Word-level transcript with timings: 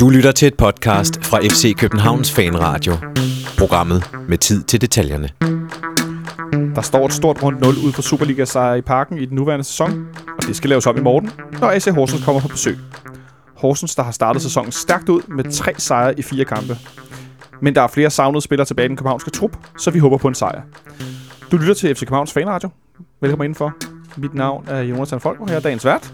Du 0.00 0.08
lytter 0.08 0.32
til 0.32 0.48
et 0.48 0.54
podcast 0.54 1.24
fra 1.24 1.38
FC 1.38 1.74
Københavns 1.78 2.32
Fanradio. 2.32 2.92
Programmet 3.58 4.10
med 4.28 4.38
tid 4.38 4.62
til 4.62 4.80
detaljerne. 4.80 5.28
Der 6.74 6.82
står 6.82 7.06
et 7.06 7.12
stort 7.12 7.42
rundt 7.42 7.60
0 7.60 7.68
ud 7.68 7.92
for 7.92 8.02
Superliga 8.02 8.44
sejr 8.44 8.74
i 8.74 8.80
parken 8.80 9.18
i 9.18 9.24
den 9.26 9.36
nuværende 9.36 9.64
sæson, 9.64 10.06
og 10.38 10.42
det 10.46 10.56
skal 10.56 10.70
laves 10.70 10.86
op 10.86 10.96
i 10.96 11.00
morgen, 11.00 11.30
når 11.60 11.70
AC 11.70 11.84
Horsens 11.84 12.24
kommer 12.24 12.40
på 12.40 12.48
besøg. 12.48 12.78
Horsens, 13.56 13.94
der 13.94 14.02
har 14.02 14.12
startet 14.12 14.42
sæsonen 14.42 14.72
stærkt 14.72 15.08
ud 15.08 15.20
med 15.28 15.52
tre 15.52 15.74
sejre 15.78 16.18
i 16.18 16.22
fire 16.22 16.44
kampe. 16.44 16.78
Men 17.62 17.74
der 17.74 17.82
er 17.82 17.86
flere 17.88 18.10
savnede 18.10 18.42
spillere 18.42 18.66
tilbage 18.66 18.86
i 18.86 18.88
den 18.88 18.96
københavnske 18.96 19.30
trup, 19.30 19.56
så 19.78 19.90
vi 19.90 19.98
håber 19.98 20.18
på 20.18 20.28
en 20.28 20.34
sejr. 20.34 20.62
Du 21.50 21.56
lytter 21.56 21.74
til 21.74 21.94
FC 21.94 22.00
Københavns 22.00 22.32
Fanradio. 22.32 22.68
Velkommen 23.20 23.44
indenfor. 23.44 23.74
Mit 24.16 24.34
navn 24.34 24.64
er 24.68 24.80
Jonathan 24.80 25.20
Folk, 25.20 25.40
og 25.40 25.48
jeg 25.48 25.56
er 25.56 25.60
dagens 25.60 25.84
vært. 25.84 26.12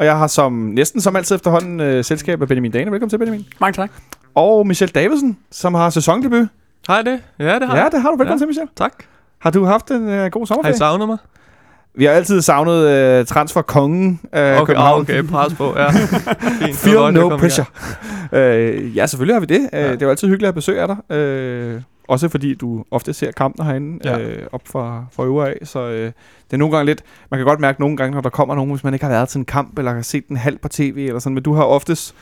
Og 0.00 0.06
jeg 0.06 0.18
har 0.18 0.26
som 0.26 0.52
næsten 0.52 1.00
som 1.00 1.16
altid 1.16 1.36
efterhånden 1.36 1.80
øh, 1.80 2.04
selskab 2.04 2.42
af 2.42 2.48
Benjamin 2.48 2.70
Dane. 2.72 2.90
Velkommen 2.90 3.10
til, 3.10 3.18
Benjamin. 3.18 3.46
Mange 3.60 3.72
tak. 3.76 3.90
Og 4.34 4.66
Michel 4.66 4.88
Davidsen, 4.88 5.38
som 5.50 5.74
har 5.74 5.90
sæsondebut. 5.90 6.48
Har 6.88 7.02
det? 7.02 7.20
Ja, 7.38 7.54
det 7.58 7.68
har 7.68 7.76
Ja, 7.76 7.82
jeg. 7.82 7.90
det 7.92 8.02
har 8.02 8.10
du. 8.10 8.16
Velkommen 8.16 8.38
Ja. 8.38 8.40
til, 8.42 8.46
Michel. 8.48 8.68
Tak. 8.76 8.92
Har 9.38 9.50
du 9.50 9.64
haft 9.64 9.90
en 9.90 10.08
øh, 10.08 10.30
god 10.30 10.40
Har 10.40 10.44
sommerferie? 10.46 10.74
I 10.74 10.78
savnet 10.78 11.08
mig? 11.08 11.18
Vi 11.94 12.04
har 12.04 12.12
altid 12.12 12.40
savnet 12.42 12.88
øh, 12.88 13.26
transferkongen 13.26 14.20
af 14.32 14.54
Okay, 14.60 14.66
København. 14.66 14.94
ah, 14.94 15.00
okay, 15.00 15.22
pres 15.22 15.54
på. 15.54 15.74
Ja. 15.78 15.90
Fint. 16.64 16.76
Feel 16.76 16.96
jeg 17.02 17.12
no 17.12 17.36
pressure. 17.36 17.66
øh, 18.32 18.96
ja, 18.96 19.06
selvfølgelig 19.06 19.34
har 19.34 19.40
vi 19.40 19.46
det. 19.46 19.68
Ja. 19.72 19.80
Ja. 19.86 19.92
Det 19.92 20.02
er 20.02 20.06
jo 20.06 20.10
altid 20.10 20.28
hyggeligt 20.28 20.48
at 20.48 20.54
besøge 20.54 20.86
dig. 20.86 21.16
Øh, 21.16 21.80
også 22.10 22.28
fordi 22.28 22.54
du 22.54 22.84
ofte 22.90 23.12
ser 23.12 23.30
kampen 23.32 23.66
herinde 23.66 23.98
ja. 24.04 24.18
Øh, 24.18 24.46
op 24.52 24.62
fra, 24.64 25.04
fra 25.12 25.24
øvre 25.24 25.48
af. 25.48 25.58
Så 25.62 25.80
øh, 25.80 26.04
det 26.04 26.12
er 26.52 26.56
nogle 26.56 26.76
gange 26.76 26.86
lidt... 26.86 27.02
Man 27.30 27.38
kan 27.38 27.46
godt 27.46 27.60
mærke 27.60 27.80
nogle 27.80 27.96
gange, 27.96 28.14
når 28.14 28.20
der 28.20 28.30
kommer 28.30 28.54
nogen, 28.54 28.70
hvis 28.70 28.84
man 28.84 28.94
ikke 28.94 29.04
har 29.04 29.12
været 29.12 29.28
til 29.28 29.38
en 29.38 29.44
kamp, 29.44 29.78
eller 29.78 29.94
har 29.94 30.02
set 30.02 30.28
den 30.28 30.36
halv 30.36 30.58
på 30.58 30.68
tv, 30.68 31.04
eller 31.08 31.18
sådan. 31.18 31.34
Men 31.34 31.42
du 31.42 31.54
har 31.54 31.64
oftest 31.64 32.14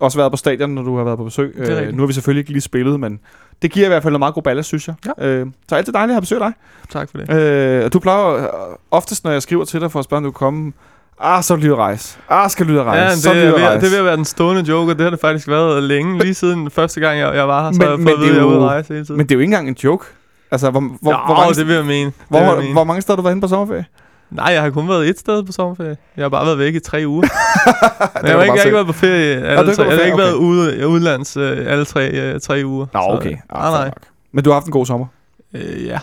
også 0.00 0.18
været 0.18 0.32
på 0.32 0.36
stadion, 0.36 0.70
når 0.70 0.82
du 0.82 0.96
har 0.96 1.04
været 1.04 1.18
på 1.18 1.24
besøg. 1.24 1.54
Øh, 1.56 1.94
nu 1.94 2.02
har 2.02 2.06
vi 2.06 2.12
selvfølgelig 2.12 2.40
ikke 2.40 2.52
lige 2.52 2.60
spillet, 2.60 3.00
men 3.00 3.20
det 3.62 3.70
giver 3.70 3.86
i 3.86 3.88
hvert 3.88 4.02
fald 4.02 4.12
noget 4.12 4.20
meget 4.20 4.34
god 4.34 4.42
ballast, 4.42 4.68
synes 4.68 4.88
jeg. 4.88 4.94
Ja. 5.18 5.26
Øh, 5.26 5.46
så 5.68 5.74
altid 5.74 5.92
dejligt 5.92 6.10
at 6.10 6.14
have 6.14 6.20
besøg 6.20 6.42
af 6.42 6.50
dig. 6.50 6.54
Tak 6.90 7.10
for 7.10 7.18
det. 7.18 7.30
Øh, 7.30 7.84
og 7.84 7.92
du 7.92 7.98
plejer 7.98 8.34
øh, 8.34 8.76
oftest, 8.90 9.24
når 9.24 9.30
jeg 9.30 9.42
skriver 9.42 9.64
til 9.64 9.80
dig 9.80 9.92
for 9.92 9.98
at 9.98 10.04
spørge, 10.04 10.18
om 10.18 10.24
du 10.24 10.30
kan 10.30 10.38
komme, 10.38 10.72
ah, 11.20 11.42
så 11.42 11.56
lyder 11.56 11.76
rejse. 11.76 12.18
Ah, 12.28 12.50
skal 12.50 12.66
lyde 12.66 12.84
rejse. 12.84 13.02
Ja, 13.02 13.16
så 13.16 13.30
det, 13.30 13.38
er 13.38 13.42
lyder 13.44 13.54
ved, 13.58 13.66
rejse. 13.66 13.90
det 13.90 13.96
at 13.98 14.04
være 14.04 14.16
den 14.16 14.24
stående 14.24 14.62
joke, 14.68 14.92
og 14.92 14.96
det 14.98 15.04
har 15.04 15.10
det 15.10 15.20
faktisk 15.20 15.48
været 15.48 15.82
længe. 15.82 16.18
Lige 16.22 16.34
siden 16.34 16.70
første 16.70 17.00
gang, 17.00 17.18
jeg, 17.18 17.34
jeg 17.34 17.48
var 17.48 17.64
her, 17.64 17.72
så 17.72 17.78
Men- 17.78 17.82
har 17.86 17.90
jeg 17.90 17.98
men 17.98 18.08
fået 18.08 18.14
at 18.14 18.20
vide, 18.20 18.30
at 18.30 18.36
jeg 18.36 18.42
er 18.42 18.46
ude 18.46 18.54
jo- 18.56 18.62
at 18.64 18.68
rejse 18.68 18.92
hele 18.94 19.04
tiden. 19.06 19.16
Men 19.18 19.26
det 19.26 19.32
er 19.34 19.36
jo 19.36 19.40
ikke 19.40 19.50
engang 19.50 19.68
en 19.68 19.76
joke. 19.84 20.04
Altså, 20.50 20.70
hvor, 20.70 20.80
hvor, 20.80 21.12
jo, 21.12 21.18
hvor, 21.26 21.34
mange, 21.34 21.54
det 21.54 21.66
vil 21.66 21.74
jeg 21.74 21.84
mene. 21.84 22.12
Hvor, 22.28 22.38
vil 22.38 22.48
hvor, 22.48 22.60
mene. 22.60 22.72
hvor 22.72 22.84
mange 22.84 23.02
steder 23.02 23.12
har 23.16 23.16
du 23.16 23.22
været 23.22 23.32
henne 23.34 23.40
på 23.40 23.48
sommerferie? 23.48 23.84
Nej, 24.30 24.46
jeg 24.52 24.62
har 24.62 24.70
kun 24.70 24.88
været 24.88 25.08
et 25.08 25.18
sted 25.18 25.42
på 25.42 25.52
sommerferie. 25.52 25.96
Jeg 26.16 26.24
har 26.24 26.28
bare 26.28 26.46
været 26.46 26.58
væk 26.58 26.74
i 26.74 26.78
tre 26.80 27.02
uger. 27.06 27.22
Men 28.22 28.26
jeg 28.28 28.36
har 28.36 28.42
ikke, 28.42 28.56
har 28.58 28.64
ikke 28.64 28.74
været 28.74 28.86
på 28.86 28.92
ferie 28.92 29.40
har 29.40 29.46
alle 29.46 29.62
ikke 29.62 29.74
tre. 29.76 29.82
været 29.84 29.92
Jeg 29.92 29.98
har 29.98 30.04
ikke 30.06 30.18
været 30.18 30.34
okay. 30.34 30.44
ude, 30.44 30.88
udenlands 30.88 31.36
øh, 31.36 31.72
alle 31.72 31.84
tre, 31.84 32.10
øh, 32.10 32.40
tre 32.40 32.62
uger. 32.64 32.86
Nå, 32.94 33.00
Så- 33.00 33.16
okay. 33.16 33.30
Nej, 33.30 33.38
Ah, 33.50 33.72
nej. 33.72 33.84
nok. 33.84 33.94
Men 34.32 34.44
du 34.44 34.50
har 34.50 34.54
haft 34.54 34.66
en 34.66 34.72
god 34.72 34.86
sommer. 34.86 35.06
Øh, 35.54 35.86
ja, 35.86 35.98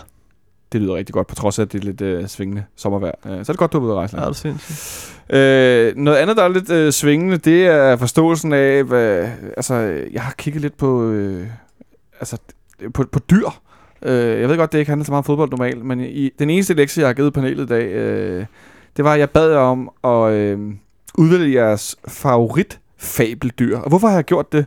Det 0.74 0.82
lyder 0.82 0.94
rigtig 0.94 1.12
godt, 1.12 1.26
på 1.26 1.34
trods 1.34 1.58
af, 1.58 1.62
at 1.62 1.72
det 1.72 1.80
er 1.80 1.84
lidt 1.84 2.00
øh, 2.00 2.26
svingende 2.28 2.64
sommervejr. 2.76 3.12
Øh, 3.26 3.30
så 3.30 3.38
er 3.38 3.42
det 3.42 3.56
godt, 3.56 3.72
du 3.72 3.78
er 3.78 3.82
ude 3.82 3.92
at 3.92 3.96
rejse. 3.96 4.16
det 4.16 4.22
er 4.22 4.32
sindssygt. 4.32 5.20
Øh, 5.30 5.96
noget 5.96 6.18
andet, 6.18 6.36
der 6.36 6.42
er 6.42 6.48
lidt 6.48 6.70
øh, 6.70 6.92
svingende, 6.92 7.36
det 7.36 7.66
er 7.66 7.96
forståelsen 7.96 8.52
af, 8.52 8.84
hvad, 8.84 9.28
altså, 9.56 9.74
jeg 10.12 10.22
har 10.22 10.34
kigget 10.38 10.62
lidt 10.62 10.76
på, 10.76 11.02
øh, 11.02 11.46
altså, 12.20 12.38
på, 12.94 13.04
på 13.12 13.18
dyr. 13.18 13.48
Øh, 14.02 14.40
jeg 14.40 14.48
ved 14.48 14.56
godt, 14.56 14.72
det 14.72 14.78
ikke 14.78 14.88
handler 14.88 15.04
så 15.04 15.12
meget 15.12 15.18
om 15.18 15.24
fodbold 15.24 15.50
normalt, 15.50 15.84
men 15.84 16.00
i, 16.00 16.30
den 16.38 16.50
eneste 16.50 16.74
lektie, 16.74 17.00
jeg 17.00 17.08
har 17.08 17.14
givet 17.14 17.32
panelet 17.32 17.64
i 17.64 17.66
dag, 17.66 17.86
øh, 17.86 18.46
det 18.96 19.04
var, 19.04 19.12
at 19.12 19.20
jeg 19.20 19.30
bad 19.30 19.50
jer 19.50 19.58
om 19.58 19.90
at 20.04 20.32
øh, 20.32 20.58
udvælge 21.18 21.60
jeres 21.60 21.96
favorit 22.08 22.80
fabeldyr. 22.98 23.78
Og 23.78 23.88
hvorfor 23.88 24.08
har 24.08 24.14
jeg 24.14 24.24
gjort 24.24 24.52
det? 24.52 24.66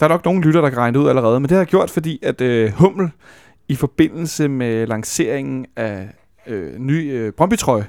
Der 0.00 0.06
er 0.06 0.08
nok 0.10 0.24
nogle 0.24 0.40
lytter, 0.40 0.60
der 0.60 0.68
kan 0.68 0.78
regne 0.78 0.98
det 0.98 1.04
ud 1.04 1.08
allerede, 1.08 1.40
men 1.40 1.48
det 1.48 1.50
har 1.50 1.60
jeg 1.60 1.66
gjort, 1.66 1.90
fordi 1.90 2.18
at 2.22 2.40
øh, 2.40 2.72
Hummel 2.72 3.10
i 3.70 3.74
forbindelse 3.74 4.48
med 4.48 4.86
lanceringen 4.86 5.66
af 5.76 6.08
øh, 6.46 6.78
ny 6.78 7.12
øh, 7.12 7.32
Brøndby-trøje, 7.32 7.86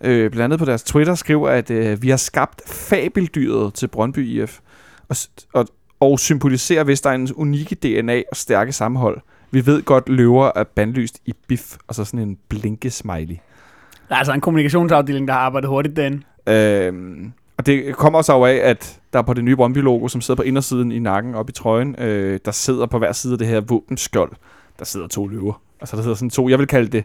øh, 0.00 0.30
blandt 0.30 0.44
andet 0.44 0.58
på 0.58 0.64
deres 0.64 0.82
Twitter, 0.82 1.14
skriver, 1.14 1.48
at 1.48 1.70
øh, 1.70 2.02
vi 2.02 2.10
har 2.10 2.16
skabt 2.16 2.62
fabeldyret 2.66 3.74
til 3.74 3.88
Brøndby 3.88 4.26
IF, 4.26 4.58
og, 5.08 5.16
og, 5.52 5.66
og 6.00 6.18
symboliserer 6.18 6.84
Vestegnens 6.84 7.32
unikke 7.32 7.74
DNA 7.74 8.22
og 8.30 8.36
stærke 8.36 8.72
sammenhold. 8.72 9.20
Vi 9.50 9.66
ved 9.66 9.82
godt, 9.82 10.08
løver 10.08 10.50
er 10.56 10.64
bandlyst 10.64 11.20
i 11.26 11.34
bif, 11.48 11.76
og 11.88 11.94
så 11.94 12.04
sådan 12.04 12.28
en 12.28 12.38
blinke 12.48 12.90
smiley. 12.90 13.36
Der 14.08 14.14
er 14.14 14.18
altså 14.18 14.32
en 14.32 14.40
kommunikationsafdeling, 14.40 15.28
der 15.28 15.34
har 15.34 15.40
arbejdet 15.40 15.70
hurtigt 15.70 15.96
derinde. 15.96 16.22
Øhm, 16.48 17.32
og 17.56 17.66
det 17.66 17.96
kommer 17.96 18.22
så 18.22 18.44
af, 18.44 18.54
at 18.54 19.00
der 19.12 19.22
på 19.22 19.34
det 19.34 19.44
nye 19.44 19.56
Brøndby-logo, 19.56 20.08
som 20.08 20.20
sidder 20.20 20.36
på 20.36 20.42
indersiden 20.42 20.92
i 20.92 20.98
nakken 20.98 21.34
op 21.34 21.48
i 21.48 21.52
trøjen, 21.52 21.94
øh, 21.98 22.40
der 22.44 22.50
sidder 22.50 22.86
på 22.86 22.98
hver 22.98 23.12
side 23.12 23.32
af 23.32 23.38
det 23.38 23.48
her 23.48 23.60
våbenskjold, 23.60 24.32
der 24.78 24.84
sidder 24.84 25.06
to 25.06 25.26
løver. 25.26 25.62
Altså 25.80 25.96
der 25.96 26.02
sidder 26.02 26.16
sådan 26.16 26.30
to, 26.30 26.48
jeg 26.48 26.58
vil 26.58 26.66
kalde 26.66 26.88
det 26.88 27.04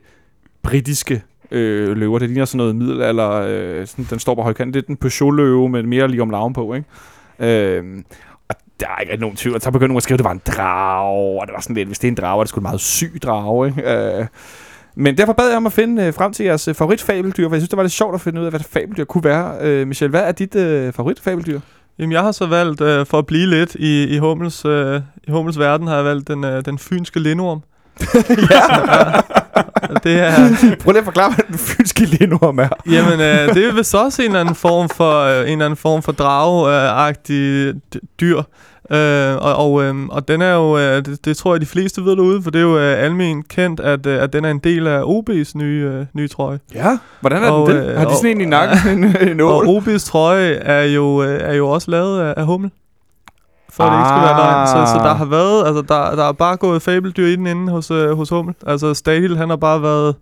britiske 0.63 1.23
øh, 1.51 1.97
løver. 1.97 2.19
Det 2.19 2.29
ligner 2.29 2.45
sådan 2.45 2.57
noget 2.57 2.75
middelalder, 2.75 3.29
øh, 3.29 3.88
sådan, 3.88 4.05
den 4.09 4.19
står 4.19 4.35
på 4.35 4.41
højkant. 4.41 4.73
Det 4.73 4.81
er 4.81 4.85
den 4.88 4.97
Peugeot-løve 4.97 5.69
med 5.69 5.83
mere 5.83 6.07
lige 6.07 6.22
om 6.22 6.29
laven 6.29 6.53
på, 6.53 6.73
ikke? 6.73 6.88
Øh, 7.39 8.03
og 8.50 8.55
der 8.79 8.88
er 8.88 9.01
ikke 9.01 9.17
nogen 9.17 9.35
tvivl. 9.35 9.55
Og 9.55 9.61
så 9.61 9.72
begyndte 9.72 9.88
nogen 9.88 9.97
at 9.97 10.03
skrive, 10.03 10.16
at 10.16 10.19
det 10.19 10.25
var 10.25 10.31
en 10.31 10.41
drage, 10.45 11.41
og 11.41 11.47
det 11.47 11.53
var 11.53 11.61
sådan 11.61 11.75
lidt, 11.75 11.88
hvis 11.88 12.00
det 12.00 12.07
er 12.07 12.11
en 12.11 12.16
drage, 12.16 12.39
er 12.39 12.44
det 12.44 12.50
skulle 12.50 12.63
en 12.63 12.69
meget 12.69 12.81
syg 12.81 13.13
drage, 13.23 13.67
ikke? 13.67 14.17
Øh, 14.19 14.25
men 14.95 15.17
derfor 15.17 15.34
bad 15.34 15.47
jeg 15.47 15.57
om 15.57 15.66
at 15.66 15.73
finde 15.73 16.03
øh, 16.03 16.13
frem 16.13 16.34
til 16.34 16.45
jeres 16.45 16.67
øh, 16.67 16.75
favoritfabeldyr, 16.75 17.47
for 17.47 17.55
jeg 17.55 17.61
synes, 17.61 17.69
det 17.69 17.78
var 17.78 17.84
lidt 17.84 17.94
sjovt 17.94 18.16
at 18.16 18.22
finde 18.22 18.41
ud 18.41 18.45
af, 18.45 18.51
hvad 18.51 18.59
fabeldyr 18.59 19.03
kunne 19.03 19.23
være. 19.23 19.57
Øh, 19.61 19.88
Michel, 19.88 20.09
hvad 20.09 20.22
er 20.22 20.31
dit 20.31 20.55
øh, 20.55 20.94
favoritfabeldyr? 20.94 21.59
Jamen, 22.00 22.12
jeg 22.12 22.22
har 22.22 22.31
så 22.31 22.46
valgt, 22.46 22.81
øh, 22.81 23.06
for 23.06 23.19
at 23.19 23.25
blive 23.25 23.47
lidt 23.47 23.75
i, 23.75 24.03
i, 24.03 24.18
Hummels, 24.18 24.66
øh, 24.66 25.02
i 25.28 25.31
Hummels 25.31 25.59
verden, 25.59 25.88
har 25.88 25.96
jeg 25.96 26.06
valgt 26.06 26.28
den, 26.28 26.44
øh, 26.44 26.66
den 26.66 26.78
fynske 26.80 27.19
lindorm. 27.19 27.62
ja. 28.52 28.62
det 30.03 30.19
er, 30.19 30.75
Prøv 30.80 30.91
lige 30.91 31.00
at 31.00 31.06
forklare, 31.06 31.34
hvad 31.35 31.46
den 31.47 31.58
fynske 31.58 32.06
lindorm 32.06 32.59
er. 32.59 32.69
jamen, 32.91 33.19
øh, 33.19 33.56
det 33.56 33.68
er 33.68 33.74
vist 33.74 33.96
også 33.96 34.22
en 34.22 34.28
eller 34.28 34.40
anden 34.40 34.56
form 34.56 34.90
for, 34.90 35.22
øh, 35.22 35.40
en 35.40 35.52
eller 35.52 35.66
anden 35.66 35.78
form 35.78 36.02
for 36.02 36.12
drage-agtig 36.12 37.74
dyr. 38.22 38.41
Øh, 38.92 39.36
og, 39.36 39.56
og, 39.56 39.84
øh, 39.84 39.96
og 40.09 40.28
den 40.28 40.42
er 40.42 40.53
jo, 40.53 40.78
øh, 40.78 41.06
det, 41.06 41.25
det, 41.25 41.38
tror 41.38 41.53
jeg, 41.53 41.62
de 41.62 41.66
fleste 41.66 42.06
ved 42.06 42.16
derude, 42.16 42.44
for 42.44 42.52
det 42.52 42.59
er 42.59 42.64
jo 42.64 42.78
øh, 42.78 43.03
almen 43.03 43.44
kendt, 43.44 43.80
at, 43.80 44.06
øh, 44.06 44.24
at 44.24 44.34
den 44.34 44.46
er 44.46 44.52
en 44.52 44.59
del 44.59 44.88
af 44.88 45.02
OB's 45.02 45.52
nye, 45.56 45.90
øh, 45.94 46.06
nye 46.14 46.28
trøje. 46.28 46.59
Ja, 46.74 46.97
hvordan 47.22 47.44
er 47.44 47.50
Og, 47.52 47.68
den 47.70 47.76
det? 47.76 47.86
øh, 47.90 47.97
Har 47.97 48.06
de 48.06 48.16
sådan 48.16 48.31
en 48.31 48.42
i 48.42 48.46
nakken? 48.46 48.78
en, 49.03 49.30
en 49.30 49.42
Og? 49.42 49.64
OB's 49.64 50.09
trøje 50.09 50.52
er 50.53 50.84
jo, 50.84 51.24
øh, 51.24 51.40
er 51.42 51.53
jo 51.53 51.70
også 51.70 51.92
lavet 51.92 52.20
af, 52.22 52.34
af 52.38 52.46
Hummel. 52.46 52.72
For 53.70 53.84
det 53.84 53.97
ikke 54.00 54.08
skal 54.08 54.22
være 54.22 54.38
løgn. 54.38 54.68
Så, 54.68 54.94
så 54.94 55.00
der 55.08 55.14
har 55.14 55.26
været, 55.26 55.68
altså 55.68 55.81
der, 55.81 56.16
der 56.16 56.28
er 56.28 56.31
bare 56.31 56.58
gået 56.58 56.81
fabeldyr 56.81 57.26
i 57.28 57.36
den 57.36 57.47
inde 57.47 57.72
hos, 57.72 57.92
øh, 57.92 58.18
hos 58.18 58.30
Hummel. 58.30 58.56
Altså 58.68 58.94
Stahil, 58.94 59.38
han 59.38 59.50
har 59.50 59.56
bare 59.56 59.81
været 59.81 60.16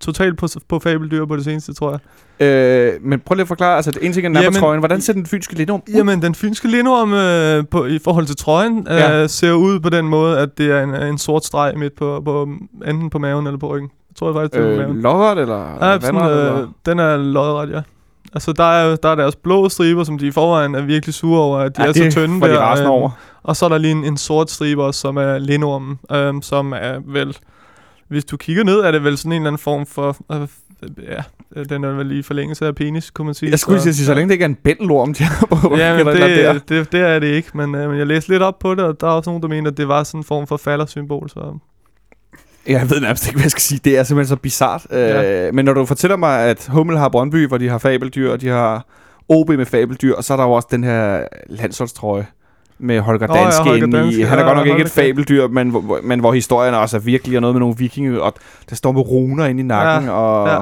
totalt 0.00 0.38
på, 0.38 0.46
på 0.68 0.78
fabeldyr 0.78 1.24
på 1.26 1.36
det 1.36 1.44
seneste, 1.44 1.74
tror 1.74 1.90
jeg. 1.90 2.46
Øh, 2.46 2.92
men 3.02 3.20
prøv 3.20 3.34
lige 3.34 3.42
at 3.42 3.48
forklare, 3.48 3.76
altså 3.76 3.92
en 4.02 4.12
ting 4.12 4.36
er 4.36 4.50
trøjen. 4.50 4.78
Hvordan 4.78 5.00
ser 5.00 5.12
den 5.12 5.26
fynske 5.26 5.54
lindorm 5.54 5.82
ud? 5.88 5.94
Jamen, 5.94 6.22
den 6.22 6.34
fynske 6.34 6.68
lindorm 6.70 7.14
øh, 7.14 7.64
på, 7.70 7.84
i 7.86 7.98
forhold 7.98 8.26
til 8.26 8.36
trøjen 8.36 8.86
øh, 8.90 8.96
Ja. 8.96 9.26
ser 9.26 9.52
ud 9.52 9.80
på 9.80 9.88
den 9.88 10.08
måde, 10.08 10.38
at 10.38 10.58
det 10.58 10.70
er 10.70 10.82
en, 10.82 10.94
en 10.94 11.18
sort 11.18 11.44
streg 11.44 11.78
midt 11.78 11.96
på, 11.96 12.22
på, 12.24 12.48
enten 12.86 13.10
på 13.10 13.18
maven 13.18 13.46
eller 13.46 13.58
på 13.58 13.68
ryggen. 13.74 13.90
Jeg 14.10 14.16
tror 14.16 14.32
faktisk, 14.32 14.52
det 14.52 14.60
er 14.66 14.70
øh, 14.72 14.78
maven. 14.78 15.00
lodret 15.02 15.38
eller 15.38 15.86
Ja, 15.90 16.00
sådan, 16.00 16.20
øh, 16.20 16.30
eller? 16.30 16.68
den 16.86 16.98
er 16.98 17.16
lodret, 17.16 17.70
ja. 17.70 17.80
Altså, 18.34 18.52
der 18.52 18.64
er, 18.64 18.96
der 18.96 19.08
er 19.08 19.14
deres 19.14 19.36
blå 19.36 19.68
striber, 19.68 20.04
som 20.04 20.18
de 20.18 20.26
i 20.26 20.30
forvejen 20.30 20.74
er 20.74 20.80
virkelig 20.82 21.14
sure 21.14 21.40
over, 21.40 21.58
at 21.58 21.76
de 21.76 21.82
Ja, 21.82 21.88
er 21.88 21.92
det 21.92 22.12
så 22.12 22.20
tynde 22.20 22.40
var 22.40 22.46
de 22.46 22.52
der. 22.52 22.80
øhm, 22.80 22.90
over. 22.90 23.10
Og 23.42 23.56
så 23.56 23.64
er 23.64 23.68
der 23.68 23.78
lige 23.78 23.92
en, 23.92 24.04
en 24.04 24.16
sort 24.16 24.50
stribe 24.50 24.82
også, 24.84 25.00
som 25.00 25.16
er 25.16 25.38
lindormen, 25.38 25.98
øhm, 26.12 26.42
som 26.42 26.72
er 26.72 26.98
vel... 27.06 27.36
Hvis 28.08 28.24
du 28.24 28.36
kigger 28.36 28.64
ned, 28.64 28.80
er 28.80 28.90
det 28.90 29.04
vel 29.04 29.18
sådan 29.18 29.32
en 29.32 29.36
eller 29.42 29.50
anden 29.50 29.58
form 29.58 29.86
for... 29.86 30.16
Øh, 30.32 30.48
ja, 31.02 31.22
den 31.62 31.84
er 31.84 31.88
vel 31.88 32.06
lige 32.06 32.22
forlængelse 32.22 32.66
af 32.66 32.74
penis, 32.74 33.10
kunne 33.10 33.24
man 33.24 33.34
sige. 33.34 33.50
Jeg 33.50 33.58
skulle 33.58 33.82
lige 33.82 33.94
sige, 33.94 34.06
så 34.06 34.14
længe 34.14 34.28
det 34.28 34.32
ikke 34.32 34.42
er 34.42 34.48
en 34.48 34.54
bændelorm, 34.54 35.14
de 35.14 35.24
har 35.24 35.46
på 35.46 35.76
Ja, 35.76 35.96
men 35.96 36.06
der. 36.06 36.52
det, 36.52 36.68
det, 36.68 36.92
det 36.92 37.00
er 37.00 37.18
det 37.18 37.26
ikke, 37.26 37.48
men, 37.54 37.74
øh, 37.74 37.90
men 37.90 37.98
jeg 37.98 38.06
læste 38.06 38.30
lidt 38.30 38.42
op 38.42 38.58
på 38.58 38.74
det, 38.74 38.84
og 38.84 39.00
der 39.00 39.06
er 39.06 39.10
også 39.10 39.30
nogen, 39.30 39.42
der 39.42 39.48
mener, 39.48 39.70
at 39.70 39.76
det 39.76 39.88
var 39.88 40.02
sådan 40.02 40.20
en 40.20 40.24
form 40.24 40.46
for 40.46 40.56
faldersymbol, 40.56 41.30
så... 41.30 41.58
Jeg 42.66 42.90
ved 42.90 43.00
nærmest 43.00 43.26
ikke, 43.26 43.36
hvad 43.36 43.44
jeg 43.44 43.50
skal 43.50 43.60
sige. 43.60 43.80
Det 43.84 43.98
er 43.98 44.02
simpelthen 44.02 44.36
så 44.36 44.40
bizart. 44.42 44.86
Ja. 44.90 45.46
Øh, 45.46 45.54
men 45.54 45.64
når 45.64 45.72
du 45.72 45.84
fortæller 45.86 46.16
mig, 46.16 46.40
at 46.40 46.66
Hummel 46.70 46.98
har 46.98 47.08
Brøndby, 47.08 47.48
hvor 47.48 47.58
de 47.58 47.68
har 47.68 47.78
fabeldyr, 47.78 48.32
og 48.32 48.40
de 48.40 48.48
har 48.48 48.86
OB 49.28 49.48
med 49.48 49.66
fabeldyr, 49.66 50.14
og 50.14 50.24
så 50.24 50.32
er 50.32 50.36
der 50.36 50.44
jo 50.44 50.52
også 50.52 50.68
den 50.70 50.84
her 50.84 51.24
landsholdstrøje 51.46 52.26
med 52.78 53.00
Holger 53.00 53.26
Nå 53.26 53.34
ja, 53.36 53.42
Danske 53.44 53.62
Holger 53.64 53.86
i. 53.86 53.90
Danske, 53.90 54.26
Han 54.26 54.38
er 54.38 54.42
ja, 54.42 54.48
godt 54.48 54.56
nok 54.56 54.66
ikke 54.66 54.72
Holger 54.72 54.86
et 54.86 54.90
fabeldyr, 54.92 55.48
men, 55.48 55.70
hvor- 55.70 56.00
men 56.02 56.20
hvor 56.20 56.32
historien 56.32 56.74
også 56.74 56.96
er 56.96 57.00
virkelig 57.00 57.36
og 57.36 57.40
noget 57.40 57.54
med 57.54 57.60
nogle 57.60 57.74
vikinger, 57.78 58.18
og 58.20 58.34
der 58.70 58.76
står 58.76 58.92
med 58.92 59.00
runer 59.10 59.46
inde 59.46 59.60
i 59.60 59.64
nakken, 59.64 60.08
Ja, 60.08 60.14
og... 60.14 60.48
ja. 60.48 60.58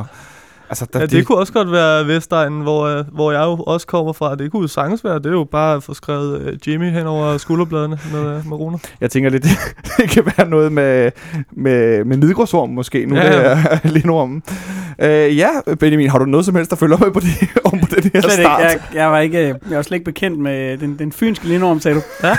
Altså, 0.75 0.87
der, 0.93 1.01
Ja, 1.01 1.07
det 1.07 1.27
kunne 1.27 1.39
også 1.39 1.53
godt 1.53 1.73
være 1.73 2.07
Vestegnen, 2.07 2.61
hvor, 2.63 2.83
øh, 2.83 3.05
hvor 3.13 3.33
jeg 3.33 3.41
jo 3.43 3.57
også 3.57 3.87
kommer 3.87 4.13
fra. 4.13 4.35
Det 4.35 4.51
kunne 4.51 4.63
jo 4.63 4.69
sagtens 4.69 5.05
være. 5.05 5.19
Det 5.19 5.27
er 5.27 5.31
jo 5.31 5.45
bare 5.45 5.77
at 5.77 5.83
få 5.83 5.95
skrevet 5.95 6.41
øh, 6.41 6.59
Jimmy 6.69 6.91
hen 6.91 7.07
over 7.07 7.39
skulderbladene 7.39 7.99
med, 8.13 8.21
øh, 8.37 8.47
med 8.49 8.57
runer. 8.57 8.79
Jeg 9.01 9.11
tænker 9.11 9.31
lidt, 9.31 9.43
det 9.97 10.11
kan 10.11 10.27
være 10.37 10.49
noget 10.49 10.73
med, 10.73 11.11
med, 11.53 12.05
med 12.05 12.17
midgrådsorm 12.17 12.71
måske, 12.71 13.07
nu 13.07 13.15
Ja, 13.17 13.23
ja, 13.25 13.39
det 13.39 13.43
ja. 13.45 13.65
er 13.71 13.89
lindormen. 13.97 14.43
Øh, 14.99 15.39
ja, 15.39 15.49
Benjamin, 15.81 16.11
har 16.11 16.19
du 16.19 16.25
noget 16.25 16.47
som 16.47 16.55
helst, 16.55 16.71
der 16.71 16.77
følger 16.77 16.97
med 16.97 17.11
på, 17.11 17.21
det, 17.21 17.29
om 17.73 17.79
på 17.81 17.87
den 17.95 18.11
her 18.15 18.21
Slet 18.21 18.33
ikke. 18.33 18.43
start? 18.43 18.61
Jeg, 18.63 18.81
jeg, 18.95 19.13
var 19.13 19.19
ikke, 19.19 19.39
jeg 19.39 19.77
var 19.77 19.83
slet 19.83 19.95
ikke 19.97 20.05
bekendt 20.05 20.39
med 20.39 20.79
den, 20.79 20.99
den 20.99 21.13
fynske 21.13 21.49
linjeorm, 21.49 21.81
sagde 21.81 21.97
du. 21.97 22.03
Ja. 22.23 22.37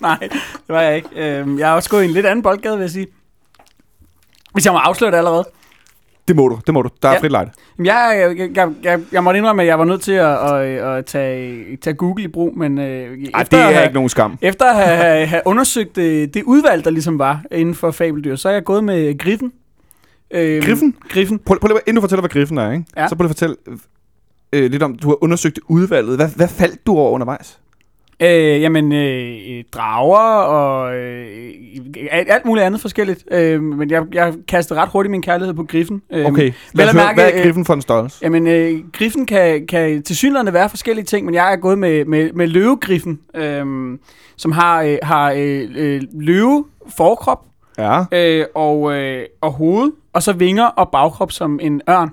Nej, 0.00 0.18
det 0.30 0.68
var 0.68 0.80
jeg 0.80 0.96
ikke. 0.96 1.08
Jeg 1.58 1.70
er 1.70 1.72
også 1.72 1.90
gået 1.90 2.02
i 2.02 2.06
en 2.06 2.10
lidt 2.12 2.26
anden 2.26 2.42
boldgade, 2.42 2.76
vil 2.76 2.82
jeg 2.82 2.90
sige. 2.90 3.06
Hvis 4.52 4.64
jeg 4.64 4.72
må 4.72 4.78
afsløre 4.78 5.10
det 5.10 5.16
allerede. 5.16 5.44
Det 6.28 6.36
må 6.36 6.48
du, 6.48 6.58
det 6.66 6.74
må 6.74 6.82
du. 6.82 6.88
Der 7.02 7.08
er 7.08 7.12
Ja. 7.12 7.18
frit 7.20 7.30
lejde. 7.30 7.50
Jeg, 7.78 8.34
jeg, 8.38 8.50
jeg, 8.56 8.72
jeg, 8.82 9.00
jeg 9.12 9.24
måtte 9.24 9.38
indrømme, 9.38 9.62
at 9.62 9.68
jeg 9.68 9.78
var 9.78 9.84
nødt 9.84 10.00
til 10.00 10.12
at, 10.12 10.52
at, 10.54 10.96
at 10.98 11.06
tage, 11.06 11.76
tage 11.76 11.94
Google 11.94 12.24
i 12.24 12.28
brug, 12.28 12.58
men 12.58 12.78
øh, 12.78 12.84
Ej, 13.34 13.42
det 13.42 13.58
er 13.58 13.62
have, 13.62 13.82
ikke 13.84 13.94
nogen 13.94 14.08
skam. 14.08 14.38
efter 14.42 14.64
at 14.64 14.86
have, 14.88 15.26
have 15.26 15.42
undersøgt 15.44 15.96
det, 15.96 16.34
det 16.34 16.42
udvalg, 16.42 16.84
der 16.84 16.90
ligesom 16.90 17.18
var 17.18 17.42
inden 17.50 17.74
for 17.74 17.90
fabeldyr, 17.90 18.36
så 18.36 18.48
er 18.48 18.52
jeg 18.52 18.64
gået 18.64 18.84
med 18.84 19.18
Griffen. 19.18 19.52
Øhm, 20.30 20.62
Griffen? 20.62 20.96
Griffen. 21.08 21.38
Prøv, 21.38 21.58
prøv 21.60 21.68
lige, 21.68 21.78
inden 21.86 21.94
du 21.94 22.00
fortæller, 22.00 22.20
hvad 22.20 22.30
griffen 22.30 22.58
er, 22.58 22.72
ikke? 22.72 22.84
Ja. 22.96 23.08
så 23.08 23.14
prøv 23.16 23.22
lige 23.24 23.30
at 23.30 23.36
fortælle 23.36 23.56
øh, 24.52 24.70
lidt 24.70 24.82
om, 24.82 24.96
du 24.96 25.08
har 25.08 25.24
undersøgt 25.24 25.58
udvalget. 25.68 26.16
Hvad, 26.16 26.28
hvad 26.36 26.48
faldt 26.48 26.86
du 26.86 26.92
over 26.98 27.10
undervejs? 27.10 27.58
Øh, 28.22 28.60
jamen, 28.60 28.92
øh, 28.92 29.64
drager 29.72 30.42
og 30.42 30.94
øh, 30.96 31.50
alt 32.10 32.44
muligt 32.44 32.66
andet 32.66 32.80
forskelligt. 32.80 33.24
Øh, 33.30 33.62
men 33.62 33.90
jeg, 33.90 34.02
jeg 34.12 34.34
kastede 34.48 34.80
ret 34.80 34.88
hurtigt 34.88 35.10
min 35.10 35.22
kærlighed 35.22 35.54
på 35.54 35.64
Griffen. 35.64 36.02
Øh, 36.12 36.26
Okay, 36.26 36.52
lad 36.74 36.88
os 36.88 36.94
mærke, 36.94 37.14
hvad 37.14 37.30
er 37.32 37.38
øh, 37.38 37.44
griffen 37.44 37.64
for 37.64 37.74
en 37.74 37.82
størrelse? 37.82 38.18
Jamen, 38.22 38.46
øh, 38.46 38.80
griffen 38.92 39.26
kan, 39.26 39.66
kan 39.66 40.02
til 40.02 40.16
synligheden 40.16 40.54
være 40.54 40.68
forskellige 40.68 41.04
ting, 41.04 41.26
men 41.26 41.34
jeg 41.34 41.52
er 41.52 41.56
gået 41.56 41.78
med, 41.78 42.04
med, 42.04 42.32
med 42.32 42.46
løvegriffen, 42.46 43.20
øh, 43.34 43.64
som 44.36 44.52
har, 44.52 44.82
øh, 44.82 44.96
har 45.02 45.32
øh, 45.36 45.68
øh, 45.76 46.02
løve 46.20 46.64
forkrop 46.96 47.44
Ja. 47.78 48.04
øh, 48.12 48.46
og, 48.54 48.92
øh, 48.94 49.22
og 49.40 49.52
hoved, 49.52 49.92
og 50.12 50.22
så 50.22 50.32
vinger 50.32 50.64
og 50.66 50.88
bagkrop 50.90 51.32
som 51.32 51.58
en 51.62 51.82
ørn. 51.90 52.10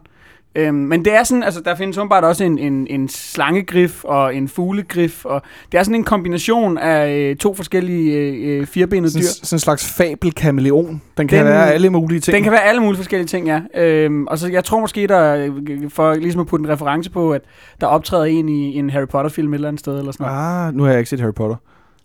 Øhm, 0.56 0.75
men 0.75 1.06
det 1.06 1.13
er 1.16 1.24
sådan, 1.24 1.44
altså 1.44 1.62
der 1.66 1.75
findes 1.75 1.98
åbenbart 1.98 2.24
også 2.24 2.44
en, 2.44 2.57
en, 2.57 2.88
en 2.90 3.10
slangegrif 3.10 4.04
og 4.04 4.36
en 4.36 4.48
fuglegrif, 4.48 5.25
og 5.25 5.42
det 5.72 5.78
er 5.78 5.84
sådan 5.84 5.96
en 5.96 6.04
kombination 6.04 6.78
af 6.78 7.18
øh, 7.18 7.36
to 7.36 7.54
forskellige 7.54 8.13
øh, 8.18 8.60
øh, 8.62 8.68
firbenede 8.68 9.12
Sådan, 9.12 9.22
dyr. 9.24 9.28
sådan 9.28 9.56
en 9.56 9.60
slags 9.60 9.94
fabelkameleon. 9.98 11.01
Den 11.18 11.28
kan 11.28 11.38
Den- 11.40 11.46
være 11.48 11.72
alle 11.74 11.90
mulige 11.90 12.19
ting. 12.19 12.36
Den 12.36 12.44
kan 12.44 12.51
være 12.51 12.63
alle 12.63 12.81
mulige 12.81 12.98
forskellige 12.98 13.28
ting, 13.28 13.48
ja. 13.48 13.62
Øhm, 13.75 14.28
og 14.28 14.38
så 14.38 14.48
jeg 14.48 14.63
tror 14.63 14.80
måske, 14.80 15.07
der, 15.07 15.36
øh, 15.36 15.90
for 15.90 16.13
ligesom 16.13 16.42
at 16.42 16.48
putte 16.48 16.63
en 16.63 16.69
reference 16.69 17.12
på, 17.12 17.31
at 17.31 17.42
der 17.81 17.88
optræder 17.88 18.25
en 18.25 18.50
i 18.50 18.75
en 18.78 18.90
Harry 18.90 19.07
Potter-film 19.07 19.54
et 19.54 19.57
eller 19.57 19.68
andet 19.68 19.80
sted, 19.80 20.00
eller 20.00 20.12
sådan 20.12 20.25
noget. 20.28 20.68
Ah, 20.68 20.74
nu 20.75 20.84
har 20.84 20.90
jeg 20.90 21.00
ikke 21.00 21.10
set 21.10 21.19
Harry 21.19 21.34
Potter. 21.34 21.56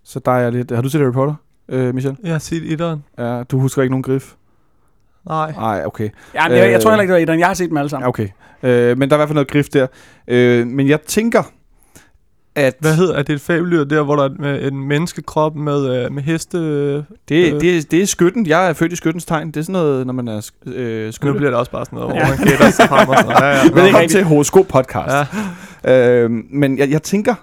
Så 0.03 0.19
der 0.25 0.31
er 0.31 0.39
jeg 0.39 0.51
lidt... 0.51 0.71
Har 0.71 0.81
du 0.81 0.89
set 0.89 1.01
Harry 1.01 1.11
Potter, 1.13 1.33
øh, 1.69 1.95
Michel? 1.95 2.17
Jeg 2.23 2.31
har 2.31 2.39
set 2.39 2.71
etteren. 2.71 3.03
Ja, 3.17 3.43
du 3.43 3.59
husker 3.59 3.81
ikke 3.81 3.91
nogen 3.91 4.03
grif? 4.03 4.33
Nej. 5.29 5.51
Nej, 5.51 5.81
okay. 5.85 6.09
Ja, 6.35 6.47
men 6.47 6.57
jeg, 6.57 6.71
jeg 6.71 6.81
tror 6.81 6.91
Øh, 6.91 6.93
heller 6.93 7.01
ikke, 7.01 7.11
det 7.11 7.15
var 7.15 7.21
etteren. 7.21 7.39
Jeg 7.39 7.47
har 7.47 7.53
set 7.53 7.69
dem 7.69 7.77
alle 7.77 7.89
sammen. 7.89 8.07
Okay. 8.07 8.27
Øh, 8.63 8.97
men 8.97 9.09
der 9.09 9.15
er 9.15 9.17
i 9.17 9.19
hvert 9.19 9.29
fald 9.29 9.33
noget 9.35 9.51
grif 9.51 9.65
der. 9.73 9.87
Øh, 10.27 10.67
men 10.67 10.87
jeg 10.87 11.01
tænker, 11.01 11.43
at... 12.55 12.73
Hvad 12.79 12.95
hedder 12.95 13.15
er 13.15 13.23
det 13.23 13.33
et 13.35 13.41
fabeldyr 13.41 13.83
der, 13.83 14.03
hvor 14.03 14.15
der 14.15 14.23
er 14.43 14.67
en 14.67 14.87
menneskekrop 14.87 15.55
med, 15.55 16.05
øh, 16.05 16.11
med 16.11 16.23
heste... 16.23 16.57
Øh, 16.57 17.03
Det, 17.29 17.53
Øh. 17.53 17.61
det, 17.61 17.91
det 17.91 18.01
er 18.01 18.05
skytten. 18.05 18.47
Jeg 18.47 18.69
er 18.69 18.73
født 18.73 18.93
i 18.93 18.95
skyttens 18.95 19.25
tegn. 19.25 19.47
Det 19.47 19.57
er 19.57 19.61
sådan 19.61 19.73
noget, 19.73 20.05
når 20.05 20.13
man 20.13 20.27
er 20.27 20.49
øh, 20.65 21.05
nu 21.05 21.11
skytte. 21.11 21.33
bliver 21.33 21.49
det 21.49 21.59
også 21.59 21.71
bare 21.71 21.85
sådan 21.85 21.99
noget, 21.99 22.13
hvor 22.13 22.21
Ja. 22.21 22.29
man 22.29 22.47
gætter 22.47 22.69
sig 22.71 22.89
frem 22.89 23.09
og 23.09 23.15
sådan 23.15 23.25
noget. 23.31 23.41
Ja, 23.43 23.47
ja. 23.57 23.63
Velkommen 23.63 23.85
rigtigt. 23.95 24.11
til 24.11 24.23
Horoskop 24.23 24.67
Podcast. 24.67 25.15
Ja. 25.85 26.19
Øh, 26.23 26.29
men 26.51 26.77
jeg, 26.77 26.89
jeg 26.91 27.03
tænker, 27.03 27.35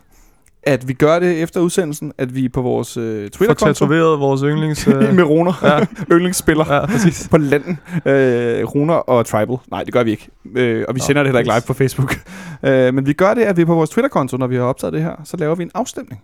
at 0.62 0.88
vi 0.88 0.92
gør 0.92 1.18
det 1.18 1.42
efter 1.42 1.60
udsendelsen, 1.60 2.12
at 2.18 2.34
vi 2.34 2.48
på 2.48 2.62
vores 2.62 2.96
øh, 2.96 3.30
Twitter-konto 3.30 3.66
tatoveret 3.66 4.20
vores 4.20 4.40
yndlings... 4.40 4.86
Øh, 4.92 5.14
med 5.14 5.24
runer, 5.24 5.52
ja, 5.62 5.86
yndlingsspiller 6.14 6.74
ja, 6.74 6.86
præcis. 6.86 7.28
på 7.30 7.38
landen, 7.38 7.78
øh, 8.06 8.64
runer 8.64 8.94
og 8.94 9.26
tribal. 9.26 9.56
Nej, 9.70 9.84
det 9.84 9.92
gør 9.92 10.02
vi 10.02 10.10
ikke. 10.10 10.28
Øh, 10.54 10.84
og 10.88 10.94
vi 10.94 10.98
Nå, 10.98 11.04
sender 11.04 11.22
det 11.22 11.28
heller 11.28 11.40
ikke 11.40 11.52
live 11.52 11.62
på 11.66 11.72
Facebook. 11.74 12.14
øh, 12.66 12.94
men 12.94 13.06
vi 13.06 13.12
gør 13.12 13.34
det, 13.34 13.42
at 13.42 13.56
vi 13.56 13.64
på 13.64 13.74
vores 13.74 13.90
Twitter-konto, 13.90 14.36
når 14.36 14.46
vi 14.46 14.56
har 14.56 14.62
optaget 14.62 14.92
det 14.92 15.02
her, 15.02 15.14
så 15.24 15.36
laver 15.36 15.54
vi 15.54 15.62
en 15.62 15.70
afstemning, 15.74 16.22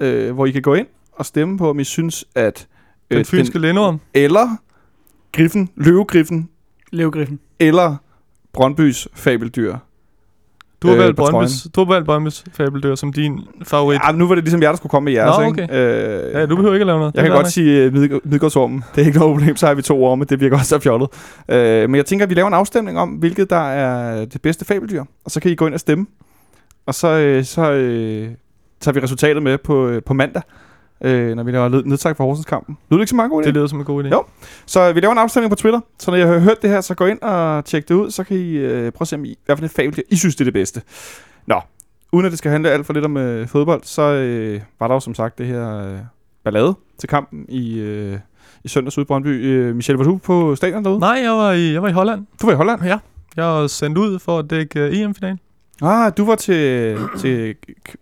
øh, 0.00 0.34
hvor 0.34 0.46
I 0.46 0.50
kan 0.50 0.62
gå 0.62 0.74
ind 0.74 0.86
og 1.12 1.26
stemme 1.26 1.58
på, 1.58 1.70
om 1.70 1.80
I 1.80 1.84
synes, 1.84 2.24
at 2.34 2.66
øh, 3.10 3.16
Den 3.16 3.24
fynske 3.24 3.58
lindorm. 3.58 4.00
eller 4.14 4.56
griffen, 5.32 5.68
løvegriffen, 5.76 6.48
Løvegriffen. 6.92 7.40
eller 7.60 7.96
Brøndbys 8.52 9.08
fabeldyr. 9.14 9.76
Du 10.82 10.86
har 10.88 10.94
øh, 10.94 11.00
valgt 11.00 11.16
Brøndbys, 11.16 11.66
du 11.76 11.84
har 11.84 11.92
valgt 11.92 12.06
Brøndbys 12.06 12.44
fabeldyr 12.52 12.94
som 12.94 13.12
din 13.12 13.40
favorit. 13.62 14.00
Ja, 14.06 14.12
nu 14.12 14.28
var 14.28 14.34
det 14.34 14.44
ligesom 14.44 14.62
jeg, 14.62 14.70
der 14.70 14.76
skulle 14.76 14.90
komme 14.90 15.04
med 15.04 15.12
jeres, 15.12 15.38
Nå, 15.38 15.44
ikke? 15.62 15.76
Øh, 15.76 16.32
Ja, 16.32 16.46
du 16.46 16.56
behøver 16.56 16.74
ikke 16.74 16.82
at 16.82 16.86
lave 16.86 16.98
noget. 16.98 17.12
Jeg 17.14 17.22
Det 17.22 17.28
kan 17.30 17.36
godt 17.36 17.44
nok. 17.44 17.50
sige 17.52 17.86
uh, 17.86 17.92
Midgård- 17.94 18.20
Midgårdsormen. 18.30 18.84
Det 18.94 19.02
er 19.02 19.06
ikke 19.06 19.18
noget 19.18 19.34
problem, 19.38 19.56
så 19.56 19.66
har 19.66 19.74
vi 19.74 19.82
to 19.82 20.04
orme. 20.04 20.24
Det 20.24 20.40
virker 20.40 20.56
også 20.56 20.68
så 20.68 20.78
fjollet. 20.78 21.08
Uh, 21.48 21.56
men 21.90 21.94
jeg 21.94 22.06
tænker, 22.06 22.26
at 22.26 22.30
vi 22.30 22.34
laver 22.34 22.48
en 22.48 22.54
afstemning 22.54 22.98
om, 22.98 23.08
hvilket 23.08 23.50
der 23.50 23.68
er 23.70 24.24
det 24.24 24.42
bedste 24.42 24.64
fabeldyr. 24.64 25.04
Og 25.24 25.30
så 25.30 25.40
kan 25.40 25.50
I 25.50 25.54
gå 25.54 25.66
ind 25.66 25.74
og 25.74 25.80
stemme. 25.80 26.06
Og 26.86 26.94
så, 26.94 27.36
uh, 27.38 27.44
så 27.44 27.60
uh, 27.72 28.34
tager 28.80 28.92
vi 28.92 29.00
resultatet 29.00 29.42
med 29.42 29.58
på, 29.58 29.88
uh, 29.88 29.96
på 30.06 30.14
mandag, 30.14 30.42
uh, 31.04 31.10
når 31.36 31.42
vi 31.42 31.50
laver 31.50 31.68
ned- 31.68 31.84
nedtag 31.84 32.16
for 32.16 32.24
Horsenskampen. 32.24 32.78
Lyder 32.90 32.98
det 32.98 33.02
ikke 33.02 33.10
så 33.10 33.16
meget 33.16 33.30
god 33.30 33.42
idé? 33.42 33.46
Det 33.46 33.54
lyder 33.54 33.66
som 33.66 33.78
en 33.78 33.84
god 33.84 34.04
idé. 34.04 34.08
Jo. 34.08 34.24
Så 34.66 34.92
vi 34.92 35.00
laver 35.00 35.12
en 35.12 35.18
afstemning 35.18 35.50
på 35.50 35.56
Twitter. 35.56 35.80
Så 35.98 36.10
når 36.10 36.18
I 36.18 36.20
har 36.20 36.38
hørt 36.38 36.62
det 36.62 36.70
her, 36.70 36.80
så 36.80 36.94
gå 36.94 37.06
ind 37.06 37.20
og 37.22 37.64
tjek 37.64 37.88
det 37.88 37.94
ud. 37.94 38.10
Så 38.10 38.24
kan 38.24 38.36
I 38.36 38.64
uh, 38.64 38.70
prøve 38.70 38.92
at 39.00 39.08
se, 39.08 39.16
om 39.16 39.24
I, 39.24 39.38
hvad 39.46 39.56
for 39.56 39.64
et 39.64 39.70
fabeldyr 39.70 40.02
I 40.10 40.16
synes, 40.16 40.36
det 40.36 40.40
er 40.40 40.44
det 40.44 40.54
bedste. 40.54 40.82
Nå, 41.46 41.60
uden 42.12 42.26
at 42.26 42.30
det 42.32 42.38
skal 42.38 42.50
handle 42.50 42.70
alt 42.70 42.86
for 42.86 42.92
lidt 42.92 43.04
om 43.04 43.16
uh, 43.16 43.46
fodbold, 43.48 43.80
så 43.84 44.02
uh, 44.02 44.62
var 44.80 44.88
der 44.88 44.94
jo 44.94 45.00
som 45.00 45.14
sagt 45.14 45.38
det 45.38 45.46
her 45.46 45.92
uh, 45.92 45.98
ballade 46.44 46.74
til 46.98 47.08
kampen 47.08 47.44
i, 47.48 47.80
uh, 48.12 48.18
i 48.64 48.68
søndags 48.68 48.98
ude 48.98 49.02
i 49.02 49.06
Brøndby. 49.06 49.68
Uh, 49.68 49.76
Michel, 49.76 49.96
var 49.96 50.04
du 50.04 50.16
på 50.18 50.56
stadion 50.56 50.84
derude? 50.84 51.00
Nej, 51.00 51.20
jeg 51.22 51.30
var, 51.32 51.52
i, 51.52 51.72
jeg 51.72 51.82
var 51.82 51.88
i 51.88 51.92
Holland. 51.92 52.26
Du 52.42 52.46
var 52.46 52.52
i 52.52 52.56
Holland? 52.56 52.82
Ja. 52.84 52.98
Jeg 53.36 53.44
var 53.44 53.66
sendt 53.66 53.98
ud 53.98 54.18
for 54.18 54.38
at 54.38 54.50
dække 54.50 54.88
uh, 54.88 54.98
EM-finalen. 54.98 55.38
Ah, 55.82 56.12
du 56.16 56.24
var 56.24 56.34
til, 56.34 56.98
til 57.18 57.54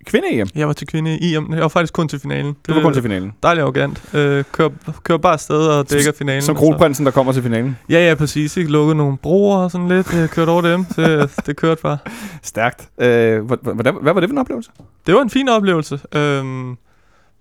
kvinde-EM. 0.06 0.48
Jeg 0.54 0.66
var 0.66 0.72
til 0.72 0.86
kvinde 0.86 1.18
i 1.18 1.34
EM. 1.34 1.52
Jeg 1.52 1.60
var 1.62 1.68
faktisk 1.68 1.92
kun 1.92 2.08
til 2.08 2.20
finalen. 2.20 2.56
Du 2.68 2.74
var 2.74 2.82
kun 2.82 2.92
til 2.92 3.02
finalen. 3.02 3.32
Dejligt 3.42 3.62
arrogant. 3.62 4.14
Øh, 4.14 4.44
kør, 4.52 4.68
kør 5.04 5.16
bare 5.16 5.32
afsted 5.32 5.56
og 5.66 5.90
dækker 5.90 6.12
finalen. 6.18 6.42
Som 6.42 6.56
så- 6.56 6.58
kronprinsen, 6.60 7.06
der 7.06 7.12
kommer 7.12 7.32
til 7.32 7.42
finalen. 7.42 7.78
Ja, 7.88 8.08
ja, 8.08 8.14
præcis. 8.14 8.56
Ikke 8.56 8.70
lukket 8.70 8.96
nogle 8.96 9.16
broer 9.16 9.56
og 9.58 9.70
sådan 9.70 9.88
lidt. 9.88 10.12
Jeg 10.14 10.30
kørte 10.30 10.50
over 10.50 10.62
dem. 10.62 10.84
Det, 10.84 11.30
det 11.46 11.56
kørte 11.56 11.82
bare. 11.82 11.98
Stærkt. 12.42 12.80
Uh, 12.98 13.04
hvordan, 13.04 13.94
hvad 14.02 14.12
var 14.12 14.20
det 14.20 14.28
for 14.28 14.34
en 14.34 14.38
oplevelse? 14.38 14.70
Det 15.06 15.14
var 15.14 15.22
en 15.22 15.30
fin 15.30 15.48
oplevelse. 15.48 16.00
Øhm, 16.14 16.76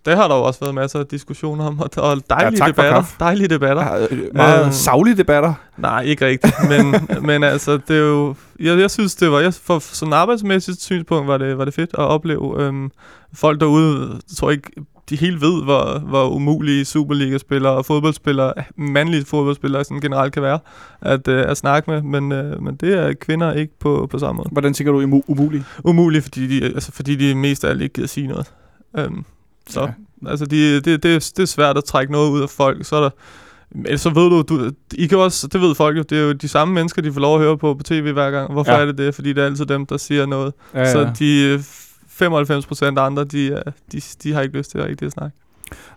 det 0.05 0.15
har 0.17 0.27
der 0.27 0.35
jo 0.35 0.41
også 0.43 0.59
været 0.59 0.75
masser 0.75 0.99
af 0.99 1.05
diskussioner 1.05 1.65
om, 1.65 1.79
og, 1.79 1.89
og 1.97 2.17
dejlige 2.29 2.57
for 2.59 2.65
debatter. 2.65 3.03
Dejlige 3.19 3.47
debatter. 3.47 3.83
Ja, 3.95 4.05
øh, 4.11 4.21
meget 4.35 4.63
Øhm. 4.63 4.71
savlige 4.71 5.17
debatter. 5.17 5.53
Nej, 5.77 6.01
ikke 6.03 6.25
rigtigt. 6.25 6.55
Men, 6.69 6.95
men 7.29 7.43
altså, 7.43 7.77
det 7.87 7.95
er 7.95 8.01
jo... 8.01 8.35
Jeg, 8.59 8.79
jeg 8.79 8.91
synes, 8.91 9.15
det 9.15 9.31
var... 9.31 9.39
Jeg, 9.39 9.53
for 9.53 9.79
sådan 9.79 10.13
arbejdsmæssigt 10.13 10.81
synspunkt 10.81 11.27
var 11.27 11.37
det, 11.37 11.57
var 11.57 11.65
det 11.65 11.73
fedt 11.73 11.89
at 11.93 11.99
opleve 11.99 12.61
øhm, 12.63 12.91
folk 13.33 13.59
derude. 13.59 14.19
Tror 14.37 14.51
ikke, 14.51 14.71
de 15.09 15.15
helt 15.15 15.41
ved, 15.41 15.63
hvor, 15.63 15.99
hvor 15.99 16.29
umulige 16.29 16.85
Superliga-spillere 16.85 17.73
og 17.73 17.85
fodboldspillere, 17.85 18.53
mandlige 18.77 19.25
fodboldspillere 19.25 19.83
sådan 19.83 20.01
generelt 20.01 20.33
kan 20.33 20.43
være 20.43 20.59
at, 21.01 21.27
øh, 21.27 21.49
at 21.49 21.57
snakke 21.57 21.91
med. 21.91 22.01
Men, 22.01 22.31
øh, 22.31 22.63
men 22.63 22.75
det 22.75 22.93
er 22.97 23.13
kvinder 23.13 23.53
ikke 23.53 23.79
på, 23.79 24.07
på 24.11 24.19
samme 24.19 24.37
måde. 24.37 24.49
Hvordan 24.51 24.73
tænker 24.73 24.91
du 24.93 25.21
umuligt? 25.27 25.63
Umuligt, 25.83 26.23
fordi 26.23 26.59
de, 26.59 26.65
altså, 26.65 26.91
fordi 26.91 27.15
de 27.15 27.35
mest 27.35 27.63
af 27.65 27.69
alt 27.69 27.81
ikke 27.81 27.93
gider 27.93 28.07
sige 28.07 28.27
noget. 28.27 28.53
Øhm, 28.97 29.25
så 29.69 29.81
Ja. 29.81 29.85
ja. 30.23 30.29
altså, 30.29 30.45
de, 30.45 30.75
det, 30.75 30.85
det, 30.85 31.03
det 31.37 31.39
er 31.39 31.45
svært 31.45 31.77
at 31.77 31.83
trække 31.83 32.11
noget 32.11 32.29
ud 32.31 32.41
af 32.41 32.49
folk. 32.49 32.85
Så 32.85 32.95
er 32.95 33.01
der 33.01 33.09
så 33.97 34.09
ved 34.09 34.29
du, 34.29 34.41
du, 34.41 34.71
I 34.93 35.07
kan 35.07 35.17
også, 35.17 35.47
det 35.47 35.61
ved 35.61 35.75
folk 35.75 35.97
jo, 35.97 36.01
det 36.01 36.17
er 36.17 36.21
jo 36.23 36.31
de 36.31 36.47
samme 36.47 36.73
mennesker, 36.73 37.01
de 37.01 37.13
får 37.13 37.21
lov 37.21 37.35
at 37.35 37.41
høre 37.41 37.57
på 37.57 37.73
på 37.73 37.83
tv 37.83 38.11
hver 38.11 38.31
gang. 38.31 38.51
Hvorfor 38.53 38.71
Ja. 38.71 38.77
ja. 38.77 38.81
er 38.81 38.85
det 38.85 38.97
det? 38.97 39.15
Fordi 39.15 39.33
det 39.33 39.41
er 39.41 39.45
altid 39.45 39.65
dem, 39.65 39.85
der 39.85 39.97
siger 39.97 40.25
noget. 40.25 40.53
Ja, 40.73 40.79
Ja, 40.79 40.91
så 40.91 40.99
ja. 40.99 41.11
de 41.19 41.41
øh, 41.53 41.59
95 42.09 42.65
procent 42.65 42.99
andre, 42.99 43.23
de, 43.23 43.51
er- 43.53 43.71
de, 43.91 44.01
de 44.23 44.33
har 44.33 44.41
ikke 44.41 44.57
lyst 44.57 44.71
til 44.71 44.77
at 44.77 44.85
rigtig 44.85 45.11
snakke. 45.11 45.37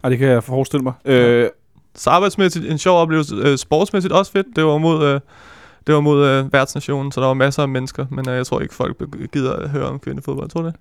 Ej, 0.05 0.11
det 0.11 0.19
kan 0.19 0.29
jeg 0.29 0.45
forestille 0.45 0.83
mig. 0.83 0.93
Øh, 1.05 1.49
Så 1.95 2.11
arbejdsmæssigt 2.11 2.67
en 2.67 2.79
sjov 2.79 2.99
oplevelse. 2.99 3.35
Øh, 3.37 3.59
sportsmæssigt 3.59 4.13
også 4.15 4.33
fedt. 4.33 4.47
Det 4.57 4.65
var 4.65 4.79
mod, 4.79 5.05
øh, 5.07 5.21
det 5.87 5.95
var 5.95 6.01
mod 6.01 6.27
øh, 6.27 6.53
værtsnationen, 6.53 7.13
så 7.13 7.21
der 7.21 7.27
var 7.27 7.35
masser 7.35 7.63
af 7.63 7.69
mennesker. 7.69 8.07
Men 8.11 8.29
øh, 8.29 8.37
jeg 8.37 8.47
tror 8.47 8.61
ikke, 8.61 8.75
folk 8.75 8.97
gider 9.33 9.53
at 9.53 9.71
høre 9.71 9.85
om 9.87 9.99
kvindefodbold. 9.99 10.51
Tror 10.51 10.61
du 10.61 10.67
det? 10.67 10.75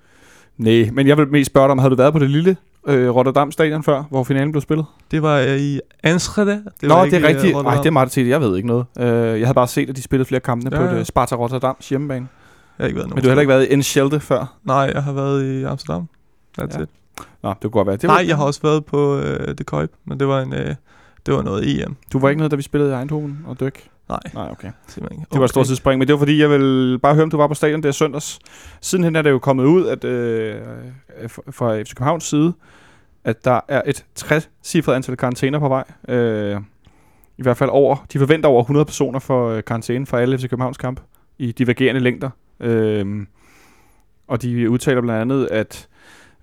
Nej, 0.58 0.90
men 0.94 1.08
jeg 1.08 1.18
vil 1.18 1.28
mest 1.28 1.52
spørge 1.52 1.66
dig 1.66 1.72
om, 1.72 1.78
havde 1.78 1.92
du 1.92 1.96
været 1.96 2.14
på 2.14 2.20
det 2.20 2.30
lille 2.30 2.58
øh, 2.88 3.16
Rotterdam 3.16 3.52
stadion 3.52 3.84
før, 3.84 4.04
hvor 4.10 4.24
finalen 4.24 4.52
blev 4.52 4.62
spillet? 4.62 4.86
Det 5.12 5.22
var 5.22 5.40
øh, 5.40 5.58
i 5.60 5.80
Anstrede. 6.04 6.64
Det 6.82 6.90
Nå, 6.90 6.96
var 6.96 7.04
det 7.04 7.14
er 7.14 7.20
øh, 7.20 7.28
rigtigt. 7.28 7.64
Nej, 7.64 7.76
det 7.76 7.86
er 7.86 7.92
meget 7.92 8.12
til 8.12 8.28
Jeg 8.28 8.42
ved 8.42 8.56
ikke 8.56 8.68
noget. 8.68 8.86
Øh, 9.00 9.06
jeg 9.40 9.48
havde 9.48 9.56
bare 9.56 9.68
set, 9.68 9.90
at 9.90 9.96
de 9.96 10.02
spillede 10.02 10.28
flere 10.28 10.40
kampene 10.42 10.76
ja, 10.76 10.82
Ja, 10.82 10.90
på 10.90 10.96
det 10.96 11.08
Sparta 11.08 11.36
Rotterdams 11.36 11.90
hjemmebane. 11.90 12.28
Jeg 12.78 12.84
har 12.84 12.88
ikke 12.88 12.98
været 12.98 13.10
Men 13.10 13.18
du 13.18 13.22
har 13.24 13.30
heller 13.30 13.42
ikke 13.42 13.50
været 13.50 13.68
i 13.70 13.74
Enschede 13.74 14.20
før? 14.20 14.58
Nej, 14.64 14.92
jeg 14.94 15.04
har 15.04 15.14
været 15.14 15.44
i 15.44 15.64
Amsterdam. 15.64 16.08
That's 16.62 16.74
Ja. 16.74 16.80
ja. 16.80 16.86
Nå, 17.44 17.50
det 17.50 17.62
kunne 17.62 17.72
godt 17.72 17.88
være. 17.88 17.96
Det 17.98 18.08
var, 18.08 18.16
Nej, 18.16 18.28
jeg 18.28 18.38
har 18.38 18.44
også 18.46 18.60
været 18.64 18.86
på 18.86 19.18
øh, 19.18 19.56
The 19.56 19.64
Køjp, 19.64 19.92
men 20.06 20.20
det 20.20 20.28
var 20.28 20.42
en... 20.42 20.54
Øh, 20.54 20.76
det 21.26 21.34
var 21.34 21.42
noget 21.42 21.82
EM. 21.84 21.96
Du 22.14 22.20
var 22.20 22.30
ikke 22.30 22.38
noget, 22.38 22.52
da 22.52 22.56
vi 22.56 22.62
spillede 22.62 22.92
i 22.92 22.96
Eindhoven 23.00 23.40
og 23.48 23.60
Døk? 23.60 23.84
Nej, 24.10 24.20
Nej, 24.34 24.50
okay. 24.52 24.72
simpelthen 24.88 25.22
ikke. 25.22 25.30
Det 25.32 25.40
var 25.40 25.44
et 25.46 25.50
stort 25.50 25.66
tidsspring, 25.66 26.00
men 26.00 26.08
det 26.08 26.14
var 26.14 26.20
fordi, 26.20 26.42
jeg 26.42 26.50
vil 26.50 27.00
bare 27.00 27.14
høre, 27.14 27.24
om 27.24 27.30
du 27.30 27.38
var 27.38 27.48
på 27.48 27.54
stadion 27.54 27.84
der 27.84 27.92
søndags. 27.92 28.40
Sidenhen 28.82 29.16
er 29.16 29.22
det 29.22 29.30
jo 29.30 29.40
kommet 29.40 29.64
ud, 29.66 29.86
at 29.88 30.04
øh, 30.04 30.56
fra- 31.28 31.52
fra 31.52 31.82
FC 31.82 31.94
Københavns 31.96 32.24
side, 32.24 32.54
at 33.24 33.46
der 33.46 33.60
er 33.68 33.82
et 33.86 34.06
60-cifret 34.20 34.92
antal 34.92 35.18
karantæner 35.18 35.60
på 35.60 35.68
vej. 35.68 35.84
Øh, 36.10 36.62
i 37.38 37.42
hvert 37.42 37.58
fald 37.58 37.70
over, 37.70 38.06
de 38.14 38.20
forventer 38.20 38.50
over 38.50 38.62
100 38.62 38.86
personer 38.86 39.20
for 39.20 39.50
øh, 39.50 39.64
karantæne 39.64 40.06
for 40.06 40.18
alle 40.18 40.38
FC 40.38 40.50
Københavns 40.50 40.78
kamp 40.78 41.00
i 41.38 41.52
divergerende 41.52 42.02
længder. 42.02 42.30
Øhm, 42.60 43.28
og 44.28 44.42
de 44.42 44.70
udtaler 44.70 45.02
blandt 45.02 45.22
andet, 45.22 45.48
at 45.52 45.88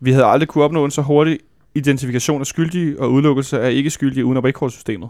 vi 0.00 0.12
havde 0.12 0.26
aldrig 0.26 0.48
kunne 0.48 0.64
opnå 0.64 0.84
en 0.84 0.90
så 0.90 1.02
hurtig 1.02 1.38
identifikation 1.74 2.40
af 2.40 2.46
skyldige 2.46 3.00
og 3.00 3.12
udelukkelse 3.12 3.60
af 3.60 3.72
ikke 3.72 3.90
skyldige 3.90 4.24
uden 4.24 4.44
recordsystemet. 4.44 5.08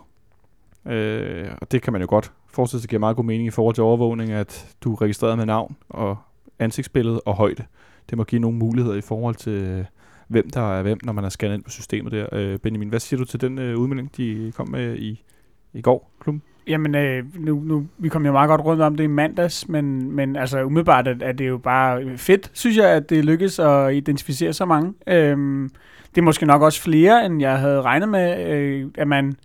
Øh, 0.87 1.49
og 1.61 1.73
det 1.73 1.83
kan 1.83 1.93
man 1.93 2.03
jo 2.03 2.07
godt 2.11 2.33
forestille 2.51 2.81
sig 2.81 2.89
giver 2.91 3.01
meget 3.01 3.17
god 3.17 3.25
mening 3.25 3.47
i 3.47 3.51
forhold 3.51 3.75
til 3.75 3.85
overvågning, 3.85 4.31
at 4.31 4.77
du 4.81 4.93
er 4.93 5.03
registreret 5.03 5.39
med 5.39 5.47
navn 5.47 5.77
og 5.89 6.17
ansigtsbillede 6.59 7.21
og 7.21 7.35
højde. 7.35 7.65
Det 8.11 8.19
må 8.19 8.25
give 8.25 8.41
nogle 8.41 8.57
muligheder 8.57 8.97
i 8.97 9.01
forhold 9.01 9.35
til, 9.35 9.53
øh, 9.53 9.85
hvem 10.29 10.51
der 10.51 10.79
er 10.79 10.83
hvem, 10.83 10.99
når 11.05 11.13
man 11.13 11.25
er 11.25 11.29
scannet 11.29 11.55
ind 11.55 11.65
på 11.65 11.71
systemet 11.71 12.13
der. 12.13 12.27
Øh, 12.33 12.59
Benjamin, 12.59 12.89
hvad 12.89 13.01
siger 13.01 13.19
du 13.19 13.25
til 13.25 13.41
den 13.41 13.59
øh, 13.59 13.79
udmelding, 13.79 14.17
de 14.17 14.53
kom 14.57 14.69
med 14.69 14.97
i, 14.97 15.25
i 15.73 15.81
går, 15.81 16.11
klubben? 16.21 16.43
Jamen, 16.69 16.95
øh, 16.95 17.25
nu, 17.35 17.63
nu, 17.65 17.87
vi 17.99 18.09
kom 18.09 18.27
jo 18.27 18.33
meget 18.33 18.49
godt 18.49 18.61
rundt 18.61 18.83
om 18.83 18.97
det 18.97 19.05
i 19.05 19.07
mandags, 19.07 19.69
men, 19.69 20.13
men 20.13 20.37
altså 20.37 20.65
umiddelbart 20.65 21.09
er, 21.09 21.15
er 21.21 21.33
det 21.33 21.49
jo 21.49 21.59
bare 21.59 22.17
fedt, 22.17 22.51
synes 22.55 22.77
jeg, 22.77 22.89
at 22.89 23.11
det 23.11 23.25
lykkes 23.25 23.59
at 23.59 23.95
identificere 23.95 24.53
så 24.53 24.65
mange. 24.65 24.95
Øhm, 25.07 25.71
det 26.15 26.21
er 26.21 26.25
måske 26.25 26.47
nok 26.47 26.63
også 26.63 26.83
flere, 26.83 27.27
end 27.27 27.41
jeg 27.41 27.59
havde 27.59 27.83
regnet 27.83 28.09
med, 28.09 28.47
øh, 28.47 28.87
at 28.99 29.09
man, 29.09 29.37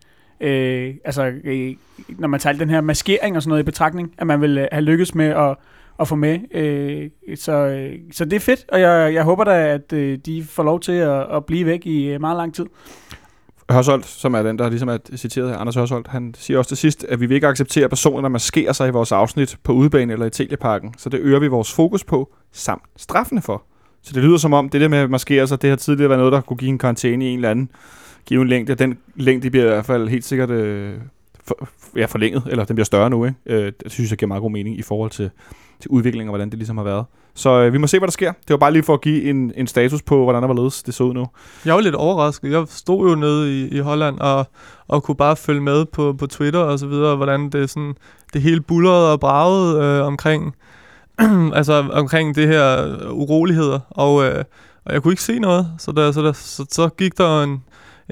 øh, 0.42 0.96
altså, 1.06 1.32
øh, 1.44 1.74
når 2.10 2.28
man 2.28 2.40
tager 2.40 2.58
den 2.58 2.70
her 2.70 2.82
maskering 2.82 3.36
og 3.36 3.42
sådan 3.42 3.50
noget 3.50 3.64
i 3.64 3.66
betragtning, 3.66 4.14
at 4.18 4.28
man 4.28 4.42
vil 4.42 4.58
øh, 4.58 4.68
have 4.72 4.84
lykkes 4.84 5.16
med 5.16 5.26
at, 5.26 5.56
at 6.00 6.08
få 6.08 6.16
med. 6.16 6.40
Øh, 6.52 7.10
så, 7.36 7.52
øh, 7.52 7.94
så 8.12 8.26
det 8.26 8.34
er 8.34 8.40
fedt, 8.40 8.66
og 8.72 8.82
jeg, 8.82 9.14
jeg 9.14 9.24
håber 9.24 9.44
da, 9.44 9.68
at 9.68 9.94
øh, 9.94 10.18
de 10.26 10.44
får 10.44 10.64
lov 10.64 10.80
til 10.80 10.92
at, 10.92 11.36
at 11.36 11.46
blive 11.46 11.66
væk 11.66 11.86
i 11.86 12.06
øh, 12.06 12.22
meget 12.22 12.38
lang 12.38 12.54
tid. 12.54 12.66
Hørsholdt, 13.72 14.06
som 14.06 14.34
er 14.34 14.44
den, 14.44 14.60
der 14.60 14.70
ligesom 14.70 14.90
er 14.90 14.98
citeret 15.16 15.50
her, 15.50 15.58
Anders 15.58 15.76
Hørsholdt, 15.76 16.08
han 16.08 16.36
siger 16.38 16.58
også 16.58 16.68
til 16.68 16.78
sidst, 16.78 17.04
at 17.10 17.20
vi 17.20 17.26
vil 17.26 17.36
ikke 17.36 17.48
acceptere 17.48 17.90
personer, 17.90 18.22
der 18.22 18.30
maskerer 18.30 18.74
sig 18.74 18.88
i 18.88 18.92
vores 18.92 19.12
afsnit 19.12 19.58
på 19.64 19.74
udebane 19.74 20.14
eller 20.14 20.26
i 20.26 20.30
Teleparken, 20.30 20.94
så 20.98 21.10
det 21.10 21.20
øger 21.20 21.40
vi 21.40 21.48
vores 21.48 21.74
fokus 21.74 22.04
på, 22.04 22.34
samt 22.52 22.84
straffene 22.98 23.42
for. 23.42 23.64
Så 24.02 24.14
det 24.14 24.24
lyder 24.24 24.38
som 24.38 24.54
om, 24.54 24.70
det 24.70 24.82
der 24.82 24.88
med 24.88 24.98
at 24.98 25.10
maskere 25.10 25.48
sig, 25.48 25.62
det 25.62 25.70
har 25.70 25.78
tidligere 25.78 26.10
været 26.10 26.20
noget, 26.20 26.34
der 26.34 26.42
kunne 26.42 26.58
give 26.58 26.70
en 26.70 26.78
karantæne 26.78 27.26
i 27.26 27.28
en 27.28 27.36
eller 27.36 27.50
anden 27.50 27.70
given 28.26 28.48
længde. 28.48 28.76
Den 28.76 28.98
længde 29.16 29.50
bliver 29.50 29.66
i 29.66 29.68
hvert 29.68 29.86
fald 29.86 30.08
helt 30.08 30.26
sikkert 30.26 30.50
øh, 30.50 30.94
for, 31.44 31.70
ja, 31.96 32.06
forlænget, 32.06 32.44
eller 32.50 32.66
den 32.66 32.76
bliver 32.76 32.86
større 32.86 33.10
nu. 33.10 33.26
Ikke? 33.26 33.38
Øh, 33.46 33.72
det 33.84 33.92
synes 33.92 34.10
jeg 34.10 34.18
giver 34.18 34.28
meget 34.28 34.42
god 34.42 34.52
mening 34.52 34.80
i 34.80 34.82
forhold 34.82 35.12
til, 35.12 35.30
til 35.80 35.90
udviklingen 35.90 36.30
og 36.30 36.32
hvordan 36.32 36.50
det 36.50 36.58
ligesom 36.58 36.78
har 36.78 36.84
været. 36.84 37.06
Så 37.36 37.50
øh, 37.50 37.74
vi 37.74 37.78
må 37.78 37.88
se, 37.88 38.00
hvad 38.00 38.08
der 38.08 38.12
sker. 38.12 38.32
Det 38.32 38.50
var 38.50 38.58
bare 38.58 38.72
lige 38.72 38.84
for 38.84 38.94
at 38.94 39.02
give 39.02 39.24
en, 39.24 39.54
en 39.56 39.68
status 39.68 40.02
på, 40.02 40.24
hvordan 40.24 40.42
der 40.42 40.48
var 40.48 40.56
ledes. 40.56 40.84
Det 40.84 40.94
så 40.94 41.04
ud 41.04 41.14
nu. 41.14 41.28
Jeg 41.66 41.76
var 41.76 41.82
lidt 41.82 41.96
overrasket. 41.96 42.52
Jeg 42.52 42.66
stod 42.70 43.10
jo 43.10 43.16
nede 43.16 43.62
i, 43.62 43.68
i 43.68 43.80
Holland 43.80 44.20
og, 44.20 44.48
og 44.88 45.04
kunne 45.04 45.16
bare 45.16 45.36
følge 45.36 45.62
med 45.62 45.86
på, 45.86 46.14
på 46.14 46.28
Twitter 46.28 46.60
og 46.60 46.80
så 46.80 46.88
videre, 46.88 47.16
hvordan 47.16 47.50
det, 47.50 47.70
sådan, 47.70 47.96
det 48.34 48.42
hele 48.42 48.62
bullerede 48.62 49.12
og 49.12 49.20
bragede 49.20 49.84
øh, 49.84 50.06
omkring, 50.06 50.56
altså, 51.60 51.86
omkring 51.92 52.36
det 52.36 52.48
her 52.48 52.86
øh, 52.88 53.14
uroligheder. 53.14 53.80
Og, 53.90 54.26
øh, 54.26 54.44
og 54.86 54.94
jeg 54.94 55.02
kunne 55.02 55.12
ikke 55.12 55.24
se 55.24 55.40
noget, 55.40 55.68
så, 55.78 55.92
der, 55.92 56.12
så, 56.12 56.22
der, 56.22 56.34
så, 56.34 56.66
så 56.70 56.90
gik 56.90 57.18
der 57.18 57.44
en, 57.44 57.64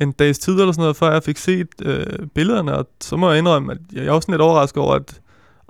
en 0.01 0.11
dags 0.11 0.39
tid 0.39 0.53
eller 0.53 0.71
sådan 0.71 0.81
noget, 0.81 0.95
før 0.95 1.11
jeg 1.11 1.23
fik 1.23 1.37
set 1.37 1.67
øh, 1.81 2.05
billederne, 2.35 2.77
og 2.77 2.87
så 3.01 3.17
må 3.17 3.29
jeg 3.29 3.39
indrømme, 3.39 3.71
at 3.71 3.77
jeg, 3.93 4.05
jeg 4.05 4.15
er 4.15 4.31
lidt 4.31 4.41
overrasket 4.41 4.83
over, 4.83 4.95
at 4.95 5.21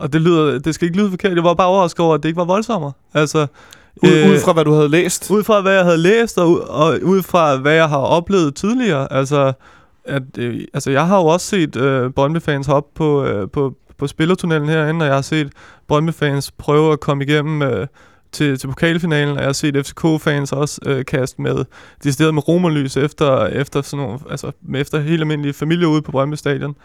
og 0.01 0.13
det, 0.13 0.21
lyder, 0.21 0.59
det 0.59 0.75
skal 0.75 0.85
ikke 0.85 0.97
lyde 0.97 1.09
forkert. 1.09 1.35
Jeg 1.35 1.43
var 1.43 1.53
bare 1.53 1.67
overrasket 1.67 1.99
over, 1.99 2.15
at 2.15 2.23
det 2.23 2.29
ikke 2.29 2.37
var 2.37 2.45
voldsommere. 2.45 2.91
Altså, 3.13 3.47
ud, 4.03 4.09
øh, 4.09 4.29
ud 4.31 4.39
fra, 4.39 4.53
hvad 4.53 4.65
du 4.65 4.73
havde 4.73 4.89
læst? 4.89 5.31
Ud 5.31 5.43
fra, 5.43 5.61
hvad 5.61 5.73
jeg 5.73 5.83
havde 5.83 5.97
læst, 5.97 6.37
og, 6.37 6.69
og 6.69 6.99
ud 7.03 7.21
fra, 7.21 7.55
hvad 7.57 7.73
jeg 7.73 7.89
har 7.89 7.97
oplevet 7.97 8.55
tidligere. 8.55 9.13
Altså, 9.13 9.53
at, 10.05 10.23
øh, 10.37 10.61
altså 10.73 10.91
jeg 10.91 11.07
har 11.07 11.17
jo 11.17 11.25
også 11.25 11.47
set 11.47 11.75
øh, 11.75 12.11
Brøndby-fans 12.11 12.67
hoppe 12.67 12.89
på, 12.95 13.23
øh, 13.25 13.49
på, 13.49 13.73
på 13.97 14.07
spillertunnelen 14.07 14.69
herinde, 14.69 15.03
og 15.03 15.07
jeg 15.07 15.15
har 15.15 15.21
set 15.21 15.49
Brøndby-fans 15.87 16.51
prøve 16.51 16.93
at 16.93 16.99
komme 16.99 17.23
igennem 17.23 17.61
øh, 17.61 17.87
til, 18.31 18.57
til 18.59 18.67
pokalfinalen, 18.67 19.33
og 19.35 19.39
jeg 19.39 19.47
har 19.47 19.53
set 19.53 19.85
FCK-fans 19.85 20.51
også 20.51 20.81
øh, 20.85 21.05
kaste 21.05 21.41
med 21.41 21.65
de 22.03 22.11
steder 22.11 22.31
med 22.31 22.47
romerlys 22.47 22.97
efter, 22.97 23.45
efter, 23.45 23.81
sådan 23.81 24.05
nogle, 24.05 24.19
altså, 24.29 24.51
efter 24.75 24.99
helt 24.99 25.21
almindelige 25.21 25.53
familier 25.53 25.87
ude 25.87 26.01
på 26.01 26.11
Brøndby 26.11 26.35
Stadion. 26.35 26.75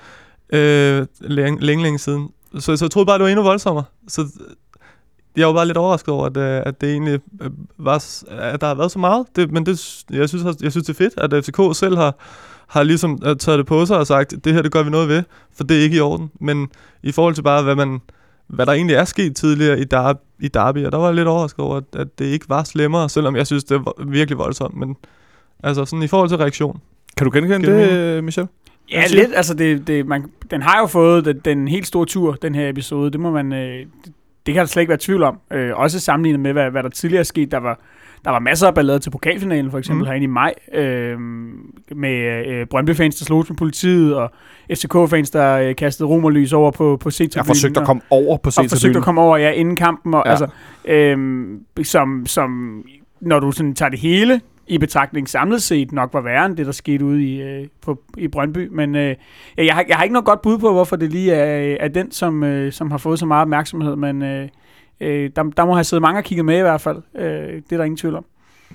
Øh, 0.53 1.07
længe, 1.21 1.61
længe, 1.61 1.83
længe 1.83 1.99
siden. 1.99 2.29
Så, 2.59 2.77
så 2.77 2.85
jeg 2.85 2.91
troede 2.91 3.07
bare, 3.07 3.19
det 3.19 3.23
var 3.23 3.29
endnu 3.29 3.43
voldsommere. 3.43 3.85
Så 4.09 4.27
jeg 5.37 5.47
var 5.47 5.53
bare 5.53 5.67
lidt 5.67 5.77
overrasket 5.77 6.09
over, 6.09 6.27
at, 6.27 6.37
øh, 6.37 6.63
at 6.67 6.81
det 6.81 6.93
egentlig 6.93 7.21
øh, 7.43 7.51
var, 7.79 8.05
at 8.31 8.61
der 8.61 8.67
har 8.67 8.75
været 8.75 8.91
så 8.91 8.99
meget. 8.99 9.27
Det, 9.37 9.53
men 9.53 9.67
det, 9.67 10.05
jeg, 10.11 10.29
synes, 10.29 10.45
jeg 10.63 10.71
synes, 10.71 10.87
det 10.87 10.93
er 10.93 11.11
fedt, 11.11 11.15
at 11.17 11.45
FCK 11.45 11.79
selv 11.79 11.97
har, 11.97 12.15
har 12.67 12.83
ligesom 12.83 13.19
øh, 13.25 13.37
taget 13.37 13.59
det 13.59 13.67
på 13.67 13.87
sig 13.87 13.99
og 13.99 14.07
sagt, 14.07 14.35
det 14.45 14.55
her, 14.55 14.63
det 14.63 14.73
gør 14.73 14.83
vi 14.83 14.91
noget 14.91 15.09
ved, 15.09 15.23
for 15.57 15.65
det 15.65 15.79
er 15.79 15.83
ikke 15.83 15.97
i 15.97 16.01
orden. 16.01 16.31
Men 16.41 16.69
i 17.03 17.13
forhold 17.13 17.35
til 17.35 17.43
bare, 17.43 17.63
hvad, 17.63 17.75
man, 17.75 18.01
hvad 18.47 18.67
der 18.67 18.73
egentlig 18.73 18.97
er 18.97 19.05
sket 19.05 19.37
tidligere 19.37 19.81
i, 19.81 19.85
Dar 19.85 20.17
i 20.41 20.49
Derby, 20.49 20.87
og 20.87 20.93
der 20.93 20.99
var 20.99 21.07
jeg 21.07 21.15
lidt 21.15 21.29
overrasket 21.29 21.61
over, 21.61 21.77
at, 21.77 21.85
at 21.97 22.19
det 22.19 22.25
ikke 22.25 22.49
var 22.49 22.65
slemmere, 22.65 23.09
selvom 23.09 23.37
jeg 23.37 23.47
synes, 23.47 23.65
det 23.65 23.85
var 23.85 24.05
virkelig 24.07 24.39
voldsomt. 24.39 24.77
Men 24.77 24.97
altså 25.63 25.85
sådan 25.85 26.03
i 26.03 26.07
forhold 26.07 26.29
til 26.29 26.39
reaktion. 26.39 26.81
Kan 27.17 27.25
du 27.25 27.31
genkende 27.31 27.67
det, 27.67 28.25
Michel? 28.25 28.49
Ja, 28.93 29.05
lidt. 29.11 29.31
Altså, 29.35 29.55
det, 29.55 29.87
det, 29.87 30.07
man, 30.07 30.25
den 30.51 30.63
har 30.63 30.81
jo 30.81 30.87
fået 30.87 31.25
den, 31.25 31.39
den 31.45 31.69
helt 31.69 31.87
store 31.87 32.07
tur, 32.07 32.33
den 32.33 32.55
her 32.55 32.69
episode. 32.69 33.11
Det 33.11 33.21
må 33.21 33.31
man... 33.31 33.53
Øh, 33.53 33.87
det, 34.05 34.13
det 34.47 34.55
kan 34.55 34.61
der 34.61 34.67
slet 34.67 34.81
ikke 34.81 34.91
være 34.91 34.99
tvivl 35.01 35.23
om. 35.23 35.39
Øh, 35.53 35.71
også 35.75 36.01
sammenlignet 36.01 36.41
med, 36.41 36.53
hvad, 36.53 36.71
hvad 36.71 36.83
der 36.83 36.89
tidligere 36.89 37.21
er 37.21 37.25
sket. 37.25 37.53
Der 37.53 37.59
var, 37.59 37.81
der 38.25 38.31
var 38.31 38.39
masser 38.39 38.67
af 38.67 38.75
ballade 38.75 38.99
til 38.99 39.11
pokalfinalen, 39.11 39.71
for 39.71 39.79
eksempel 39.79 40.05
mm. 40.05 40.07
herinde 40.07 40.25
i 40.25 40.27
maj, 40.27 40.55
øh, 40.75 41.19
med 41.97 42.47
øh, 42.47 42.67
Brøndby-fans, 42.67 43.17
der 43.17 43.25
slog 43.25 43.45
med 43.49 43.57
politiet, 43.57 44.15
og 44.15 44.33
FCK-fans, 44.73 45.31
der 45.31 45.59
øh, 45.59 45.77
kastede 45.77 46.09
romerlys 46.09 46.53
over 46.53 46.71
på, 46.71 46.97
på 47.01 47.11
c 47.11 47.21
Jeg 47.37 47.47
forsøgte 47.47 47.81
at 47.81 47.87
komme 47.87 48.03
over 48.11 48.37
på 48.37 48.51
c 48.51 48.59
Og 48.59 48.65
forsøgte 48.69 48.99
at 48.99 49.05
komme 49.05 49.21
over, 49.21 49.37
ja, 49.37 49.51
inden 49.51 49.77
kampen. 49.77 50.15
Og, 50.15 50.23
ja. 50.27 50.31
altså, 50.31 50.47
øh, 50.85 51.49
som, 51.83 52.27
som, 52.27 52.83
når 53.21 53.41
du 53.41 53.53
sådan 53.53 53.75
tager 53.75 53.91
det 53.91 53.99
hele 53.99 54.41
i 54.69 54.79
betragtning 54.79 55.29
samlet 55.29 55.63
set 55.63 55.93
nok 55.93 56.15
var 56.15 56.21
værre 56.21 56.47
end 56.47 56.57
det, 56.57 56.67
der 56.67 56.73
skete 56.73 57.05
ude 57.05 57.25
i, 57.25 57.43
øh, 57.43 57.67
på, 57.83 58.01
i 58.17 58.29
Brøndby. 58.29 58.69
Men 58.73 58.95
øh, 58.95 59.17
jeg, 59.57 59.75
har, 59.75 59.85
jeg 59.89 59.97
har 59.97 60.03
ikke 60.03 60.13
noget 60.13 60.27
godt 60.27 60.43
bud 60.43 60.59
på, 60.59 60.73
hvorfor 60.73 60.97
det 60.97 61.13
lige 61.13 61.33
er, 61.33 61.71
øh, 61.71 61.77
er 61.81 61.89
den, 61.89 62.13
som, 62.13 62.45
øh, 62.45 62.73
som 62.73 62.91
har 62.91 62.99
fået 62.99 63.19
så 63.19 63.27
meget 63.27 63.43
opmærksomhed, 63.43 63.97
men 63.97 64.23
øh, 64.23 64.49
øh, 65.01 65.31
der, 65.37 65.43
der 65.43 65.65
må 65.65 65.75
have 65.75 65.85
siddet 65.85 66.03
mange 66.03 66.21
og 66.21 66.25
kigget 66.25 66.45
med 66.45 66.59
i 66.59 66.63
hvert 66.63 66.81
fald. 66.81 67.03
Øh, 67.15 67.25
det 67.55 67.73
er 67.73 67.77
der 67.77 67.85
ingen 67.85 67.97
tvivl 67.97 68.17
om. 68.17 68.25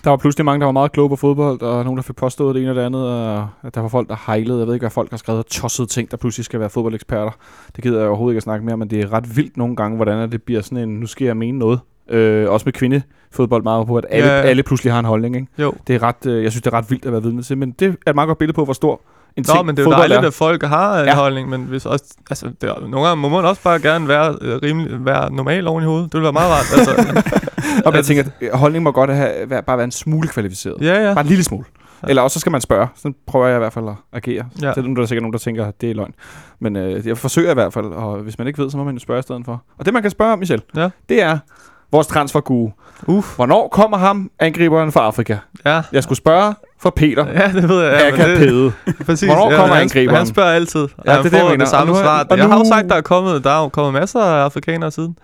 Der 0.03 0.09
var 0.09 0.17
pludselig 0.17 0.45
mange, 0.45 0.59
der 0.59 0.65
var 0.65 0.71
meget 0.71 0.91
kloge 0.91 1.09
på 1.09 1.15
fodbold, 1.15 1.61
og 1.61 1.83
nogen, 1.83 1.97
der 1.97 2.03
fik 2.03 2.15
påstået 2.15 2.55
det 2.55 2.61
ene 2.61 2.71
og 2.71 2.75
det 2.75 2.81
andet, 2.81 3.09
og 3.09 3.49
at 3.63 3.75
der 3.75 3.81
var 3.81 3.87
folk, 3.87 4.09
der 4.09 4.15
hejlede. 4.25 4.59
Jeg 4.59 4.67
ved 4.67 4.73
ikke, 4.73 4.83
hvad 4.83 4.91
folk 4.91 5.09
har 5.09 5.17
skrevet 5.17 5.45
tossede 5.45 5.87
ting, 5.87 6.11
der 6.11 6.17
pludselig 6.17 6.45
skal 6.45 6.59
være 6.59 6.69
fodboldeksperter. 6.69 7.31
Det 7.75 7.83
gider 7.83 7.99
jeg 7.99 8.07
overhovedet 8.07 8.33
ikke 8.33 8.37
at 8.37 8.43
snakke 8.43 8.65
mere, 8.65 8.77
men 8.77 8.89
det 8.89 9.01
er 9.01 9.13
ret 9.13 9.37
vildt 9.37 9.57
nogle 9.57 9.75
gange, 9.75 9.95
hvordan 9.95 10.31
det 10.31 10.43
bliver 10.43 10.61
sådan 10.61 10.89
en, 10.89 10.99
nu 10.99 11.05
skal 11.05 11.25
jeg 11.25 11.37
mene 11.37 11.59
noget. 11.59 11.79
Øh, 12.11 12.49
også 12.49 12.63
med 12.65 12.73
kvindefodbold 12.73 13.63
meget 13.63 13.87
på, 13.87 13.95
at 13.95 14.05
alle, 14.09 14.31
ja. 14.31 14.41
alle 14.41 14.63
pludselig 14.63 14.93
har 14.93 14.99
en 14.99 15.05
holdning. 15.05 15.35
Ikke? 15.35 15.47
Jo. 15.59 15.73
Det 15.87 15.95
er 15.95 16.03
ret, 16.03 16.25
øh, 16.25 16.43
jeg 16.43 16.51
synes, 16.51 16.61
det 16.61 16.73
er 16.73 16.77
ret 16.77 16.89
vildt 16.89 17.05
at 17.05 17.11
være 17.11 17.23
vidne 17.23 17.43
til, 17.43 17.57
men 17.57 17.71
det 17.71 17.97
er 18.05 18.09
et 18.09 18.15
meget 18.15 18.27
godt 18.27 18.37
billede 18.37 18.55
på, 18.55 18.65
hvor 18.65 18.73
stor 18.73 19.01
en 19.37 19.45
Nå, 19.47 19.53
ting 19.53 19.65
men 19.65 19.77
det 19.77 19.85
er 19.85 19.89
jo 19.89 19.91
dejligt, 19.91 20.19
er. 20.19 20.27
at 20.27 20.33
folk 20.33 20.63
har 20.63 20.99
en 20.99 21.05
ja. 21.05 21.15
holdning, 21.15 21.49
men 21.49 21.61
hvis 21.61 21.85
også, 21.85 22.05
altså, 22.29 22.45
det 22.61 22.69
er, 22.69 22.79
nogle 22.79 23.07
gange 23.07 23.21
må 23.21 23.29
man 23.29 23.45
også 23.45 23.61
bare 23.63 23.79
gerne 23.79 24.07
være, 24.07 24.35
øh, 24.41 24.59
rimelig, 24.63 25.05
være 25.05 25.33
normal 25.33 25.67
oven 25.67 25.83
i 25.83 25.85
hovedet. 25.85 26.13
Det 26.13 26.13
vil 26.13 26.23
være 26.23 26.33
meget 26.33 26.51
rart. 26.51 26.65
altså, 26.77 27.23
og 27.85 27.93
jeg 27.95 28.05
tænker, 28.05 28.23
at 28.41 28.57
holdningen 28.57 28.83
må 28.83 28.91
godt 28.91 29.13
have, 29.13 29.49
være, 29.49 29.63
bare 29.63 29.77
være 29.77 29.85
en 29.85 29.91
smule 29.91 30.27
kvalificeret. 30.27 30.75
Ja, 30.81 31.07
ja. 31.07 31.13
Bare 31.13 31.21
en 31.21 31.27
lille 31.27 31.43
smule. 31.43 31.65
Ja. 32.03 32.07
Eller 32.09 32.21
også 32.21 32.33
så 32.33 32.39
skal 32.39 32.51
man 32.51 32.61
spørge. 32.61 32.87
Så 32.95 33.13
prøver 33.27 33.47
jeg 33.47 33.55
i 33.55 33.59
hvert 33.59 33.73
fald 33.73 33.87
at 33.87 33.95
agere. 34.13 34.45
Ja. 34.61 34.73
Så 34.73 34.81
der 34.81 35.01
er 35.01 35.05
sikkert 35.05 35.23
nogen, 35.23 35.33
der 35.33 35.39
tænker, 35.39 35.65
at 35.65 35.81
det 35.81 35.89
er 35.91 35.93
løgn. 35.93 36.13
Men 36.59 36.75
øh, 36.75 37.07
jeg 37.07 37.17
forsøger 37.17 37.51
i 37.51 37.53
hvert 37.53 37.73
fald, 37.73 37.85
og 37.85 38.17
hvis 38.17 38.37
man 38.37 38.47
ikke 38.47 38.63
ved, 38.63 38.69
så 38.69 38.77
må 38.77 38.83
man 38.83 38.93
jo 38.93 38.99
spørge 38.99 39.19
i 39.19 39.21
stedet 39.21 39.45
for. 39.45 39.63
Og 39.77 39.85
det, 39.85 39.93
man 39.93 40.01
kan 40.01 40.11
spørge 40.11 40.33
om, 40.33 40.39
Michel, 40.39 40.61
ja. 40.75 40.89
det 41.09 41.21
er, 41.21 41.37
vores 41.91 42.07
transfergue. 42.07 42.71
Uf. 43.07 43.35
Hvornår 43.35 43.67
kommer 43.67 43.97
ham, 43.97 44.31
angriberen 44.39 44.91
fra 44.91 45.05
Afrika? 45.05 45.37
Ja. 45.65 45.81
Jeg 45.91 46.03
skulle 46.03 46.17
spørge 46.17 46.53
for 46.79 46.89
Peter. 46.89 47.27
Ja, 47.27 47.51
det 47.53 47.69
ved 47.69 47.83
jeg. 47.83 47.93
Ja, 47.93 48.05
jeg 48.05 48.13
kan 48.13 48.37
pede. 48.37 48.71
Præcis. 49.05 49.29
Hvornår 49.29 49.51
ja, 49.51 49.57
kommer 49.57 49.75
han, 49.75 49.83
angriberen? 49.83 50.17
Han 50.17 50.27
spørger 50.27 50.51
altid. 50.51 50.87
Ja, 51.05 51.11
det 51.11 51.17
er 51.17 51.23
det, 51.23 51.49
jeg 51.51 51.59
det 51.59 51.67
samme 51.67 51.95
svar. 51.95 52.25
Jeg 52.35 52.47
har 52.47 52.57
jo 52.57 52.65
sagt, 52.65 52.89
der 52.89 52.95
er 52.95 53.01
kommet, 53.01 53.43
der 53.43 53.65
er 53.65 53.69
kommet 53.69 53.93
masser 53.93 54.19
af 54.19 54.43
afrikanere 54.43 54.91
siden. 54.91 55.17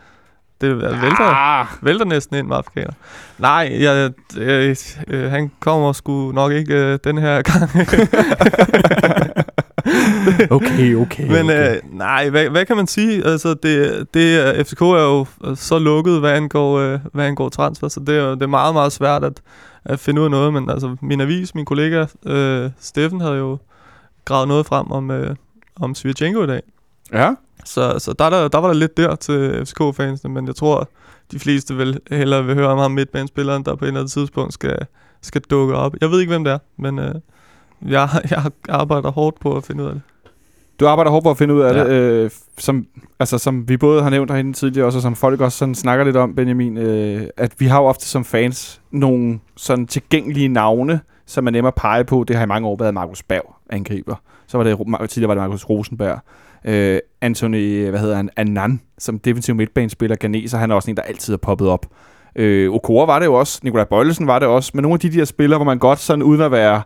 Det 0.62 0.78
vælter, 0.78 1.58
ja. 1.58 1.64
vælter 1.82 2.06
næsten 2.06 2.36
ind 2.36 2.48
med 2.48 2.58
afrikaner. 2.58 2.94
Nej, 3.38 3.70
jeg, 3.80 4.12
jeg, 4.38 4.76
jeg, 5.08 5.30
han 5.30 5.52
kommer 5.60 5.94
sgu 5.94 6.32
nok 6.32 6.52
ikke 6.52 6.94
uh, 6.94 6.98
den 7.04 7.18
her 7.18 7.42
gang. 7.42 7.70
okay, 10.58 10.96
okay. 10.96 11.32
Men 11.32 11.46
okay. 11.46 11.76
Øh, 11.76 11.82
nej, 11.98 12.30
hvad, 12.30 12.50
hvad 12.50 12.66
kan 12.66 12.76
man 12.76 12.88
sige? 12.88 13.26
Altså, 13.26 13.54
det, 13.54 14.08
det, 14.14 14.68
FCK 14.68 14.82
er 14.82 14.86
jo 14.86 15.26
så 15.56 15.80
lukket, 15.80 16.20
hvad 16.20 16.32
angår, 16.32 16.78
øh, 16.78 17.00
hvad 17.14 17.26
angår 17.26 17.50
transfer, 17.50 17.88
så 17.88 18.00
det 18.00 18.18
er, 18.18 18.30
det 18.30 18.42
er 18.42 18.48
meget, 18.48 18.74
meget 18.74 18.92
svært 18.92 19.24
at, 19.24 19.42
at 19.86 20.00
finde 20.00 20.22
ud 20.22 20.26
af 20.26 20.32
noget. 20.32 20.54
Men 20.54 20.70
altså, 20.70 20.96
min 21.02 21.22
avis, 21.22 21.56
min 21.56 21.66
kollega 21.66 22.06
øh, 22.26 22.70
Steffen 22.80 23.22
havde 23.22 23.36
jo 23.36 23.58
gravet 24.26 24.48
noget 24.48 24.66
frem 24.66 24.92
om, 24.92 25.12
øh, 25.12 25.36
om 25.76 25.96
Svirchenko 25.96 26.44
i 26.44 26.48
dag. 26.48 26.62
Ja. 27.14 27.34
Så, 27.66 28.00
så 28.00 28.14
der, 28.14 28.30
der, 28.30 28.48
der 28.48 28.58
var 28.58 28.68
der 28.68 28.76
lidt 28.76 28.98
der 28.98 29.16
til 29.16 29.66
FCK-fansene, 29.66 30.34
men 30.34 30.48
jeg 30.48 30.56
tror, 30.56 30.90
de 31.32 31.40
fleste 31.40 31.76
vil 31.76 32.00
hellere 32.12 32.46
vil 32.46 32.56
høre 32.56 32.68
om 32.68 32.78
ham 32.78 32.92
midtbanespilleren, 32.92 33.64
der 33.64 33.76
på 33.76 33.86
et 33.86 33.88
eller 33.88 34.00
andet 34.00 34.12
tidspunkt 34.12 34.54
skal, 34.54 34.78
skal 35.22 35.42
dukke 35.42 35.76
op. 35.76 35.96
Jeg 36.02 36.12
ved 36.12 36.20
ikke, 36.20 36.32
hvem 36.32 36.44
det 36.44 36.54
er, 36.54 36.60
men 36.78 37.00
øh, 37.00 37.16
jeg, 37.96 38.10
jeg 38.32 38.44
arbejder 38.70 39.12
hårdt 39.12 39.40
på 39.40 39.58
at 39.58 39.64
finde 39.64 39.84
ud 39.84 39.88
af 39.88 39.94
det. 39.94 40.02
Du 40.80 40.88
arbejder 40.88 41.12
hårdt 41.12 41.24
på 41.24 41.30
at 41.32 41.38
finde 41.38 41.54
ud 41.54 41.62
af 41.62 41.74
Ja. 41.74 41.84
det, 41.84 41.90
øh, 41.90 42.30
som, 42.58 42.86
altså, 43.20 43.38
som 43.38 43.70
vi 43.70 43.78
både 43.78 44.04
har 44.04 44.10
nævnt 44.10 44.32
herinde 44.32 44.54
tidligere, 44.54 44.86
også, 44.88 44.98
og 44.98 45.02
som 45.02 45.16
folk 45.16 45.42
også 45.42 45.58
sådan 45.58 45.76
snakker 45.76 46.06
lidt 46.06 46.18
om, 46.18 46.36
Benjamin, 46.36 46.78
øh, 46.78 47.28
at 47.38 47.52
vi 47.60 47.66
har 47.66 47.80
jo 47.82 47.86
ofte 47.86 48.06
som 48.06 48.26
fans 48.26 48.82
nogle 48.92 49.40
sådan 49.56 49.88
tilgængelige 49.88 50.48
navne, 50.48 51.00
som 51.26 51.48
er 51.48 51.52
nemme 51.52 51.68
at 51.68 51.76
pege 51.76 52.04
på. 52.04 52.24
Det 52.28 52.36
har 52.36 52.44
i 52.44 52.48
mange 52.48 52.68
år 52.68 52.76
været 52.80 52.94
Markus 52.94 53.24
Berg, 53.24 53.56
angriber. 53.70 54.16
Så 54.48 54.58
var 54.58 54.64
det, 54.64 55.10
tidligere 55.10 55.28
var 55.28 55.36
det 55.36 55.42
Markus 55.42 55.64
Rosenberg. 55.66 56.20
Øh, 56.66 57.00
Anthony, 57.22 57.90
hvad 57.90 58.00
hedder 58.00 58.16
han, 58.16 58.30
Annan, 58.36 58.82
som 58.98 59.20
defensiv 59.20 59.56
midtbanespiller, 59.56 60.16
Ganeser, 60.16 60.58
han 60.58 60.72
er 60.72 60.76
også 60.76 60.92
en, 60.92 60.98
der 60.98 61.04
altid 61.04 61.34
er 61.34 61.38
poppet 61.38 61.68
op. 61.68 61.86
Øh, 62.36 62.72
Okora 62.72 63.06
var 63.06 63.20
det 63.20 63.26
jo 63.26 63.34
også, 63.34 63.60
Nikolaj 63.64 63.86
Bøjlesen 63.86 64.28
var 64.28 64.40
det 64.40 64.48
også, 64.48 64.72
men 64.74 64.82
nogle 64.82 64.94
af 64.94 65.00
de 65.00 65.12
der 65.12 65.26
spillere, 65.26 65.58
hvor 65.58 65.66
man 65.66 65.78
godt 65.78 66.00
sådan 66.00 66.24
uden 66.24 66.42
at 66.42 66.52
være 66.52 66.82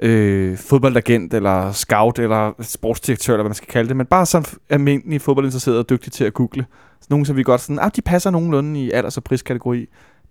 øh, 0.00 0.58
fodboldagent, 0.58 1.34
eller 1.34 1.72
scout, 1.72 2.18
eller 2.18 2.52
sportsdirektør, 2.60 3.32
eller 3.32 3.42
hvad 3.42 3.48
man 3.48 3.54
skal 3.54 3.68
kalde 3.68 3.88
det, 3.88 3.96
men 3.96 4.06
bare 4.06 4.26
sådan 4.26 4.46
almindelig 4.70 5.20
fodboldinteresseret 5.20 5.78
og 5.78 5.90
dygtig 5.90 6.12
til 6.12 6.24
at 6.24 6.34
google. 6.34 6.64
Nogen, 7.10 7.18
nogle, 7.18 7.26
som 7.26 7.36
vi 7.36 7.42
godt 7.42 7.60
sådan, 7.60 7.78
ah, 7.78 7.90
de 7.96 8.02
passer 8.02 8.30
nogenlunde 8.30 8.80
i 8.80 8.90
alders- 8.90 9.16
og 9.16 9.24
priskategori. 9.24 9.86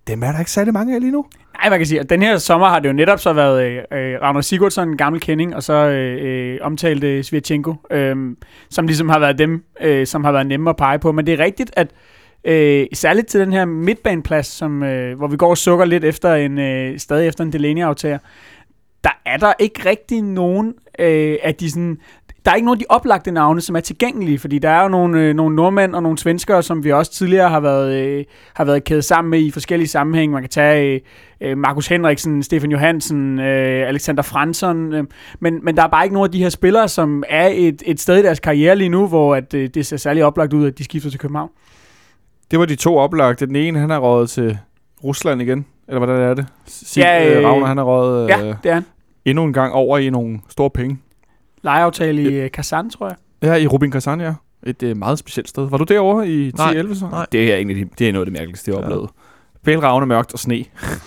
Dem 0.07 0.23
er 0.23 0.31
der 0.31 0.39
ikke 0.39 0.51
særlig 0.51 0.73
mange 0.73 0.95
af 0.95 1.01
lige 1.01 1.11
nu. 1.11 1.25
Nej, 1.61 1.69
man 1.69 1.79
kan 1.79 1.85
sige, 1.85 1.99
at 1.99 2.09
den 2.09 2.21
her 2.21 2.37
sommer 2.37 2.67
har 2.67 2.79
det 2.79 2.87
jo 2.87 2.93
netop 2.93 3.19
så 3.19 3.33
været 3.33 3.63
øh, 3.63 3.77
øh 3.77 4.21
Ragnar 4.21 4.41
Sigurdsson, 4.41 4.89
en 4.89 4.97
gammel 4.97 5.21
kending, 5.21 5.55
og 5.55 5.63
så 5.63 5.73
øh, 5.73 6.53
øh, 6.53 6.59
omtalte 6.61 7.23
Svirchenko, 7.23 7.75
øh, 7.91 8.15
som 8.69 8.87
ligesom 8.87 9.09
har 9.09 9.19
været 9.19 9.37
dem, 9.37 9.63
øh, 9.81 10.07
som 10.07 10.23
har 10.23 10.31
været 10.31 10.47
nemme 10.47 10.69
at 10.69 10.75
pege 10.75 10.99
på. 10.99 11.11
Men 11.11 11.25
det 11.25 11.33
er 11.39 11.43
rigtigt, 11.45 11.71
at 11.73 11.87
øh, 12.43 12.87
særligt 12.93 13.27
til 13.27 13.39
den 13.39 13.53
her 13.53 13.65
midtbaneplads, 13.65 14.47
som, 14.47 14.83
øh, 14.83 15.17
hvor 15.17 15.27
vi 15.27 15.37
går 15.37 15.49
og 15.49 15.57
sukker 15.57 15.85
lidt 15.85 16.03
efter 16.03 16.35
en, 16.35 16.59
øh, 16.59 16.99
stadig 16.99 17.27
efter 17.27 17.43
en 17.43 17.53
Delaney-aftager, 17.53 18.17
der 19.07 19.31
er 19.31 19.37
der 19.37 19.53
ikke 19.59 19.89
rigtig 19.89 20.21
nogen 20.21 20.73
øh, 20.99 21.37
af 21.43 21.55
de 21.55 21.71
sådan... 21.71 21.97
Der 22.45 22.51
er 22.51 22.55
ikke 22.55 22.65
nogen 22.65 22.77
af 22.77 22.79
de 22.79 22.85
oplagte 22.89 23.31
navne, 23.31 23.61
som 23.61 23.75
er 23.75 23.79
tilgængelige, 23.79 24.39
fordi 24.39 24.59
der 24.59 24.69
er 24.69 24.83
jo 24.83 24.89
nogle, 24.89 25.21
øh, 25.21 25.33
nogle 25.33 25.55
nordmænd 25.55 25.95
og 25.95 26.03
nogle 26.03 26.17
svenskere, 26.17 26.63
som 26.63 26.83
vi 26.83 26.91
også 26.91 27.11
tidligere 27.11 27.49
har 27.49 27.59
været, 27.59 27.95
øh, 27.95 28.25
har 28.53 28.65
været 28.65 28.83
kædet 28.83 29.05
sammen 29.05 29.31
med 29.31 29.39
i 29.39 29.51
forskellige 29.51 29.87
sammenhænge. 29.87 30.33
Man 30.33 30.43
kan 30.43 30.49
tage 30.49 30.93
øh, 30.93 31.01
øh, 31.41 31.57
Markus 31.57 31.87
Henriksen, 31.87 32.43
Stefan 32.43 32.71
Johansen, 32.71 33.39
øh, 33.39 33.87
Alexander 33.87 34.23
Fransson, 34.23 34.93
øh, 34.93 35.03
men, 35.39 35.59
men 35.63 35.77
der 35.77 35.83
er 35.83 35.87
bare 35.87 36.05
ikke 36.05 36.13
nogen 36.13 36.27
af 36.27 36.31
de 36.31 36.43
her 36.43 36.49
spillere, 36.49 36.87
som 36.87 37.23
er 37.29 37.49
et, 37.53 37.83
et 37.85 37.99
sted 37.99 38.17
i 38.17 38.21
deres 38.21 38.39
karriere 38.39 38.75
lige 38.75 38.89
nu, 38.89 39.07
hvor 39.07 39.35
at, 39.35 39.53
øh, 39.53 39.69
det 39.73 39.85
ser 39.85 39.97
særlig 39.97 40.25
oplagt 40.25 40.53
ud, 40.53 40.67
at 40.67 40.77
de 40.77 40.83
skifter 40.83 41.09
til 41.09 41.19
København. 41.19 41.49
Det 42.51 42.59
var 42.59 42.65
de 42.65 42.75
to 42.75 42.97
oplagte. 42.97 43.45
Den 43.45 43.55
ene, 43.55 43.79
han 43.79 43.91
er 43.91 43.97
rådet 43.97 44.29
til 44.29 44.57
Rusland 45.03 45.41
igen. 45.41 45.65
Eller 45.87 45.99
hvordan 45.99 46.21
er 46.21 46.33
det? 46.33 46.45
Sig, 46.65 47.01
Ja, 47.01 47.23
ja, 47.23 47.31
øh, 47.31 47.37
øh, 47.37 47.49
Ravner, 47.49 47.65
han 47.65 47.77
er 47.77 47.83
rådet 47.83 48.29
Ja, 48.29 48.39
øh, 48.39 48.55
det 48.63 48.69
er 48.69 48.73
han. 48.73 48.85
Endnu 49.29 49.43
en 49.43 49.53
gang 49.53 49.73
over 49.73 49.97
i 49.97 50.09
nogle 50.09 50.39
store 50.49 50.69
penge. 50.69 50.97
Lejeaftale 51.63 52.21
i 52.21 52.33
øh, 52.35 52.51
Kazan, 52.51 52.89
tror 52.89 53.07
jeg. 53.07 53.15
Ja, 53.43 53.55
i 53.55 53.67
Rubin 53.67 53.91
Kazan, 53.91 54.21
ja. 54.21 54.33
Et 54.63 54.83
øh, 54.83 54.97
meget 54.97 55.19
specielt 55.19 55.49
sted. 55.49 55.69
Var 55.69 55.77
du 55.77 55.83
derovre 55.83 56.27
i 56.29 56.51
10 56.51 56.57
Nej, 56.57 56.71
11 56.71 56.95
så? 56.95 57.07
nej. 57.11 57.25
Det 57.31 57.51
er, 57.51 57.55
egentlig, 57.55 57.99
det 57.99 58.09
er 58.09 58.13
noget 58.13 58.25
af 58.27 58.31
det 58.31 58.39
mærkeligste, 58.39 58.71
jeg 58.71 58.75
har 58.77 58.81
Ja. 58.81 58.87
oplevet. 58.87 59.09
Pælravne, 59.63 60.05
mørkt 60.05 60.33
og 60.33 60.39
sne. 60.39 60.65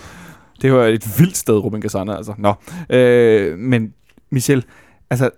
det 0.62 0.72
var 0.72 0.84
et 0.84 1.18
vildt 1.18 1.36
sted, 1.36 1.54
Rubin 1.58 1.80
Kazan, 1.80 2.08
altså. 2.08 2.34
Nå. 2.38 2.54
Øh, 2.96 3.58
men 3.58 3.94
Michel, 4.30 4.64
altså, 5.10 5.30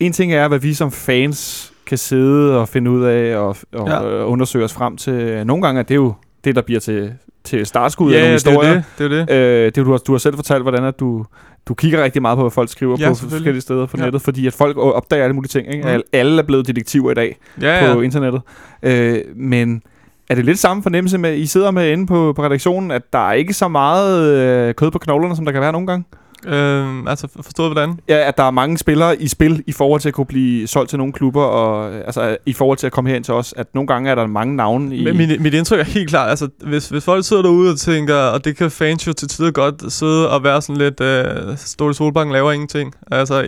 en 0.00 0.12
ting 0.12 0.32
er, 0.32 0.48
hvad 0.48 0.58
vi 0.58 0.74
som 0.74 0.90
fans 0.92 1.72
kan 1.86 1.98
sidde 1.98 2.60
og 2.60 2.68
finde 2.68 2.90
ud 2.90 3.04
af 3.04 3.36
og, 3.36 3.56
og 3.72 3.88
Ja. 3.88 4.02
ja. 4.02 4.24
undersøge 4.24 4.64
os 4.64 4.72
frem 4.72 4.96
til. 4.96 5.46
Nogle 5.46 5.62
gange 5.62 5.78
er 5.78 5.82
det 5.82 5.94
jo 5.94 6.14
det, 6.44 6.56
der 6.56 6.62
bliver 6.62 6.80
til, 6.80 7.14
til 7.44 7.66
startskud 7.66 8.12
af 8.12 8.16
Ja, 8.16 8.20
nogle 8.22 8.34
det 8.38 8.46
er 8.46 8.52
jo 8.52 8.60
historier. 8.60 8.74
det. 8.98 9.10
det, 9.10 9.18
er 9.18 9.24
det. 9.24 9.56
Øh, 9.60 9.64
det 9.66 9.76
du, 9.76 9.90
har, 9.90 9.98
du 9.98 10.12
har 10.12 10.18
selv 10.18 10.34
fortalt, 10.36 10.62
hvordan 10.62 10.84
at 10.84 11.00
du, 11.00 11.24
du 11.68 11.74
kigger 11.74 12.04
rigtig 12.04 12.22
meget 12.22 12.36
på, 12.36 12.42
hvad 12.42 12.50
folk 12.50 12.68
skriver 12.70 12.96
Ja, 13.00 13.08
på 13.08 13.14
forskellige 13.14 13.60
steder 13.60 13.86
på 13.86 13.96
Ja. 13.98 14.04
nettet, 14.04 14.22
fordi 14.22 14.46
at 14.46 14.52
folk 14.52 14.76
opdager 14.76 15.24
alle 15.24 15.34
mulige 15.34 15.48
ting. 15.48 15.66
Ikke? 15.68 15.82
Mm. 15.82 15.88
Alle, 15.88 16.02
alle 16.12 16.38
er 16.42 16.46
blevet 16.46 16.66
detektiver 16.66 17.10
i 17.10 17.14
dag 17.14 17.36
Ja, 17.60 17.92
på 17.92 17.98
ja. 18.00 18.04
internettet. 18.04 18.42
Øh, 18.82 19.18
men 19.36 19.82
er 20.30 20.34
det 20.34 20.44
lidt 20.44 20.58
samme 20.58 20.82
fornemmelse 20.82 21.18
med, 21.18 21.36
I 21.36 21.46
sidder 21.46 21.70
med 21.70 21.90
inde 21.92 22.06
på, 22.06 22.32
på 22.36 22.42
redaktionen, 22.44 22.90
at 22.90 23.02
der 23.12 23.28
er 23.28 23.32
ikke 23.32 23.54
så 23.54 23.68
meget 23.68 24.34
øh, 24.68 24.74
kød 24.74 24.90
på 24.90 24.98
knoglerne, 24.98 25.36
som 25.36 25.44
der 25.44 25.52
kan 25.52 25.60
være 25.60 25.72
nogle 25.72 25.86
gange? 25.86 26.04
Øhm, 26.46 27.08
altså, 27.08 27.28
forstået 27.40 27.72
hvordan? 27.72 27.98
Ja, 28.08 28.28
at 28.28 28.36
der 28.36 28.44
er 28.44 28.50
mange 28.50 28.78
spillere 28.78 29.22
i 29.22 29.28
spil 29.28 29.62
i 29.66 29.72
forhold 29.72 30.00
til 30.00 30.08
at 30.08 30.14
kunne 30.14 30.26
blive 30.26 30.66
solgt 30.66 30.90
til 30.90 30.98
nogle 30.98 31.12
klubber, 31.12 31.42
og 31.42 31.92
øh, 31.92 32.02
altså 32.06 32.36
i 32.46 32.52
forhold 32.52 32.78
til 32.78 32.86
at 32.86 32.92
komme 32.92 33.10
herind 33.10 33.24
til 33.24 33.34
os, 33.34 33.54
at 33.56 33.66
nogle 33.74 33.86
gange 33.86 34.10
er 34.10 34.14
der 34.14 34.26
mange 34.26 34.56
navne 34.56 34.96
i... 34.96 35.04
Men 35.04 35.16
Mit, 35.16 35.40
mit 35.40 35.54
indtryk 35.54 35.80
er 35.80 35.84
helt 35.84 36.08
klart, 36.08 36.30
altså 36.30 36.48
hvis, 36.66 36.88
hvis 36.88 37.04
folk 37.04 37.24
sidder 37.24 37.42
derude 37.42 37.70
og 37.70 37.78
tænker, 37.78 38.14
og 38.14 38.44
det 38.44 38.56
kan 38.56 38.70
fans 38.70 39.06
jo 39.06 39.12
til 39.12 39.28
tider 39.28 39.50
godt 39.50 39.92
sidde 39.92 40.30
og 40.30 40.44
være 40.44 40.62
sådan 40.62 40.76
lidt, 40.76 41.00
øh, 41.00 41.56
Ståle 41.56 41.94
Solbakken 41.94 42.32
laver 42.32 42.52
ingenting. 42.52 42.94
Altså, 43.10 43.40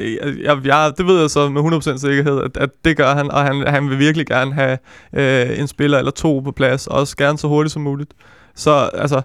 jeg, 0.45 0.57
jeg, 0.65 0.93
det 0.99 1.07
ved 1.07 1.21
jeg 1.21 1.31
så 1.31 1.49
med 1.49 1.63
100% 1.63 1.99
sikkerhed, 1.99 2.43
at, 2.43 2.57
at 2.57 2.71
det 2.85 2.97
gør 2.97 3.15
han, 3.15 3.31
og 3.31 3.43
han, 3.43 3.67
han 3.67 3.91
vil 3.91 3.99
virkelig 3.99 4.27
gerne 4.27 4.53
have 4.53 4.79
øh, 5.13 5.59
en 5.59 5.69
spiller 5.69 5.99
eller 5.99 6.13
to 6.13 6.41
på 6.45 6.53
plads, 6.53 6.87
og 6.87 6.99
også 6.99 7.17
gerne 7.17 7.39
så 7.39 7.49
hurtigt 7.49 7.73
som 7.73 7.83
muligt. 7.83 8.11
Så 8.55 8.91
altså, 8.95 9.23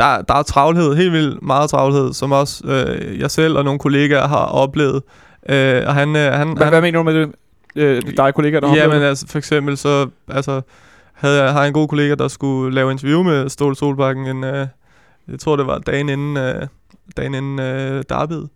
der, 0.00 0.22
der 0.22 0.34
er 0.34 0.42
travlhed, 0.42 0.94
helt 0.96 1.12
vildt 1.12 1.42
meget 1.42 1.70
travlhed, 1.70 2.12
som 2.12 2.32
også 2.32 2.64
øh, 2.66 3.20
jeg 3.20 3.30
selv 3.30 3.58
og 3.58 3.64
nogle 3.64 3.78
kollegaer 3.78 4.28
har 4.28 4.44
oplevet. 4.44 5.02
Øh, 5.48 5.82
og 5.86 5.94
han, 5.94 6.16
øh, 6.16 6.32
han, 6.32 6.48
hvad, 6.52 6.64
han, 6.64 6.72
hvad 6.72 6.80
mener 6.80 6.98
du 6.98 7.02
med 7.02 7.14
det? 7.14 7.32
Øh, 7.76 8.02
dig 8.16 8.34
kollega, 8.34 8.60
der 8.60 8.68
har 8.68 8.76
Ja, 8.76 8.82
oplevet 8.82 8.94
men 8.94 9.02
det? 9.02 9.08
altså 9.08 9.26
for 9.28 9.38
eksempel 9.38 9.76
så 9.76 10.08
altså, 10.28 10.60
havde 11.12 11.42
jeg, 11.42 11.52
har 11.52 11.64
en 11.64 11.72
god 11.72 11.88
kollega, 11.88 12.14
der 12.14 12.28
skulle 12.28 12.74
lave 12.74 12.90
interview 12.90 13.22
med 13.22 13.48
Ståle 13.48 13.76
Solbakken 13.76 14.26
en, 14.26 14.44
øh, 14.44 14.66
jeg 15.28 15.38
tror 15.40 15.56
det 15.56 15.66
var 15.66 15.78
dagen 15.78 16.08
inden, 16.08 16.36
øh, 16.36 16.66
dagen 17.16 17.34
inden 17.34 17.60
øh, 17.60 18.04
derbyet. 18.08 18.48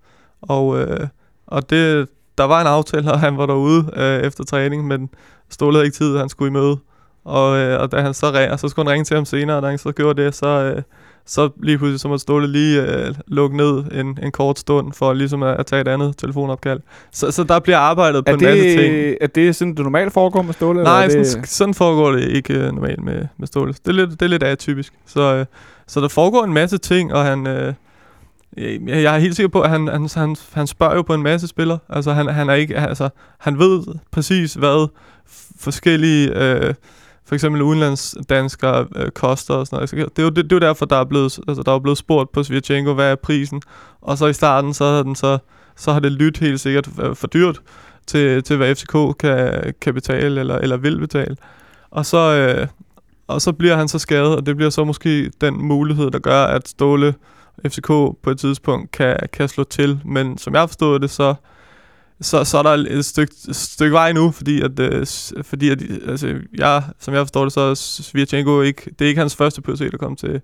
Og, 0.42 0.78
øh, 0.80 1.07
og 1.46 1.70
det, 1.70 2.09
der 2.38 2.44
var 2.44 2.61
en 2.61 2.66
aftale, 2.66 3.12
og 3.12 3.20
han 3.20 3.38
var 3.38 3.46
derude 3.46 3.90
øh, 3.96 4.20
efter 4.20 4.44
træning, 4.44 4.87
men 4.87 5.11
Ståle 5.50 5.76
havde 5.76 5.87
ikke 5.87 5.96
tid, 5.96 6.16
han 6.18 6.28
skulle 6.28 6.48
i 6.48 6.52
møde. 6.52 6.76
Og, 7.24 7.57
øh, 7.59 7.80
og 7.80 7.92
da 7.92 8.00
han 8.00 8.14
så, 8.14 8.30
ring, 8.30 8.61
så 8.61 8.68
skulle 8.68 8.88
han 8.88 8.92
ringe 8.92 9.04
til 9.04 9.14
ham 9.16 9.24
senere, 9.24 9.57
og 9.57 9.62
da 9.62 9.68
han 9.68 9.78
så 9.78 9.92
gjorde 9.92 10.22
det, 10.22 10.35
så, 10.35 10.46
øh, 10.46 10.83
så 11.26 11.50
lige 11.62 11.78
pludselig 11.78 12.00
så 12.00 12.08
måtte 12.08 12.22
Ståle 12.22 12.46
lige 12.46 12.82
øh, 12.82 13.14
lukke 13.26 13.56
ned 13.56 13.84
en, 13.92 14.18
en 14.22 14.32
kort 14.32 14.58
stund 14.58 14.92
for 14.92 15.12
ligesom 15.12 15.42
at, 15.42 15.56
at 15.56 15.66
tage 15.66 15.80
et 15.80 15.88
andet 15.88 16.18
telefonopkald. 16.18 16.80
Så, 17.12 17.30
så 17.30 17.44
der 17.44 17.58
bliver 17.58 17.78
arbejdet 17.78 18.24
på 18.24 18.30
Er 18.30 18.34
en 18.34 18.42
masse 18.42 18.62
ting. 18.62 18.94
det, 18.94 19.16
er 19.20 19.26
det 19.26 19.56
sådan, 19.56 19.74
det 19.74 19.82
normalt 19.82 20.12
foregår 20.12 20.42
med 20.42 20.54
Ståle? 20.54 20.82
Nej, 20.82 21.04
eller 21.04 21.20
er 21.20 21.24
sådan, 21.24 21.42
det, 21.42 21.50
sådan 21.50 21.74
foregår 21.74 22.10
det 22.12 22.28
ikke 22.28 22.54
øh, 22.54 22.72
normalt 22.72 23.04
med, 23.04 23.26
med 23.38 23.46
Ståle. 23.46 23.72
Det 23.72 23.88
er 23.88 23.92
lidt, 23.92 24.10
det 24.10 24.22
er 24.22 24.26
lidt 24.26 24.42
atypisk. 24.42 24.92
Så, 25.06 25.34
øh, 25.34 25.46
så 25.87 26.00
der 26.00 26.08
foregår 26.08 26.44
en 26.44 26.52
masse 26.52 26.78
ting, 26.78 27.12
og 27.12 27.24
han... 27.24 27.46
Øh, 27.46 27.74
jeg, 28.56 28.80
jeg 28.87 29.14
er 29.14 29.18
helt 29.18 29.37
sikker 29.37 29.48
på, 29.48 29.60
at 29.60 29.70
han, 29.70 29.88
han, 29.88 30.08
han, 30.14 30.37
han 30.52 30.66
spørger 30.66 30.94
jo 30.94 31.02
på 31.02 31.14
en 31.14 31.22
masse 31.22 31.48
spillere. 31.48 31.78
Altså, 31.88 32.12
han, 32.12 32.26
han, 32.26 32.48
er 32.48 32.54
ikke, 32.54 32.76
altså, 32.76 33.08
han 33.38 33.58
ved 33.58 33.82
præcis, 34.10 34.54
hvad 34.54 34.88
forskellige... 35.58 36.30
Øh, 36.42 36.74
for 37.26 37.34
eksempel 37.34 37.62
udenlandsdanskere 37.62 38.87
øh, 38.96 39.10
koster 39.10 39.54
og 39.54 39.66
sådan 39.66 39.76
noget. 39.76 40.16
Det 40.16 40.18
er, 40.18 40.22
jo, 40.22 40.28
det, 40.28 40.44
det 40.44 40.52
er 40.52 40.56
jo 40.56 40.68
derfor, 40.68 40.87
der 40.87 40.96
er 40.96 41.04
blevet, 41.04 41.38
altså, 41.48 41.62
der 41.62 41.72
er 41.72 41.78
blevet 41.78 41.98
spurgt 41.98 42.32
på 42.32 42.42
Svirchenko, 42.42 42.94
hvad 42.94 43.10
er 43.10 43.14
prisen? 43.14 43.62
Og 44.00 44.18
så 44.18 44.26
i 44.26 44.32
starten, 44.32 44.74
så 44.74 45.02
den 45.02 45.16
så, 45.16 45.38
så 45.76 45.92
har 45.92 46.00
det 46.00 46.12
lyttet 46.12 46.46
helt 46.46 46.60
sikkert 46.60 46.88
øh, 47.02 47.16
for 47.16 47.26
dyrt 47.26 47.60
til, 48.06 48.42
til 48.42 48.56
hvad 48.56 48.74
FCK 48.74 49.18
kan, 49.18 49.74
kan 49.80 49.94
betale 49.94 50.40
eller, 50.40 50.58
eller 50.58 50.76
vil 50.76 51.00
betale. 51.00 51.37
Og 51.90 52.06
så, 52.06 52.18
øh, 52.18 52.66
og 53.26 53.42
så 53.42 53.52
bliver 53.52 53.76
han 53.76 53.88
så 53.88 53.98
skadet, 53.98 54.37
og 54.37 54.46
det 54.46 54.56
bliver 54.56 54.70
så 54.70 54.84
måske 54.84 55.30
den 55.40 55.62
mulighed, 55.62 56.10
der 56.10 56.18
gør, 56.18 56.44
at 56.44 56.68
Ståle 56.68 57.14
FCK 57.66 57.87
på 58.22 58.30
et 58.30 58.38
tidspunkt 58.38 58.90
kan, 58.90 59.16
kan 59.32 59.48
slå 59.48 59.64
til. 59.64 60.00
Men 60.04 60.38
som 60.38 60.52
jeg 60.52 60.62
har 60.62 60.66
forstået 60.66 61.02
det, 61.02 61.10
så, 61.10 61.34
så, 62.24 62.44
så 62.44 62.58
er 62.58 62.62
der 62.62 62.70
et 62.70 63.04
stykke, 63.04 63.34
stykke 63.52 63.94
vej 63.94 64.12
nu, 64.12 64.30
fordi 64.30 64.60
at, 64.60 64.80
øh, 64.80 65.06
fordi 65.42 65.70
at 65.70 65.82
altså, 66.06 66.34
jeg, 66.58 66.82
som 67.00 67.14
jeg 67.14 67.22
forstår 67.22 67.44
det, 67.44 67.52
så 67.52 67.60
er 67.60 67.74
Svirchenko 67.74 68.60
ikke, 68.60 68.90
det 68.98 69.04
er 69.04 69.08
ikke 69.08 69.20
hans 69.20 69.37
første 69.37 69.62
prioritet 69.62 69.94
at 69.94 70.00
komme 70.00 70.16
til, 70.16 70.40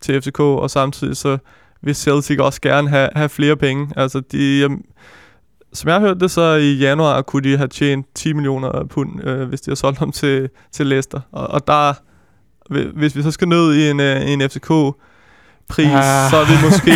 til 0.00 0.22
FCK, 0.22 0.40
og 0.40 0.70
samtidig 0.70 1.16
så 1.16 1.38
vil 1.82 1.94
Celtic 1.94 2.38
også 2.38 2.60
gerne 2.60 2.88
have, 2.88 3.08
have 3.16 3.28
flere 3.28 3.56
penge. 3.56 3.92
Altså, 3.96 4.20
de, 4.20 4.58
jamen, 4.58 4.82
som 5.72 5.88
jeg 5.88 6.00
har 6.00 6.06
hørt 6.06 6.20
det, 6.20 6.30
så 6.30 6.54
i 6.54 6.72
januar 6.72 7.22
kunne 7.22 7.50
de 7.50 7.56
have 7.56 7.68
tjent 7.68 8.06
10 8.14 8.32
millioner 8.32 8.84
pund, 8.84 9.24
øh, 9.24 9.48
hvis 9.48 9.60
de 9.60 9.70
har 9.70 9.76
solgt 9.76 9.98
ham 9.98 10.12
til, 10.12 10.48
til 10.72 10.86
Leicester. 10.86 11.20
Og, 11.32 11.46
og 11.46 11.66
der, 11.66 11.94
hvis 12.94 13.16
vi 13.16 13.22
så 13.22 13.30
skal 13.30 13.48
ned 13.48 13.74
i 13.74 13.90
en, 13.90 14.00
øh, 14.00 14.30
en 14.30 14.50
FCK, 14.50 14.70
FCK-pris, 15.70 15.86
Ah. 15.94 16.30
så 16.30 16.36
er 16.36 16.44
det 16.44 16.58
måske 16.64 16.90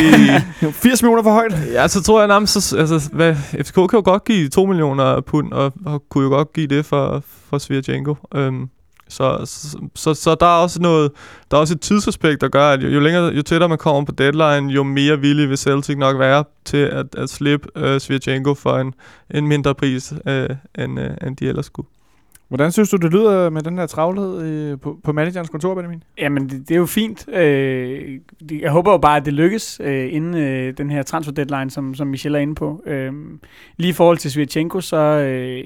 80 0.73 1.03
millioner 1.03 1.23
for 1.23 1.31
højt? 1.33 1.53
Ja, 1.73 1.89
så 1.89 2.03
tror 2.03 2.19
jeg 2.21 2.29
nærmest, 2.29 2.53
så, 2.63 2.77
altså, 2.77 3.11
hvad, 3.13 3.35
FCK 3.35 3.75
kan 3.75 3.89
jo 3.93 4.03
godt 4.05 4.25
give 4.25 4.49
2 4.49 4.67
millioner 4.67 5.21
pund, 5.21 5.53
og, 5.53 5.73
og 5.87 6.03
kunne 6.11 6.25
jo 6.25 6.31
godt 6.31 6.53
give 6.53 6.67
det 6.67 6.87
for, 6.87 7.23
for 7.51 7.59
Svirchenko. 7.59 8.17
Øhm, 8.35 8.69
så, 9.09 9.41
så, 9.45 9.79
så, 9.95 10.15
så, 10.15 10.35
der 10.41 10.47
er 10.47 10.63
også 10.63 10.81
noget, 10.83 11.11
der 11.51 11.57
er 11.57 11.61
også 11.61 11.75
et 11.75 11.81
tidsaspekt, 11.81 12.41
der 12.41 12.49
gør, 12.49 12.69
at 12.71 12.83
jo, 12.83 12.89
jo, 12.89 13.01
længere, 13.01 13.25
jo 13.33 13.43
tættere 13.43 13.69
man 13.69 13.79
kommer 13.79 14.05
på 14.05 14.13
deadline, 14.13 14.73
jo 14.73 14.83
mere 14.83 15.19
villig 15.21 15.49
vil 15.49 15.59
Celtic 15.59 15.97
nok 15.97 16.19
være 16.19 16.45
til 16.65 16.77
at, 16.77 17.07
at 17.17 17.31
slippe 17.31 17.69
øh, 17.77 18.01
Svirchenko 18.01 18.55
for 18.55 18.79
en, 18.79 18.95
en 19.35 19.47
mindre 19.47 19.75
pris, 19.75 20.13
øh, 20.27 20.49
end, 20.79 21.01
øh, 21.01 21.11
end 21.27 21.37
de 21.37 21.49
ellers 21.49 21.67
skulle. 21.67 21.89
Hvordan 22.53 22.73
synes 22.73 22.91
du, 22.91 22.97
det 22.97 23.13
lyder 23.13 23.51
med 23.51 23.63
den 23.63 23.79
her 23.79 23.87
travlhed 23.87 24.43
øh, 24.43 24.81
på, 24.81 24.99
på 25.05 25.13
managerens 25.13 25.49
kontor, 25.49 25.75
Benjamin? 25.75 26.03
Jamen, 26.19 26.49
det, 26.49 26.69
det 26.69 26.75
er 26.75 26.79
jo 26.79 26.87
fint. 26.87 27.29
Øh, 27.29 28.21
jeg 28.51 28.71
håber 28.71 28.93
jo 28.93 28.99
bare, 28.99 29.17
at 29.17 29.25
det 29.25 29.33
lykkes 29.33 29.81
øh, 29.85 30.15
inden 30.15 30.35
øh, 30.35 30.79
den 30.79 30.91
her 30.91 31.03
transfer 31.03 31.33
deadline, 31.33 31.71
som, 31.71 31.95
som 31.95 32.07
Michel 32.07 32.35
er 32.35 32.39
inde 32.39 32.55
på. 32.55 32.83
Øh, 32.87 33.13
lige 33.77 33.91
i 33.91 33.93
forhold 33.93 34.19
til 34.19 34.31
Svirchenko, 34.31 34.81
så, 34.81 34.97
øh, 34.97 35.65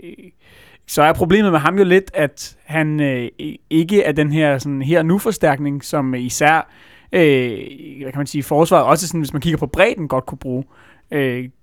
så 0.87 1.03
er 1.03 1.12
problemet 1.12 1.53
med 1.53 1.61
ham 1.61 1.79
jo 1.79 1.85
lidt, 1.85 2.11
at 2.14 2.57
han 2.64 3.01
øh, 3.01 3.29
ikke 3.70 4.03
er 4.03 4.12
den 4.12 4.33
her 4.33 4.59
sådan 4.59 4.83
her 4.83 5.03
nu 5.03 5.18
forstærkning, 5.18 5.85
som 5.85 6.14
især 6.14 6.70
øh, 7.12 7.59
hvad 8.03 8.12
kan 8.12 8.18
man 8.18 8.27
sige, 8.27 8.42
forsvaret, 8.42 8.87
også 8.87 9.07
sådan, 9.07 9.20
hvis 9.20 9.33
man 9.33 9.42
kigger 9.42 9.59
på 9.59 9.66
bredden, 9.66 10.09
godt 10.09 10.27
kunne 10.27 10.38
bruge. 10.38 10.64
Øh, 10.68 10.86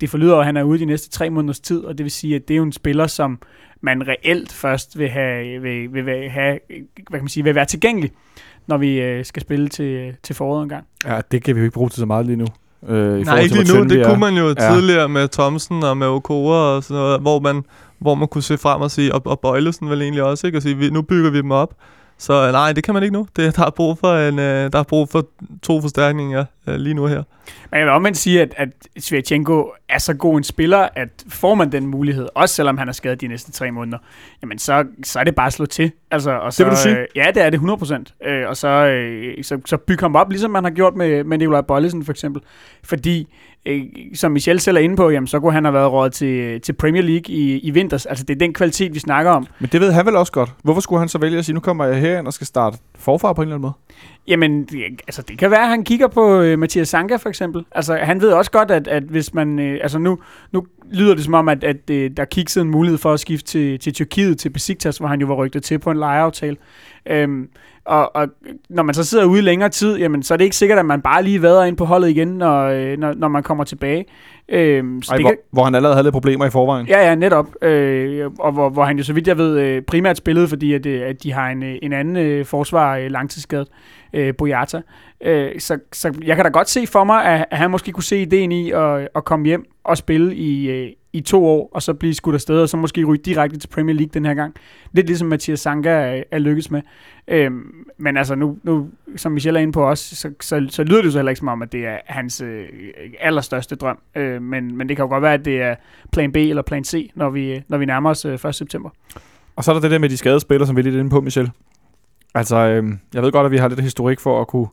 det 0.00 0.10
forlyder, 0.10 0.36
at 0.36 0.46
han 0.46 0.56
er 0.56 0.62
ude 0.62 0.78
de 0.78 0.84
næste 0.84 1.10
tre 1.10 1.30
måneders 1.30 1.60
tid, 1.60 1.84
og 1.84 1.98
det 1.98 2.04
vil 2.04 2.10
sige, 2.10 2.36
at 2.36 2.48
det 2.48 2.54
er 2.54 2.58
jo 2.58 2.62
en 2.62 2.72
spiller, 2.72 3.06
som 3.06 3.38
man 3.80 4.08
reelt 4.08 4.52
først 4.52 4.98
vil 4.98 5.08
have, 5.08 5.62
vil, 5.62 5.92
vil, 5.92 6.06
vil 6.06 6.30
have 6.30 6.58
hvad 6.94 7.18
kan 7.18 7.22
man 7.22 7.28
sige, 7.28 7.44
vil 7.44 7.54
være 7.54 7.64
tilgængelig, 7.64 8.10
når 8.66 8.76
vi 8.76 9.00
øh, 9.00 9.24
skal 9.24 9.42
spille 9.42 9.68
til, 9.68 10.16
til 10.22 10.34
foråret 10.34 10.62
en 10.62 10.68
gang. 10.68 10.84
Ja, 11.06 11.20
det 11.30 11.42
kan 11.42 11.54
vi 11.54 11.60
jo 11.60 11.64
ikke 11.64 11.74
bruge 11.74 11.90
til 11.90 12.00
så 12.00 12.06
meget 12.06 12.26
lige 12.26 12.36
nu. 12.36 12.46
Øh, 12.88 13.20
i 13.20 13.22
Nej, 13.22 13.40
ikke 13.40 13.54
lige 13.54 13.78
nu. 13.78 13.84
Det 13.84 14.06
kunne 14.06 14.20
man 14.20 14.34
jo 14.34 14.48
ja. 14.48 14.72
tidligere 14.72 15.08
med 15.08 15.28
Thomsen 15.28 15.82
og 15.82 15.96
med 15.96 16.06
Okora 16.06 16.76
og 16.76 16.84
sådan 16.84 17.02
noget, 17.02 17.20
hvor 17.20 17.40
man, 17.40 17.62
hvor 17.98 18.14
man 18.14 18.28
kunne 18.28 18.42
se 18.42 18.58
frem 18.58 18.80
og 18.80 18.90
sige, 18.90 19.14
og, 19.14 19.22
og 19.24 19.40
Bøjlesen 19.40 19.90
vel 19.90 20.02
egentlig 20.02 20.22
også, 20.22 20.46
ikke? 20.46 20.58
Og 20.58 20.62
sige, 20.62 20.76
vi, 20.76 20.90
nu 20.90 21.02
bygger 21.02 21.30
vi 21.30 21.38
dem 21.38 21.50
op. 21.50 21.74
Så 22.24 22.52
nej, 22.52 22.72
det 22.72 22.84
kan 22.84 22.94
man 22.94 23.02
ikke 23.02 23.12
nu. 23.12 23.26
Det, 23.36 23.56
der, 23.56 23.66
er 23.66 23.70
brug 23.70 23.98
for 23.98 24.28
en, 24.28 24.38
øh, 24.38 24.72
der 24.72 24.78
er 24.78 24.82
brug 24.82 25.08
for 25.08 25.26
to 25.62 25.80
forstærkninger 25.80 26.44
øh, 26.66 26.74
lige 26.74 26.94
nu 26.94 27.06
her. 27.06 27.22
Men 27.70 27.78
jeg 27.78 27.86
vil 27.86 27.92
omvendt 27.92 28.18
sige, 28.18 28.42
at, 28.42 28.54
at 28.56 28.68
Svirchenko 28.98 29.72
er 29.88 29.98
så 29.98 30.14
god 30.14 30.36
en 30.36 30.44
spiller, 30.44 30.88
at 30.96 31.08
får 31.28 31.54
man 31.54 31.72
den 31.72 31.86
mulighed, 31.86 32.28
også 32.34 32.54
selvom 32.54 32.78
han 32.78 32.88
er 32.88 32.92
skadet 32.92 33.20
de 33.20 33.26
næste 33.26 33.52
tre 33.52 33.70
måneder, 33.70 33.98
jamen 34.42 34.58
så, 34.58 34.84
så 35.04 35.20
er 35.20 35.24
det 35.24 35.34
bare 35.34 35.46
at 35.46 35.52
slå 35.52 35.66
til. 35.66 35.92
Altså, 36.10 36.30
og 36.30 36.52
så, 36.52 36.64
det 36.64 36.70
vil 36.70 36.76
du 36.76 36.82
sige? 36.82 36.98
Øh, 36.98 37.06
ja, 37.16 37.26
det 37.34 37.42
er 37.42 37.50
det 37.50 37.58
100%. 38.22 38.28
Øh, 38.28 38.48
og 38.48 38.56
så, 38.56 38.68
øh, 38.68 39.44
så, 39.44 39.60
så 39.66 39.76
bygge 39.76 40.02
ham 40.02 40.16
op, 40.16 40.30
ligesom 40.30 40.50
man 40.50 40.64
har 40.64 40.70
gjort 40.70 40.94
med, 40.94 41.24
med 41.24 41.38
Nikolaj 41.38 41.60
Bollesen 41.60 42.04
for 42.04 42.12
eksempel. 42.12 42.42
Fordi 42.84 43.20
øh, 43.20 43.53
som 44.14 44.32
Michel 44.32 44.60
selv 44.60 44.76
er 44.76 44.80
inde 44.80 44.96
på, 44.96 45.10
jamen, 45.10 45.26
så 45.26 45.40
kunne 45.40 45.52
han 45.52 45.64
have 45.64 45.74
været 45.74 45.92
råd 45.92 46.10
til, 46.10 46.60
til 46.60 46.72
Premier 46.72 47.02
League 47.02 47.34
i, 47.34 47.58
i 47.58 47.70
vinters. 47.70 48.06
Altså, 48.06 48.24
det 48.24 48.34
er 48.34 48.38
den 48.38 48.54
kvalitet, 48.54 48.94
vi 48.94 48.98
snakker 48.98 49.30
om. 49.30 49.46
Men 49.58 49.68
det 49.72 49.80
ved 49.80 49.92
han 49.92 50.06
vel 50.06 50.16
også 50.16 50.32
godt. 50.32 50.52
Hvorfor 50.62 50.80
skulle 50.80 51.00
han 51.00 51.08
så 51.08 51.18
vælge 51.18 51.38
at 51.38 51.44
sige, 51.44 51.54
nu 51.54 51.60
kommer 51.60 51.84
jeg 51.84 52.00
herind 52.00 52.26
og 52.26 52.32
skal 52.32 52.46
starte 52.46 52.78
forfra 52.98 53.32
på 53.32 53.42
en 53.42 53.48
eller 53.48 53.56
anden 53.56 53.62
måde? 53.62 53.74
Jamen, 54.28 54.68
altså, 55.06 55.22
det 55.22 55.38
kan 55.38 55.50
være, 55.50 55.62
at 55.62 55.68
han 55.68 55.84
kigger 55.84 56.08
på 56.08 56.40
uh, 56.40 56.58
Mathias 56.58 56.88
Sanka 56.88 57.16
for 57.16 57.28
eksempel. 57.28 57.64
Altså, 57.72 57.94
han 57.94 58.20
ved 58.20 58.32
også 58.32 58.50
godt, 58.50 58.70
at, 58.70 58.88
at 58.88 59.02
hvis 59.02 59.34
man... 59.34 59.58
Uh, 59.58 59.64
altså, 59.64 59.98
nu, 59.98 60.18
nu 60.52 60.66
lyder 60.92 61.14
det 61.14 61.24
som 61.24 61.34
om, 61.34 61.48
at, 61.48 61.64
at 61.64 61.76
uh, 61.90 61.96
der 62.16 62.24
kiggede 62.24 62.60
en 62.60 62.70
mulighed 62.70 62.98
for 62.98 63.12
at 63.12 63.20
skifte 63.20 63.46
til, 63.46 63.78
til 63.78 63.94
Tyrkiet, 63.94 64.38
til 64.38 64.50
Besiktas, 64.50 64.98
hvor 64.98 65.08
han 65.08 65.20
jo 65.20 65.26
var 65.26 65.34
rygtet 65.34 65.62
til 65.62 65.78
på 65.78 65.90
en 65.90 65.96
lejeaftale. 65.96 66.56
Um, 67.24 67.48
og, 67.84 68.16
og 68.16 68.28
når 68.68 68.82
man 68.82 68.94
så 68.94 69.04
sidder 69.04 69.24
ude 69.24 69.42
længere 69.42 69.68
tid, 69.68 69.98
jamen, 69.98 70.22
så 70.22 70.34
er 70.34 70.38
det 70.38 70.44
ikke 70.44 70.56
sikkert, 70.56 70.78
at 70.78 70.86
man 70.86 71.02
bare 71.02 71.22
lige 71.22 71.42
vader 71.42 71.64
ind 71.64 71.76
på 71.76 71.84
holdet 71.84 72.08
igen, 72.08 72.28
når, 72.28 72.96
når, 72.96 73.14
når 73.14 73.28
man 73.28 73.42
kommer 73.42 73.64
tilbage. 73.64 74.04
Øhm, 74.48 75.02
så 75.02 75.12
Ej, 75.12 75.16
det 75.16 75.24
hvor, 75.24 75.30
kan, 75.30 75.38
hvor 75.50 75.64
han 75.64 75.74
allerede 75.74 75.94
havde 75.94 76.04
lidt 76.04 76.12
problemer 76.12 76.46
i 76.46 76.50
forvejen. 76.50 76.86
Ja, 76.86 77.08
ja, 77.08 77.14
netop. 77.14 77.46
Øh, 77.62 78.30
og 78.38 78.52
hvor, 78.52 78.68
hvor 78.68 78.84
han 78.84 78.96
jo, 78.96 79.04
så 79.04 79.12
vidt 79.12 79.28
jeg 79.28 79.38
ved, 79.38 79.58
øh, 79.58 79.82
primært 79.82 80.16
spillede, 80.16 80.48
fordi 80.48 80.74
at, 80.74 80.86
at 80.86 81.22
de 81.22 81.32
har 81.32 81.48
en, 81.48 81.62
en 81.62 81.92
anden 81.92 82.16
øh, 82.16 82.44
forsvar 82.44 82.96
øh, 82.96 83.10
langtidsskadet, 83.10 83.68
øh, 84.14 84.34
Boyata. 84.38 84.80
Øh, 85.20 85.60
så, 85.60 85.78
så 85.92 86.14
jeg 86.24 86.36
kan 86.36 86.44
da 86.44 86.50
godt 86.50 86.68
se 86.68 86.86
for 86.86 87.04
mig, 87.04 87.24
at, 87.24 87.46
at 87.50 87.58
han 87.58 87.70
måske 87.70 87.92
kunne 87.92 88.04
se 88.04 88.22
ideen 88.22 88.52
i 88.52 88.70
at, 88.70 89.08
at 89.14 89.24
komme 89.24 89.46
hjem 89.46 89.64
og 89.84 89.96
spille 89.96 90.34
i, 90.34 90.70
øh, 90.70 90.92
i 91.12 91.20
to 91.20 91.46
år, 91.46 91.70
og 91.72 91.82
så 91.82 91.94
blive 91.94 92.14
skudt 92.14 92.34
afsted, 92.34 92.60
og 92.60 92.68
så 92.68 92.76
måske 92.76 93.04
ryge 93.04 93.22
direkte 93.24 93.58
til 93.58 93.68
Premier 93.68 93.96
League 93.96 94.10
den 94.14 94.24
her 94.24 94.34
gang. 94.34 94.54
Lidt 94.92 95.06
ligesom 95.06 95.28
Mathias 95.28 95.60
Sanka 95.60 95.90
er, 95.90 96.22
er 96.30 96.38
lykkes 96.38 96.70
med. 96.70 96.82
Øhm, 97.28 97.84
men 97.98 98.16
altså 98.16 98.34
nu, 98.34 98.58
nu, 98.62 98.88
som 99.16 99.32
Michelle 99.32 99.58
er 99.58 99.62
inde 99.62 99.72
på 99.72 99.86
os, 99.88 99.98
så, 99.98 100.30
så, 100.40 100.66
så 100.68 100.84
lyder 100.84 100.98
det 100.98 101.06
jo 101.06 101.10
så 101.10 101.18
heller 101.18 101.30
ikke 101.30 101.38
som 101.38 101.48
om, 101.48 101.62
at 101.62 101.72
det 101.72 101.86
er 101.86 101.98
hans 102.06 102.40
øh, 102.40 102.64
allerstørste 103.20 103.76
drøm. 103.76 103.98
Øh, 104.16 104.42
men, 104.42 104.76
men 104.76 104.88
det 104.88 104.96
kan 104.96 105.02
jo 105.02 105.08
godt 105.08 105.22
være, 105.22 105.34
at 105.34 105.44
det 105.44 105.62
er 105.62 105.74
plan 106.12 106.32
B 106.32 106.36
eller 106.36 106.62
plan 106.62 106.84
C, 106.84 107.10
når 107.14 107.30
vi, 107.30 107.62
når 107.68 107.78
vi 107.78 107.84
nærmer 107.84 108.10
os 108.10 108.24
øh, 108.24 108.44
1. 108.44 108.54
september. 108.54 108.90
Og 109.56 109.64
så 109.64 109.70
er 109.70 109.74
der 109.74 109.80
det 109.80 109.90
der 109.90 109.98
med 109.98 110.08
de 110.08 110.16
skadede 110.16 110.40
spillere, 110.40 110.66
som 110.66 110.76
vi 110.76 110.80
er 110.80 110.84
lidt 110.84 110.94
inde 110.94 111.10
på, 111.10 111.20
Michelle. 111.20 111.50
Altså, 112.34 112.56
øh, 112.56 112.92
jeg 113.14 113.22
ved 113.22 113.32
godt, 113.32 113.44
at 113.44 113.50
vi 113.50 113.56
har 113.56 113.68
lidt 113.68 113.80
historik 113.80 114.20
for 114.20 114.40
at 114.40 114.48
kunne 114.48 114.68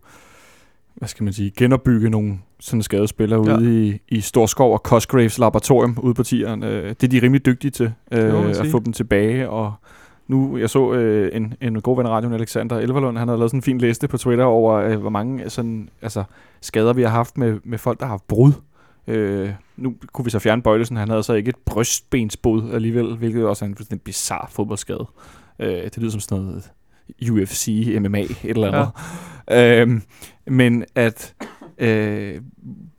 hvad 0.95 1.07
skal 1.07 1.23
man 1.23 1.33
sige, 1.33 1.51
genopbygge 1.57 2.09
nogle 2.09 2.39
sådan 2.59 2.83
skadespillere 2.83 3.49
ja. 3.49 3.57
ude 3.57 3.87
i, 3.87 4.01
i 4.07 4.21
Storskov 4.21 4.73
og 4.73 4.79
Cosgraves 4.79 5.39
laboratorium 5.39 5.97
ude 6.03 6.13
på 6.13 6.23
tieren. 6.23 6.63
Øh, 6.63 6.89
det 6.89 7.03
er 7.03 7.07
de 7.07 7.21
rimelig 7.21 7.45
dygtige 7.45 7.71
til, 7.71 7.93
øh, 8.11 8.49
at 8.49 8.67
få 8.71 8.79
dem 8.79 8.93
tilbage. 8.93 9.49
Og 9.49 9.73
nu, 10.27 10.57
jeg 10.57 10.69
så 10.69 10.93
øh, 10.93 11.35
en, 11.35 11.53
en 11.61 11.81
god 11.81 11.97
ven 11.97 12.05
af 12.05 12.09
radioen, 12.09 12.33
Alexander 12.33 12.77
Elverlund, 12.77 13.17
han 13.17 13.27
har 13.27 13.35
lavet 13.35 13.51
sådan 13.51 13.57
en 13.57 13.63
fin 13.63 13.77
liste 13.77 14.07
på 14.07 14.17
Twitter 14.17 14.45
over, 14.45 14.73
øh, 14.73 14.99
hvor 14.99 15.09
mange 15.09 15.49
sådan, 15.49 15.89
altså, 16.01 16.23
skader 16.61 16.93
vi 16.93 17.01
har 17.01 17.09
haft 17.09 17.37
med, 17.37 17.59
med 17.63 17.77
folk, 17.77 17.99
der 17.99 18.05
har 18.05 18.13
haft 18.13 18.27
brud. 18.27 18.51
Øh, 19.07 19.49
nu 19.77 19.95
kunne 20.13 20.25
vi 20.25 20.31
så 20.31 20.39
fjerne 20.39 20.61
Bøjlesen, 20.61 20.97
han 20.97 21.09
havde 21.09 21.23
så 21.23 21.33
ikke 21.33 21.49
et 21.49 21.57
brystbensbrud 21.65 22.71
alligevel, 22.71 23.15
hvilket 23.15 23.45
også 23.45 23.65
er 23.65 23.69
en, 23.69 23.77
en 23.91 23.99
bizarre 23.99 24.47
fodboldskade. 24.49 25.05
Øh, 25.59 25.83
det 25.83 25.97
lyder 25.97 26.11
som 26.11 26.19
sådan 26.19 26.43
noget 26.43 26.71
UFC, 27.31 27.97
MMA, 28.01 28.19
et 28.19 28.37
eller 28.43 28.67
andet. 28.67 28.89
Ja. 29.49 29.81
Øhm, 29.81 30.01
men 30.47 30.83
at, 30.95 31.33
øh, 31.77 32.35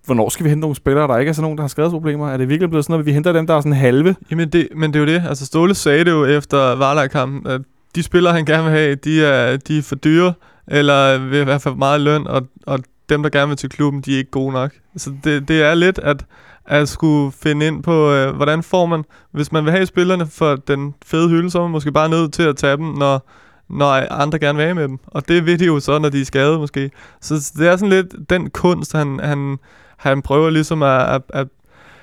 hvornår 0.04 0.28
skal 0.28 0.44
vi 0.44 0.48
hente 0.48 0.60
nogle 0.60 0.76
spillere, 0.76 1.08
der 1.08 1.18
ikke 1.18 1.28
er 1.28 1.32
sådan 1.32 1.42
nogen, 1.42 1.58
der 1.58 1.62
har 1.62 1.68
skadesproblemer? 1.68 2.30
Er 2.30 2.36
det 2.36 2.48
virkelig 2.48 2.70
blevet 2.70 2.84
sådan 2.84 2.92
noget, 2.92 3.02
at 3.02 3.06
vi 3.06 3.12
henter 3.12 3.32
dem, 3.32 3.46
der 3.46 3.54
er 3.54 3.60
sådan 3.60 3.72
halve? 3.72 4.16
Jamen, 4.30 4.48
det, 4.48 4.68
men 4.76 4.92
det 4.92 4.96
er 4.96 5.00
jo 5.00 5.18
det. 5.18 5.28
Altså, 5.28 5.46
Ståle 5.46 5.74
sagde 5.74 6.04
det 6.04 6.10
jo 6.10 6.24
efter 6.24 6.74
Varlejkampen, 6.74 7.46
at 7.46 7.60
de 7.94 8.02
spillere, 8.02 8.32
han 8.34 8.44
gerne 8.44 8.62
vil 8.62 8.72
have, 8.72 8.94
de 8.94 9.24
er, 9.24 9.56
de 9.56 9.78
er 9.78 9.82
for 9.82 9.94
dyre, 9.94 10.32
eller 10.68 11.18
vil 11.18 11.44
hvert 11.44 11.62
fald 11.62 11.74
meget 11.74 12.00
løn, 12.00 12.26
og, 12.26 12.42
og 12.66 12.78
dem, 13.08 13.22
der 13.22 13.30
gerne 13.30 13.48
vil 13.48 13.56
til 13.56 13.68
klubben, 13.68 14.00
de 14.02 14.14
er 14.14 14.18
ikke 14.18 14.30
gode 14.30 14.52
nok. 14.52 14.70
Så 14.96 15.12
det, 15.24 15.48
det 15.48 15.62
er 15.62 15.74
lidt 15.74 15.98
at, 15.98 16.24
at 16.66 16.88
skulle 16.88 17.32
finde 17.42 17.66
ind 17.66 17.82
på, 17.82 18.12
øh, 18.12 18.36
hvordan 18.36 18.62
får 18.62 18.86
man, 18.86 19.04
hvis 19.30 19.52
man 19.52 19.64
vil 19.64 19.72
have 19.72 19.86
spillerne 19.86 20.26
for 20.26 20.56
den 20.56 20.94
fede 21.04 21.28
hylde, 21.28 21.50
så 21.50 21.58
er 21.58 21.62
man 21.62 21.70
måske 21.70 21.92
bare 21.92 22.08
nødt 22.08 22.32
til 22.32 22.42
at 22.42 22.56
tage 22.56 22.76
dem, 22.76 22.84
når, 22.86 23.28
når 23.72 24.06
andre 24.10 24.38
gerne 24.38 24.58
vil 24.58 24.64
af 24.64 24.74
med 24.74 24.88
dem. 24.88 24.98
Og 25.06 25.28
det 25.28 25.46
vil 25.46 25.60
de 25.60 25.66
jo 25.66 25.80
så, 25.80 25.98
når 25.98 26.08
de 26.08 26.20
er 26.20 26.24
skadet 26.24 26.60
måske. 26.60 26.90
Så 27.20 27.52
det 27.58 27.68
er 27.68 27.76
sådan 27.76 27.88
lidt 27.88 28.30
den 28.30 28.50
kunst, 28.50 28.92
han, 28.92 29.20
han, 29.22 29.58
han 29.96 30.22
prøver 30.22 30.50
ligesom 30.50 30.82
at, 30.82 31.00
at, 31.14 31.22
at, 31.28 31.48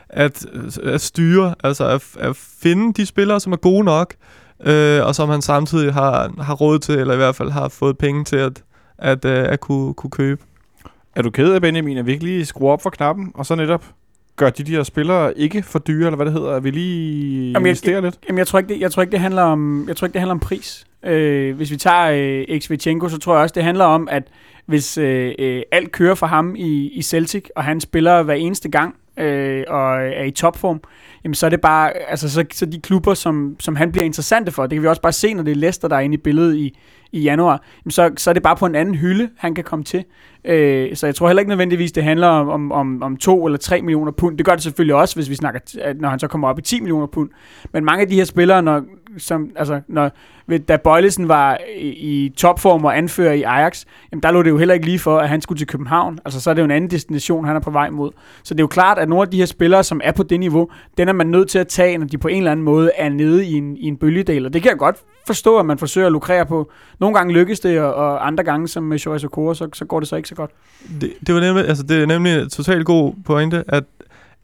at, 0.09 0.45
at 0.83 1.01
styre, 1.01 1.55
altså 1.63 1.87
at, 1.87 2.03
at 2.19 2.35
finde 2.35 2.93
de 2.93 3.05
spillere, 3.05 3.39
som 3.39 3.53
er 3.53 3.57
gode 3.57 3.83
nok, 3.83 4.13
øh, 4.65 5.05
og 5.05 5.15
som 5.15 5.29
han 5.29 5.41
samtidig 5.41 5.93
har, 5.93 6.43
har 6.43 6.53
råd 6.53 6.79
til, 6.79 6.99
eller 6.99 7.13
i 7.13 7.17
hvert 7.17 7.35
fald 7.35 7.49
har 7.49 7.67
fået 7.67 7.97
penge 7.97 8.23
til 8.23 8.37
at, 8.37 8.63
at, 8.97 9.25
at, 9.25 9.47
at 9.47 9.59
kunne, 9.59 9.93
kunne 9.93 10.11
købe. 10.11 10.41
Er 11.15 11.21
du 11.21 11.29
ked 11.29 11.53
af, 11.53 11.61
Benjamin, 11.61 11.97
at 11.97 12.05
vi 12.05 12.11
ikke 12.11 12.23
lige 12.23 12.45
skruer 12.45 12.73
op 12.73 12.81
for 12.81 12.89
knappen, 12.89 13.31
og 13.35 13.45
så 13.45 13.55
netop 13.55 13.85
gør 14.39 14.49
de, 14.49 14.63
de 14.63 14.71
her 14.71 14.83
spillere 14.83 15.37
ikke 15.37 15.63
for 15.63 15.79
dyre, 15.79 16.05
eller 16.05 16.15
hvad 16.15 16.25
det 16.25 16.33
hedder? 16.33 16.51
At 16.51 16.63
vi 16.63 16.71
lige 16.71 17.51
jamen, 17.51 17.67
investerer 17.67 17.95
jeg, 17.95 18.03
lidt? 18.03 18.19
Jamen, 18.27 18.37
jeg 18.37 18.47
tror 18.47 18.59
ikke, 18.59 18.73
det, 18.73 18.81
jeg 18.81 18.91
tror 18.91 19.01
ikke, 19.01 19.11
det 19.11 19.19
handler 19.19 19.41
om, 19.41 19.85
jeg 19.87 19.95
tror 19.95 20.05
ikke, 20.05 20.13
det 20.13 20.21
handler 20.21 20.33
om 20.33 20.39
pris. 20.39 20.85
Øh, 21.05 21.55
hvis 21.55 21.71
vi 21.71 21.77
tager 21.77 22.45
øh, 22.49 22.59
Xvichenko, 22.59 23.09
så 23.09 23.17
tror 23.17 23.33
jeg 23.33 23.41
også, 23.41 23.53
det 23.53 23.63
handler 23.63 23.85
om, 23.85 24.07
at 24.11 24.23
hvis 24.65 24.97
øh, 24.97 25.33
øh, 25.39 25.61
alt 25.71 25.91
kører 25.91 26.15
for 26.15 26.27
ham 26.27 26.55
i, 26.55 26.89
i 26.89 27.01
Celtic, 27.01 27.45
og 27.55 27.63
han 27.63 27.81
spiller 27.81 28.23
hver 28.23 28.33
eneste 28.33 28.69
gang, 28.69 28.95
øh, 29.17 29.63
og 29.67 29.95
er 29.95 30.23
i 30.23 30.31
topform, 30.31 30.81
jamen 31.23 31.35
så 31.35 31.45
er 31.45 31.49
det 31.49 31.61
bare, 31.61 31.97
altså 31.97 32.29
så, 32.29 32.45
så 32.53 32.65
de 32.65 32.81
klubber, 32.81 33.13
som, 33.13 33.55
som 33.59 33.75
han 33.75 33.91
bliver 33.91 34.05
interessante 34.05 34.51
for, 34.51 34.63
det 34.63 34.75
kan 34.75 34.83
vi 34.83 34.87
også 34.87 35.01
bare 35.01 35.11
se, 35.11 35.33
når 35.33 35.43
det 35.43 35.51
er 35.51 35.55
Leicester, 35.55 35.87
der 35.87 35.95
er 35.95 35.99
inde 35.99 36.13
i 36.13 36.17
billedet 36.17 36.55
i, 36.55 36.77
i 37.11 37.21
januar, 37.21 37.63
så, 37.89 38.11
så 38.17 38.29
er 38.29 38.33
det 38.33 38.43
bare 38.43 38.55
på 38.55 38.65
en 38.65 38.75
anden 38.75 38.95
hylde, 38.95 39.29
han 39.37 39.55
kan 39.55 39.63
komme 39.63 39.85
til. 39.85 40.05
Øh, 40.45 40.95
så 40.95 41.07
jeg 41.07 41.15
tror 41.15 41.27
heller 41.27 41.39
ikke 41.39 41.49
nødvendigvis, 41.49 41.91
det 41.91 42.03
handler 42.03 42.27
om, 42.27 42.71
om, 42.71 43.03
om 43.03 43.17
to 43.17 43.45
eller 43.45 43.57
tre 43.57 43.81
millioner 43.81 44.11
pund. 44.11 44.37
Det 44.37 44.45
gør 44.45 44.53
det 44.53 44.63
selvfølgelig 44.63 44.95
også, 44.95 45.15
hvis 45.15 45.29
vi 45.29 45.35
snakker, 45.35 45.93
når 45.93 46.09
han 46.09 46.19
så 46.19 46.27
kommer 46.27 46.47
op 46.47 46.59
i 46.59 46.61
10 46.61 46.79
millioner 46.79 47.07
pund. 47.07 47.29
Men 47.73 47.85
mange 47.85 48.01
af 48.01 48.07
de 48.07 48.15
her 48.15 48.23
spillere, 48.23 48.61
når, 48.61 48.83
som, 49.17 49.49
altså, 49.55 49.81
når, 49.87 50.11
da 50.57 50.77
Bøjlesen 50.77 51.27
var 51.27 51.57
i, 51.77 51.87
i 51.87 52.29
topform 52.29 52.85
og 52.85 52.97
anfører 52.97 53.33
i 53.33 53.43
Ajax, 53.43 53.85
jamen 54.11 54.23
der 54.23 54.31
lå 54.31 54.43
det 54.43 54.49
jo 54.49 54.57
heller 54.57 54.73
ikke 54.73 54.85
lige 54.85 54.99
for, 54.99 55.17
at 55.17 55.29
han 55.29 55.41
skulle 55.41 55.59
til 55.59 55.67
København. 55.67 56.19
Altså 56.25 56.41
så 56.41 56.49
er 56.49 56.53
det 56.53 56.61
jo 56.61 56.65
en 56.65 56.71
anden 56.71 56.89
destination, 56.89 57.45
han 57.45 57.55
er 57.55 57.59
på 57.59 57.71
vej 57.71 57.89
mod. 57.89 58.11
Så 58.43 58.53
det 58.53 58.59
er 58.59 58.63
jo 58.63 58.67
klart, 58.67 58.97
at 58.97 59.09
nogle 59.09 59.21
af 59.21 59.31
de 59.31 59.37
her 59.37 59.45
spillere, 59.45 59.83
som 59.83 60.01
er 60.03 60.11
på 60.11 60.23
det 60.23 60.39
niveau, 60.39 60.69
den 60.97 61.09
er 61.09 61.13
man 61.13 61.27
nødt 61.27 61.49
til 61.49 61.59
at 61.59 61.67
tage, 61.67 61.97
når 61.97 62.05
de 62.05 62.17
på 62.17 62.27
en 62.27 62.37
eller 62.37 62.51
anden 62.51 62.65
måde 62.65 62.91
er 62.97 63.09
nede 63.09 63.45
i 63.45 63.53
en, 63.53 63.77
i 63.77 63.85
en 63.85 63.97
bølgedal. 63.97 64.45
Og 64.45 64.53
det 64.53 64.61
kan 64.61 64.69
jeg 64.71 64.77
godt 64.77 64.95
forstå, 65.29 65.57
at 65.59 65.65
man 65.65 65.77
forsøger 65.77 66.07
at 66.07 66.13
lukrere 66.13 66.45
på. 66.45 66.71
Nogle 66.99 67.17
gange 67.17 67.33
lykkes 67.33 67.59
det, 67.59 67.79
og, 67.79 67.93
og 67.93 68.27
andre 68.27 68.43
gange, 68.43 68.67
som 68.67 68.83
med 68.83 68.99
Shoris 68.99 69.23
Okora, 69.23 69.55
så, 69.55 69.69
så 69.73 69.85
går 69.85 69.99
det 69.99 70.09
så 70.09 70.15
ikke 70.15 70.29
så 70.29 70.35
godt. 70.35 70.51
Det, 71.01 71.13
det, 71.27 71.35
var 71.35 71.41
nemlig, 71.41 71.67
altså, 71.67 71.83
det 71.83 72.01
er 72.01 72.05
nemlig 72.05 72.41
en 72.41 72.49
totalt 72.49 72.85
god 72.85 73.13
pointe, 73.25 73.63
at, 73.67 73.83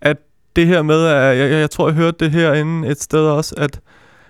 at 0.01 0.17
det 0.55 0.67
her 0.67 0.81
med, 0.81 1.05
at 1.05 1.37
jeg, 1.37 1.51
jeg 1.51 1.71
tror, 1.71 1.87
jeg 1.87 1.95
hørte 1.95 2.17
det 2.19 2.31
herinde 2.31 2.87
et 2.87 3.01
sted 3.01 3.19
også, 3.19 3.55
at, 3.57 3.79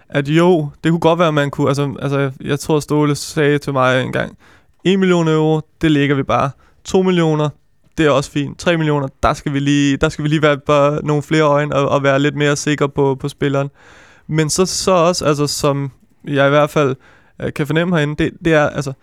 at 0.09 0.27
jo, 0.27 0.69
det 0.83 0.91
kunne 0.91 0.99
godt 0.99 1.19
være, 1.19 1.27
at 1.27 1.33
man 1.33 1.51
kunne, 1.51 1.67
altså, 1.67 1.95
altså 2.01 2.31
jeg 2.41 2.59
tror, 2.59 2.79
Ståle 2.79 3.15
sagde 3.15 3.57
til 3.57 3.73
mig 3.73 4.03
en 4.03 4.11
gang, 4.11 4.37
1 4.83 4.99
million 4.99 5.27
euro, 5.27 5.61
det 5.81 5.91
ligger 5.91 6.15
vi 6.15 6.23
bare. 6.23 6.49
2 6.83 7.01
millioner, 7.01 7.49
det 7.97 8.05
er 8.05 8.09
også 8.09 8.31
fint. 8.31 8.59
3 8.59 8.77
millioner, 8.77 9.07
der 9.23 9.33
skal 9.33 9.53
vi 9.53 9.59
lige, 9.59 9.97
der 9.97 10.09
skal 10.09 10.23
vi 10.23 10.29
lige 10.29 10.41
være 10.41 10.57
bare 10.57 11.05
nogle 11.05 11.23
flere 11.23 11.43
øjne 11.43 11.75
og, 11.75 11.89
og 11.89 12.03
være 12.03 12.19
lidt 12.19 12.35
mere 12.35 12.55
sikre 12.55 12.89
på, 12.89 13.15
på 13.15 13.29
spilleren. 13.29 13.69
Men 14.27 14.49
så, 14.49 14.65
så 14.65 14.91
også, 14.91 15.25
altså 15.25 15.47
som 15.47 15.91
jeg 16.27 16.47
i 16.47 16.49
hvert 16.49 16.69
fald 16.69 16.95
øh, 17.41 17.53
kan 17.53 17.67
fornemme 17.67 17.95
herinde, 17.95 18.23
det, 18.23 18.33
det 18.45 18.53
er, 18.53 18.69
altså, 18.69 18.93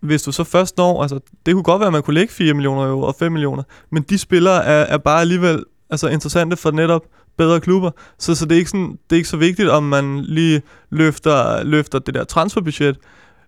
hvis 0.00 0.22
du 0.22 0.32
så 0.32 0.44
først 0.44 0.76
når, 0.76 1.02
altså 1.02 1.20
det 1.46 1.54
kunne 1.54 1.64
godt 1.64 1.80
være, 1.80 1.86
at 1.86 1.92
man 1.92 2.02
kunne 2.02 2.14
lægge 2.14 2.32
4 2.32 2.54
millioner 2.54 2.86
euro 2.86 3.02
og 3.02 3.14
5 3.18 3.32
millioner, 3.32 3.62
men 3.90 4.02
de 4.02 4.18
spillere 4.18 4.64
er, 4.64 4.82
er 4.82 4.98
bare 4.98 5.20
alligevel 5.20 5.64
altså 5.90 6.08
interessante 6.08 6.56
for 6.56 6.70
netop 6.70 7.02
bedre 7.38 7.60
klubber, 7.60 7.90
så, 8.18 8.34
så 8.34 8.44
det, 8.44 8.52
er 8.52 8.58
ikke 8.58 8.70
sådan, 8.70 8.98
det 9.10 9.16
er 9.16 9.16
ikke 9.16 9.28
så 9.28 9.36
vigtigt, 9.36 9.68
om 9.68 9.82
man 9.82 10.20
lige 10.20 10.62
løfter, 10.90 11.64
løfter 11.64 11.98
det 11.98 12.14
der 12.14 12.24
transferbudget, 12.24 12.96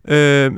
øh, 0.08 0.50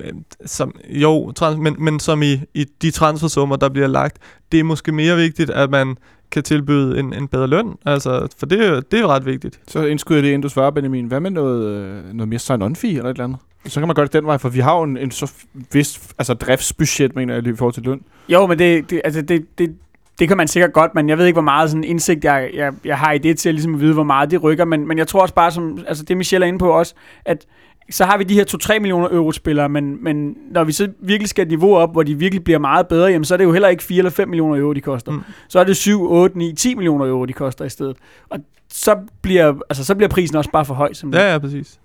som, 0.46 0.74
jo, 0.88 1.32
trans, 1.32 1.58
men, 1.58 1.76
men 1.78 2.00
som 2.00 2.22
i, 2.22 2.40
i 2.54 2.64
de 2.82 2.90
transfersummer, 2.90 3.56
der 3.56 3.68
bliver 3.68 3.86
lagt, 3.88 4.18
det 4.52 4.60
er 4.60 4.64
måske 4.64 4.92
mere 4.92 5.16
vigtigt, 5.16 5.50
at 5.50 5.70
man 5.70 5.96
kan 6.30 6.42
tilbyde 6.42 6.98
en, 6.98 7.12
en 7.14 7.28
bedre 7.28 7.46
løn, 7.46 7.74
altså, 7.86 8.28
for 8.38 8.46
det, 8.46 8.66
er- 8.66 8.80
det 8.80 9.00
er 9.00 9.06
ret 9.06 9.26
vigtigt. 9.26 9.60
Så 9.68 9.84
indskyder 9.84 10.16
jeg 10.18 10.22
det, 10.22 10.28
inden 10.28 10.42
du 10.42 10.48
svarer, 10.48 10.70
Benjamin. 10.70 11.06
Hvad 11.06 11.20
med 11.20 11.30
noget, 11.30 11.64
øh, 11.76 12.04
noget 12.14 12.28
mere 12.28 12.38
sign-on-fee 12.38 12.88
eller 12.96 13.04
et 13.04 13.14
eller 13.14 13.24
andet? 13.24 13.38
Så 13.66 13.80
kan 13.80 13.88
man 13.88 13.94
gøre 13.94 14.04
det 14.04 14.12
den 14.12 14.26
vej, 14.26 14.38
for 14.38 14.48
vi 14.48 14.60
har 14.60 14.76
jo 14.76 14.82
en, 14.82 14.96
en 14.96 15.10
så 15.10 15.32
vis 15.72 16.00
altså 16.18 16.34
driftsbudget, 16.34 17.16
mener 17.16 17.34
jeg, 17.34 17.46
i 17.46 17.56
forhold 17.56 17.74
til 17.74 17.82
løn. 17.82 18.00
Jo, 18.28 18.46
men 18.46 18.58
det, 18.58 18.90
det, 18.90 19.00
altså 19.04 19.22
det, 19.22 19.46
det, 19.58 19.76
det 20.18 20.28
kan 20.28 20.36
man 20.36 20.48
sikkert 20.48 20.72
godt, 20.72 20.94
men 20.94 21.08
jeg 21.08 21.18
ved 21.18 21.26
ikke, 21.26 21.34
hvor 21.34 21.42
meget 21.42 21.70
sådan 21.70 21.84
indsigt, 21.84 22.24
jeg, 22.24 22.50
jeg, 22.54 22.72
jeg 22.84 22.98
har 22.98 23.12
i 23.12 23.18
det 23.18 23.38
til 23.38 23.48
at, 23.48 23.54
ligesom 23.54 23.74
at 23.74 23.80
vide, 23.80 23.94
hvor 23.94 24.02
meget 24.02 24.30
det 24.30 24.42
rykker. 24.42 24.64
Men, 24.64 24.88
men 24.88 24.98
jeg 24.98 25.08
tror 25.08 25.20
også 25.22 25.34
bare, 25.34 25.50
som 25.50 25.78
altså 25.88 26.04
det 26.04 26.16
Michelle 26.16 26.44
er 26.44 26.48
inde 26.48 26.58
på 26.58 26.70
også, 26.70 26.94
at 27.24 27.46
så 27.90 28.04
har 28.04 28.18
vi 28.18 28.24
de 28.24 28.34
her 28.34 28.44
2-3 28.74 28.78
millioner 28.78 29.08
euro 29.10 29.32
spillere, 29.32 29.68
men, 29.68 30.04
men 30.04 30.36
når 30.50 30.64
vi 30.64 30.72
så 30.72 30.88
virkelig 31.00 31.28
skal 31.28 31.42
et 31.42 31.48
niveau 31.48 31.76
op, 31.76 31.92
hvor 31.92 32.02
de 32.02 32.18
virkelig 32.18 32.44
bliver 32.44 32.58
meget 32.58 32.88
bedre, 32.88 33.06
jamen 33.06 33.24
så 33.24 33.34
er 33.34 33.36
det 33.36 33.44
jo 33.44 33.52
heller 33.52 33.68
ikke 33.68 33.82
4 33.82 33.98
eller 33.98 34.10
5 34.10 34.28
millioner 34.28 34.60
euro, 34.60 34.72
de 34.72 34.80
koster. 34.80 35.12
Mm. 35.12 35.20
Så 35.48 35.60
er 35.60 35.64
det 35.64 35.76
7, 35.76 36.10
8, 36.10 36.38
9, 36.38 36.54
10 36.54 36.74
millioner 36.74 37.06
euro, 37.06 37.24
de 37.24 37.32
koster 37.32 37.64
i 37.64 37.68
stedet. 37.68 37.96
Og 38.28 38.38
så 38.68 38.96
bliver, 39.22 39.54
altså, 39.70 39.84
så 39.84 39.94
bliver 39.94 40.08
prisen 40.08 40.36
også 40.36 40.50
bare 40.50 40.64
for 40.64 40.74
høj. 40.74 40.92
Som 40.92 41.14
Ja, 41.14 41.32
ja, 41.32 41.38
præcis. 41.38 41.80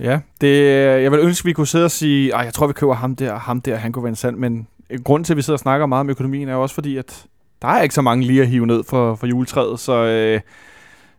Ja, 0.00 0.20
det, 0.40 0.62
jeg 1.02 1.12
vil 1.12 1.20
ønske, 1.20 1.42
at 1.42 1.46
vi 1.46 1.52
kunne 1.52 1.66
sidde 1.66 1.84
og 1.84 1.90
sige, 1.90 2.30
Ej, 2.30 2.40
jeg 2.40 2.54
tror, 2.54 2.66
vi 2.66 2.72
køber 2.72 2.94
ham 2.94 3.16
der, 3.16 3.32
og 3.32 3.40
ham 3.40 3.60
der, 3.60 3.76
han 3.76 3.92
kunne 3.92 4.02
være 4.02 4.10
interessant. 4.10 4.38
Men 4.38 4.66
grunden 5.04 5.24
til, 5.24 5.32
at 5.32 5.36
vi 5.36 5.42
sidder 5.42 5.56
og 5.56 5.60
snakker 5.60 5.86
meget 5.86 6.00
om 6.00 6.10
økonomien, 6.10 6.48
er 6.48 6.52
jo 6.52 6.62
også 6.62 6.74
fordi, 6.74 6.96
at 6.96 7.24
der 7.62 7.68
er 7.68 7.82
ikke 7.82 7.94
så 7.94 8.02
mange 8.02 8.26
lige 8.26 8.42
at 8.42 8.48
hive 8.48 8.66
ned 8.66 8.84
for, 8.84 9.14
for 9.14 9.26
juletræet. 9.26 9.80
Så 9.80 10.04
øh, 10.04 10.40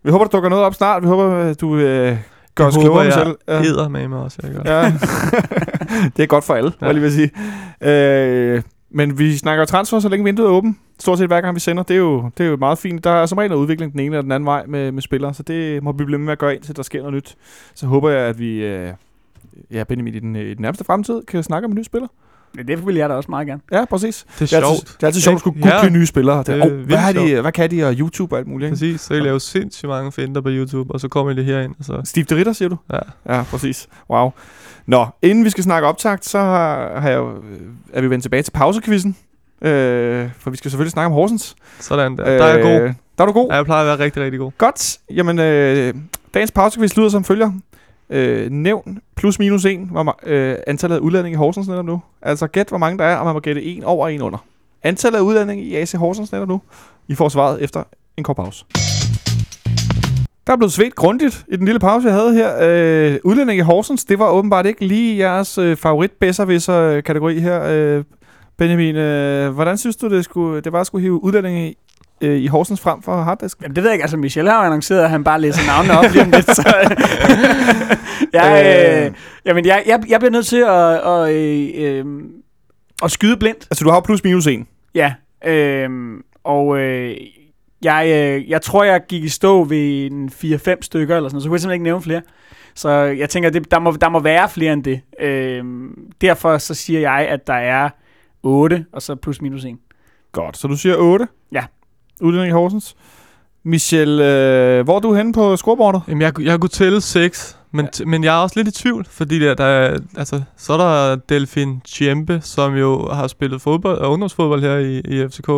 vi 0.03 0.11
håber, 0.11 0.25
der 0.25 0.29
dukker 0.29 0.49
noget 0.49 0.65
op 0.65 0.73
snart. 0.73 1.03
Vi 1.03 1.07
håber, 1.07 1.35
at 1.35 1.61
du 1.61 1.75
øh, 1.75 2.17
gør 2.55 2.65
os 2.65 2.75
Jeg 2.75 2.81
klogere 2.81 3.03
håber, 3.11 3.25
selv. 3.25 3.37
jeg 3.47 3.65
æder 3.65 3.87
med 3.87 4.07
mig 4.07 4.19
også, 4.19 4.37
jeg 4.43 4.51
gør. 4.51 4.61
Ja. 4.65 4.85
det 6.17 6.23
er 6.23 6.27
godt 6.27 6.43
for 6.43 6.53
alle, 6.53 6.71
ja. 6.81 6.85
Ja. 6.85 6.85
jeg 6.85 6.93
lige 6.93 7.03
vil 7.03 7.11
sige. 7.13 7.31
Øh, 7.81 8.61
men 8.91 9.19
vi 9.19 9.37
snakker 9.37 9.65
transfer, 9.65 9.99
så 9.99 10.09
længe 10.09 10.23
vinduet 10.25 10.47
er 10.47 10.51
åbent. 10.51 10.77
Stort 10.99 11.17
set 11.17 11.27
hver 11.27 11.41
gang 11.41 11.55
vi 11.55 11.59
sender. 11.59 11.83
Det 11.83 11.93
er 11.93 11.97
jo, 11.99 12.29
det 12.37 12.45
er 12.45 12.49
jo 12.49 12.57
meget 12.57 12.77
fint. 12.77 13.03
Der 13.03 13.09
er 13.09 13.25
som 13.25 13.37
regel 13.37 13.49
noget 13.49 13.61
udvikling 13.61 13.91
den 13.91 13.99
ene 13.99 14.05
eller 14.15 14.21
den 14.21 14.31
anden 14.31 14.45
vej 14.45 14.65
med, 14.67 14.91
med 14.91 15.01
spillere, 15.01 15.33
så 15.33 15.43
det 15.43 15.83
må 15.83 15.91
vi 15.91 16.05
blive 16.05 16.19
med 16.19 16.31
at 16.31 16.39
gøre 16.39 16.55
indtil 16.55 16.75
der 16.75 16.83
sker 16.83 16.99
noget 16.99 17.13
nyt. 17.13 17.35
Så 17.75 17.87
håber 17.87 18.09
jeg, 18.09 18.19
at 18.21 18.39
vi 18.39 18.65
øh, 18.65 18.93
ja, 19.71 19.83
Benjamin, 19.83 20.13
i 20.15 20.19
den, 20.19 20.35
i 20.35 20.53
den 20.53 20.61
nærmeste 20.61 20.83
fremtid 20.83 21.21
kan 21.27 21.43
snakke 21.43 21.65
om 21.65 21.71
en 21.71 21.77
ny 21.77 21.83
spiller. 21.83 22.07
Det 22.67 22.87
vil 22.87 22.95
jeg 22.95 23.09
da 23.09 23.13
også 23.13 23.31
meget 23.31 23.47
gerne. 23.47 23.61
Ja, 23.71 23.85
præcis. 23.85 24.25
Det 24.39 24.41
er 24.41 24.45
Det 24.45 24.53
er, 24.53 24.57
altid, 24.57 24.77
sjovt. 24.77 24.95
det 24.97 25.03
er 25.03 25.07
altid 25.07 25.21
sjovt 25.21 25.33
at 25.35 25.39
skulle 25.39 25.61
google 25.61 25.75
Ja. 25.83 25.89
nye 25.89 26.05
spillere. 26.05 26.37
Det, 26.37 26.47
Det 26.47 26.61
oh, 26.61 26.67
er 26.67 26.71
hvad, 26.85 26.97
har 26.97 27.11
de, 27.13 27.41
hvad 27.41 27.51
kan 27.51 27.71
de, 27.71 27.83
og 27.87 27.93
YouTube 27.93 28.35
og 28.35 28.39
alt 28.39 28.47
muligt. 28.47 28.67
Ikke? 28.67 28.73
Præcis, 28.75 29.01
så 29.01 29.13
jeg 29.13 29.23
laver 29.23 29.39
sindssygt 29.39 29.89
mange 29.89 30.11
finder 30.11 30.41
på 30.41 30.49
YouTube, 30.49 30.93
og 30.93 30.99
så 30.99 31.07
kommer 31.07 31.33
det 31.33 31.45
herind, 31.45 31.75
og 31.79 31.85
så... 31.85 32.01
Steve 32.05 32.25
de 32.29 32.35
Ritter, 32.35 32.53
siger 32.53 32.69
du? 32.69 32.77
Ja. 32.93 33.35
Ja, 33.35 33.43
præcis. 33.43 33.87
Wow. 34.09 34.31
Nå, 34.85 35.05
inden 35.21 35.45
vi 35.45 35.49
skal 35.49 35.63
snakke 35.63 35.87
optakt, 35.87 36.25
så 36.25 36.39
har, 36.39 36.99
har 36.99 37.09
jeg, 37.09 37.23
er 37.93 38.01
vi 38.01 38.09
vendt 38.09 38.23
tilbage 38.23 38.43
til 38.43 38.51
pausekvisten. 38.51 39.15
Øh, 39.61 40.29
for 40.39 40.49
vi 40.49 40.57
skal 40.57 40.71
selvfølgelig 40.71 40.91
snakke 40.91 41.05
om 41.05 41.11
Horsens. 41.11 41.55
Sådan 41.79 42.17
der. 42.17 42.23
Der 42.25 42.31
er 42.45 42.53
jeg 42.53 42.61
god. 42.63 42.93
Der 43.17 43.23
er 43.23 43.25
du 43.25 43.31
god. 43.31 43.47
Ja, 43.49 43.55
jeg 43.55 43.65
plejer 43.65 43.81
at 43.81 43.87
være 43.99 44.05
rigtig, 44.05 44.23
rigtig 44.23 44.39
god. 44.39 44.51
Godt. 44.57 44.97
Jamen, 45.11 45.39
øh, 45.39 45.93
dagens 46.33 46.51
pausekvist 46.51 46.97
lyder 46.97 47.09
som 47.09 47.23
følger. 47.23 47.51
Øh, 48.13 48.51
nævn 48.51 48.99
plus 49.15 49.39
minus 49.39 49.65
en 49.65 49.89
hvor, 49.91 50.19
øh, 50.25 50.55
antallet 50.67 50.95
af 50.95 50.99
udlændinge 50.99 51.35
i 51.35 51.37
Horsens 51.37 51.67
netop 51.67 51.85
nu. 51.85 52.01
Altså 52.21 52.47
gæt, 52.47 52.69
hvor 52.69 52.77
mange 52.77 52.97
der 52.97 53.03
er, 53.03 53.15
og 53.15 53.25
man 53.25 53.33
må 53.33 53.39
gætte 53.39 53.63
en 53.63 53.83
over 53.83 54.05
og 54.05 54.13
en 54.13 54.21
under. 54.21 54.37
Antallet 54.83 55.19
af 55.19 55.23
udlændinge 55.23 55.63
i 55.63 55.75
AC 55.75 55.91
Horsens 55.91 56.31
netop 56.31 56.47
nu. 56.47 56.61
I 57.07 57.15
får 57.15 57.29
svaret 57.29 57.63
efter 57.63 57.83
en 58.17 58.23
kort 58.23 58.35
pause. 58.35 58.65
Der 60.47 60.53
er 60.53 60.57
blevet 60.57 60.73
svedt 60.73 60.95
grundigt 60.95 61.45
i 61.47 61.55
den 61.55 61.65
lille 61.65 61.79
pause, 61.79 62.07
jeg 62.07 62.15
havde 62.15 62.33
her. 62.33 62.57
Øh, 62.61 63.19
udlændinge 63.23 63.59
i 63.59 63.63
Horsens, 63.63 64.05
det 64.05 64.19
var 64.19 64.29
åbenbart 64.29 64.65
ikke 64.65 64.85
lige 64.85 65.17
jeres 65.17 65.57
øh, 65.57 65.77
favorit 65.77 66.11
bedservisser 66.11 66.81
øh, 66.81 67.03
kategori 67.03 67.39
her. 67.39 67.63
Øh, 67.63 68.03
Benjamin, 68.57 68.95
øh, 68.95 69.53
hvordan 69.53 69.77
synes 69.77 69.95
du, 69.95 70.09
det, 70.09 70.25
skulle, 70.25 70.61
det 70.61 70.71
var 70.71 70.81
at 70.81 70.87
skulle 70.87 71.01
hive 71.01 71.23
udlændinge 71.23 71.69
i, 71.69 71.77
øh, 72.23 72.41
i 72.41 72.47
Horsens 72.47 72.81
frem 72.81 73.01
for 73.01 73.21
harddisk? 73.21 73.61
Jamen, 73.61 73.75
det 73.75 73.83
ved 73.83 73.89
jeg 73.89 73.95
ikke. 73.95 74.03
Altså, 74.03 74.17
Michelle 74.17 74.51
har 74.51 74.59
jo 74.59 74.65
annonceret, 74.65 75.03
at 75.03 75.09
han 75.09 75.23
bare 75.23 75.41
læser 75.41 75.67
navnene 75.67 75.99
op 75.99 76.11
lige 76.11 76.23
om 76.23 76.31
lidt. 76.31 76.55
Så, 76.55 76.73
jeg, 78.33 79.05
øh, 79.05 79.11
jamen, 79.45 79.65
jeg, 79.65 79.83
jeg, 79.85 80.03
jeg 80.09 80.19
bliver 80.19 80.31
nødt 80.31 80.45
til 80.45 80.57
at, 80.57 81.01
og, 81.01 81.33
øh, 81.33 81.69
øh, 81.75 82.05
at 83.03 83.11
skyde 83.11 83.37
blindt. 83.37 83.67
Altså, 83.71 83.85
du 83.85 83.91
har 83.91 83.99
plus 83.99 84.23
minus 84.23 84.47
en. 84.47 84.67
Ja. 84.95 85.13
Øh, 85.45 85.89
og 86.43 86.79
øh, 86.79 87.17
jeg, 87.83 88.07
øh, 88.07 88.49
jeg 88.49 88.61
tror, 88.61 88.83
jeg 88.83 89.01
gik 89.09 89.23
i 89.23 89.29
stå 89.29 89.63
ved 89.63 90.11
en 90.11 90.29
4-5 90.29 90.75
stykker, 90.81 91.15
eller 91.15 91.29
sådan 91.29 91.41
så 91.41 91.47
kunne 91.47 91.55
jeg 91.55 91.61
simpelthen 91.61 91.71
ikke 91.71 91.83
nævne 91.83 92.01
flere. 92.01 92.21
Så 92.75 92.89
jeg 92.89 93.29
tænker, 93.29 93.49
det, 93.49 93.71
der, 93.71 93.79
må, 93.79 93.91
der 93.91 94.09
må 94.09 94.19
være 94.19 94.49
flere 94.49 94.73
end 94.73 94.83
det. 94.83 95.01
Øh, 95.19 95.63
derfor 96.21 96.57
så 96.57 96.73
siger 96.73 96.99
jeg, 96.99 97.27
at 97.29 97.47
der 97.47 97.53
er 97.53 97.89
8, 98.43 98.85
og 98.91 99.01
så 99.01 99.15
plus 99.15 99.41
minus 99.41 99.65
1. 99.65 99.77
Godt, 100.31 100.57
så 100.57 100.67
du 100.67 100.77
siger 100.77 100.95
8? 100.97 101.27
Ja. 101.51 101.63
Udlænding 102.21 102.49
i 102.49 102.53
Horsens. 102.53 102.95
Michel, 103.65 104.19
øh, 104.19 104.83
hvor 104.83 104.95
er 104.95 104.99
du 104.99 105.13
henne 105.13 105.33
på 105.33 105.57
scoreboardet? 105.57 106.01
Jamen, 106.07 106.21
jeg, 106.21 106.41
jeg 106.41 106.59
kunne 106.59 106.69
tælle 106.69 107.01
seks, 107.01 107.57
men, 107.71 107.87
ja. 107.99 108.05
men 108.05 108.23
jeg 108.23 108.35
er 108.35 108.39
også 108.39 108.59
lidt 108.59 108.67
i 108.67 108.81
tvivl, 108.81 109.05
fordi 109.09 109.39
der, 109.39 109.53
der 109.53 109.63
er, 109.63 109.99
altså, 110.17 110.41
så 110.57 110.73
er 110.73 110.77
der 110.77 111.15
Delfin 111.15 111.81
Chiempe, 111.85 112.39
som 112.41 112.75
jo 112.75 113.09
har 113.09 113.27
spillet 113.27 113.61
fodbold, 113.61 113.97
og 113.97 114.11
ungdomsfodbold 114.11 114.61
her 114.61 114.77
i, 114.77 114.99
i 114.99 115.27
FCK. 115.27 115.49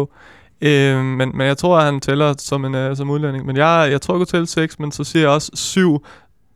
Øh, 0.61 1.03
men, 1.03 1.37
men 1.37 1.47
jeg 1.47 1.57
tror, 1.57 1.77
at 1.77 1.85
han 1.85 1.99
tæller 1.99 2.33
som 2.37 2.65
en 2.65 2.75
uh, 2.75 2.97
som 2.97 3.09
udlænding. 3.09 3.45
Men 3.45 3.57
jeg, 3.57 3.87
jeg 3.91 4.01
tror, 4.01 4.13
jeg 4.13 4.19
kunne 4.19 4.25
tælle 4.25 4.47
seks, 4.47 4.79
men 4.79 4.91
så 4.91 5.03
siger 5.03 5.23
jeg 5.23 5.29
også 5.29 5.51
syv, 5.53 6.05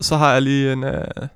så 0.01 0.17
har 0.17 0.33
jeg 0.33 0.41
lige 0.41 0.73
en, 0.73 0.83
uh, 0.83 1.27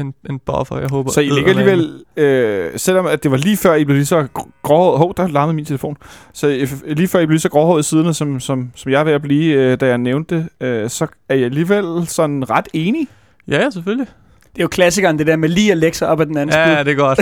en, 0.00 0.14
en 0.30 0.38
buffer, 0.38 0.78
jeg 0.78 0.88
håber. 0.90 1.10
Så 1.12 1.20
I 1.20 1.28
ligger 1.28 1.50
alligevel, 1.50 2.02
øh, 2.16 2.70
selvom 2.76 3.06
at 3.06 3.22
det 3.22 3.30
var 3.30 3.36
lige 3.36 3.56
før 3.56 3.74
I 3.74 3.84
blev 3.84 3.94
lige 3.96 4.06
så 4.06 4.26
gr- 4.38 4.50
gråhåret, 4.62 4.98
hov, 4.98 5.14
der 5.16 5.26
larmede 5.28 5.56
min 5.56 5.64
telefon, 5.64 5.96
så 6.32 6.66
lige 6.86 7.08
før 7.08 7.18
I 7.20 7.26
blev 7.26 7.30
lige 7.34 7.40
så 7.40 7.48
gråhåret 7.48 7.80
i 7.80 7.88
siderne, 7.88 8.14
som, 8.14 8.40
som, 8.40 8.70
som 8.74 8.92
jeg 8.92 9.00
er 9.00 9.04
ved 9.04 9.12
at 9.12 9.22
blive, 9.22 9.54
øh, 9.54 9.80
da 9.80 9.86
jeg 9.86 9.98
nævnte 9.98 10.34
det, 10.60 10.66
øh, 10.66 10.90
så 10.90 11.06
er 11.28 11.34
jeg 11.34 11.44
alligevel 11.44 12.06
sådan 12.06 12.50
ret 12.50 12.68
enig. 12.72 13.08
Ja, 13.48 13.62
ja, 13.62 13.70
selvfølgelig. 13.70 14.06
Det 14.52 14.60
er 14.60 14.64
jo 14.64 14.68
klassikeren, 14.68 15.18
det 15.18 15.26
der 15.26 15.36
med 15.36 15.48
lige 15.48 15.72
at 15.72 15.78
lægge 15.78 15.96
sig 15.96 16.08
op 16.08 16.20
ad 16.20 16.26
den 16.26 16.36
anden 16.38 16.56
Ja, 16.56 16.74
skud. 16.76 16.84
det 16.84 16.92
er 16.92 16.96
godt. 16.96 17.18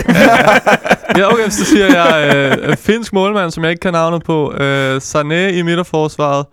ja, 1.17 1.33
okay, 1.33 1.49
så 1.49 1.65
siger 1.65 1.85
jeg 1.85 2.35
øh, 2.69 2.77
finsk 2.77 3.13
målmand, 3.13 3.51
som 3.51 3.63
jeg 3.63 3.71
ikke 3.71 3.79
kan 3.81 3.93
navnet 3.93 4.23
på. 4.23 4.53
Øh, 4.53 4.97
Sané 4.97 5.33
i 5.33 5.61
midterforsvaret. 5.61 6.45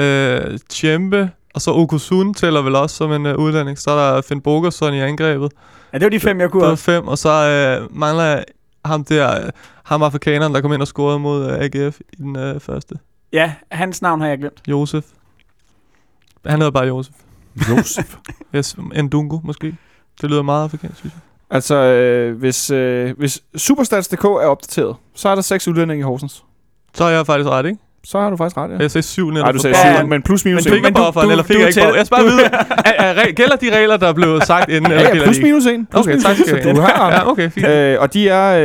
Øh, 0.00 0.58
Tjempe. 0.68 1.30
Og 1.58 1.62
så 1.62 1.70
Okusun 1.74 2.34
tæller 2.34 2.62
vel 2.62 2.74
også 2.74 2.96
som 2.96 3.12
en 3.12 3.26
øh, 3.26 3.38
udlænding. 3.38 3.78
Så 3.78 3.90
er 3.90 4.14
der 4.14 4.22
Finn 4.22 4.40
Bogerson 4.40 4.94
i 4.94 5.00
angrebet. 5.00 5.52
Ja, 5.92 5.98
det 5.98 6.04
var 6.04 6.10
de 6.10 6.20
fem, 6.20 6.40
jeg 6.40 6.50
kunne 6.50 6.62
Det 6.62 6.70
var 6.70 6.76
fem. 6.76 7.08
Og 7.08 7.18
så 7.18 7.28
øh, 7.30 7.96
mangler 7.96 8.24
jeg 8.24 8.44
ham 8.84 9.04
der, 9.04 9.44
øh, 9.44 9.50
ham 9.84 10.02
afrikaneren, 10.02 10.54
der 10.54 10.60
kom 10.60 10.72
ind 10.72 10.82
og 10.82 10.86
scorede 10.88 11.18
mod 11.18 11.50
øh, 11.50 11.58
AGF 11.60 12.00
i 12.12 12.16
den 12.16 12.36
øh, 12.36 12.60
første. 12.60 12.94
Ja, 13.32 13.54
hans 13.70 14.02
navn 14.02 14.20
har 14.20 14.28
jeg 14.28 14.38
glemt. 14.38 14.62
Josef. 14.68 15.04
Han 16.46 16.58
hedder 16.58 16.70
bare 16.70 16.86
Josef. 16.86 17.14
Josef. 17.70 18.16
Yes, 18.54 18.76
Ndungu 19.02 19.40
måske. 19.44 19.76
Det 20.20 20.30
lyder 20.30 20.42
meget 20.42 20.64
afrikansk, 20.64 20.98
synes 20.98 21.14
jeg. 21.14 21.20
altså, 21.50 21.74
øh, 21.74 22.38
hvis, 22.38 22.70
øh, 22.70 23.18
hvis 23.18 23.42
Superstats.dk 23.56 24.24
er 24.24 24.28
opdateret, 24.28 24.96
så 25.14 25.28
er 25.28 25.34
der 25.34 25.42
seks 25.42 25.68
udlændinge 25.68 26.00
i 26.00 26.04
Horsens. 26.04 26.44
Så 26.94 27.04
er 27.04 27.08
jeg 27.08 27.26
faktisk 27.26 27.48
ret, 27.48 27.66
ikke? 27.66 27.78
Så 28.04 28.20
har 28.20 28.30
du 28.30 28.36
faktisk 28.36 28.56
ret, 28.56 28.70
ja. 28.70 28.76
Jeg 28.78 28.90
sagde 28.90 29.06
syv 29.06 29.30
netop. 29.30 29.44
Nej, 29.44 29.52
du 29.52 29.58
sagde 29.58 29.74
bufferen. 29.74 29.96
syv, 30.00 30.06
men 30.08 30.22
plus 30.22 30.44
minus 30.44 30.64
Men 30.64 30.72
en. 30.74 30.76
fik 30.76 30.84
jeg 30.84 30.94
du- 31.14 31.20
du- 31.22 31.30
eller 31.30 31.44
fik 31.44 31.54
du 31.56 31.60
jeg 31.60 31.68
ikke? 31.68 31.80
Jeg 31.96 32.06
skal 32.06 32.16
bare 32.16 32.24
vide, 32.24 32.44
er, 32.84 33.04
er, 33.22 33.32
gælder 33.32 33.56
de 33.56 33.76
regler, 33.76 33.96
der 33.96 34.08
er 34.08 34.12
blevet 34.12 34.46
sagt 34.46 34.68
inden? 34.70 34.90
Ja, 34.90 34.96
eller 34.96 35.08
ja, 35.08 35.12
gælder 35.12 35.26
plus 35.26 35.38
minus 35.42 35.66
en. 35.66 35.86
Plus 35.86 36.00
Okay, 36.00 36.10
minus 36.10 36.22
tak 36.24 36.36
så 36.36 36.56
I 36.56 36.60
du 36.60 36.66
have. 36.66 36.76
har 36.96 37.06
ret. 37.08 37.12
Ja, 37.14 37.30
okay, 37.30 37.50
fint. 37.50 37.66
Øh, 37.66 37.96
og 38.00 38.14
de 38.14 38.28
er, 38.28 38.58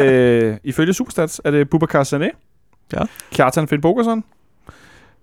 øh, 0.51 0.55
ifølge 0.63 0.93
Superstats, 0.93 1.41
er 1.45 1.51
det 1.51 1.69
Bubakar 1.69 2.03
Sané. 2.03 2.29
Ja. 2.93 2.99
Kjartan 3.31 3.67
Finn 3.67 3.81
Bogerson. 3.81 4.23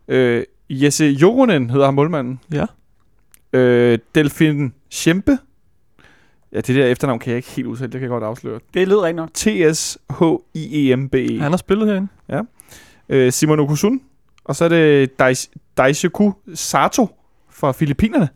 Øh, 0.08 0.42
Jesse 0.70 1.06
Joronen 1.06 1.70
hedder 1.70 1.84
ham 1.84 1.94
målmanden. 1.94 2.40
Ja. 2.52 2.64
Øh, 3.58 3.98
Delfin 4.14 4.72
Schempe. 4.90 5.38
Ja, 6.52 6.60
det 6.60 6.76
der 6.76 6.86
efternavn 6.86 7.18
kan 7.18 7.30
jeg 7.30 7.36
ikke 7.36 7.50
helt 7.50 7.66
udtale, 7.66 7.86
det 7.86 7.92
kan 7.92 8.00
jeg 8.02 8.08
godt 8.10 8.24
afsløre. 8.24 8.60
Det 8.74 8.88
lød 8.88 8.98
rigtig 8.98 9.16
nok. 9.16 9.28
T-S-H-I-E-M-B-E. 9.34 11.40
Han 11.40 11.52
har 11.52 11.56
spillet 11.56 11.88
herinde. 11.88 12.08
Øh, 13.10 13.32
Simon 13.32 13.60
Okusun. 13.60 14.00
Og 14.44 14.56
så 14.56 14.64
er 14.64 14.68
det 14.68 15.10
Dais- 15.22 15.54
Daishoku 15.76 16.32
Sato 16.54 17.08
fra 17.50 17.72
Filippinerne, 17.72 18.28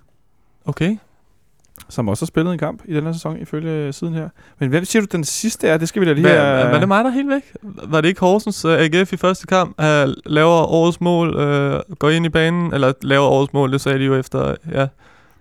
Okay. 0.64 0.96
som 1.88 2.08
også 2.08 2.24
har 2.24 2.26
spillet 2.26 2.52
en 2.52 2.58
kamp 2.58 2.82
i 2.84 2.94
den 2.94 3.04
her 3.04 3.12
sæson, 3.12 3.38
ifølge 3.38 3.92
siden 3.92 4.14
her. 4.14 4.28
Men 4.58 4.68
hvem 4.68 4.84
siger 4.84 5.02
du, 5.02 5.06
den 5.12 5.24
sidste 5.24 5.68
er? 5.68 5.76
Det 5.76 5.88
skal 5.88 6.02
vi 6.02 6.06
da 6.06 6.12
lige 6.12 6.22
Hvad, 6.26 6.38
have... 6.38 6.70
var 6.72 6.78
det 6.78 6.88
mig, 6.88 7.04
der 7.04 7.10
er 7.10 7.14
helt 7.14 7.28
væk? 7.30 7.42
Var 7.62 8.00
det 8.00 8.08
ikke 8.08 8.20
Horsens 8.20 8.64
uh, 8.64 8.72
AGF 8.72 9.12
i 9.12 9.16
første 9.16 9.46
kamp? 9.46 9.68
Uh, 9.78 9.84
laver 10.26 10.50
årets 10.72 11.00
mål, 11.00 11.28
uh, 11.36 11.96
går 11.98 12.10
ind 12.10 12.26
i 12.26 12.28
banen, 12.28 12.74
eller 12.74 12.92
laver 13.02 13.26
årets 13.26 13.52
mål, 13.52 13.72
det 13.72 13.80
sagde 13.80 13.98
de 13.98 14.04
jo 14.04 14.14
efter, 14.16 14.54
ja, 14.72 14.82
en 14.82 14.88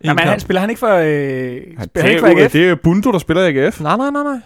Jamen, 0.03 0.19
han 0.19 0.27
kamp. 0.27 0.39
spiller 0.41 0.59
han 0.61 0.69
ikke 0.69 0.79
for, 0.79 0.87
øh, 0.95 1.05
Ja, 1.05 1.59
spiller 1.59 1.85
det, 1.93 2.01
han 2.01 2.09
ikke 2.11 2.19
for 2.21 2.27
AGF? 2.27 2.51
det 2.51 2.65
er 2.65 2.69
jo 2.69 2.75
Bundu, 2.75 3.11
der 3.11 3.19
spiller 3.19 3.47
AGF. 3.47 3.81
Nej, 3.81 3.97
nej, 3.97 4.09
nej, 4.09 4.23
nej. 4.23 4.39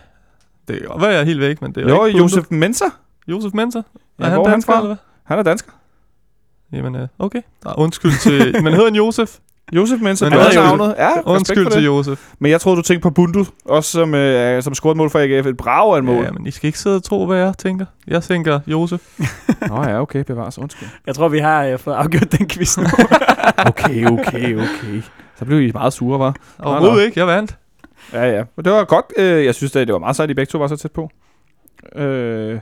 Det 0.68 0.80
kan 0.80 1.02
være, 1.02 1.10
jeg 1.10 1.20
er 1.20 1.24
helt 1.26 1.40
væk, 1.40 1.62
men 1.62 1.72
det 1.72 1.84
er 1.84 1.90
Jo, 1.90 2.06
ikke 2.06 2.18
Josef 2.20 2.46
Mensa. 2.50 2.86
Josef 3.28 3.54
Mensa? 3.54 3.82
Ja, 4.20 4.26
er 4.26 4.30
han 4.30 4.34
hvor 4.34 4.44
er 4.46 4.50
han 4.50 4.54
dansker, 4.56 4.74
fra? 4.74 4.78
eller 4.80 4.88
hvad? 4.88 4.98
Han 5.24 5.40
er 5.40 5.44
dansker. 5.44 5.72
Jamen, 6.74 6.96
øh, 6.96 7.08
okay. 7.20 7.42
Nej, 7.66 7.74
undskyld 7.78 8.12
til... 8.22 8.54
men 8.64 8.74
hedder 8.74 8.86
han 8.86 8.96
Josef? 8.96 9.38
Josef 9.74 10.02
Mensa, 10.02 10.26
Men 10.30 10.34
er 10.40 10.54
jo- 10.56 10.62
navnet. 10.62 10.96
Ja, 10.98 11.10
Undskyld 11.26 11.72
til. 11.72 11.84
Josef. 11.84 12.32
Men 12.40 12.52
jeg 12.52 12.62
troede, 12.62 12.78
du 12.78 12.82
tænkte 12.82 13.04
på 13.04 13.10
Bundu, 13.10 13.46
også 13.66 13.92
som, 13.92 14.16
øh, 14.16 14.64
som 14.64 14.74
scorede 14.74 14.98
mål 14.98 15.10
for 15.10 15.20
AGF. 15.20 15.46
Et 15.48 15.58
brag 15.58 15.94
af 15.94 15.98
et 15.98 16.04
mål. 16.06 16.24
Ja, 16.24 16.32
men 16.32 16.48
I 16.48 16.52
skal 16.52 16.68
ikke 16.68 16.80
sidde 16.80 16.96
og 16.96 17.04
tro, 17.04 17.26
hvad 17.26 17.38
jeg 17.38 17.54
tænker. 17.58 17.86
Jeg 18.08 18.24
tænker 18.24 18.60
Josef. 18.68 19.02
Nå 19.70 19.84
ja, 19.84 20.02
okay, 20.02 20.24
bevares. 20.24 20.58
Undskyld. 20.58 20.88
Jeg 21.08 21.16
tror, 21.16 21.28
vi 21.28 21.40
har 21.40 21.64
øh, 21.66 21.80
fået 21.80 21.96
afgjort 21.96 22.32
den 22.32 22.50
quiz 22.50 22.78
nu. 22.78 22.84
Okay, 23.66 24.06
okay, 24.06 24.56
okay. 24.56 25.02
Så 25.36 25.46
blev 25.46 25.62
I 25.62 25.72
meget 25.72 25.94
sure, 25.94 26.20
var. 26.20 26.36
Overhovedet 26.60 27.06
ikke, 27.06 27.20
jeg 27.20 27.28
vandt. 27.28 27.58
Ja, 28.14 28.26
ja. 28.38 28.44
Men 28.56 28.66
det 28.66 28.74
var 28.74 28.84
godt. 28.84 29.06
Øh, 29.18 29.46
jeg 29.46 29.56
synes, 29.56 29.72
det 29.72 29.88
det 29.88 29.94
var 29.94 30.00
meget 30.00 30.16
sejt, 30.16 30.28
at 30.28 30.32
I 30.32 30.34
begge 30.34 30.50
to 30.50 30.58
var 30.58 30.68
så 30.68 30.76
tæt 30.78 30.92
på. 30.92 31.10
Øh, 31.96 32.60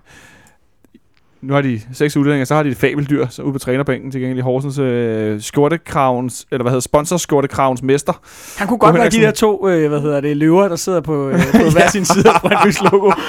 nu 1.45 1.53
har 1.53 1.61
de 1.61 1.81
seks 1.93 2.17
udlændinge, 2.17 2.45
så 2.45 2.55
har 2.55 2.63
de 2.63 2.69
et 2.69 2.77
fabeldyr 2.77 3.27
så 3.27 3.41
ude 3.41 3.53
på 3.53 3.59
trænerbænken 3.59 4.11
til 4.11 4.21
gengæld 4.21 4.37
i 4.37 4.41
Horsens 4.41 4.79
øh, 4.79 5.41
skjortekravens, 5.41 6.47
eller 6.51 6.63
hvad 6.63 6.71
hedder 6.71 6.81
sponsorskjortekravens 6.81 7.83
mester. 7.83 8.13
Han 8.57 8.67
kunne 8.67 8.77
godt 8.77 8.95
være 8.95 9.09
de 9.09 9.21
der 9.21 9.31
to, 9.31 9.69
øh, 9.69 9.89
hvad 9.89 10.01
hedder 10.01 10.21
det, 10.21 10.37
løver, 10.37 10.67
der 10.67 10.75
sidder 10.75 11.01
på, 11.01 11.29
øh, 11.29 11.39
på 11.51 11.69
hver 11.75 11.89
sin 11.89 12.05
side 12.05 12.29
af 12.29 12.35
Brøndby's 12.35 12.91
logo. 12.91 13.11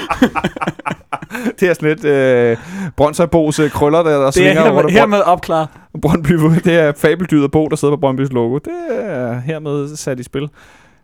Det 1.61 1.69
er 1.69 1.75
sådan 1.75 1.89
lidt 1.89 2.05
øh, 2.05 2.57
Brøndshøjbos 2.97 3.59
øh, 3.59 3.71
krøller, 3.71 4.03
der, 4.03 4.11
der 4.11 4.19
Det 4.19 4.27
er 4.27 4.31
svinger 4.31 4.53
hermed, 4.53 4.71
rundt 4.71 4.87
om 4.87 4.93
hermed 4.93 5.21
opklaret. 5.21 5.69
Brøndby. 6.03 6.33
Det 6.65 6.79
er 6.79 6.93
fabeldyret 6.97 7.51
Bo, 7.51 7.69
der 7.69 7.77
sidder 7.77 7.95
på 7.97 8.01
Brøndbys 8.01 8.33
logo. 8.33 8.59
Det 8.59 8.73
er 8.91 9.41
hermed 9.41 9.97
sat 9.97 10.21
i 10.21 10.23
spil. 10.23 10.49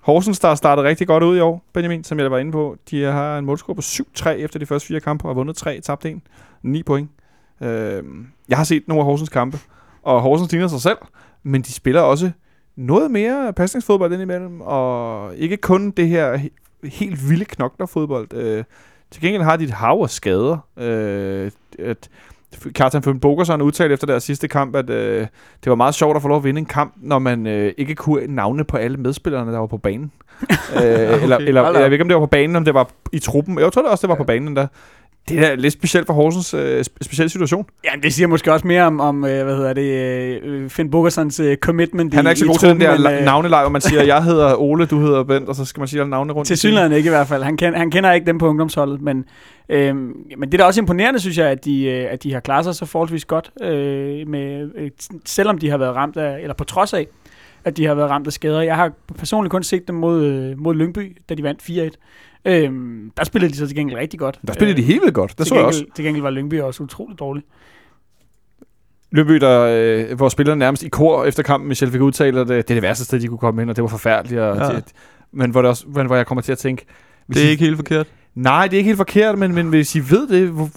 Horsens, 0.00 0.38
der 0.38 0.54
startede 0.54 0.88
rigtig 0.88 1.06
godt 1.06 1.22
ud 1.22 1.36
i 1.36 1.40
år, 1.40 1.64
Benjamin, 1.72 2.04
som 2.04 2.18
jeg 2.18 2.30
var 2.30 2.38
inde 2.38 2.52
på. 2.52 2.76
De 2.90 3.02
har 3.02 3.38
en 3.38 3.44
målscore 3.44 3.74
på 3.74 3.80
7-3 3.84 4.28
efter 4.28 4.58
de 4.58 4.66
første 4.66 4.88
fire 4.88 5.00
kampe, 5.00 5.24
og 5.24 5.28
har 5.28 5.34
vundet 5.34 5.56
3, 5.56 5.80
tabt 5.80 6.06
1. 6.06 6.20
9 6.62 6.82
point. 6.82 7.10
Øh, 7.62 8.02
jeg 8.48 8.56
har 8.56 8.64
set 8.64 8.88
nogle 8.88 9.00
af 9.00 9.04
Horsens 9.04 9.28
kampe, 9.28 9.58
og 10.02 10.20
Horsens 10.20 10.52
ligner 10.52 10.68
sig 10.68 10.80
selv, 10.80 10.98
men 11.42 11.62
de 11.62 11.72
spiller 11.72 12.00
også 12.00 12.30
noget 12.76 13.10
mere 13.10 13.52
pasningsfodbold 13.52 14.12
indimellem, 14.12 14.60
og 14.60 15.36
ikke 15.36 15.56
kun 15.56 15.90
det 15.90 16.08
her 16.08 16.36
he- 16.36 16.88
helt 16.88 17.30
vilde 17.30 17.44
knoklerfodbold. 17.44 18.34
Øh, 18.34 18.64
til 19.10 19.22
gengæld 19.22 19.42
har 19.42 19.56
de 19.56 19.64
et 19.64 19.70
hav 19.70 20.00
af 20.02 20.10
skader. 20.10 20.58
Øh, 20.76 21.50
at 21.78 22.08
Kjartan 22.74 23.02
Føn 23.02 23.20
Bogerson 23.20 23.62
udtalte 23.62 23.92
efter 23.92 24.06
deres 24.06 24.22
sidste 24.22 24.48
kamp, 24.48 24.76
at 24.76 24.90
øh, 24.90 25.20
det 25.64 25.70
var 25.70 25.74
meget 25.74 25.94
sjovt 25.94 26.16
at 26.16 26.22
få 26.22 26.28
lov 26.28 26.36
at 26.36 26.44
vinde 26.44 26.58
en 26.58 26.64
kamp, 26.66 26.94
når 26.96 27.18
man 27.18 27.46
øh, 27.46 27.72
ikke 27.78 27.94
kunne 27.94 28.26
navne 28.26 28.64
på 28.64 28.76
alle 28.76 28.96
medspillerne, 28.96 29.52
der 29.52 29.58
var 29.58 29.66
på 29.66 29.78
banen. 29.78 30.12
øh, 30.42 30.82
eller, 30.82 31.14
eller, 31.16 31.36
eller 31.38 31.62
da 31.72 31.78
jeg 31.78 31.84
ved 31.84 31.92
ikke, 31.92 32.02
om 32.02 32.08
det 32.08 32.14
var 32.14 32.20
på 32.20 32.26
banen, 32.26 32.56
om 32.56 32.64
det 32.64 32.74
var 32.74 32.88
i 33.12 33.18
truppen. 33.18 33.58
Jeg 33.58 33.72
tror 33.72 33.82
det 33.82 33.90
også, 33.90 34.02
det 34.06 34.08
var 34.08 34.14
på 34.16 34.24
banen 34.24 34.56
der. 34.56 34.66
Det 35.28 35.38
er 35.38 35.56
lidt 35.56 35.72
specielt 35.72 36.06
for 36.06 36.14
Horsens 36.14 36.54
øh, 36.54 36.80
spe- 36.80 37.02
speciel 37.02 37.30
situation. 37.30 37.66
Ja, 37.84 37.90
det 38.02 38.14
siger 38.14 38.26
måske 38.26 38.52
også 38.52 38.66
mere 38.66 38.82
om, 38.82 39.00
om 39.00 39.24
øh, 39.24 39.44
hvad 39.44 39.56
hedder 39.56 39.72
det, 39.72 40.42
øh, 40.42 40.70
Finn 40.70 40.90
Bogersons 40.90 41.40
øh, 41.40 41.56
commitment 41.56 42.14
Han 42.14 42.26
er 42.26 42.30
i, 42.30 42.32
ikke 42.32 42.40
så 42.40 42.46
god 42.46 42.58
til 42.58 42.68
den 42.68 42.80
der 42.80 42.98
men, 42.98 43.12
øh, 43.12 43.24
navneleg, 43.24 43.60
hvor 43.60 43.70
man 43.70 43.80
siger, 43.80 44.02
jeg 44.14 44.24
hedder 44.24 44.60
Ole, 44.60 44.86
du 44.86 45.00
hedder 45.00 45.24
Bent, 45.24 45.48
og 45.48 45.54
så 45.54 45.64
skal 45.64 45.80
man 45.80 45.88
sige 45.88 46.00
alle 46.00 46.10
navne 46.10 46.32
rundt. 46.32 46.46
Til 46.46 46.58
synligheden 46.58 46.92
ikke 46.92 47.06
i 47.06 47.10
hvert 47.10 47.28
fald. 47.28 47.42
Han, 47.42 47.56
kend, 47.56 47.74
han 47.74 47.90
kender 47.90 48.12
ikke 48.12 48.26
dem 48.26 48.38
på 48.38 48.48
ungdomsholdet, 48.48 49.00
men, 49.00 49.24
øh, 49.68 49.96
men 49.96 50.12
det 50.42 50.54
er 50.54 50.58
da 50.58 50.64
også 50.64 50.80
imponerende, 50.80 51.20
synes 51.20 51.38
jeg, 51.38 51.46
at 51.46 51.64
de, 51.64 51.84
øh, 51.84 52.06
at 52.10 52.22
de 52.22 52.32
har 52.32 52.40
klaret 52.40 52.64
sig 52.64 52.74
så 52.74 52.86
forholdsvis 52.86 53.24
godt, 53.24 53.50
øh, 53.62 54.28
med, 54.28 54.70
øh, 54.76 54.90
selvom 55.24 55.58
de 55.58 55.70
har 55.70 55.76
været 55.78 55.96
ramt 55.96 56.16
af, 56.16 56.40
eller 56.40 56.54
på 56.54 56.64
trods 56.64 56.92
af, 56.94 57.06
at 57.64 57.76
de 57.76 57.86
har 57.86 57.94
været 57.94 58.10
ramt 58.10 58.26
af 58.26 58.32
skader. 58.32 58.60
Jeg 58.62 58.76
har 58.76 58.92
personligt 59.18 59.50
kun 59.50 59.62
set 59.62 59.88
dem 59.88 59.96
mod, 59.96 60.24
øh, 60.24 60.58
mod 60.58 60.74
Lyngby, 60.74 61.16
da 61.28 61.34
de 61.34 61.42
vandt 61.42 61.62
4-1. 61.62 61.96
Øhm, 62.44 63.12
der 63.16 63.24
spillede 63.24 63.52
de 63.52 63.56
så 63.58 63.66
til 63.66 63.76
gengæld 63.76 63.98
rigtig 63.98 64.18
godt. 64.20 64.38
Der 64.46 64.52
spillede 64.52 64.76
de 64.76 64.82
helt 64.82 65.00
vildt 65.02 65.14
godt. 65.14 65.38
Det 65.38 65.46
så 65.46 65.54
jeg 65.54 65.60
gengæld, 65.64 65.66
også. 65.82 65.84
Til 65.96 66.04
gengæld 66.04 66.22
var 66.22 66.30
Lyngby 66.30 66.60
også 66.60 66.82
utroligt 66.82 67.18
dårlig. 67.20 67.42
Løbby, 69.10 69.32
der, 69.34 69.60
øh, 70.10 70.16
hvor 70.16 70.28
spillerne 70.28 70.58
nærmest 70.58 70.82
i 70.82 70.88
kor 70.88 71.24
efter 71.24 71.42
kampen, 71.42 71.68
Michel 71.68 71.90
fik 71.90 72.00
udtalt, 72.00 72.36
at 72.36 72.50
øh, 72.50 72.56
det 72.56 72.70
er 72.70 72.74
det 72.74 72.82
værste 72.82 73.04
sted, 73.04 73.20
de 73.20 73.28
kunne 73.28 73.38
komme 73.38 73.62
ind, 73.62 73.70
og 73.70 73.76
det 73.76 73.82
var 73.82 73.88
forfærdeligt. 73.88 74.40
Og 74.40 74.56
Ja. 74.56 74.76
det, 74.76 74.84
men, 75.32 75.50
hvor 75.50 75.62
det 75.62 75.68
også, 75.68 75.84
men 75.94 76.06
hvor 76.06 76.16
jeg 76.16 76.26
kommer 76.26 76.42
til 76.42 76.52
at 76.52 76.58
tænke... 76.58 76.84
hvis 77.26 77.36
Det 77.36 77.44
er 77.44 77.48
I- 77.48 77.50
ikke 77.50 77.64
helt 77.64 77.76
forkert. 77.76 78.06
Nej, 78.34 78.64
det 78.66 78.72
er 78.72 78.78
ikke 78.78 78.88
helt 78.88 78.96
forkert, 78.96 79.38
men, 79.38 79.54
men 79.54 79.68
hvis 79.68 79.94
I 79.96 79.98
ved 79.98 80.28
det, 80.28 80.48
hvor, 80.48 80.68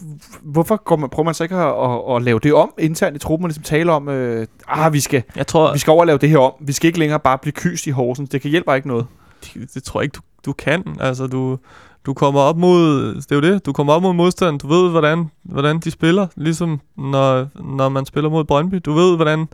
hvorfor 0.41 0.84
går 0.84 0.95
man, 0.95 1.10
prøver 1.10 1.25
man 1.25 1.34
så 1.34 1.43
ikke 1.43 1.56
at, 1.56 1.62
at, 2.10 2.15
at, 2.15 2.21
lave 2.21 2.39
det 2.39 2.54
om 2.54 2.73
internt 2.80 3.15
i 3.15 3.19
truppen, 3.19 3.43
og 3.45 3.47
ligesom 3.47 3.63
tale 3.63 3.91
om, 3.91 4.10
øh, 4.10 4.47
ah, 4.67 4.93
vi 4.93 4.99
skal, 4.99 5.23
Jeg 5.36 5.47
tror, 5.47 5.73
vi 5.73 5.80
skal 5.80 5.91
over 5.91 5.99
og 6.01 6.08
lave 6.08 6.17
det 6.17 6.30
her 6.30 6.38
om. 6.38 6.54
Vi 6.62 6.73
skal 6.73 6.88
ikke 6.88 6.99
længere 6.99 7.19
bare 7.19 7.38
blive 7.38 7.51
kyst 7.54 7.88
i 7.88 7.89
Horsens. 7.89 8.30
Det 8.30 8.41
kan 8.41 8.51
hjælpe 8.51 8.75
ikke 8.75 8.88
noget. 8.88 9.06
det, 9.54 9.73
det 9.73 9.84
tror 9.84 9.99
jeg 9.99 10.04
ikke, 10.04 10.13
du, 10.15 10.21
du 10.45 10.53
kan. 10.53 10.97
Altså, 10.99 11.27
du, 11.27 11.58
du 12.05 12.13
kommer 12.13 12.39
op 12.39 12.58
mod, 12.58 13.15
det 13.15 13.31
er 13.31 13.36
jo 13.36 13.41
det, 13.41 13.65
du 13.65 13.73
kommer 13.73 13.93
op 13.93 14.01
mod 14.01 14.13
modstanden, 14.13 14.58
du 14.58 14.67
ved, 14.67 14.91
hvordan, 14.91 15.31
hvordan 15.43 15.79
de 15.79 15.91
spiller, 15.91 16.27
ligesom 16.36 16.81
når, 16.97 17.47
når 17.75 17.89
man 17.89 18.05
spiller 18.05 18.29
mod 18.29 18.43
Brøndby. 18.43 18.81
Du 18.86 18.93
ved, 18.93 19.15
hvordan 19.15 19.47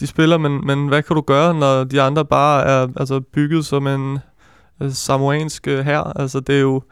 de 0.00 0.06
spiller, 0.06 0.38
men, 0.38 0.66
men 0.66 0.88
hvad 0.88 1.02
kan 1.02 1.16
du 1.16 1.22
gøre, 1.22 1.54
når 1.54 1.84
de 1.84 2.02
andre 2.02 2.24
bare 2.24 2.64
er 2.64 2.88
altså, 2.96 3.20
bygget 3.20 3.66
som 3.66 3.86
en 3.86 4.18
øh, 4.80 4.92
samoansk 4.92 5.68
øh, 5.68 5.84
her? 5.84 6.00
Altså, 6.00 6.40
det 6.40 6.56
er 6.56 6.60
jo, 6.60 6.82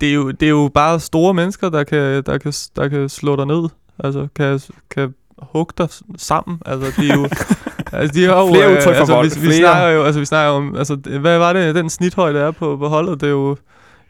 det 0.00 0.08
er 0.08 0.14
jo, 0.14 0.30
det 0.30 0.46
er 0.46 0.50
jo 0.50 0.70
bare 0.74 1.00
store 1.00 1.34
mennesker, 1.34 1.68
der 1.68 1.84
kan, 1.84 2.22
der 2.26 2.38
kan, 2.38 2.52
der 2.76 2.88
kan 2.88 3.08
slå 3.08 3.36
dig 3.36 3.46
ned. 3.46 3.68
Altså, 3.98 4.28
kan, 4.34 4.60
kan 4.90 5.14
hugge 5.38 5.72
dig 5.78 5.88
sammen. 6.16 6.58
Altså, 6.66 7.02
de 7.02 7.08
er 7.08 7.16
jo... 7.16 7.28
altså, 7.92 8.20
de 8.20 8.24
har 8.24 8.40
jo, 8.40 8.46
Flere 8.46 8.66
øh, 8.66 8.72
udtryk 8.72 8.94
for 8.94 9.00
altså, 9.00 9.14
vold. 9.14 9.34
Vi, 9.34 9.40
vi 9.40 9.46
Flere. 9.46 9.58
snakker 9.58 9.88
jo, 9.88 10.02
altså, 10.02 10.20
vi 10.20 10.26
snakker 10.26 10.52
om, 10.52 10.76
altså, 10.76 10.94
hvad 10.94 11.38
var 11.38 11.52
det, 11.52 11.74
den 11.74 11.90
snithøjde 11.90 12.38
er 12.38 12.50
på, 12.50 12.76
på 12.76 12.88
holdet? 12.88 13.20
Det 13.20 13.26
er 13.26 13.30
jo 13.30 13.56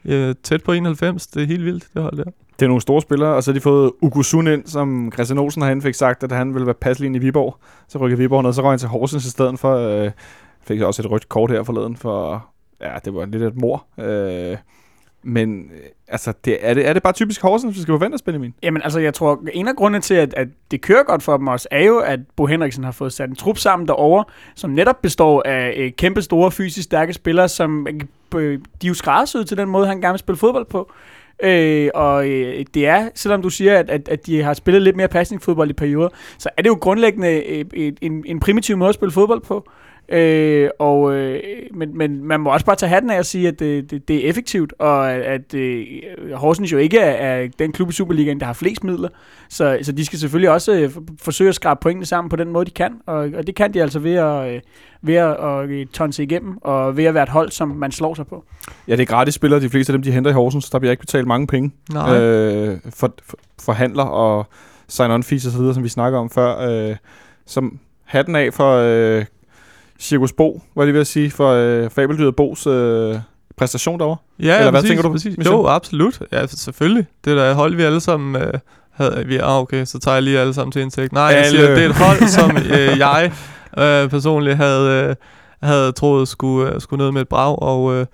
øh, 0.05 0.35
tæt 0.43 0.63
på 0.63 0.71
91. 0.71 1.27
Det 1.27 1.43
er 1.43 1.47
helt 1.47 1.65
vildt, 1.65 1.87
det 1.93 2.01
hold 2.01 2.17
der. 2.17 2.31
Det 2.59 2.65
er 2.65 2.67
nogle 2.67 2.81
store 2.81 3.01
spillere, 3.01 3.35
og 3.35 3.43
så 3.43 3.51
har 3.51 3.53
de 3.53 3.61
fået 3.61 3.91
Ugusun 4.01 4.47
ind, 4.47 4.67
som 4.67 5.11
Christian 5.13 5.39
Olsen 5.39 5.61
herinde 5.61 5.81
fik 5.81 5.95
sagt, 5.95 6.23
at 6.23 6.31
han 6.31 6.53
ville 6.53 6.65
være 6.65 6.75
passelig 6.75 7.07
ind 7.07 7.15
i 7.15 7.19
Viborg. 7.19 7.57
Så 7.87 7.97
rykker 7.97 8.17
Viborg 8.17 8.43
ned, 8.43 8.53
så 8.53 8.61
røg 8.61 8.71
han 8.71 8.79
til 8.79 8.89
Horsens 8.89 9.25
i 9.25 9.29
stedet 9.29 9.59
for. 9.59 9.75
Øh, 9.75 10.11
fik 10.67 10.81
også 10.81 11.01
et 11.01 11.11
rødt 11.11 11.29
kort 11.29 11.51
her 11.51 11.63
forleden 11.63 11.97
for, 11.97 12.45
ja, 12.81 12.91
det 13.05 13.13
var 13.13 13.25
lidt 13.25 13.43
et 13.43 13.55
mor. 13.55 13.85
Øh, 13.99 14.57
men 15.23 15.71
altså, 16.13 16.33
det, 16.45 16.57
er, 16.61 16.73
det, 16.73 16.87
er 16.87 16.93
det 16.93 17.03
bare 17.03 17.13
typisk 17.13 17.41
Horsens, 17.41 17.71
hvis 17.71 17.77
vi 17.77 17.81
skal 17.81 17.91
forvente 17.91 18.15
os, 18.15 18.21
Benjamin? 18.21 18.53
Jamen 18.63 18.81
altså, 18.81 18.99
jeg 18.99 19.13
tror, 19.13 19.43
en 19.53 19.67
af 19.67 19.75
grundene 19.75 20.01
til, 20.01 20.13
at, 20.13 20.33
at 20.33 20.47
det 20.71 20.81
kører 20.81 21.03
godt 21.03 21.23
for 21.23 21.37
dem 21.37 21.47
også, 21.47 21.67
er 21.71 21.83
jo, 21.83 21.97
at 21.99 22.19
Bo 22.35 22.45
Henriksen 22.45 22.83
har 22.83 22.91
fået 22.91 23.13
sat 23.13 23.29
en 23.29 23.35
trup 23.35 23.57
sammen 23.57 23.87
derovre, 23.87 24.25
som 24.55 24.69
netop 24.69 25.01
består 25.01 25.43
af 25.45 25.73
øh, 25.77 25.91
kæmpe 25.91 26.21
store, 26.21 26.51
fysisk 26.51 26.83
stærke 26.83 27.13
spillere, 27.13 27.49
som 27.49 27.87
øh, 28.35 28.59
de 28.81 28.87
er 28.87 28.87
jo 28.87 28.93
skræddersyet 28.93 29.47
til 29.47 29.57
den 29.57 29.69
måde, 29.69 29.87
han 29.87 30.01
gerne 30.01 30.13
vil 30.13 30.19
spille 30.19 30.37
fodbold 30.37 30.65
på. 30.65 30.91
Øh, 31.43 31.89
og 31.93 32.29
øh, 32.29 32.65
det 32.73 32.87
er, 32.87 33.09
selvom 33.15 33.41
du 33.41 33.49
siger, 33.49 33.79
at, 33.79 33.89
at, 33.89 34.09
at 34.09 34.25
de 34.25 34.43
har 34.43 34.53
spillet 34.53 34.81
lidt 34.81 34.95
mere 34.95 35.07
passningsfodbold 35.07 35.69
i 35.69 35.73
perioder, 35.73 36.09
så 36.37 36.49
er 36.57 36.61
det 36.61 36.69
jo 36.69 36.77
grundlæggende 36.81 37.43
øh, 37.75 37.93
en, 38.01 38.23
en 38.25 38.39
primitiv 38.39 38.77
måde 38.77 38.89
at 38.89 38.95
spille 38.95 39.11
fodbold 39.11 39.41
på. 39.41 39.69
Øh, 40.13 40.69
og, 40.79 41.15
øh, 41.15 41.39
men, 41.73 41.97
men 41.97 42.23
man 42.23 42.39
må 42.39 42.53
også 42.53 42.65
bare 42.65 42.75
tage 42.75 42.89
hatten 42.89 43.11
af 43.11 43.19
og 43.19 43.25
sige, 43.25 43.47
at 43.47 43.59
det, 43.59 43.91
det, 43.91 44.07
det 44.07 44.25
er 44.25 44.29
effektivt, 44.29 44.73
og 44.79 45.11
at, 45.11 45.21
at 45.21 45.53
øh, 45.53 45.85
Horsens 46.33 46.71
jo 46.71 46.77
ikke 46.77 46.99
er, 46.99 47.43
er 47.43 47.47
den 47.59 47.71
klub 47.71 47.89
i 47.89 47.93
Superligaen, 47.93 48.39
der 48.39 48.45
har 48.45 48.53
flest 48.53 48.83
midler. 48.83 49.09
Så, 49.49 49.79
så 49.81 49.91
de 49.91 50.05
skal 50.05 50.19
selvfølgelig 50.19 50.49
også 50.49 50.73
øh, 50.73 50.91
forsøge 51.21 51.49
at 51.49 51.55
skrabe 51.55 51.79
pointene 51.81 52.05
sammen 52.05 52.29
på 52.29 52.35
den 52.35 52.49
måde, 52.49 52.65
de 52.65 52.71
kan. 52.71 52.93
Og, 53.05 53.15
og 53.15 53.47
det 53.47 53.55
kan 53.55 53.73
de 53.73 53.81
altså 53.81 53.99
ved 53.99 54.15
at, 54.15 54.53
øh, 54.55 54.61
ved 55.01 55.15
at, 55.15 55.37
at 55.45 55.69
øh, 55.69 55.85
tonse 55.85 56.23
igennem, 56.23 56.57
og 56.61 56.97
ved 56.97 57.05
at 57.05 57.13
være 57.13 57.23
et 57.23 57.29
hold, 57.29 57.51
som 57.51 57.67
man 57.67 57.91
slår 57.91 58.13
sig 58.13 58.27
på. 58.27 58.45
Ja, 58.87 58.91
det 58.91 59.01
er 59.01 59.05
gratis 59.05 59.33
spillere, 59.33 59.61
de 59.61 59.69
fleste 59.69 59.93
af 59.93 59.97
dem, 59.97 60.03
de 60.03 60.11
henter 60.11 60.31
i 60.31 60.33
Horsens. 60.33 60.69
Der 60.69 60.79
bliver 60.79 60.91
ikke 60.91 61.01
betalt 61.01 61.27
mange 61.27 61.47
penge. 61.47 61.71
Nej. 61.93 62.19
øh, 62.19 62.77
for, 62.89 63.13
for, 63.25 63.37
for 63.61 63.71
handler 63.71 64.03
og 64.03 64.47
sign-on 64.91 65.23
fees 65.23 65.45
og 65.45 65.51
så 65.51 65.57
videre, 65.57 65.73
som 65.73 65.83
vi 65.83 65.89
snakker 65.89 66.19
om 66.19 66.29
før. 66.29 66.69
Øh, 66.69 66.95
som 67.45 67.79
hatten 68.03 68.35
af 68.35 68.53
for 68.53 68.75
øh, 68.75 69.25
Cirkus 69.99 70.33
Bo, 70.33 70.61
var 70.75 70.85
det 70.85 70.93
ved 70.93 71.01
at 71.01 71.07
sige, 71.07 71.31
for 71.31 71.51
øh, 71.51 71.89
Fabeldyret 71.89 72.35
Bos 72.35 72.67
øh, 72.67 73.15
præstation 73.57 73.99
derovre. 73.99 74.17
Ja, 74.39 74.57
Eller 74.57 74.71
hvad 74.71 74.81
præcis, 74.81 74.89
tænker 74.89 75.03
du, 75.03 75.11
Præcis. 75.11 75.37
Michel? 75.37 75.53
Jo, 75.53 75.67
absolut. 75.67 76.21
Ja, 76.31 76.47
selvfølgelig. 76.47 77.05
Det 77.25 77.31
er 77.31 77.35
da 77.35 77.49
et 77.49 77.55
hold, 77.55 77.75
vi 77.75 77.83
alle 77.83 77.99
sammen 77.99 78.41
øh, 78.41 78.53
havde. 78.91 79.23
Vi, 79.27 79.37
ah, 79.37 79.61
okay, 79.61 79.85
så 79.85 79.99
tager 79.99 80.15
jeg 80.15 80.23
lige 80.23 80.39
alle 80.39 80.53
sammen 80.53 80.71
til 80.71 80.81
indtægt. 80.81 81.13
Nej, 81.13 81.23
jeg 81.23 81.45
siger, 81.45 81.67
det 81.75 81.83
er 81.83 81.89
et 81.89 81.95
hold, 81.95 82.27
som 82.27 82.57
øh, 82.77 82.97
jeg 82.97 83.31
øh, 83.77 84.09
personligt 84.09 84.57
havde, 84.57 85.07
øh, 85.09 85.15
havde 85.69 85.91
troet 85.91 86.27
skulle, 86.27 86.73
øh, 86.73 86.81
skulle 86.81 87.03
ned 87.03 87.11
med 87.11 87.21
et 87.21 87.27
brag, 87.29 87.61
og, 87.61 87.95
øh, 87.95 88.05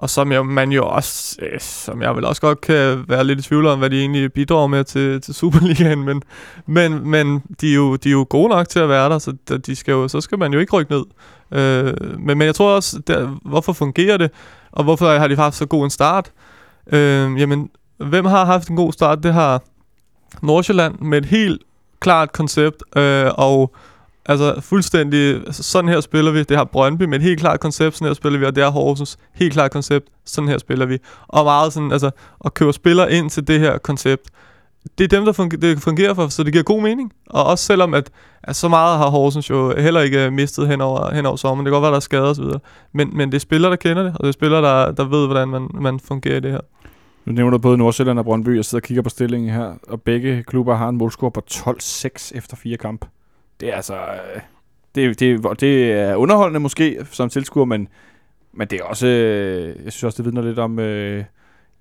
og 0.00 0.10
som 0.10 0.32
jeg, 0.32 0.46
man 0.46 0.72
jo 0.72 0.86
også, 0.86 1.36
øh, 1.42 1.60
som 1.60 2.02
jeg 2.02 2.16
vel 2.16 2.24
også 2.24 2.40
godt 2.40 2.60
kan 2.60 3.04
være 3.08 3.24
lidt 3.24 3.38
i 3.38 3.42
tvivl 3.42 3.66
om, 3.66 3.78
hvad 3.78 3.90
de 3.90 4.00
egentlig 4.00 4.32
bidrager 4.32 4.66
med 4.66 4.84
til, 4.84 5.20
til 5.20 5.34
Superligaen, 5.34 6.04
men, 6.04 6.22
men, 6.66 7.08
men 7.10 7.42
de, 7.60 7.70
er 7.70 7.74
jo, 7.74 7.96
de 7.96 8.08
er 8.08 8.12
jo 8.12 8.26
gode 8.30 8.48
nok 8.48 8.68
til 8.68 8.78
at 8.78 8.88
være 8.88 9.08
der, 9.08 9.18
så 9.18 9.32
de- 9.66 9.76
skal 9.76 9.92
jo, 9.92 10.08
så 10.08 10.20
skal 10.20 10.38
man 10.38 10.52
jo 10.52 10.58
ikke 10.58 10.76
rykke 10.76 10.92
ned. 10.92 11.04
Øh, 11.52 12.18
men, 12.18 12.38
men 12.38 12.46
jeg 12.46 12.54
tror 12.54 12.74
også, 12.74 12.98
der, 13.06 13.26
hvorfor 13.44 13.72
fungerer 13.72 14.16
det, 14.16 14.30
og 14.72 14.84
hvorfor 14.84 15.18
har 15.18 15.28
de 15.28 15.36
haft 15.36 15.56
så 15.56 15.66
god 15.66 15.84
en 15.84 15.90
start? 15.90 16.30
Øh, 16.92 17.40
jamen, 17.40 17.70
hvem 17.98 18.24
har 18.24 18.44
haft 18.44 18.68
en 18.68 18.76
god 18.76 18.92
start? 18.92 19.22
Det 19.22 19.34
har 19.34 19.62
Nordsjælland 20.42 20.98
med 20.98 21.18
et 21.18 21.24
helt 21.24 21.62
klart 22.00 22.32
koncept, 22.32 22.82
øh, 22.96 23.30
og 23.34 23.74
Altså 24.30 24.60
fuldstændig, 24.60 25.34
altså, 25.34 25.62
sådan 25.62 25.88
her 25.88 26.00
spiller 26.00 26.30
vi. 26.30 26.42
Det 26.42 26.56
har 26.56 26.64
Brøndby 26.64 27.02
med 27.02 27.18
et 27.18 27.22
helt 27.22 27.40
klart 27.40 27.60
koncept, 27.60 27.96
sådan 27.96 28.06
her 28.06 28.14
spiller 28.14 28.38
vi, 28.38 28.44
og 28.44 28.56
det 28.56 28.64
har 28.64 28.70
Horsens 28.70 29.18
helt 29.34 29.52
klart 29.52 29.70
koncept, 29.70 30.08
sådan 30.24 30.48
her 30.48 30.58
spiller 30.58 30.86
vi. 30.86 30.98
Og 31.28 31.44
meget 31.44 31.72
sådan, 31.72 31.92
altså, 31.92 32.10
at 32.44 32.54
købe 32.54 32.72
spillere 32.72 33.12
ind 33.12 33.30
til 33.30 33.46
det 33.46 33.60
her 33.60 33.78
koncept. 33.78 34.30
Det 34.98 35.04
er 35.04 35.08
dem, 35.08 35.24
der 35.24 35.32
fungerer, 35.32 35.60
det 35.60 35.82
fungerer 35.82 36.14
for, 36.14 36.28
så 36.28 36.42
det 36.42 36.52
giver 36.52 36.64
god 36.64 36.82
mening. 36.82 37.12
Og 37.26 37.44
også 37.44 37.64
selvom, 37.64 37.94
at, 37.94 38.10
at 38.42 38.56
så 38.56 38.68
meget 38.68 38.98
har 38.98 39.08
Horsens 39.08 39.50
jo 39.50 39.76
heller 39.76 40.00
ikke 40.00 40.26
øh, 40.26 40.32
mistet 40.32 40.68
hen 40.68 40.80
over, 40.80 41.14
hen 41.14 41.26
over 41.26 41.36
sommeren. 41.36 41.66
Det 41.66 41.70
kan 41.70 41.74
godt 41.74 41.82
være, 41.82 41.90
der 41.90 41.96
er 41.96 42.00
skader 42.00 42.30
osv. 42.30 42.44
Men, 42.92 43.16
men 43.16 43.28
det 43.28 43.36
er 43.36 43.40
spillere, 43.40 43.70
der 43.70 43.76
kender 43.76 44.02
det, 44.02 44.12
og 44.12 44.20
det 44.20 44.28
er 44.28 44.32
spillere, 44.32 44.62
der, 44.62 44.92
der 44.92 45.04
ved, 45.04 45.26
hvordan 45.26 45.48
man, 45.48 45.68
man 45.74 46.00
fungerer 46.00 46.36
i 46.36 46.40
det 46.40 46.50
her. 46.50 46.60
Nu 47.24 47.32
nævner 47.32 47.50
du 47.50 47.58
både 47.58 47.78
Nordsjælland 47.78 48.18
og 48.18 48.24
Brøndby. 48.24 48.56
Jeg 48.56 48.64
sidder 48.64 48.80
og 48.80 48.86
kigger 48.86 49.02
på 49.02 49.10
stillingen 49.10 49.50
her, 49.50 49.72
og 49.88 50.02
begge 50.02 50.42
klubber 50.42 50.76
har 50.76 50.88
en 50.88 50.96
målscore 50.96 51.30
på 51.30 51.42
12-6 51.50 52.32
efter 52.34 52.56
fire 52.56 52.76
kampe. 52.76 53.06
Det 53.60 53.68
er 53.68 53.74
altså... 53.74 53.94
øh, 53.94 54.40
Det, 54.94 55.20
det, 55.20 55.60
det 55.60 55.92
er 55.92 56.14
underholdende 56.16 56.60
måske 56.60 56.98
som 57.10 57.28
tilskuer, 57.28 57.64
men, 57.64 57.88
men 58.52 58.68
det 58.68 58.80
er 58.80 58.84
også... 58.84 59.06
øh, 59.06 59.84
Jeg 59.84 59.92
synes 59.92 60.04
også, 60.04 60.16
det 60.22 60.24
vidner 60.24 60.42
lidt 60.48 60.58
om... 60.58 60.78
Øh, 60.78 61.24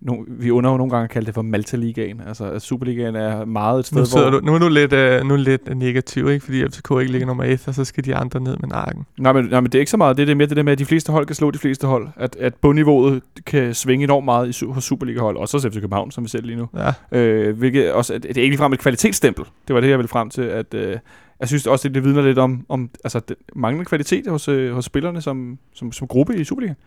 no, 0.02 0.16
vi 0.28 0.52
under 0.52 0.78
nogle 0.78 0.92
gange 0.92 1.08
kalde 1.08 1.26
det 1.26 1.34
for 1.36 1.42
Malta-ligaen. 1.42 2.22
Altså, 2.28 2.60
Superligaen 2.60 3.16
er 3.16 3.46
meget 3.46 3.80
et 3.80 3.86
sted, 3.86 3.98
Nu, 3.98 4.22
hvor... 4.22 4.30
du, 4.30 4.46
nu 4.46 4.54
er 4.56 4.60
du 4.60 4.68
lidt, 4.68 4.94
øh, 4.94 5.24
nu 5.26 5.34
er 5.34 5.38
lidt 5.38 5.78
negativ, 5.78 6.30
ikke? 6.30 6.46
fordi 6.46 6.64
FCK 6.68 6.92
ikke 7.00 7.12
ligger 7.12 7.28
nummer 7.28 7.44
1, 7.44 7.64
og 7.68 7.74
så 7.74 7.86
skal 7.86 8.06
de 8.06 8.16
andre 8.16 8.40
ned 8.40 8.58
med 8.58 8.70
nakken. 8.70 9.06
Nej 9.20 9.34
men, 9.34 9.46
nej, 9.46 9.60
men 9.60 9.66
det 9.72 9.76
er 9.76 9.80
ikke 9.80 9.92
så 9.92 9.98
meget. 9.98 10.18
Det 10.18 10.22
er 10.24 10.26
det 10.26 10.38
mere 10.38 10.48
det 10.48 10.58
der 10.58 10.64
med, 10.64 10.72
at 10.74 10.80
de 10.80 10.86
fleste 10.86 11.12
hold 11.12 11.26
kan 11.26 11.36
slå 11.36 11.52
de 11.52 11.58
fleste 11.60 11.88
hold. 11.88 12.08
At, 12.16 12.36
at 12.40 12.56
bundniveauet 12.56 13.22
kan 13.46 13.74
svinge 13.74 14.04
enormt 14.04 14.26
meget 14.26 14.62
i, 14.62 14.66
hos 14.66 14.84
Superliga-hold. 14.84 15.38
Også 15.38 15.58
hos 15.58 15.66
FC 15.74 15.80
København, 15.82 16.12
som 16.12 16.24
vi 16.24 16.30
ser 16.30 16.42
lige 16.42 16.56
nu. 16.58 16.68
Ja. 17.12 17.20
Øh, 17.20 17.58
hvilket 17.58 17.92
også, 17.92 18.14
det 18.14 18.26
er 18.26 18.30
ikke 18.42 18.50
ligefrem 18.50 18.74
et 18.74 18.80
kvalitetsstempel. 18.80 19.46
Det 19.68 19.76
var 19.76 19.82
det, 19.82 19.90
jeg 19.90 19.98
ville 19.98 20.08
frem 20.10 20.30
til. 20.30 20.42
At, 20.42 20.74
øh, 20.74 20.98
jeg 21.40 21.48
synes 21.48 21.68
også, 21.68 21.88
det, 21.88 21.96
det 21.96 22.04
vidner 22.04 22.22
lidt 22.22 22.38
om, 22.38 22.66
om 22.70 22.90
altså, 23.04 23.20
det, 23.20 23.38
manglende 23.56 23.86
kvalitet 23.86 24.28
hos, 24.28 24.48
øh, 24.48 24.74
hos 24.74 24.86
spillerne 24.86 25.22
som, 25.22 25.58
som, 25.74 25.92
som 25.92 26.08
gruppe 26.08 26.36
i 26.36 26.44
Superligaen. 26.44 26.78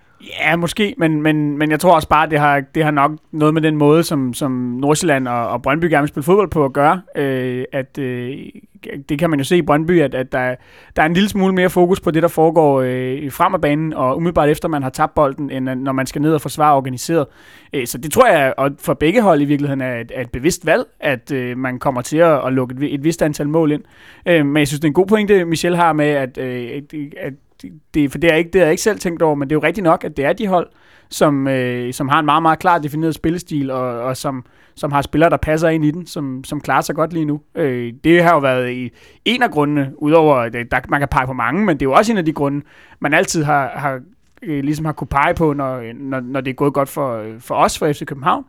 Ja, 0.41 0.57
måske, 0.57 0.95
men, 0.99 1.23
men, 1.23 1.59
men 1.59 1.71
jeg 1.71 1.81
tror 1.81 1.95
også 1.95 2.09
bare, 2.09 2.31
det 2.31 2.39
har, 2.39 2.61
det 2.75 2.85
har 2.85 2.91
nok 2.91 3.13
noget 3.33 3.55
med 3.55 3.63
den 3.63 3.77
måde, 3.77 4.03
som, 4.05 4.35
som 4.35 4.51
Nordsjælland 4.53 5.29
og, 5.29 5.49
og 5.49 5.63
Brøndby 5.63 5.85
gerne 5.85 6.03
vil 6.03 6.09
spille 6.09 6.25
fodbold 6.25 6.51
på 6.51 6.65
at 6.65 6.73
gøre. 6.73 7.03
Øh, 7.17 7.65
at, 7.73 7.99
øh, 7.99 8.39
det 9.09 9.19
kan 9.19 9.31
man 9.31 9.39
jo 9.39 9.45
se 9.45 9.57
i 9.57 9.63
Brøndby, 9.63 10.01
at, 10.01 10.15
at 10.15 10.33
der, 10.33 10.55
der 10.97 11.03
er 11.03 11.07
en 11.07 11.15
lille 11.15 11.29
smule 11.29 11.55
mere 11.55 11.71
fokus 11.71 12.01
på 12.01 12.11
det, 12.11 12.23
der 12.23 12.29
foregår 12.29 12.81
øh, 12.81 13.33
frem 13.33 13.55
af 13.55 13.61
banen, 13.61 13.93
og 13.93 14.17
umiddelbart 14.17 14.49
efter 14.49 14.69
man 14.69 14.83
har 14.83 14.91
tabt 14.91 15.15
bolden, 15.15 15.51
end 15.51 15.71
øh, 15.71 15.77
når 15.77 15.93
man 15.93 16.07
skal 16.07 16.23
ned 16.23 16.35
og 16.35 16.41
forsvare 16.41 16.77
organiseret. 16.77 17.27
Øh, 17.73 17.87
så 17.87 17.99
det 17.99 18.13
tror 18.13 18.29
jeg, 18.29 18.55
og 18.57 18.71
for 18.79 18.95
begge 18.95 19.23
hold 19.23 19.41
i 19.41 19.45
virkeligheden, 19.45 19.81
er 19.81 20.01
et, 20.01 20.13
er 20.15 20.21
et 20.21 20.31
bevidst 20.31 20.67
valg, 20.67 20.85
at 21.01 21.33
øh, 21.33 21.59
man 21.59 21.79
kommer 21.79 22.01
til 22.01 22.17
at, 22.17 22.47
at 22.47 22.53
lukke 22.53 22.75
et, 22.75 22.95
et 22.95 23.05
vist 23.05 23.23
antal 23.23 23.49
mål 23.49 23.73
ind. 23.73 23.83
Øh, 24.27 24.47
men 24.47 24.57
jeg 24.57 24.69
synes, 24.69 24.81
det 24.81 24.85
er 24.85 24.91
en 24.91 24.95
god 24.95 25.07
pointe, 25.07 25.45
Michel 25.45 25.77
har 25.77 25.93
med, 25.93 26.09
at, 26.09 26.39
øh, 26.39 26.83
at, 27.17 27.33
det, 27.95 28.11
for 28.11 28.19
det 28.19 28.33
er 28.33 28.37
ikke 28.37 28.51
det 28.51 28.61
har 28.61 28.67
jeg 28.67 28.73
ikke 28.73 28.83
selv 28.83 28.99
tænkt 28.99 29.23
over, 29.23 29.35
men 29.35 29.51
det 29.51 29.55
er 29.55 29.59
jo 29.61 29.67
rigtigt 29.67 29.85
nok, 29.85 30.05
at 30.05 30.17
det 30.17 30.25
er 30.25 30.33
de 30.33 30.47
hold, 30.47 30.69
som, 31.09 31.49
øh, 31.49 31.93
som 31.93 32.09
har 32.09 32.19
en 32.19 32.25
meget, 32.25 32.43
meget 32.43 32.59
klar 32.59 32.79
defineret 32.79 33.15
spillestil, 33.15 33.71
og, 33.71 34.01
og 34.01 34.17
som, 34.17 34.45
som 34.75 34.93
har 34.93 35.03
spillere, 35.03 35.31
der 35.31 35.37
passer 35.37 35.69
ind 35.69 35.85
i 35.85 35.91
den, 35.91 36.07
som, 36.07 36.45
som 36.45 36.61
klarer 36.61 36.81
sig 36.81 36.95
godt 36.95 37.13
lige 37.13 37.25
nu. 37.25 37.41
Øh, 37.55 37.93
det 38.05 38.23
har 38.23 38.35
jo 38.35 38.39
været 38.39 38.91
en 39.25 39.43
af 39.43 39.51
grundene, 39.51 39.93
udover 39.99 40.37
at 40.37 40.55
øh, 40.55 40.65
der, 40.71 40.81
man 40.89 41.01
kan 41.01 41.09
pege 41.09 41.27
på 41.27 41.33
mange, 41.33 41.65
men 41.65 41.77
det 41.77 41.87
er 41.87 41.91
jo 41.91 41.93
også 41.93 42.13
en 42.13 42.19
af 42.19 42.25
de 42.25 42.33
grunde, 42.33 42.63
man 43.01 43.15
altid 43.15 43.45
har, 43.45 43.69
har 43.69 44.01
øh, 44.43 44.65
ligesom 44.65 44.85
har 44.85 44.93
kunne 44.93 45.09
pege 45.09 45.35
på, 45.35 45.53
når, 45.53 45.77
øh, 45.77 45.95
når, 45.95 46.21
når 46.21 46.41
det 46.41 46.51
er 46.51 46.55
gået 46.55 46.75
godt 46.75 46.89
for, 46.89 47.17
øh, 47.17 47.41
for 47.41 47.55
os, 47.55 47.79
for 47.79 47.93
FC 47.93 48.05
København, 48.05 48.45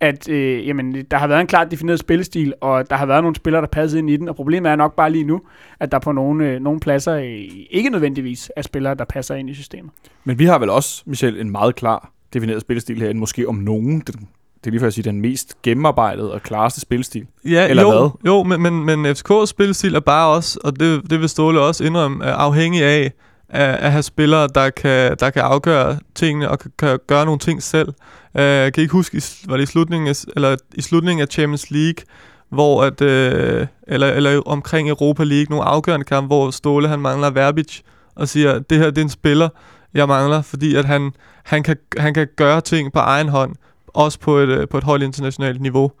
at 0.00 0.28
øh, 0.28 0.68
jamen, 0.68 1.04
der 1.10 1.16
har 1.16 1.26
været 1.26 1.40
en 1.40 1.46
klart 1.46 1.70
defineret 1.70 1.98
spillestil, 1.98 2.54
og 2.60 2.90
der 2.90 2.96
har 2.96 3.06
været 3.06 3.22
nogle 3.22 3.36
spillere, 3.36 3.62
der 3.62 3.68
passede 3.68 3.98
ind 3.98 4.10
i 4.10 4.16
den, 4.16 4.28
og 4.28 4.36
problemet 4.36 4.70
er 4.72 4.76
nok 4.76 4.96
bare 4.96 5.10
lige 5.10 5.24
nu, 5.24 5.40
at 5.80 5.92
der 5.92 5.98
på 5.98 6.12
nogle, 6.12 6.50
øh, 6.50 6.60
nogle 6.60 6.80
pladser 6.80 7.14
øh, 7.14 7.48
ikke 7.70 7.90
nødvendigvis 7.90 8.50
er 8.56 8.62
spillere, 8.62 8.94
der 8.94 9.04
passer 9.04 9.34
ind 9.34 9.50
i 9.50 9.54
systemet. 9.54 9.90
Men 10.24 10.38
vi 10.38 10.44
har 10.44 10.58
vel 10.58 10.70
også, 10.70 11.02
Michel, 11.06 11.40
en 11.40 11.50
meget 11.50 11.74
klar 11.74 12.10
defineret 12.32 12.60
spillestil 12.60 13.00
herinde. 13.00 13.20
Måske 13.20 13.48
om 13.48 13.54
nogen. 13.54 14.00
Den, 14.00 14.28
det 14.64 14.70
er 14.70 14.70
lige 14.70 14.80
for 14.80 14.86
at 14.86 14.94
sige, 14.94 15.04
den 15.04 15.20
mest 15.20 15.62
gennemarbejdede 15.62 16.32
og 16.32 16.42
klareste 16.42 16.80
spillestil. 16.80 17.26
Ja, 17.44 17.68
Eller 17.68 17.82
jo, 17.82 17.90
hvad? 17.90 18.10
Jo, 18.26 18.42
men, 18.42 18.62
men, 18.62 18.84
men 18.84 19.06
FCK's 19.06 19.46
spilstil 19.46 19.94
er 19.94 20.00
bare 20.00 20.34
også, 20.34 20.58
og 20.64 20.80
det, 20.80 21.10
det 21.10 21.20
vil 21.20 21.28
Ståle 21.28 21.60
også 21.60 21.84
indrømme, 21.84 22.24
er 22.24 22.34
afhængig 22.34 22.82
af 22.82 23.12
at, 23.48 23.74
at 23.74 23.92
have 23.92 24.02
spillere, 24.02 24.48
der 24.54 24.70
kan, 24.70 25.16
der 25.20 25.30
kan 25.30 25.42
afgøre 25.42 25.98
tingene 26.14 26.50
og 26.50 26.58
kan, 26.58 26.70
kan 26.78 26.98
gøre 27.06 27.24
nogle 27.24 27.38
ting 27.38 27.62
selv. 27.62 27.88
Uh, 28.34 28.40
jeg 28.40 28.72
kan 28.72 28.82
ikke 28.82 28.92
huske, 28.92 29.22
var 29.48 29.56
det 29.56 29.62
i 29.62 29.66
slutningen 29.66 30.08
af, 30.08 30.24
eller 30.36 30.56
i 30.74 30.82
slutningen 30.82 31.22
af 31.22 31.28
Champions 31.28 31.70
League, 31.70 32.04
hvor 32.48 32.82
at, 32.82 33.00
uh, 33.00 33.66
eller, 33.88 34.12
eller 34.12 34.42
omkring 34.46 34.88
Europa 34.88 35.24
League, 35.24 35.46
nogle 35.50 35.64
afgørende 35.64 36.04
kampe, 36.04 36.26
hvor 36.26 36.50
Ståle 36.50 36.88
han 36.88 37.00
mangler 37.00 37.30
Verbic, 37.30 37.80
og 38.16 38.28
siger, 38.28 38.58
det 38.58 38.78
her 38.78 38.90
det 38.90 38.98
er 38.98 39.02
en 39.02 39.08
spiller, 39.08 39.48
jeg 39.94 40.08
mangler, 40.08 40.42
fordi 40.42 40.74
at 40.74 40.84
han, 40.84 41.12
han, 41.44 41.62
kan, 41.62 41.76
han 41.98 42.14
kan 42.14 42.28
gøre 42.36 42.60
ting 42.60 42.92
på 42.92 42.98
egen 42.98 43.28
hånd, 43.28 43.54
også 43.94 44.18
på 44.18 44.36
et, 44.36 44.48
øh, 44.48 44.68
på 44.68 44.78
et 44.78 44.84
højt 44.84 45.02
internationalt 45.02 45.60
niveau. 45.60 45.92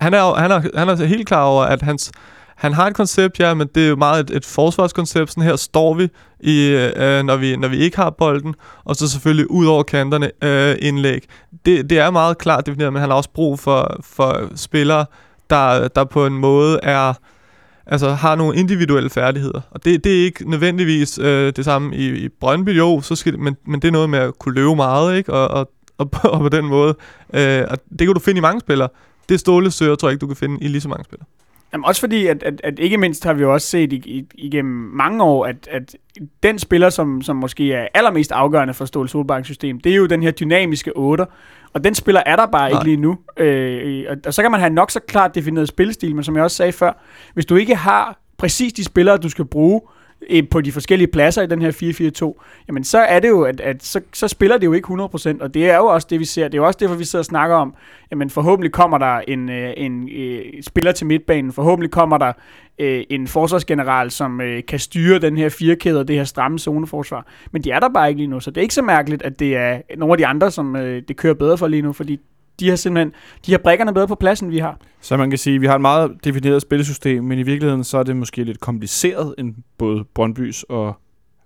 Han 0.00 0.14
er, 0.14 0.34
han, 0.34 0.50
er, 0.50 0.78
han 0.78 0.88
er 0.88 1.04
helt 1.04 1.26
klar 1.26 1.44
over, 1.44 1.64
at 1.64 1.82
hans, 1.82 2.12
han 2.56 2.72
har 2.72 2.86
et 2.86 2.94
koncept, 2.94 3.40
ja, 3.40 3.54
men 3.54 3.68
det 3.74 3.84
er 3.84 3.88
jo 3.88 3.96
meget 3.96 4.30
et, 4.30 4.36
et 4.36 4.46
forsvarskoncept. 4.46 5.30
Sådan 5.30 5.42
her 5.42 5.56
står 5.56 5.94
vi, 5.94 6.08
i, 6.40 6.66
øh, 6.66 6.92
øh, 6.96 7.24
når 7.24 7.36
vi, 7.36 7.56
når 7.56 7.68
vi 7.68 7.76
ikke 7.76 7.96
har 7.96 8.10
bolden, 8.10 8.54
og 8.84 8.96
så 8.96 9.08
selvfølgelig 9.08 9.50
ud 9.50 9.66
over 9.66 9.82
kanterne 9.82 10.30
øh, 10.42 10.76
indlæg. 10.80 11.24
Det, 11.66 11.90
det 11.90 11.98
er 11.98 12.10
meget 12.10 12.38
klart 12.38 12.66
defineret, 12.66 12.92
men 12.92 13.00
han 13.00 13.10
har 13.10 13.16
også 13.16 13.30
brug 13.30 13.58
for, 13.58 13.96
for 14.02 14.50
spillere, 14.56 15.06
der, 15.50 15.88
der 15.88 16.04
på 16.04 16.26
en 16.26 16.38
måde 16.38 16.80
er 16.82 17.14
altså 17.86 18.10
har 18.10 18.34
nogle 18.34 18.56
individuelle 18.56 19.10
færdigheder. 19.10 19.60
Og 19.70 19.84
det, 19.84 20.04
det 20.04 20.20
er 20.20 20.24
ikke 20.24 20.50
nødvendigvis 20.50 21.18
øh, 21.18 21.52
det 21.56 21.64
samme 21.64 21.96
i, 21.96 22.24
i 22.24 22.28
Brøndby, 22.28 22.78
jo, 22.78 23.00
så 23.00 23.16
skal 23.16 23.32
det, 23.32 23.40
men, 23.40 23.56
men 23.66 23.82
det 23.82 23.88
er 23.88 23.92
noget 23.92 24.10
med 24.10 24.18
at 24.18 24.38
kunne 24.38 24.54
løbe 24.54 24.76
meget, 24.76 25.16
ikke? 25.16 25.32
Og, 25.32 25.48
og, 25.48 25.70
og, 25.98 26.10
på, 26.10 26.28
og 26.28 26.40
på 26.40 26.48
den 26.48 26.66
måde. 26.66 26.94
Øh, 27.34 27.64
og 27.70 27.78
det 27.90 27.98
kan 27.98 28.14
du 28.14 28.20
finde 28.20 28.38
i 28.38 28.42
mange 28.42 28.60
spillere. 28.60 28.88
Det 29.28 29.40
Ståle 29.40 29.70
søger, 29.70 29.94
tror 29.94 30.08
jeg 30.08 30.12
ikke, 30.12 30.20
du 30.20 30.26
kan 30.26 30.36
finde 30.36 30.64
i 30.64 30.68
lige 30.68 30.80
så 30.80 30.88
mange 30.88 31.04
spillere. 31.04 31.26
Jamen 31.72 31.84
også 31.84 32.00
fordi, 32.00 32.26
at, 32.26 32.42
at, 32.42 32.60
at 32.64 32.78
ikke 32.78 32.98
mindst 32.98 33.24
har 33.24 33.32
vi 33.32 33.42
jo 33.42 33.52
også 33.52 33.66
set 33.66 33.92
i, 33.92 33.96
i, 33.96 34.26
igennem 34.34 34.90
mange 34.96 35.24
år, 35.24 35.46
at, 35.46 35.68
at 35.70 35.96
den 36.42 36.58
spiller, 36.58 36.90
som, 36.90 37.22
som 37.22 37.36
måske 37.36 37.72
er 37.72 37.88
allermest 37.94 38.32
afgørende 38.32 38.74
for 38.74 38.84
Ståle 38.84 39.08
Solbakkens 39.08 39.46
system, 39.46 39.80
det 39.80 39.92
er 39.92 39.96
jo 39.96 40.06
den 40.06 40.22
her 40.22 40.30
dynamiske 40.30 40.96
8. 40.96 41.26
Og 41.72 41.84
den 41.84 41.94
spiller 41.94 42.22
er 42.26 42.36
der 42.36 42.46
bare 42.46 42.70
Nej. 42.70 42.80
ikke 42.80 42.84
lige 42.84 42.96
nu. 42.96 43.18
Øh, 43.36 44.04
og, 44.08 44.16
og 44.26 44.34
så 44.34 44.42
kan 44.42 44.50
man 44.50 44.60
have 44.60 44.72
nok 44.72 44.90
så 44.90 45.00
klart 45.08 45.34
defineret 45.34 45.68
spillestil, 45.68 46.14
men 46.14 46.24
som 46.24 46.36
jeg 46.36 46.44
også 46.44 46.56
sagde 46.56 46.72
før, 46.72 46.92
hvis 47.34 47.46
du 47.46 47.56
ikke 47.56 47.76
har 47.76 48.18
præcis 48.38 48.72
de 48.72 48.84
spillere, 48.84 49.16
du 49.16 49.28
skal 49.28 49.44
bruge 49.44 49.80
øh, 49.84 50.01
på 50.50 50.60
de 50.60 50.72
forskellige 50.72 51.08
pladser 51.08 51.42
i 51.42 51.46
den 51.46 51.62
her 51.62 52.34
4-4-2, 52.38 52.64
jamen 52.68 52.84
så 52.84 52.98
er 52.98 53.20
det 53.20 53.28
jo, 53.28 53.42
at, 53.42 53.60
at 53.60 53.84
så, 53.84 54.00
så 54.12 54.28
spiller 54.28 54.58
det 54.58 54.66
jo 54.66 54.72
ikke 54.72 54.88
100%, 54.88 55.36
og 55.40 55.54
det 55.54 55.70
er 55.70 55.76
jo 55.76 55.86
også 55.86 56.06
det, 56.10 56.20
vi 56.20 56.24
ser. 56.24 56.44
Det 56.44 56.54
er 56.54 56.58
jo 56.58 56.66
også 56.66 56.78
derfor, 56.80 56.94
vi 56.94 57.04
sidder 57.04 57.20
og 57.20 57.26
snakker 57.26 57.56
om, 57.56 57.74
jamen 58.10 58.30
forhåbentlig 58.30 58.72
kommer 58.72 58.98
der 58.98 59.20
en, 59.28 59.50
øh, 59.50 59.72
en, 59.76 60.08
en 60.08 60.62
spiller 60.62 60.92
til 60.92 61.06
midtbanen, 61.06 61.52
forhåbentlig 61.52 61.90
kommer 61.90 62.18
der 62.18 62.32
øh, 62.78 63.04
en 63.10 63.26
forsvarsgeneral, 63.26 64.10
som 64.10 64.40
øh, 64.40 64.62
kan 64.68 64.78
styre 64.78 65.18
den 65.18 65.36
her 65.36 65.48
firkæde 65.48 66.00
og 66.00 66.08
det 66.08 66.16
her 66.16 66.24
stramme 66.24 66.58
zoneforsvar. 66.58 67.26
Men 67.52 67.64
de 67.64 67.70
er 67.70 67.80
der 67.80 67.88
bare 67.88 68.08
ikke 68.08 68.20
lige 68.20 68.30
nu, 68.30 68.40
så 68.40 68.50
det 68.50 68.56
er 68.56 68.62
ikke 68.62 68.74
så 68.74 68.82
mærkeligt, 68.82 69.22
at 69.22 69.38
det 69.38 69.56
er 69.56 69.80
nogle 69.96 70.12
af 70.12 70.18
de 70.18 70.26
andre, 70.26 70.50
som 70.50 70.76
øh, 70.76 71.02
det 71.08 71.16
kører 71.16 71.34
bedre 71.34 71.58
for 71.58 71.68
lige 71.68 71.82
nu, 71.82 71.92
fordi 71.92 72.20
de 72.62 72.68
har 72.68 72.76
simpelthen, 72.76 73.12
de 73.46 73.50
har 73.52 73.58
brækkerne 73.58 73.94
bedre 73.94 74.08
på 74.08 74.14
pladsen, 74.14 74.50
vi 74.50 74.58
har. 74.58 74.76
Så 75.00 75.16
man 75.16 75.30
kan 75.30 75.38
sige, 75.38 75.54
at 75.54 75.60
vi 75.60 75.66
har 75.66 75.74
et 75.74 75.80
meget 75.80 76.10
defineret 76.24 76.62
spillesystem, 76.62 77.24
men 77.24 77.38
i 77.38 77.42
virkeligheden 77.42 77.84
så 77.84 77.98
er 77.98 78.02
det 78.02 78.16
måske 78.16 78.44
lidt 78.44 78.60
kompliceret 78.60 79.34
end 79.38 79.54
både 79.78 80.04
Brøndbys 80.14 80.64
og 80.68 80.96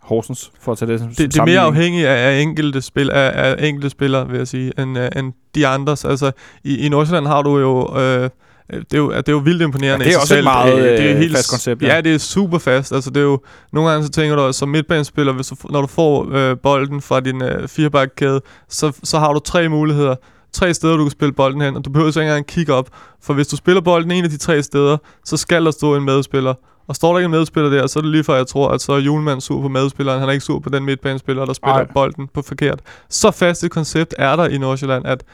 Horsens, 0.03 0.51
for 0.61 0.73
at 0.73 0.79
tage 0.79 0.93
det 0.93 1.01
som 1.01 1.09
Det, 1.09 1.19
det 1.19 1.39
er 1.39 1.45
mere 1.45 1.61
afhængigt 1.61 2.07
af, 2.07 2.33
af 2.33 2.41
enkelte, 2.41 2.83
spil, 2.83 3.11
af, 3.11 3.33
af 3.35 3.67
enkelte 3.69 3.91
spillere, 3.91 4.29
vil 4.29 4.39
jeg 4.39 4.49
sige, 4.49 4.73
end, 4.79 4.99
uh, 4.99 5.05
end 5.17 5.33
de 5.55 5.67
andres. 5.67 6.05
Altså, 6.05 6.33
i, 6.64 6.87
i 6.87 6.89
Nordsjælland 6.89 7.27
har 7.27 7.43
du 7.43 7.59
jo... 7.59 7.99
Øh, 8.01 8.31
det 8.71 8.95
er, 8.95 8.99
jo, 8.99 9.11
det 9.12 9.29
er 9.29 9.33
jo 9.33 9.39
vildt 9.39 9.62
imponerende 9.62 10.05
Ja, 10.05 10.09
det 10.09 10.17
er 10.17 10.21
også 10.21 10.35
et 10.35 10.39
selv. 10.39 10.45
meget, 10.45 10.77
det 10.77 11.07
er 11.07 11.12
øh, 11.12 11.19
helt, 11.19 11.37
fast 11.37 11.51
koncept, 11.51 11.83
ja. 11.83 11.95
Ja. 11.95 12.01
det 12.01 12.14
er 12.14 12.19
super 12.19 12.59
fast. 12.59 12.93
Altså, 12.93 13.11
det 13.11 13.17
er 13.17 13.25
jo, 13.25 13.41
nogle 13.73 13.91
gange 13.91 14.07
så 14.07 14.12
tænker 14.12 14.37
du, 14.37 14.43
at 14.43 14.55
som 14.55 14.69
midtbanespiller, 14.69 15.33
hvis 15.33 15.47
du, 15.47 15.57
når 15.71 15.81
du 15.81 15.87
får 15.87 16.29
øh, 16.33 16.57
bolden 16.62 17.01
fra 17.01 17.21
din 17.21 17.43
øh, 17.43 17.69
firebakkæde, 17.69 18.41
så, 18.69 18.93
så 19.03 19.19
har 19.19 19.33
du 19.33 19.39
tre 19.39 19.69
muligheder. 19.69 20.17
Tre 20.57 20.75
steder, 20.75 20.97
du 20.97 21.05
kan 21.05 21.11
spille 21.11 21.33
bolden 21.33 21.61
hen, 21.61 21.77
og 21.77 21.85
du 21.85 21.91
behøver 21.91 22.11
så 22.11 22.21
ikke 22.21 22.31
engang 22.31 22.47
kigge 22.47 22.75
op. 22.75 22.89
For 23.23 23.35
hvis 23.35 23.49
du 23.49 23.57
spiller 23.57 23.81
bolden 23.81 24.11
en 24.11 24.25
af 24.25 24.31
de 24.31 24.37
tre 24.37 24.63
steder, 24.63 24.97
så 25.25 25.37
skal 25.37 25.65
der 25.65 25.71
stå 25.71 25.97
en 25.97 26.05
medspiller. 26.05 26.55
Og 26.87 26.97
står 26.97 27.13
der 27.13 27.19
ikke 27.19 27.25
en 27.25 27.31
medspiller 27.31 27.71
der, 27.71 27.87
så 27.87 27.99
er 27.99 28.01
det 28.01 28.11
lige 28.11 28.25
før, 28.25 28.37
jeg 28.37 28.47
tror, 28.47 28.69
at 28.69 28.81
så 28.81 28.93
er 28.93 28.99
Julemand 28.99 29.41
sur 29.41 29.63
på 29.63 29.69
medspilleren. 29.69 30.21
Han 30.21 30.29
er 30.29 30.33
ikke 30.33 30.45
sur 30.45 30.59
på 30.59 30.69
den 30.69 30.85
midtbanespiller, 30.85 31.45
der 31.45 31.53
spiller. 31.53 31.75
Ej. 31.75 31.87
bolden 31.95 32.29
på 32.35 32.43
forkert. 32.43 32.81
Så 33.09 33.31
fast 33.31 33.65
et 33.65 33.71
koncept 33.71 34.15
er 34.19 34.37
der 34.37 34.49
i 34.49 34.59
Nordsjælland, 34.59 35.07
at 35.07 35.25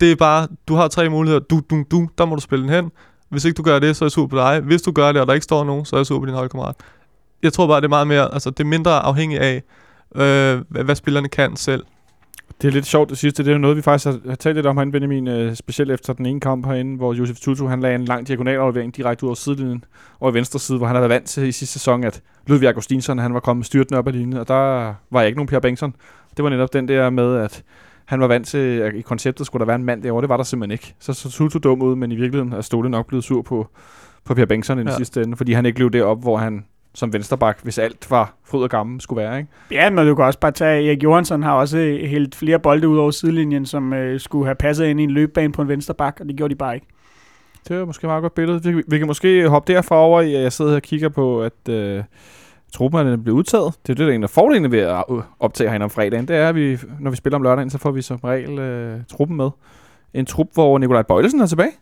det 0.00 0.12
er 0.12 0.16
bare, 0.16 0.48
du 0.68 0.74
har 0.74 0.88
tre 0.88 1.08
muligheder. 1.08 1.40
Du, 1.40 1.60
du, 1.70 1.84
du, 1.90 2.08
der 2.18 2.24
må 2.24 2.34
du 2.34 2.40
spille 2.40 2.62
den 2.62 2.72
hen. 2.72 2.90
Hvis 3.30 3.44
ikke 3.44 3.56
du 3.56 3.62
gør 3.62 3.78
det, 3.78 3.96
så 3.96 4.04
er 4.04 4.06
jeg 4.06 4.12
sur 4.12 4.26
på 4.26 4.36
dig. 4.36 4.60
Hvis 4.60 4.82
du 4.82 4.92
gør 4.92 5.12
det, 5.12 5.20
og 5.20 5.26
der 5.26 5.34
ikke 5.34 5.44
står 5.44 5.64
nogen, 5.64 5.84
så 5.84 5.96
er 5.96 6.00
jeg 6.00 6.06
sur 6.06 6.18
på 6.18 6.26
din 6.26 6.34
holdkammerat. 6.34 6.74
Jeg 7.42 7.52
tror 7.52 7.66
bare, 7.66 7.76
det 7.76 7.84
er 7.84 7.88
meget 7.88 8.06
mere, 8.06 8.34
altså 8.34 8.50
det 8.50 8.60
er 8.60 8.68
mindre 8.68 9.00
afhængigt 9.00 9.42
af, 9.42 9.62
øh, 10.16 10.62
hvad, 10.68 10.84
hvad 10.84 10.94
spillerne 10.94 11.28
kan 11.28 11.56
selv. 11.56 11.84
Det 12.62 12.68
er 12.68 12.72
lidt 12.72 12.86
sjovt 12.86 13.10
det 13.10 13.18
sidste. 13.18 13.42
Det 13.42 13.48
er 13.50 13.52
jo 13.54 13.58
noget, 13.58 13.76
vi 13.76 13.82
faktisk 13.82 14.06
har, 14.06 14.28
har 14.28 14.34
talt 14.36 14.54
lidt 14.56 14.66
om 14.66 14.76
herinde, 14.76 14.92
Benjamin. 14.92 15.28
Øh, 15.28 15.54
specielt 15.54 15.90
efter 15.90 16.12
den 16.12 16.26
ene 16.26 16.40
kamp 16.40 16.66
herinde, 16.66 16.96
hvor 16.96 17.12
Josef 17.12 17.36
Tutu 17.38 17.66
han 17.66 17.80
lagde 17.80 17.94
en 17.94 18.04
lang 18.04 18.28
diagonalaflevering 18.28 18.96
direkte 18.96 19.24
ud 19.24 19.28
over 19.28 19.34
sidelinjen 19.34 19.84
over 20.20 20.30
i 20.32 20.34
venstre 20.34 20.58
side, 20.58 20.78
hvor 20.78 20.86
han 20.86 20.96
har 20.96 21.00
været 21.00 21.10
vant 21.10 21.26
til 21.26 21.42
i 21.48 21.52
sidste 21.52 21.72
sæson, 21.72 22.04
at 22.04 22.22
Ludvig 22.46 22.68
Augustinsson 22.68 23.18
han 23.18 23.34
var 23.34 23.40
kommet 23.40 23.66
styrtende 23.66 23.98
op 23.98 24.08
ad 24.08 24.12
linjen, 24.12 24.32
og 24.32 24.48
der 24.48 24.94
var 25.10 25.20
jeg 25.20 25.26
ikke 25.26 25.36
nogen 25.38 25.48
Per 25.48 25.60
Bengtsson. 25.60 25.94
Det 26.36 26.42
var 26.42 26.50
netop 26.50 26.72
den 26.72 26.88
der 26.88 27.10
med, 27.10 27.36
at 27.36 27.62
han 28.04 28.20
var 28.20 28.26
vant 28.26 28.46
til, 28.46 28.58
at 28.58 28.94
i 28.94 29.00
konceptet 29.00 29.46
skulle 29.46 29.60
der 29.60 29.66
være 29.66 29.76
en 29.76 29.84
mand 29.84 30.02
derovre. 30.02 30.22
Det 30.22 30.28
var 30.28 30.36
der 30.36 30.44
simpelthen 30.44 30.72
ikke. 30.72 30.94
Så 30.98 31.12
så 31.12 31.30
Tutu 31.30 31.58
dum 31.58 31.82
ud, 31.82 31.96
men 31.96 32.12
i 32.12 32.16
virkeligheden 32.16 32.52
er 32.52 32.60
Ståle 32.60 32.90
nok 32.90 33.06
blevet 33.06 33.24
sur 33.24 33.42
på, 33.42 33.68
på 34.24 34.34
Per 34.34 34.46
Bengtsson 34.46 34.78
i 34.78 34.80
den 34.80 34.88
Ja. 34.88 34.96
sidste 34.96 35.22
ende, 35.22 35.36
fordi 35.36 35.52
han 35.52 35.66
ikke 35.66 35.76
blev 35.76 35.90
derop, 35.90 36.22
hvor 36.22 36.36
han 36.36 36.64
som 36.96 37.12
vensterbak, 37.12 37.58
hvis 37.62 37.78
alt 37.78 38.10
var 38.10 38.34
fryd 38.44 38.62
og 38.62 38.70
gammel, 38.70 39.00
skulle 39.00 39.22
være. 39.22 39.38
Ikke? 39.38 39.50
Ja, 39.70 39.90
men 39.90 40.06
du 40.06 40.14
kan 40.14 40.24
også 40.24 40.38
bare 40.38 40.52
tage, 40.52 40.86
Erik 40.86 41.02
Johansson 41.02 41.42
har 41.42 41.52
også 41.52 41.78
øh, 41.78 42.08
hældt 42.08 42.34
flere 42.34 42.58
bolde 42.58 42.88
ud 42.88 42.98
over 42.98 43.10
sidelinjen, 43.10 43.66
som 43.66 43.92
øh, 43.92 44.20
skulle 44.20 44.44
have 44.44 44.54
passet 44.54 44.86
ind 44.86 45.00
i 45.00 45.02
en 45.02 45.10
løbebane 45.10 45.52
på 45.52 45.62
en 45.62 45.68
venstre 45.68 45.94
bak, 45.94 46.16
og 46.20 46.26
det 46.26 46.36
gjorde 46.36 46.54
de 46.54 46.58
bare 46.58 46.74
ikke. 46.74 46.86
Det 47.68 47.76
er 47.76 47.84
måske 47.84 48.04
et 48.04 48.08
meget 48.08 48.22
godt 48.22 48.34
billede. 48.34 48.74
Vi, 48.74 48.82
vi 48.88 48.98
kan 48.98 49.06
måske 49.06 49.48
hoppe 49.48 49.72
derfra 49.72 49.96
over 49.96 50.20
i, 50.20 50.34
at 50.34 50.42
jeg 50.42 50.52
sidder 50.52 50.70
her 50.70 50.76
og 50.76 50.82
kigger 50.82 51.08
på, 51.08 51.42
at 51.42 51.68
øh, 51.68 52.02
truppen 52.72 53.06
er 53.06 53.16
blevet 53.16 53.38
udtaget. 53.38 53.74
Det 53.86 53.92
er 53.92 53.94
det, 53.94 54.06
der 54.06 54.12
er 54.12 54.16
en 54.16 54.22
af 54.22 54.30
fordelene 54.30 54.70
ved 54.70 54.80
at 54.80 55.04
optage 55.40 55.68
herinde 55.68 55.84
om 55.84 55.90
fredagen. 55.90 56.28
Det 56.28 56.36
er, 56.36 56.48
at 56.48 56.54
vi, 56.54 56.78
når 57.00 57.10
vi 57.10 57.16
spiller 57.16 57.36
om 57.36 57.42
lørdagen, 57.42 57.70
så 57.70 57.78
får 57.78 57.90
vi 57.90 58.02
som 58.02 58.16
regel 58.24 58.58
øh, 58.58 59.00
truppen 59.12 59.36
med. 59.36 59.50
En 60.14 60.26
trup, 60.26 60.46
hvor 60.54 60.78
Nikolaj 60.78 61.02
Bøjlesen 61.02 61.40
er 61.40 61.46
tilbage. 61.46 61.72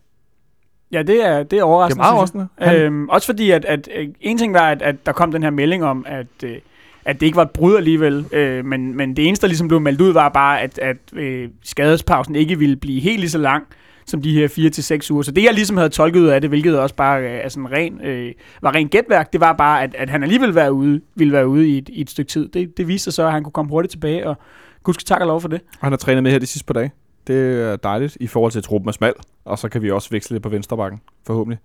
Ja, 0.95 1.03
det 1.03 1.27
er, 1.27 1.31
det 1.31 1.39
er 1.39 1.43
Det 1.43 1.59
er 1.59 1.63
overraskende. 1.63 2.01
meget 2.01 2.13
overraskende. 2.13 2.47
Han, 2.59 2.77
Øhm, 2.81 3.09
også 3.09 3.27
fordi, 3.27 3.51
at, 3.51 3.65
at 3.65 3.89
øh, 3.97 4.09
en 4.21 4.39
ting 4.39 4.55
var, 4.55 4.71
at, 4.71 4.83
at 4.83 5.07
der 5.07 5.13
kom 5.13 5.33
den 5.33 5.43
her 5.43 5.51
melding 5.51 5.85
om, 5.85 6.05
at, 6.09 6.27
øh, 6.45 6.57
at 7.05 7.21
det 7.21 7.27
ikke 7.27 7.37
var 7.37 7.43
et 7.43 7.51
brud 7.51 7.77
alligevel, 7.77 8.25
øh, 8.33 8.65
men, 8.65 8.97
men 8.97 9.17
det 9.17 9.27
eneste, 9.27 9.43
der 9.43 9.49
ligesom 9.49 9.69
blev 9.69 9.81
meldt 9.81 10.01
ud, 10.01 10.13
var 10.13 10.29
bare, 10.29 10.61
at, 10.61 10.79
at 10.79 10.97
øh, 11.13 11.49
skadespausen 11.63 12.35
ikke 12.37 12.59
ville 12.59 12.77
blive 12.77 13.01
helt 13.01 13.21
lige 13.21 13.31
så 13.31 13.39
lang 13.39 13.65
som 14.07 14.23
de 14.23 14.35
her 14.35 14.49
4 14.49 14.71
til 14.71 14.85
seks 14.85 15.11
uger. 15.11 15.23
Så 15.23 15.31
det, 15.33 15.45
jeg 15.45 15.55
ligesom 15.55 15.77
havde 15.77 15.89
tolket 15.89 16.21
ud 16.21 16.27
af 16.27 16.41
det, 16.41 16.51
hvilket 16.51 16.79
også 16.79 16.95
bare 16.95 17.21
øh, 17.23 17.31
er 17.45 17.49
sådan 17.49 17.73
ren, 17.73 18.01
øh, 18.05 18.33
var 18.63 18.75
ren 18.75 18.89
gætværk, 18.89 19.33
det 19.33 19.41
var 19.41 19.53
bare, 19.53 19.83
at, 19.83 19.95
at 19.95 20.11
han 20.11 20.23
alligevel 20.23 20.55
være 20.55 20.73
ude, 20.73 21.01
ville 21.15 21.33
være 21.33 21.49
ude 21.49 21.69
i 21.69 21.79
et, 21.79 21.89
i 21.89 22.01
et 22.01 22.11
stykke 22.11 22.29
tid. 22.29 22.49
Det, 22.49 22.77
det 22.77 22.89
viste 22.89 23.05
sig 23.05 23.13
så, 23.13 23.27
at 23.27 23.33
han 23.33 23.43
kunne 23.43 23.53
komme 23.53 23.71
hurtigt 23.71 23.91
tilbage, 23.91 24.27
og 24.29 24.37
gud 24.83 24.95
skal 24.95 25.05
tak 25.05 25.21
og 25.21 25.27
lov 25.27 25.41
for 25.41 25.49
det. 25.49 25.61
han 25.81 25.93
har 25.93 25.97
trænet 25.97 26.23
med 26.23 26.31
her 26.31 26.39
de 26.39 26.47
sidste 26.47 26.67
par 26.67 26.75
dage. 26.75 26.91
Det 27.27 27.61
er 27.63 27.77
dejligt 27.77 28.17
i 28.21 28.27
forhold 28.27 28.53
til, 28.53 28.59
at 28.59 28.65
truppen 28.65 28.89
er 28.89 28.93
smal. 28.93 29.13
Og 29.45 29.59
så 29.59 29.69
kan 29.69 29.83
vi 29.83 29.91
også 29.91 30.09
veksle 30.11 30.35
lidt 30.35 30.43
på 30.43 30.49
venstrebakken, 30.49 31.01
forhåbentlig. 31.27 31.59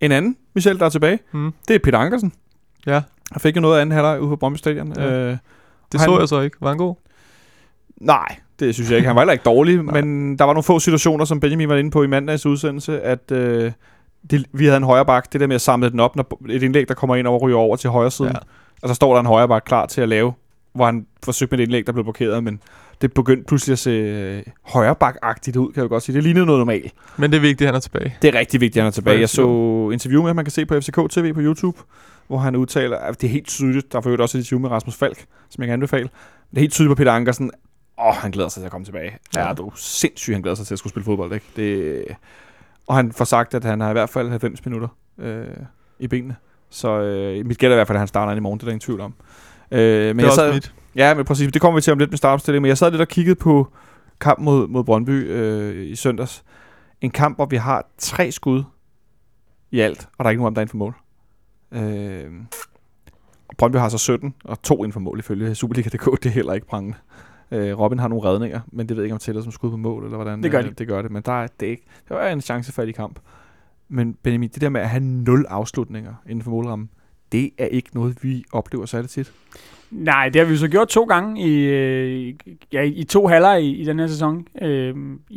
En 0.00 0.12
anden, 0.12 0.36
Michel, 0.54 0.78
der 0.78 0.84
er 0.86 0.90
tilbage, 0.90 1.18
Mm. 1.32 1.52
det 1.68 1.74
er 1.74 1.78
Peter 1.84 1.98
Ankersen. 1.98 2.32
Ja, 2.86 3.02
Han 3.32 3.40
fik 3.40 3.56
jo 3.56 3.60
noget 3.60 3.76
af 3.76 3.80
anden 3.80 3.92
halvleg 3.92 4.20
ude 4.20 4.28
på 4.28 4.36
Brøndby 4.36 4.56
Stadion. 4.56 4.92
Ja. 4.96 5.10
Øh, 5.12 5.28
det 5.92 6.00
Han- 6.00 6.08
så 6.08 6.18
jeg 6.18 6.28
så 6.28 6.40
ikke. 6.40 6.56
Var 6.60 6.68
han 6.68 6.78
god? 6.78 6.94
Nej, 7.96 8.36
det 8.60 8.74
synes 8.74 8.90
jeg 8.90 8.96
ikke. 8.96 9.06
Han 9.06 9.16
var 9.16 9.22
heller 9.22 9.32
ikke 9.32 9.42
dårlig, 9.44 9.84
men 9.84 10.38
der 10.38 10.44
var 10.44 10.52
nogle 10.52 10.62
få 10.62 10.78
situationer, 10.78 11.24
som 11.24 11.40
Benjamin 11.40 11.68
var 11.68 11.76
inde 11.76 11.90
på 11.90 12.02
i 12.02 12.06
mandags 12.06 12.46
udsendelse, 12.46 13.00
at 13.00 13.30
øh, 13.32 13.72
det, 14.30 14.46
vi 14.52 14.64
havde 14.64 14.76
en 14.76 14.82
højre 14.82 15.06
bak. 15.06 15.32
Det 15.32 15.40
der 15.40 15.46
med 15.46 15.54
at 15.54 15.60
samle 15.60 15.90
den 15.90 16.00
op, 16.00 16.16
når 16.16 16.40
et 16.48 16.62
indlæg, 16.62 16.88
der 16.88 16.94
kommer 16.94 17.16
ind 17.16 17.26
over, 17.26 17.38
ryger 17.38 17.56
over 17.56 17.76
til 17.76 17.90
højre 17.90 18.10
siden. 18.10 18.32
Ja. 18.32 18.38
Ja. 18.38 18.48
Og 18.82 18.88
så 18.88 18.94
står 18.94 19.12
der 19.12 19.20
en 19.20 19.26
højre 19.26 19.48
bak 19.48 19.62
klar 19.66 19.86
til 19.86 20.00
at 20.00 20.08
lave, 20.08 20.32
hvor 20.74 20.84
han 20.86 21.06
forsøgte 21.24 21.52
med 21.56 21.58
et 21.58 21.62
indlæg, 21.62 21.86
der 21.86 21.92
blev 21.92 22.04
blokeret, 22.04 22.44
men 22.44 22.60
det 23.00 23.12
begyndte 23.14 23.44
pludselig 23.46 23.72
at 23.72 23.78
se 23.78 23.90
øh, 23.90 24.42
højre 24.62 24.94
bak-agtigt 24.94 25.56
ud, 25.56 25.72
kan 25.72 25.80
jeg 25.80 25.88
godt 25.88 26.02
sige. 26.02 26.14
Det 26.14 26.22
lignede 26.22 26.46
noget 26.46 26.60
normalt. 26.60 26.92
Men 27.16 27.30
det 27.30 27.36
er 27.36 27.40
vigtigt, 27.40 27.60
at 27.60 27.66
han 27.68 27.74
er 27.74 27.80
tilbage. 27.80 28.16
Det 28.22 28.34
er 28.34 28.38
rigtig 28.38 28.60
vigtigt, 28.60 28.76
at 28.76 28.82
han 28.82 28.88
er 28.88 28.92
tilbage. 28.92 29.20
Jeg 29.20 29.28
så 29.28 29.42
interview 29.92 30.22
med, 30.22 30.28
ham, 30.28 30.36
man 30.36 30.44
kan 30.44 30.52
se 30.52 30.66
på 30.66 30.80
FCK 30.80 30.98
TV 31.10 31.34
på 31.34 31.40
YouTube, 31.40 31.78
hvor 32.26 32.38
han 32.38 32.56
udtaler, 32.56 32.96
at 32.98 33.20
det 33.20 33.26
er 33.26 33.30
helt 33.32 33.46
tydeligt, 33.46 33.92
der 33.92 33.98
er 33.98 34.02
for 34.02 34.08
øvrigt 34.08 34.22
også 34.22 34.38
et 34.38 34.40
interview 34.42 34.60
med 34.60 34.70
Rasmus 34.70 34.94
Falk, 34.96 35.24
som 35.50 35.62
jeg 35.62 35.66
kan 35.66 35.72
anbefale. 35.72 36.08
Det 36.50 36.56
er 36.56 36.60
helt 36.60 36.72
tydeligt 36.72 36.90
på 36.90 36.94
Peter 36.94 37.12
Ankersen, 37.12 37.50
åh, 38.06 38.14
han 38.14 38.30
glæder 38.30 38.48
sig 38.48 38.60
til 38.60 38.64
at 38.64 38.70
komme 38.70 38.84
tilbage. 38.84 39.18
Ja, 39.36 39.46
Ja. 39.48 39.52
du 39.54 39.66
er 39.66 39.72
sindssyg, 39.76 40.32
han 40.34 40.42
glæder 40.42 40.54
sig 40.54 40.66
til 40.66 40.74
at 40.74 40.78
skulle 40.78 40.90
spille 40.90 41.04
fodbold, 41.04 41.32
ikke? 41.32 41.46
Det, 41.56 42.04
og 42.86 42.94
han 42.96 43.12
får 43.12 43.24
sagt, 43.24 43.54
at 43.54 43.64
han 43.64 43.80
har 43.80 43.88
i 43.90 43.92
hvert 43.92 44.10
fald 44.10 44.28
90 44.30 44.64
minutter 44.64 44.88
øh, 45.18 45.44
i 45.98 46.06
benene. 46.08 46.36
Så 46.70 47.00
øh, 47.00 47.46
mit 47.46 47.58
gæt 47.58 47.70
er 47.70 47.74
i 47.74 47.76
hvert 47.76 47.86
fald, 47.86 47.96
at 47.96 48.00
han 48.00 48.08
starter 48.08 48.32
ind 48.32 48.38
i 48.38 48.40
morgen, 48.40 48.58
det 48.58 48.62
er 48.64 48.66
der 48.66 48.72
ingen 48.72 48.80
tvivl 48.80 49.00
om. 49.00 49.14
Øh, 49.70 49.78
men 49.80 49.82
det 49.82 50.08
er 50.08 50.14
jeg 50.16 50.26
også 50.26 50.36
sad, 50.36 50.54
mit. 50.54 50.72
Ja, 50.96 51.14
men 51.14 51.24
præcis. 51.24 51.52
Det 51.52 51.62
kommer 51.62 51.76
vi 51.78 51.82
til 51.82 51.92
om 51.92 51.98
lidt 51.98 52.10
med 52.10 52.18
startopstilling. 52.18 52.62
Men 52.62 52.68
jeg 52.68 52.78
sad 52.78 52.90
lidt 52.90 53.00
og 53.02 53.08
kiggede 53.08 53.34
på 53.34 53.68
kamp 54.20 54.38
mod, 54.40 54.68
mod 54.68 54.84
Brøndby 54.84 55.10
øh, 55.30 55.86
i 55.86 55.96
søndags. 55.96 56.44
En 57.00 57.10
kamp, 57.10 57.36
hvor 57.38 57.46
vi 57.46 57.56
har 57.56 57.86
tre 57.98 58.32
skud 58.32 58.62
i 59.70 59.80
alt, 59.80 60.08
og 60.18 60.24
der 60.24 60.28
er 60.28 60.30
ikke 60.30 60.42
nogen 60.42 60.54
der 60.54 60.60
er 60.60 60.62
inden 60.62 60.70
for 60.70 60.76
mål. 60.76 60.94
Øh, 61.72 62.32
Brøndby 63.58 63.76
har 63.76 63.88
så 63.88 63.98
17, 63.98 64.34
og 64.44 64.62
to 64.62 64.76
inden 64.76 64.92
for 64.92 65.00
mål 65.00 65.18
ifølge 65.18 65.54
Superliga.dk. 65.54 66.22
Det 66.22 66.26
er 66.26 66.30
heller 66.30 66.52
ikke 66.52 66.66
prangende. 66.66 66.96
Øh, 67.50 67.78
Robin 67.78 67.98
har 67.98 68.08
nogle 68.08 68.28
redninger, 68.28 68.60
men 68.72 68.88
det 68.88 68.96
ved 68.96 69.02
jeg 69.02 69.06
ikke, 69.06 69.14
om 69.14 69.18
tæller 69.18 69.42
som 69.42 69.52
skud 69.52 69.70
på 69.70 69.76
mål, 69.76 70.04
eller 70.04 70.16
hvordan 70.16 70.42
Det 70.42 70.50
gør 70.50 70.58
øh, 70.58 70.64
de. 70.64 70.70
det 70.70 70.86
gør 70.88 71.02
det. 71.02 71.10
Men 71.10 71.22
der 71.22 71.32
er, 71.42 71.46
det, 71.60 71.66
er 71.66 71.70
ikke, 71.70 71.86
det 72.08 72.16
var 72.16 72.28
en 72.28 72.40
chancefattig 72.40 72.94
kamp. 72.94 73.18
Men 73.88 74.14
Benjamin, 74.22 74.50
det 74.50 74.60
der 74.60 74.68
med 74.68 74.80
at 74.80 74.88
have 74.90 75.04
nul 75.04 75.46
afslutninger 75.48 76.14
inden 76.26 76.42
for 76.42 76.50
målrammen, 76.50 76.90
det 77.32 77.50
er 77.58 77.66
ikke 77.66 77.88
noget, 77.94 78.24
vi 78.24 78.44
oplever 78.52 78.86
særligt 78.86 79.12
tit. 79.12 79.32
Nej, 79.94 80.28
det 80.28 80.40
har 80.40 80.46
vi 80.46 80.52
jo 80.52 80.58
så 80.58 80.68
gjort 80.68 80.88
to 80.88 81.04
gange 81.04 81.42
i, 81.42 81.64
øh, 81.64 82.34
ja, 82.72 82.82
i 82.82 83.04
to 83.04 83.26
halvleg 83.26 83.62
i, 83.62 83.76
i 83.76 83.84
den 83.84 83.98
her 83.98 84.06
sæson. 84.06 84.46
Øh, 84.62 84.94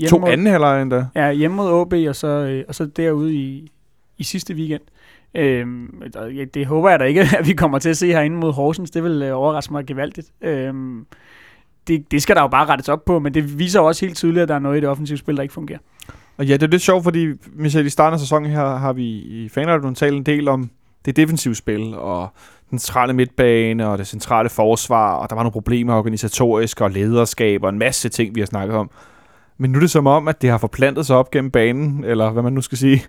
To 0.09 0.17
mod- 0.19 0.29
anden 0.29 0.47
halvleg 0.47 0.81
endda. 0.81 1.05
Ja, 1.15 1.31
hjemme 1.31 1.57
mod 1.57 1.81
AB, 1.81 1.93
og 2.09 2.15
så, 2.15 2.27
øh, 2.27 2.63
og 2.67 2.75
så 2.75 2.85
derude 2.85 3.33
i, 3.35 3.71
i 4.17 4.23
sidste 4.23 4.53
weekend. 4.53 4.81
Ja, 5.35 5.63
det 6.53 6.65
håber 6.65 6.89
jeg 6.89 6.99
da 6.99 7.03
ikke, 7.05 7.21
at 7.39 7.47
vi 7.47 7.53
kommer 7.53 7.79
til 7.79 7.89
at 7.89 7.97
se 7.97 8.07
herinde 8.07 8.37
mod 8.37 8.53
Horsens. 8.53 8.91
Det 8.91 9.03
vil 9.03 9.21
øh, 9.21 9.37
overraske 9.37 9.73
mig 9.73 9.85
gevaldigt. 9.85 10.27
Øhm, 10.41 11.05
det, 11.87 12.11
det 12.11 12.21
skal 12.21 12.35
der 12.35 12.41
jo 12.41 12.47
bare 12.47 12.65
rettes 12.65 12.89
op 12.89 13.05
på, 13.05 13.19
men 13.19 13.33
det 13.33 13.59
viser 13.59 13.79
også 13.79 14.05
helt 14.05 14.17
tydeligt, 14.17 14.41
at 14.43 14.47
der 14.49 14.55
er 14.55 14.59
noget 14.59 14.77
i 14.77 14.81
det 14.81 14.89
offensive 14.89 15.17
spil, 15.17 15.35
der 15.35 15.41
ikke 15.41 15.53
fungerer. 15.53 15.79
Og 16.37 16.45
ja, 16.45 16.53
det 16.53 16.63
er 16.63 16.67
lidt 16.67 16.81
sjovt, 16.81 17.03
fordi 17.03 17.27
Michel, 17.53 17.85
i 17.85 17.89
starten 17.89 18.13
af 18.13 18.19
sæsonen 18.19 18.51
her 18.51 18.75
har 18.75 18.93
vi 18.93 19.05
i 19.05 19.49
fanradioen 19.49 19.95
talt 19.95 20.15
en 20.15 20.23
del 20.23 20.47
om 20.47 20.69
det 21.05 21.15
defensive 21.15 21.55
spil, 21.55 21.93
og 21.95 22.27
den 22.69 22.79
centrale 22.79 23.13
midtbane, 23.13 23.87
og 23.87 23.97
det 23.97 24.07
centrale 24.07 24.49
forsvar, 24.49 25.15
og 25.15 25.29
der 25.29 25.35
var 25.35 25.43
nogle 25.43 25.51
problemer 25.51 25.95
organisatorisk, 25.95 26.81
og 26.81 26.91
lederskab, 26.91 27.63
og 27.63 27.69
en 27.69 27.79
masse 27.79 28.09
ting, 28.09 28.35
vi 28.35 28.41
har 28.41 28.45
snakket 28.47 28.77
om. 28.77 28.89
Men 29.57 29.71
nu 29.71 29.77
er 29.77 29.79
det 29.79 29.91
som 29.91 30.07
om, 30.07 30.27
at 30.27 30.41
det 30.41 30.49
har 30.49 30.57
forplantet 30.57 31.05
sig 31.05 31.15
op 31.15 31.31
gennem 31.31 31.51
banen, 31.51 32.03
eller 32.03 32.29
hvad 32.29 32.43
man 32.43 32.53
nu 32.53 32.61
skal 32.61 32.77
sige, 32.77 33.03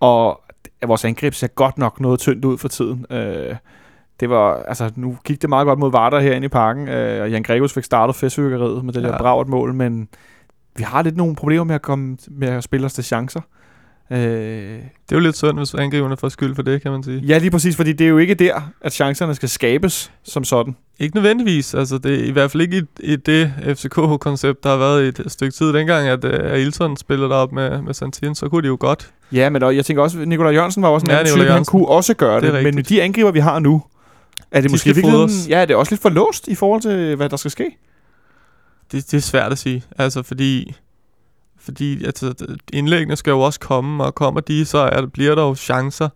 og 0.00 0.40
at 0.80 0.88
vores 0.88 1.04
angreb 1.04 1.34
ser 1.34 1.46
godt 1.46 1.78
nok 1.78 2.00
noget 2.00 2.20
tyndt 2.20 2.44
ud 2.44 2.58
for 2.58 2.68
tiden. 2.68 3.06
Øh, 3.10 3.56
det 4.20 4.30
var, 4.30 4.62
altså, 4.62 4.90
nu 4.96 5.16
gik 5.24 5.42
det 5.42 5.50
meget 5.50 5.66
godt 5.66 5.78
mod 5.78 5.90
Varder 5.90 6.20
herinde 6.20 6.44
i 6.44 6.48
parken, 6.48 6.88
øh, 6.88 7.22
og 7.22 7.30
Jan 7.30 7.42
Gregus 7.42 7.72
fik 7.72 7.84
startet 7.84 8.16
festfyrkeriet 8.16 8.84
med 8.84 8.92
det 8.92 9.02
ja. 9.02 9.06
der 9.06 9.12
Ja. 9.12 9.18
braget 9.18 9.48
mål, 9.48 9.74
men 9.74 10.08
vi 10.76 10.82
har 10.82 11.02
lidt 11.02 11.16
nogle 11.16 11.36
problemer 11.36 11.64
med 11.64 11.74
at 11.74 11.82
komme 11.82 12.16
med 12.30 12.48
at 12.48 12.64
spille 12.64 12.86
os 12.86 12.92
til 12.92 13.04
chancer. 13.04 13.40
Øh, 14.10 14.18
Det 14.18 15.12
er 15.12 15.16
jo 15.16 15.18
lidt 15.18 15.36
synd, 15.36 15.56
hvis 15.58 15.74
angriberne 15.74 16.16
får 16.16 16.28
skyld 16.28 16.54
for 16.54 16.62
det, 16.62 16.82
kan 16.82 16.90
man 16.92 17.02
sige. 17.02 17.18
ja, 17.20 17.38
lige 17.38 17.50
præcis, 17.50 17.76
fordi 17.76 17.92
det 17.92 18.04
er 18.04 18.08
jo 18.08 18.18
ikke 18.18 18.34
der, 18.34 18.70
at 18.80 18.92
chancerne 18.92 19.34
skal 19.34 19.48
skabes 19.48 20.12
som 20.24 20.44
sådan. 20.44 20.76
Ikke 20.98 21.14
nødvendigvis. 21.16 21.74
Altså, 21.74 21.98
det 21.98 22.14
er 22.20 22.24
i 22.24 22.30
hvert 22.30 22.50
fald 22.50 22.60
ikke 22.62 22.76
i, 23.00 23.12
i 23.12 23.16
det 23.16 23.52
FCK-koncept, 23.76 24.64
der 24.64 24.70
har 24.70 24.76
været 24.76 25.04
i 25.04 25.08
et 25.22 25.32
stykke 25.32 25.52
tid. 25.54 25.72
Dengang, 25.72 26.08
at 26.08 26.24
uh, 26.24 26.30
Ailton 26.32 26.96
spillede 26.96 27.28
derop 27.28 27.52
med, 27.52 27.82
med 27.82 27.94
Santin, 27.94 28.34
så 28.34 28.48
kunne 28.48 28.62
de 28.62 28.66
jo 28.68 28.76
godt. 28.80 29.10
Ja, 29.32 29.48
men 29.50 29.62
og 29.62 29.76
jeg 29.76 29.84
tænker 29.84 30.02
også, 30.02 30.20
at 30.20 30.28
Nikolaj 30.28 30.52
Jørgensen 30.52 30.82
var 30.82 30.88
også 30.88 31.04
en 31.04 31.10
Ja, 31.10 31.18
anden 31.18 31.34
type, 31.34 31.50
han 31.52 31.64
kunne 31.64 31.88
også 31.88 32.14
gøre 32.14 32.34
Det 32.34 32.42
det. 32.42 32.52
det 32.54 32.62
men 32.62 32.74
med 32.74 32.82
de 32.82 33.02
angriber, 33.02 33.30
vi 33.30 33.38
har 33.40 33.58
nu, 33.58 33.82
er 34.50 34.60
det 34.60 34.70
De 34.70 34.72
måske 34.72 34.94
fodres. 34.94 35.46
ja, 35.48 35.60
det 35.60 35.70
er 35.70 35.76
også 35.76 35.92
lidt 35.92 36.02
for 36.02 36.08
låst 36.08 36.48
i 36.48 36.54
forhold 36.54 36.80
til, 36.82 37.16
hvad 37.16 37.28
der 37.28 37.36
skal 37.36 37.50
ske. 37.50 37.76
Det, 38.92 39.10
det 39.10 39.14
er 39.16 39.20
svært 39.20 39.52
at 39.52 39.58
sige. 39.58 39.82
Altså, 39.98 40.22
fordi, 40.22 40.74
fordi 41.64 42.04
altså, 42.04 42.34
indlæggene 42.72 43.16
skal 43.16 43.30
jo 43.30 43.40
også 43.40 43.60
komme, 43.60 44.04
og 44.04 44.14
kommer 44.14 44.40
de, 44.40 44.64
så 44.64 44.78
er, 44.78 45.06
bliver 45.06 45.34
der 45.34 45.42
jo 45.42 45.54
chancer. 45.54 46.08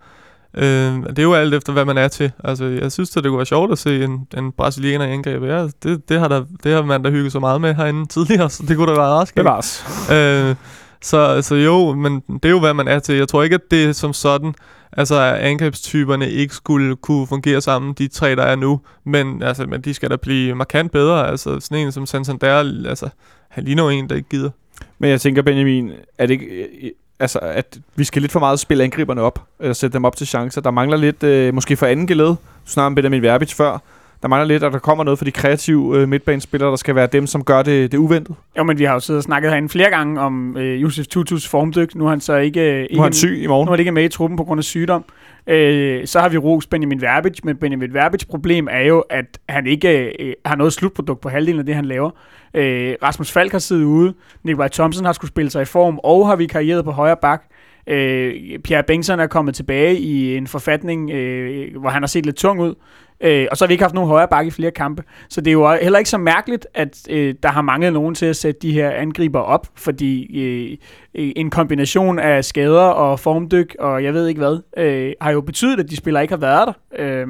Øh, 0.55 0.63
det 1.09 1.19
er 1.19 1.23
jo 1.23 1.35
alt 1.35 1.55
efter, 1.55 1.73
hvad 1.73 1.85
man 1.85 1.99
er 1.99 2.09
til. 2.09 2.33
Altså, 2.45 2.65
jeg 2.65 2.93
synes, 2.93 3.17
at 3.17 3.25
det 3.25 3.31
kunne 3.31 3.39
være 3.39 3.47
sjovt 3.47 3.73
at 3.73 3.79
se 3.79 4.05
en, 4.05 4.27
en 4.37 4.53
brasilianer 4.53 5.05
i 5.05 5.11
angreb. 5.11 5.43
Ja, 5.43 5.69
det, 5.83 6.09
det, 6.09 6.21
har 6.21 6.29
der, 6.29 6.45
det 6.65 6.73
har 6.73 6.83
man 6.83 7.03
da 7.03 7.11
hygget 7.11 7.33
så 7.33 7.41
meget 7.41 7.61
med 7.61 7.75
herinde 7.75 8.07
tidligere, 8.15 8.51
så 8.51 8.63
det 8.69 8.77
kunne 8.77 8.93
da 8.93 9.01
være 9.01 9.11
ret 9.11 9.29
skægt. 9.29 9.45
Bevares. 9.45 9.85
øh, 10.13 10.57
så, 11.03 11.43
så 11.43 11.55
jo, 11.55 11.95
men 11.95 12.23
det 12.29 12.45
er 12.45 12.51
jo, 12.51 12.61
hvad 12.61 12.75
man 12.75 12.89
er 12.89 12.99
til. 12.99 13.15
Jeg 13.15 13.29
tror 13.29 13.43
ikke, 13.43 13.55
at 13.55 13.71
det 13.71 13.85
er 13.85 13.93
som 13.93 14.13
sådan, 14.13 14.55
altså 14.93 15.21
at 15.21 15.35
angrebstyperne 15.35 16.31
ikke 16.31 16.55
skulle 16.55 16.97
kunne 16.97 17.27
fungere 17.27 17.61
sammen, 17.61 17.93
de 17.93 18.09
tre, 18.09 18.37
der 18.37 18.43
er 18.43 18.57
nu. 18.57 18.81
Men, 19.05 19.43
altså, 19.43 19.67
men 19.67 19.81
de 19.81 19.95
skal 19.95 20.11
da 20.11 20.17
blive 20.17 20.55
markant 20.55 20.93
bedre. 20.93 21.29
Altså 21.29 21.61
sådan 21.61 21.87
en 21.87 21.93
som 21.93 22.07
Santander, 22.07 22.89
altså, 22.89 23.09
han 23.49 23.65
ligner 23.65 23.83
jo 23.83 23.89
en, 23.89 24.09
der 24.09 24.17
ikke 24.17 24.29
gider. 24.29 24.51
Men 24.99 25.11
jeg 25.11 25.21
tænker, 25.21 25.43
Benjamin, 25.43 25.93
er 26.19 26.27
det 26.27 26.35
ikke, 26.35 26.47
øh, 26.47 26.67
øh, 26.83 26.91
altså, 27.21 27.39
at 27.39 27.79
vi 27.97 28.05
skal 28.05 28.23
lidt 28.23 28.33
for 28.33 28.41
meget 28.41 28.61
spille 28.61 28.85
angriberne 28.85 29.21
op, 29.21 29.43
og 29.59 29.77
sætte 29.77 29.95
dem 29.95 30.05
op 30.05 30.17
til 30.17 30.27
chancer. 30.27 30.61
Der 30.61 30.71
mangler 30.71 30.97
lidt, 30.97 31.23
øh, 31.23 31.55
måske 31.55 31.77
for 31.77 31.87
anden 31.87 32.07
geled, 32.07 32.35
du 32.65 32.87
om 32.87 32.95
Benjamin 32.95 33.23
Verbitz 33.23 33.55
før, 33.55 33.79
der 34.23 34.29
mangler 34.29 34.47
lidt, 34.47 34.63
at 34.63 34.73
der 34.73 34.79
kommer 34.79 35.05
noget 35.05 35.19
for 35.19 35.25
de 35.25 35.31
kreative 35.31 35.99
øh, 35.99 36.09
midtbanespillere, 36.09 36.71
der 36.71 36.77
skal 36.77 36.95
være 36.95 37.07
dem, 37.07 37.27
som 37.27 37.45
gør 37.45 37.63
det, 37.63 37.93
det 37.93 37.99
uventet. 37.99 38.37
Jo, 38.59 38.63
men 38.63 38.79
vi 38.79 38.85
har 38.85 38.95
jo 38.95 39.01
siddet 39.01 39.19
og 39.19 39.25
snakket 39.25 39.51
herinde 39.51 39.69
flere 39.69 39.91
gange 39.91 40.21
om 40.21 40.57
øh, 40.57 40.83
Josef 40.83 41.07
Tutus 41.07 41.49
formdyk. 41.49 41.95
Nu 41.95 42.05
er 42.07 42.11
han 42.11 42.21
så 42.21 42.37
ikke, 42.37 42.61
øh, 42.61 42.83
ikke, 42.83 42.95
Nu 42.95 43.01
er 43.01 43.05
han 43.05 43.13
syg 43.13 43.43
i 43.43 43.47
morgen. 43.47 43.67
nu 43.67 43.73
er 43.73 43.77
det 43.77 43.81
ikke 43.81 43.93
med 43.93 44.05
i 44.05 44.09
truppen 44.09 44.37
på 44.37 44.45
grund 44.45 44.59
af 44.59 44.65
sygdom. 44.65 45.05
Øh, 45.47 46.07
så 46.07 46.21
har 46.21 46.29
vi 46.29 46.39
rost 46.39 46.71
Benjamin 46.71 47.01
Verbic, 47.01 47.39
men 47.45 47.57
Benjamin 47.57 47.95
Verbic 47.95 48.27
problem 48.27 48.69
er 48.71 48.81
jo, 48.81 49.05
at 49.11 49.39
han 49.49 49.67
ikke 49.67 50.23
øh, 50.25 50.33
har 50.47 50.57
noget 50.57 50.73
slutprodukt 50.73 51.21
på 51.21 51.29
halvdelen 51.29 51.59
af 51.61 51.67
det, 51.67 51.75
han 51.75 51.85
laver. 51.85 52.11
Øh, 52.55 52.95
Rasmus 53.03 53.33
Falk 53.33 53.53
har 53.53 53.59
siddet 53.59 53.85
ude, 53.85 54.15
Nikolaj 54.45 54.69
Thomsen 54.69 55.05
har 55.05 55.13
skulle 55.13 55.29
spille 55.29 55.51
sig 55.51 55.63
i 55.63 55.65
form, 55.65 56.01
og 56.05 56.29
har 56.29 56.37
vi 56.37 56.47
karrieret 56.47 56.85
på 56.85 56.91
højre 56.91 57.17
bak. 57.23 57.43
Øh, 57.87 58.59
Pierre 58.65 58.83
Bengtsson 58.83 59.21
er 59.21 59.27
kommet 59.27 59.55
tilbage 59.55 59.99
i 59.99 60.37
en 60.37 60.47
forfatning, 60.47 61.11
øh, 61.11 61.81
hvor 61.81 61.91
han 61.91 62.03
har 62.03 62.07
set 62.07 62.27
lidt 62.27 62.37
tung 62.37 62.61
ud. 62.61 62.75
Øh, 63.21 63.47
og 63.51 63.57
så 63.57 63.65
har 63.65 63.67
vi 63.69 63.75
ikke 63.75 63.85
haft 63.85 63.95
nogen 63.95 64.11
højre 64.11 64.29
bakke 64.29 64.49
i 64.49 64.51
flere 64.51 64.71
kampe. 64.71 65.03
Så 65.29 65.41
det 65.41 65.51
er 65.51 65.53
jo 65.53 65.71
heller 65.83 65.99
ikke 65.99 66.11
så 66.11 66.19
mærkeligt, 66.19 66.67
at 66.75 67.07
øh, 67.11 67.35
der 67.43 67.49
har 67.49 67.63
manglet 67.63 67.93
nogen 67.93 68.15
til 68.15 68.27
at 68.27 68.37
sætte 68.37 68.61
de 68.61 68.73
her 68.73 68.91
angriber 68.91 69.41
op, 69.41 69.67
fordi 69.75 70.41
øh, 70.43 70.77
øh 71.15 71.33
en 71.37 71.51
kombination 71.51 72.19
af 72.19 72.45
skader 72.45 72.81
og 72.81 73.21
formdyk 73.21 73.77
og 73.79 74.05
jeg 74.05 74.15
ved 74.15 74.27
ikke 74.27 74.39
hvad, 74.39 74.59
øh, 74.77 75.13
har 75.21 75.33
jo 75.33 75.41
betydet, 75.41 75.81
at 75.81 75.91
de 75.91 75.97
spillere 75.97 76.23
ikke 76.23 76.33
har 76.33 76.41
været 76.41 76.75
der. 76.97 77.03
Øh, 77.05 77.27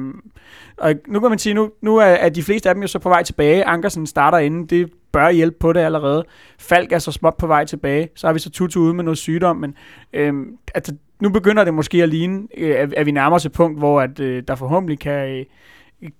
og 0.77 0.93
nu 1.07 1.19
kan 1.19 1.29
man 1.29 1.39
sige, 1.39 1.53
nu, 1.53 1.71
nu 1.81 1.97
er, 1.97 2.05
er 2.05 2.29
de 2.29 2.43
fleste 2.43 2.69
af 2.69 2.75
dem 2.75 2.81
jo 2.81 2.87
så 2.87 2.99
på 2.99 3.09
vej 3.09 3.23
tilbage. 3.23 3.65
Ankersen 3.65 4.07
starter 4.07 4.37
inden, 4.37 4.65
det 4.65 4.91
bør 5.11 5.29
hjælpe 5.29 5.57
på 5.59 5.73
det 5.73 5.79
allerede. 5.79 6.25
Falk 6.59 6.91
er 6.91 6.99
så 6.99 7.11
småt 7.11 7.37
på 7.37 7.47
vej 7.47 7.65
tilbage. 7.65 8.09
Så 8.15 8.27
har 8.27 8.33
vi 8.33 8.39
så 8.39 8.49
Tutu 8.49 8.79
ude 8.79 8.93
med 8.93 9.03
noget 9.03 9.17
sygdom, 9.17 9.55
men 9.55 9.75
øh, 10.13 10.33
altså, 10.75 10.95
nu 11.21 11.29
begynder 11.29 11.63
det 11.63 11.73
måske 11.73 12.03
at 12.03 12.09
ligne, 12.09 12.47
øh, 12.57 12.75
at, 12.77 12.93
at 12.93 13.05
vi 13.05 13.11
nærmer 13.11 13.35
os 13.35 13.45
et 13.45 13.51
punkt, 13.51 13.79
hvor 13.79 14.01
at, 14.01 14.19
øh, 14.19 14.43
der 14.47 14.55
forhåbentlig 14.55 14.99
kan, 14.99 15.29
øh, 15.29 15.45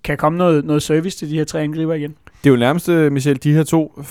kan 0.04 0.16
komme 0.16 0.38
noget, 0.38 0.64
noget 0.64 0.82
service 0.82 1.18
til 1.18 1.30
de 1.30 1.34
her 1.34 1.44
tre 1.44 1.60
angriber 1.60 1.94
igen. 1.94 2.10
Det 2.10 2.50
er 2.50 2.50
jo 2.50 2.56
nærmest, 2.56 2.88
øh, 2.88 3.12
Michel, 3.12 3.42
de 3.42 3.52
her 3.52 3.64
to... 3.64 4.02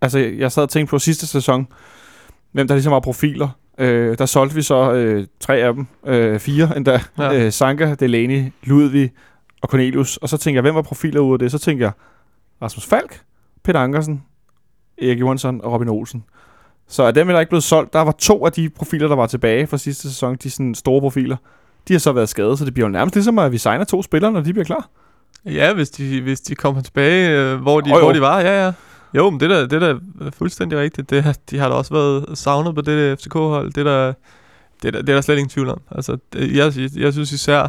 Altså, 0.00 0.18
jeg 0.18 0.52
sad 0.52 0.62
og 0.62 0.68
tænkte 0.68 0.90
på 0.90 0.98
sidste 0.98 1.26
sæson, 1.26 1.66
hvem 2.52 2.68
der 2.68 2.74
ligesom 2.74 2.92
var 2.92 3.00
profiler. 3.00 3.48
Øh, 3.78 4.18
der 4.18 4.26
solgte 4.26 4.54
vi 4.54 4.62
så 4.62 4.92
øh, 4.92 5.26
tre 5.40 5.56
af 5.56 5.74
dem. 5.74 5.86
Øh, 6.06 6.38
fire 6.40 6.76
endda. 6.76 7.00
Ja. 7.18 7.44
Øh, 7.44 7.52
Sanka, 7.52 7.94
Delaney, 7.94 8.52
Ludvig 8.62 9.12
og 9.62 9.68
Cornelius. 9.68 10.16
Og 10.16 10.28
så 10.28 10.36
tænker 10.36 10.56
jeg, 10.56 10.62
hvem 10.62 10.74
var 10.74 10.82
profiler 10.82 11.20
ud 11.20 11.32
af 11.32 11.38
det? 11.38 11.50
Så 11.50 11.58
tænker 11.58 11.84
jeg, 11.84 11.92
Rasmus 12.62 12.86
Falk, 12.86 13.20
Peter 13.64 13.80
Ankersen, 13.80 14.22
Erik 15.02 15.20
Johansson 15.20 15.60
og 15.60 15.72
Robin 15.72 15.88
Olsen. 15.88 16.24
Så 16.88 17.02
af 17.02 17.14
dem 17.14 17.28
er 17.28 17.32
der 17.32 17.40
ikke 17.40 17.50
blevet 17.50 17.64
solgt. 17.64 17.92
Der 17.92 18.00
var 18.00 18.12
to 18.12 18.46
af 18.46 18.52
de 18.52 18.68
profiler, 18.68 19.08
der 19.08 19.16
var 19.16 19.26
tilbage 19.26 19.66
fra 19.66 19.78
sidste 19.78 20.08
sæson, 20.08 20.36
de 20.36 20.50
sådan 20.50 20.74
store 20.74 21.00
profiler. 21.00 21.36
De 21.88 21.94
har 21.94 21.98
så 21.98 22.12
været 22.12 22.28
skadet, 22.28 22.58
så 22.58 22.64
det 22.64 22.74
bliver 22.74 22.86
jo 22.88 22.92
nærmest 22.92 23.14
ligesom, 23.14 23.38
at 23.38 23.52
vi 23.52 23.58
signer 23.58 23.84
to 23.84 24.02
spillere, 24.02 24.32
når 24.32 24.40
de 24.40 24.52
bliver 24.52 24.64
klar. 24.64 24.88
Ja, 25.46 25.74
hvis 25.74 25.90
de, 25.90 26.20
hvis 26.20 26.40
de 26.40 26.54
kommer 26.54 26.82
tilbage, 26.82 27.30
øh, 27.30 27.60
hvor, 27.60 27.80
de, 27.80 27.92
oh, 27.92 27.98
hvor 28.00 28.12
de 28.12 28.20
var, 28.20 28.40
ja, 28.40 28.66
ja. 28.66 28.72
Jo, 29.14 29.30
men 29.30 29.40
det 29.40 29.52
er 29.52 29.66
det 29.66 29.82
er 29.82 29.98
fuldstændig 30.38 30.78
rigtigt. 30.78 31.10
Det, 31.10 31.36
de 31.50 31.58
har 31.58 31.68
da 31.68 31.74
også 31.74 31.94
været 31.94 32.38
savnet 32.38 32.74
på 32.74 32.80
det 32.80 33.18
FCK-hold. 33.20 33.72
Det 33.72 33.86
er 33.86 33.90
der, 33.90 34.12
det 34.82 34.88
er 34.88 34.92
der, 34.92 35.00
det 35.00 35.08
er 35.08 35.14
der 35.14 35.20
slet 35.20 35.36
ingen 35.36 35.48
tvivl 35.48 35.68
om. 35.68 35.80
Altså, 35.90 36.16
det, 36.32 36.56
jeg, 36.56 36.72
jeg 36.96 37.12
synes 37.12 37.32
især, 37.32 37.68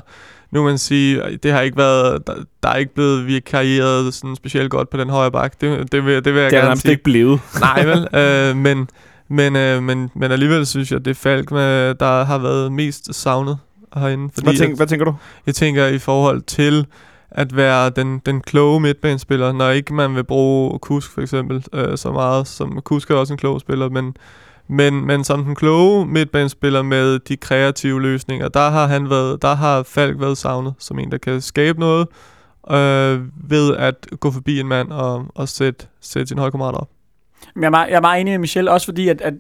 nu 0.52 0.64
man 0.64 0.78
sige, 0.78 1.38
det 1.44 1.52
har 1.52 1.62
ikke 1.62 1.78
været, 1.78 2.28
der, 2.28 2.34
der 2.64 2.70
er 2.70 2.76
ikke 2.76 2.94
blevet 2.94 3.28
vi 3.28 3.40
karrieret 3.40 4.14
sådan 4.14 4.36
specielt 4.36 4.72
godt 4.72 4.90
på 4.90 4.98
den 4.98 5.10
højre 5.10 5.32
bak. 5.32 5.62
Det, 5.62 5.92
det, 5.92 6.06
vil, 6.06 6.26
det 6.26 6.34
vil 6.34 6.42
jeg 6.42 6.52
det 6.52 6.60
gerne 6.60 6.76
sige. 6.76 6.82
Det 6.82 6.88
er 6.88 6.92
ikke 6.92 7.04
blevet. 7.04 7.40
Nej, 7.60 7.86
vel? 7.86 8.08
øh, 8.22 8.56
men, 8.56 8.90
men, 9.28 9.56
øh, 9.56 9.84
men, 9.84 10.12
men 10.16 10.32
alligevel 10.32 10.66
synes 10.66 10.92
jeg, 10.92 11.06
det 11.06 11.12
er 11.12 11.16
Falk, 11.16 11.52
med, 11.52 11.96
der 11.96 12.24
har 12.24 12.38
været 12.38 12.72
mest 12.72 13.16
savnet 13.16 13.58
herinde. 13.94 14.30
Fordi 14.34 14.46
hvad, 14.46 14.54
tænker, 14.54 14.74
at, 14.74 14.78
hvad 14.78 14.88
tænker 14.88 15.06
du? 15.06 15.16
Jeg 15.46 15.56
tænker 15.56 15.88
i 15.88 16.00
forhold 16.00 16.42
til 16.42 16.86
at 17.32 17.56
være 17.56 17.90
den, 17.90 18.20
den 18.26 18.42
kloge 18.42 18.80
midtbanespiller, 18.80 19.52
når 19.52 19.70
ikke 19.70 19.94
man 19.94 20.16
vil 20.16 20.24
bruge 20.24 20.80
Kusk 20.80 21.12
for 21.12 21.22
eksempel 21.22 21.66
øh, 21.74 21.98
så 21.98 22.12
meget, 22.12 22.48
som 22.48 22.82
Kusk 22.82 23.12
er 23.12 23.16
også 23.16 23.34
en 23.34 23.38
klog 23.38 23.60
spiller, 23.60 23.90
men, 23.90 24.18
men, 24.68 25.06
men 25.06 25.24
som 25.24 25.44
den 25.44 25.56
kloge 25.56 26.06
midtbanespiller 26.06 26.82
med 26.82 27.20
de 27.20 27.38
kreative 27.38 28.02
løsninger, 28.02 28.48
der 28.48 28.70
har 28.70 28.88
han 28.88 29.10
været, 29.10 29.42
der 29.42 29.56
har 29.56 29.84
Falk 29.84 30.20
været 30.20 30.38
savnet 30.38 30.74
som 30.80 31.00
en, 31.00 31.12
der 31.12 31.18
kan 31.18 31.42
skabe 31.42 31.80
noget 31.80 32.08
øh, 32.72 33.50
ved 33.50 33.76
at 33.76 34.08
gå 34.20 34.32
forbi 34.32 34.60
en 34.60 34.68
mand 34.68 34.92
og, 34.92 35.26
og 35.36 35.50
sætte, 35.50 35.86
sætte 36.02 36.28
sin 36.28 36.38
holdkammerat 36.38 36.76
op. 36.76 36.90
Jeg 37.56 37.66
er, 37.66 37.70
meget, 37.70 37.90
jeg 37.90 37.96
er 37.96 38.02
meget 38.02 38.22
enig 38.22 38.32
med 38.32 38.40
Michel, 38.40 38.68
også 38.68 38.88
fordi 38.88 39.10
at, 39.10 39.22
at 39.22 39.34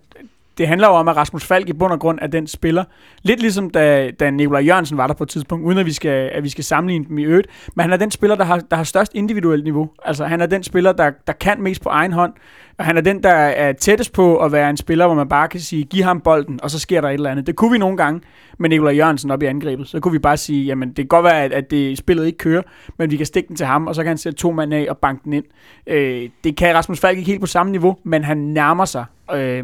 det 0.58 0.68
handler 0.68 0.88
jo 0.88 0.93
om, 0.93 1.08
at 1.08 1.18
Rasmus 1.18 1.45
Falk 1.45 1.70
i 1.70 1.74
bund 1.74 1.93
og 1.93 1.99
grund 1.99 2.20
er 2.22 2.28
den 2.28 2.47
spiller. 2.47 2.84
Lidt 3.24 3.39
ligesom 3.39 3.70
da, 3.70 4.12
da 4.12 4.30
Nikolaj 4.30 4.62
Jørgensen 4.62 4.97
var 4.97 5.08
der 5.08 5.14
på 5.14 5.24
et 5.24 5.30
tidspunkt, 5.30 5.66
uden 5.66 5.78
at 5.78 5.86
vi 5.86 5.93
skal, 5.93 6.30
at 6.34 6.43
vi 6.43 6.49
skal 6.49 6.64
sammenligne 6.64 7.05
dem 7.05 7.18
i 7.18 7.24
øvrigt. 7.24 7.47
Men 7.76 7.82
han 7.82 7.93
er 7.93 7.97
den 7.97 8.12
spiller, 8.12 8.36
der 8.36 8.43
har, 8.43 8.60
der 8.60 8.76
har 8.76 8.84
størst 8.84 9.12
individuelt 9.16 9.64
niveau. 9.64 9.89
Altså 10.05 10.26
han 10.26 10.41
er 10.41 10.45
den 10.45 10.64
spiller, 10.64 10.91
der, 10.91 11.12
der 11.28 11.34
kan 11.34 11.62
mest 11.62 11.82
på 11.82 11.89
egen 11.89 12.14
hånd. 12.14 12.34
Og 12.78 12.86
han 12.86 12.97
er 12.97 13.01
den, 13.01 13.23
der 13.23 13.30
er 13.30 13.73
tættest 13.73 14.13
på 14.13 14.38
at 14.38 14.51
være 14.51 14.69
en 14.69 14.78
spiller, 14.78 15.05
hvor 15.05 15.15
man 15.15 15.30
bare 15.30 15.47
kan 15.47 15.59
sige, 15.59 15.84
giv 15.84 16.03
ham 16.03 16.21
bolden, 16.21 16.59
og 16.63 16.71
så 16.71 16.80
sker 16.80 17.01
der 17.01 17.09
et 17.09 17.13
eller 17.13 17.30
andet. 17.30 17.47
Det 17.47 17.55
kunne 17.55 17.71
vi 17.71 17.78
nogle 17.78 17.97
gange 17.97 18.21
med 18.57 18.69
Nikolaj 18.69 18.95
Jørgensen 18.95 19.32
op 19.32 19.43
i 19.43 19.45
angrebet. 19.45 19.88
Så 19.88 19.99
kunne 19.99 20.11
vi 20.11 20.19
bare 20.19 20.38
sige, 20.38 20.65
jamen 20.65 20.89
det 20.89 20.95
kan 20.95 21.07
godt 21.07 21.23
være, 21.23 21.43
at, 21.43 21.53
at 21.53 21.71
det 21.71 21.97
spillet 21.97 22.25
ikke 22.25 22.38
kører, 22.38 22.61
men 22.97 23.11
vi 23.11 23.17
kan 23.17 23.25
stikke 23.25 23.47
den 23.47 23.55
til 23.55 23.65
ham, 23.65 23.88
og 23.88 23.95
så 23.95 24.01
kan 24.01 24.07
han 24.07 24.17
sætte 24.17 24.38
to 24.38 24.51
mand 24.51 24.73
af 24.73 24.86
og 24.89 24.97
banke 24.97 25.21
den 25.23 25.34
ind. 25.34 25.45
Øh, 25.88 26.30
det 26.43 26.57
kan 26.57 26.75
Rasmus 26.75 26.99
Falk 26.99 27.17
ikke 27.17 27.32
helt 27.32 27.41
på 27.41 27.47
samme 27.47 27.71
niveau, 27.71 27.97
men 28.03 28.23
han 28.23 28.38
nærmer 28.38 28.86
sig. 28.86 29.05
Øh, 29.34 29.63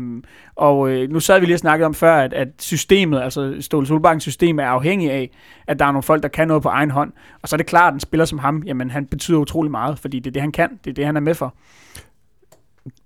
og 0.56 0.90
øh, 0.90 1.10
nu 1.10 1.20
sad 1.20 1.40
vi 1.40 1.46
lige 1.46 1.56
og 1.56 1.60
snakkede 1.60 1.86
om 1.86 1.94
før, 1.94 2.16
at, 2.16 2.34
at 2.34 2.48
systemet, 2.60 3.22
altså 3.22 3.56
Ståle 3.60 3.88
Solbakkens 3.88 4.24
system, 4.24 4.60
er 4.60 4.66
afhængig 4.66 5.12
af, 5.12 5.30
at 5.68 5.80
der 5.80 5.86
er 5.86 5.92
nogle 5.92 6.04
folk, 6.04 6.24
der 6.24 6.30
kan 6.30 6.48
noget 6.48 6.64
på 6.64 6.70
egen 6.70 6.92
hånd. 6.92 7.12
Og 7.42 7.50
så 7.50 7.56
er 7.56 7.58
det 7.58 7.66
klart, 7.66 7.88
at 7.88 7.94
en 7.94 8.00
spiller 8.00 8.26
som 8.26 8.40
ham, 8.40 8.64
jamen 8.66 8.92
han 8.92 9.06
betyder 9.06 9.38
utrolig 9.38 9.72
meget, 9.72 10.00
fordi 10.00 10.20
det 10.20 10.28
er 10.30 10.34
det, 10.34 10.42
han 10.42 10.52
kan. 10.52 10.70
Det 10.84 10.90
er 10.90 10.94
det, 10.94 11.06
han 11.06 11.16
er 11.16 11.22
med 11.22 11.36
for 11.36 11.56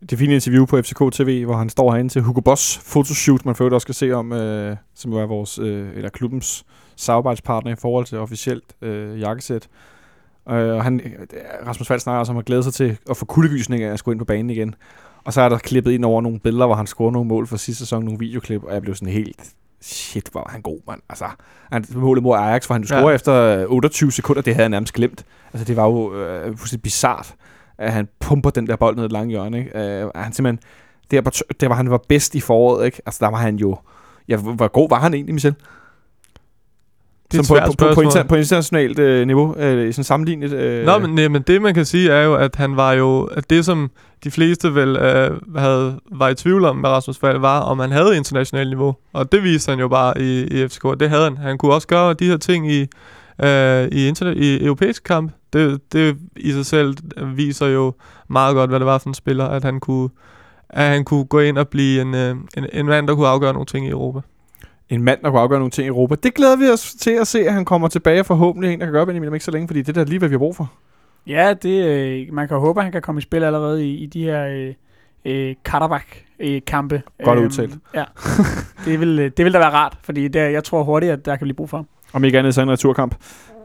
det 0.10 0.20
fine 0.20 0.34
interview 0.34 0.66
på 0.66 0.82
FCK 0.82 1.02
TV, 1.12 1.46
hvor 1.46 1.56
han 1.56 1.70
står 1.70 1.92
herinde 1.92 2.14
til 2.14 2.22
Hugo 2.22 2.42
Boss 2.42 2.78
fotoshoot, 2.78 3.46
man 3.46 3.56
føler 3.56 3.74
også 3.74 3.86
skal 3.86 3.96
se 3.96 4.12
om, 4.12 4.34
øh, 4.34 4.78
som 4.96 5.12
jo 5.12 5.18
er 5.18 5.26
vores, 5.26 5.60
øh, 5.60 5.90
eller 5.96 6.10
klubbens 6.10 6.66
samarbejdspartner 6.96 7.72
i 7.72 7.76
forhold 7.76 8.06
til 8.06 8.18
officielt 8.18 8.64
øh, 8.82 9.20
jakkesæt. 9.20 9.68
Øh, 10.50 10.76
og 10.76 10.84
han, 10.84 11.02
Rasmus 11.68 11.88
Falk 11.88 12.02
snakker 12.02 12.20
også 12.20 12.32
om 12.32 12.38
at 12.38 12.46
glæde 12.46 12.64
sig 12.64 12.74
til 12.74 12.98
at 13.10 13.18
få 13.18 13.26
kuldegysning 13.26 13.84
af 13.84 13.94
at 13.94 14.00
skulle 14.00 14.14
ind 14.14 14.20
på 14.20 14.26
banen 14.26 14.50
igen. 14.50 14.76
Og 15.24 15.34
så 15.34 15.42
er 15.42 15.50
der 15.50 15.58
klippet 15.58 15.92
ind 15.92 16.06
over 16.06 16.22
nogle 16.22 16.40
billeder, 16.40 16.66
hvor 16.66 16.76
han 16.76 16.88
scorer 16.88 17.12
nogle 17.12 17.28
mål 17.28 17.48
for 17.48 17.58
sidste 17.58 17.80
sæson, 17.80 18.04
nogle 18.04 18.20
videoklip, 18.20 18.64
og 18.64 18.74
jeg 18.74 18.82
blev 18.82 18.96
sådan 18.96 19.14
helt, 19.14 19.54
shit, 19.82 20.30
hvor 20.32 20.42
var 20.42 20.50
han 20.52 20.62
god, 20.62 20.80
mand. 20.88 21.02
Altså, 21.10 21.26
han 21.72 21.86
målet 21.96 22.24
mod 22.24 22.38
Ajax, 22.38 22.66
hvor 22.66 22.74
han 22.74 22.86
scorer 22.86 23.10
ja. 23.10 23.16
efter 23.16 23.66
28 23.68 24.12
sekunder, 24.12 24.42
det 24.42 24.54
havde 24.54 24.64
jeg 24.64 24.70
nærmest 24.70 24.94
glemt. 24.94 25.26
Altså, 25.54 25.66
det 25.66 25.76
var 25.76 25.86
jo 25.86 26.16
øh, 26.16 26.58
fuldstændig 26.58 26.84
bizart 26.84 27.36
at 27.78 27.94
han 27.94 28.08
pumper 28.20 28.50
den 28.50 28.68
der 28.68 28.76
bold 28.76 28.96
ned 28.96 29.04
i 29.04 29.06
et 29.06 29.12
langt 29.12 29.32
hjørne. 29.32 29.60
Ikke? 29.60 30.04
Uh, 30.06 30.12
han 30.16 30.34
simpelthen, 30.34 30.60
der, 31.12 31.22
var, 31.22 31.42
der 31.62 31.68
var 31.68 31.76
han 31.76 31.90
var 31.90 32.02
bedst 32.10 32.36
i 32.36 32.40
foråret, 32.40 32.86
ikke? 32.86 33.02
Altså, 33.06 33.18
der 33.26 33.32
var 33.32 33.38
han 33.38 33.56
jo... 33.56 33.78
Ja, 34.28 34.38
hvor 34.38 34.68
god 34.68 34.90
var 34.90 35.00
han 35.00 35.14
egentlig, 35.14 35.34
Michel? 35.34 35.56
Det 37.32 37.40
er 37.40 37.44
Som 37.44 37.58
på, 37.58 37.86
på, 37.88 37.94
på, 37.94 38.02
inter, 38.02 38.24
på 38.24 38.36
internationalt 38.36 39.00
øh, 39.00 39.28
niveau, 39.28 39.56
øh, 39.58 39.94
sådan 39.94 40.04
sammenlignet. 40.04 40.52
Øh. 40.52 40.86
Nå, 40.86 40.98
men, 41.00 41.16
nej, 41.16 41.28
men 41.28 41.42
det 41.42 41.62
man 41.62 41.74
kan 41.74 41.86
sige 41.86 42.12
er 42.12 42.24
jo, 42.24 42.36
at 42.36 42.56
han 42.56 42.76
var 42.76 42.94
jo, 42.94 43.24
at 43.24 43.50
det 43.50 43.66
som 43.66 43.92
de 44.24 44.32
fleste 44.32 44.76
vel 44.76 44.96
øh, 44.96 45.32
havde, 45.58 46.00
var 46.12 46.30
i 46.30 46.36
tvivl 46.36 46.66
om 46.66 46.76
med 46.76 46.90
Rasmus 46.90 47.18
Falk, 47.18 47.42
var, 47.42 47.60
om 47.60 47.80
han 47.80 47.92
havde 47.92 48.18
internationalt 48.18 48.70
niveau. 48.70 48.96
Og 49.14 49.32
det 49.32 49.44
viste 49.44 49.70
han 49.70 49.80
jo 49.80 49.88
bare 49.88 50.22
i, 50.22 50.44
i 50.44 50.68
FCK. 50.68 50.84
Det 51.00 51.10
havde 51.10 51.24
han. 51.24 51.38
Han 51.38 51.58
kunne 51.58 51.74
også 51.74 51.88
gøre 51.88 52.14
de 52.14 52.26
her 52.26 52.38
ting 52.38 52.72
i, 52.72 52.88
øh, 53.44 53.88
i, 53.92 54.08
internet, 54.08 54.38
i 54.38 54.66
europæisk 54.66 55.04
kamp. 55.04 55.32
Det, 55.58 55.94
det 55.94 56.18
i 56.36 56.52
sig 56.52 56.66
selv 56.66 56.96
viser 57.36 57.68
jo 57.68 57.94
meget 58.28 58.56
godt, 58.56 58.70
hvad 58.70 58.80
det 58.80 58.86
var 58.86 58.98
for 58.98 59.10
en 59.10 59.14
spiller, 59.14 59.46
at 59.46 59.64
han 59.64 59.80
kunne, 59.80 60.10
at 60.70 60.84
han 60.84 61.04
kunne 61.04 61.26
gå 61.26 61.40
ind 61.40 61.58
og 61.58 61.68
blive 61.68 62.02
en, 62.02 62.16
øh, 62.16 62.36
en, 62.58 62.68
en 62.74 62.86
mand, 62.86 63.08
der 63.08 63.16
kunne 63.16 63.28
afgøre 63.28 63.54
nogle 63.54 63.66
ting 63.66 63.88
i 63.88 63.90
Europa. 63.90 64.20
En 64.90 65.04
mand, 65.04 65.20
der 65.24 65.30
kunne 65.30 65.42
afgøre 65.42 65.60
nogle 65.60 65.72
ting 65.72 65.86
i 65.86 65.90
Europa. 65.90 66.16
Det 66.24 66.34
glæder 66.34 66.56
vi 66.56 66.70
os 66.74 66.96
til 67.00 67.12
at 67.12 67.28
se, 67.28 67.40
at 67.40 67.54
han 67.54 67.66
kommer 67.66 67.88
tilbage, 67.88 68.24
forhåbentlig 68.24 68.74
en, 68.74 68.80
der 68.80 68.86
kan 68.86 68.94
gøre 68.94 69.06
Benjamin 69.06 69.34
ikke 69.34 69.46
så 69.46 69.52
længe, 69.52 69.68
fordi 69.68 69.82
det 69.82 69.98
er 69.98 70.06
lige, 70.06 70.20
hvad 70.20 70.30
vi 70.30 70.34
har 70.34 70.40
brug 70.40 70.56
for. 70.56 70.74
Ja, 71.28 71.54
det, 71.54 71.86
øh, 71.86 72.34
man 72.34 72.48
kan 72.48 72.58
håbe, 72.58 72.80
at 72.80 72.84
han 72.84 72.92
kan 72.92 73.02
komme 73.02 73.20
i 73.20 73.22
spil 73.22 73.44
allerede 73.44 73.88
i, 73.88 73.96
i 73.96 74.06
de 74.06 74.24
her 74.24 74.48
øh, 74.48 74.74
øh, 75.26 75.56
Karabakh-kampe. 75.66 77.02
Godt 77.24 77.38
øhm, 77.38 77.46
udtalt. 77.46 77.78
ja, 77.94 78.04
det 78.86 79.00
vil, 79.00 79.18
det 79.38 79.46
vil 79.46 79.54
da 79.54 79.60
være 79.60 79.70
rart, 79.70 79.98
fordi 80.04 80.28
det, 80.28 80.40
jeg 80.40 80.64
tror 80.64 80.84
hurtigt, 80.84 81.12
at 81.12 81.26
der 81.26 81.36
kan 81.36 81.46
blive 81.46 81.56
brug 81.56 81.70
for 81.70 81.78
ham. 81.78 81.88
Om 82.14 82.24
ikke 82.24 82.40
andet 82.40 82.56
så 82.56 82.62
en 82.62 82.72
returkamp. 82.72 83.16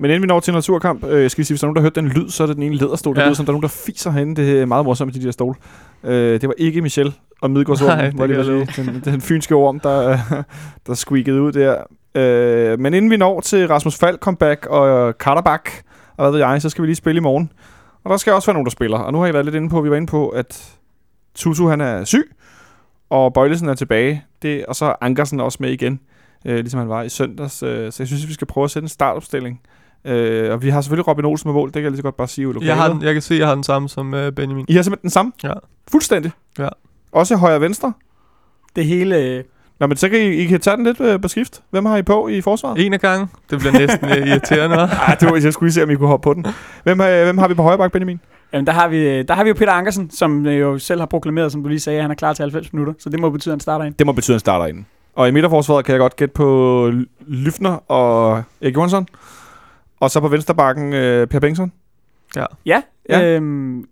Men 0.00 0.10
inden 0.10 0.22
vi 0.22 0.26
når 0.26 0.40
til 0.40 0.50
en 0.50 0.56
returkamp, 0.56 1.04
øh, 1.04 1.30
skal 1.30 1.42
vi 1.42 1.44
sige, 1.44 1.54
hvis 1.54 1.60
der 1.60 1.66
er 1.66 1.68
nogen, 1.68 1.76
der 1.76 1.80
har 1.80 1.84
hørt 1.84 1.94
den 1.94 2.08
lyd, 2.08 2.28
så 2.28 2.42
er 2.42 2.46
det 2.46 2.56
den 2.56 2.62
ene 2.62 2.74
lederstol. 2.74 3.16
Ja. 3.16 3.20
Det 3.20 3.26
lyder 3.26 3.34
som, 3.34 3.46
der 3.46 3.50
er 3.50 3.54
nogen, 3.54 3.62
der 3.62 3.68
fiser 3.68 4.10
herinde. 4.10 4.42
Det 4.42 4.60
er 4.60 4.66
meget 4.66 4.84
morsomt 4.84 5.14
med 5.14 5.20
de 5.20 5.26
der 5.26 5.32
stole. 5.32 5.54
Øh, 6.04 6.40
det 6.40 6.48
var 6.48 6.54
ikke 6.58 6.82
Michel 6.82 7.14
og 7.40 7.50
Midgårdsorm, 7.50 8.18
var 8.18 8.26
det 8.26 8.46
sige. 8.46 8.84
Den, 8.84 9.02
den 9.04 9.20
fynske 9.20 9.54
orm, 9.54 9.80
der, 9.80 10.18
der 10.86 10.94
squeakede 10.94 11.42
ud 11.42 11.52
der. 11.52 11.76
Øh, 12.14 12.80
men 12.80 12.94
inden 12.94 13.10
vi 13.10 13.16
når 13.16 13.40
til 13.40 13.68
Rasmus 13.68 13.96
Falk 13.96 14.20
comeback 14.20 14.66
og 14.66 15.18
Karterbak, 15.18 15.70
og 16.16 16.24
hvad 16.24 16.32
ved 16.32 16.38
jeg, 16.38 16.62
så 16.62 16.68
skal 16.68 16.82
vi 16.82 16.86
lige 16.86 16.96
spille 16.96 17.18
i 17.18 17.22
morgen. 17.22 17.50
Og 18.04 18.10
der 18.10 18.16
skal 18.16 18.32
også 18.32 18.46
være 18.46 18.54
nogen, 18.54 18.66
der 18.66 18.70
spiller. 18.70 18.98
Og 18.98 19.12
nu 19.12 19.18
har 19.18 19.24
jeg 19.26 19.34
været 19.34 19.44
lidt 19.44 19.56
inde 19.56 19.68
på, 19.68 19.80
vi 19.80 19.90
var 19.90 19.96
inde 19.96 20.06
på, 20.06 20.28
at 20.28 20.76
Tutu 21.34 21.68
han 21.68 21.80
er 21.80 22.04
syg, 22.04 22.32
og 23.10 23.32
Bøjlesen 23.32 23.68
er 23.68 23.74
tilbage. 23.74 24.24
Det, 24.42 24.66
og 24.66 24.76
så 24.76 24.84
er 24.84 24.94
Ankersen 25.00 25.40
også 25.40 25.58
med 25.60 25.70
igen 25.70 26.00
øh, 26.44 26.56
ligesom 26.56 26.78
han 26.78 26.88
var 26.88 27.02
i 27.02 27.08
søndags. 27.08 27.62
Øh, 27.62 27.92
så 27.92 28.02
jeg 28.02 28.06
synes, 28.06 28.22
at 28.22 28.28
vi 28.28 28.34
skal 28.34 28.46
prøve 28.46 28.64
at 28.64 28.70
sætte 28.70 28.84
en 28.84 28.88
startopstilling. 28.88 29.60
Øh, 30.04 30.52
og 30.52 30.62
vi 30.62 30.68
har 30.70 30.80
selvfølgelig 30.80 31.08
Robin 31.08 31.24
Olsen 31.24 31.48
med 31.48 31.54
mål, 31.54 31.68
det 31.68 31.74
kan 31.74 31.82
jeg 31.82 31.90
lige 31.90 31.98
så 31.98 32.02
godt 32.02 32.16
bare 32.16 32.28
sige. 32.28 32.54
Jeg, 32.60 32.76
har 32.76 32.92
den, 32.92 33.02
jeg 33.02 33.12
kan 33.12 33.22
se, 33.22 33.34
at 33.34 33.40
jeg 33.40 33.46
har 33.46 33.54
den 33.54 33.64
samme 33.64 33.88
som 33.88 34.14
øh, 34.14 34.32
Benjamin. 34.32 34.64
I 34.68 34.74
har 34.74 34.82
simpelthen 34.82 35.02
den 35.02 35.10
samme? 35.10 35.32
Ja. 35.42 35.52
Fuldstændig? 35.90 36.30
Ja. 36.58 36.68
Også 37.12 37.36
højre 37.36 37.54
og 37.54 37.60
venstre? 37.60 37.92
Det 38.76 38.86
hele... 38.86 39.18
Øh, 39.18 39.44
Nå, 39.80 39.86
men 39.86 39.96
så 39.96 40.08
kan 40.08 40.18
I, 40.18 40.22
I 40.22 40.44
kan 40.44 40.60
tage 40.60 40.76
den 40.76 40.84
lidt 40.84 41.00
øh, 41.00 41.20
på 41.20 41.28
skift. 41.28 41.62
Hvem 41.70 41.84
har 41.84 41.96
I 41.96 42.02
på 42.02 42.28
i 42.28 42.40
forsvaret? 42.40 42.86
En 42.86 42.92
af 42.92 43.00
gangen. 43.00 43.28
Det 43.50 43.58
bliver 43.58 43.72
næsten 43.72 44.08
øh, 44.08 44.28
irriterende, 44.28 44.76
hva'? 44.76 44.96
Ah, 45.10 45.20
det 45.20 45.30
var, 45.30 45.40
jeg 45.42 45.52
skulle 45.52 45.68
lige 45.68 45.74
se, 45.74 45.82
om 45.82 45.90
I 45.90 45.94
kunne 45.94 46.08
hoppe 46.08 46.24
på 46.24 46.34
den. 46.34 46.46
Hvem, 46.82 47.00
har, 47.00 47.24
hvem 47.24 47.38
har 47.38 47.48
vi 47.48 47.54
på 47.54 47.62
højre 47.62 47.78
bak, 47.78 47.92
Benjamin? 47.92 48.20
Jamen, 48.52 48.66
der 48.66 48.72
har, 48.72 48.88
vi, 48.88 49.22
der 49.22 49.34
har 49.34 49.44
vi 49.44 49.48
jo 49.48 49.54
Peter 49.54 49.72
Ankersen, 49.72 50.10
som 50.10 50.46
øh, 50.46 50.60
jo 50.60 50.78
selv 50.78 51.00
har 51.00 51.06
proklameret, 51.06 51.52
som 51.52 51.62
du 51.62 51.68
lige 51.68 51.80
sagde, 51.80 51.98
at 51.98 52.02
han 52.04 52.10
er 52.10 52.14
klar 52.14 52.32
til 52.32 52.42
90 52.42 52.72
minutter. 52.72 52.94
Så 52.98 53.10
det 53.10 53.20
må 53.20 53.30
betyde, 53.30 53.52
at 53.52 53.54
han 53.54 53.60
starter 53.60 53.84
ind. 53.84 53.94
Det 53.94 54.06
må 54.06 54.12
betyde, 54.12 54.34
at 54.34 54.36
han 54.36 54.40
starter 54.40 54.66
inden. 54.66 54.86
Og 55.14 55.28
i 55.28 55.30
midterforsvaret 55.30 55.84
kan 55.84 55.92
jeg 55.92 56.00
godt 56.00 56.16
gætte 56.16 56.32
på 56.34 56.90
Lyfner 57.26 57.90
og 57.90 58.42
Erik 58.60 58.74
Johansson. 58.74 59.06
Og 60.00 60.10
så 60.10 60.20
på 60.20 60.28
vensterbakken 60.28 60.92
øh, 60.92 61.26
Per 61.26 61.38
Bengtsson. 61.40 61.72
Ja, 62.36 62.44
Ja. 62.66 62.82
ja. 63.08 63.24
Øhm, 63.36 63.84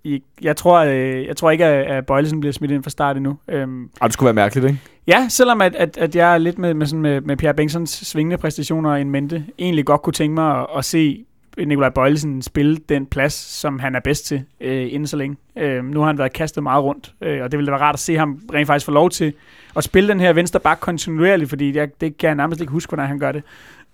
jeg, 0.43 0.57
tror, 0.57 0.79
øh, 0.79 1.27
jeg 1.27 1.37
tror 1.37 1.51
ikke, 1.51 1.64
at, 1.64 1.97
at 1.97 2.07
Bøjlesen 2.07 2.41
bliver 2.41 2.53
smidt 2.53 2.71
ind 2.71 2.83
fra 2.83 2.91
start 2.91 3.16
endnu. 3.16 3.39
Øhm, 3.49 3.91
Ej, 4.01 4.07
det 4.07 4.12
skulle 4.12 4.27
være 4.27 4.35
mærkeligt, 4.35 4.66
ikke? 4.66 4.81
ja, 5.07 5.27
selvom 5.29 5.61
at, 5.61 5.75
at, 5.75 5.99
at 5.99 6.16
jeg 6.16 6.35
er 6.35 6.39
lidt 6.39 6.59
med, 6.59 6.75
med, 6.75 6.87
sådan 6.87 7.03
med, 7.03 7.21
med 7.21 7.37
Pierre 7.37 7.55
Bengtsons 7.55 7.91
svingende 7.91 8.39
præstationer 8.39 8.97
i 8.97 9.01
en 9.01 9.11
mente, 9.11 9.45
egentlig 9.59 9.87
godt 9.87 10.03
kunne 10.03 10.12
tænke 10.12 10.35
mig 10.35 10.59
at, 10.61 10.66
at 10.77 10.85
se 10.85 11.25
Nikolaj 11.59 11.88
Bøjlesen 11.88 12.42
spille 12.42 12.76
den 12.88 13.07
plads, 13.07 13.32
som 13.32 13.78
han 13.78 13.94
er 13.94 14.01
bedst 14.01 14.26
til 14.26 14.44
øh, 14.61 14.86
inden 14.90 15.07
så 15.07 15.16
længe. 15.16 15.36
Øh, 15.59 15.84
nu 15.84 16.01
har 16.01 16.07
han 16.07 16.18
været 16.18 16.32
kastet 16.32 16.62
meget 16.62 16.84
rundt, 16.84 17.14
øh, 17.20 17.42
og 17.42 17.53
det 17.53 17.59
ville 17.59 17.66
da 17.66 17.76
være 17.76 17.80
rart 17.80 17.94
at 17.94 18.01
se 18.01 18.16
ham 18.16 18.40
rent 18.55 18.66
faktisk 18.66 18.86
få 18.86 18.92
lov 18.92 19.11
til 19.11 19.32
at 19.76 19.84
spille 19.84 20.09
den 20.09 20.20
her 20.20 20.32
venstre 20.32 20.61
bak 20.61 20.80
kontinuerligt, 20.80 21.51
fordi 21.51 21.76
jeg, 21.76 21.88
det 22.01 22.18
kan 22.18 22.28
jeg 22.28 22.36
nærmest 22.36 22.61
ikke 22.61 22.72
huske, 22.72 22.90
hvordan 22.90 23.07
han 23.07 23.18
gør 23.18 23.32
det. 23.32 23.42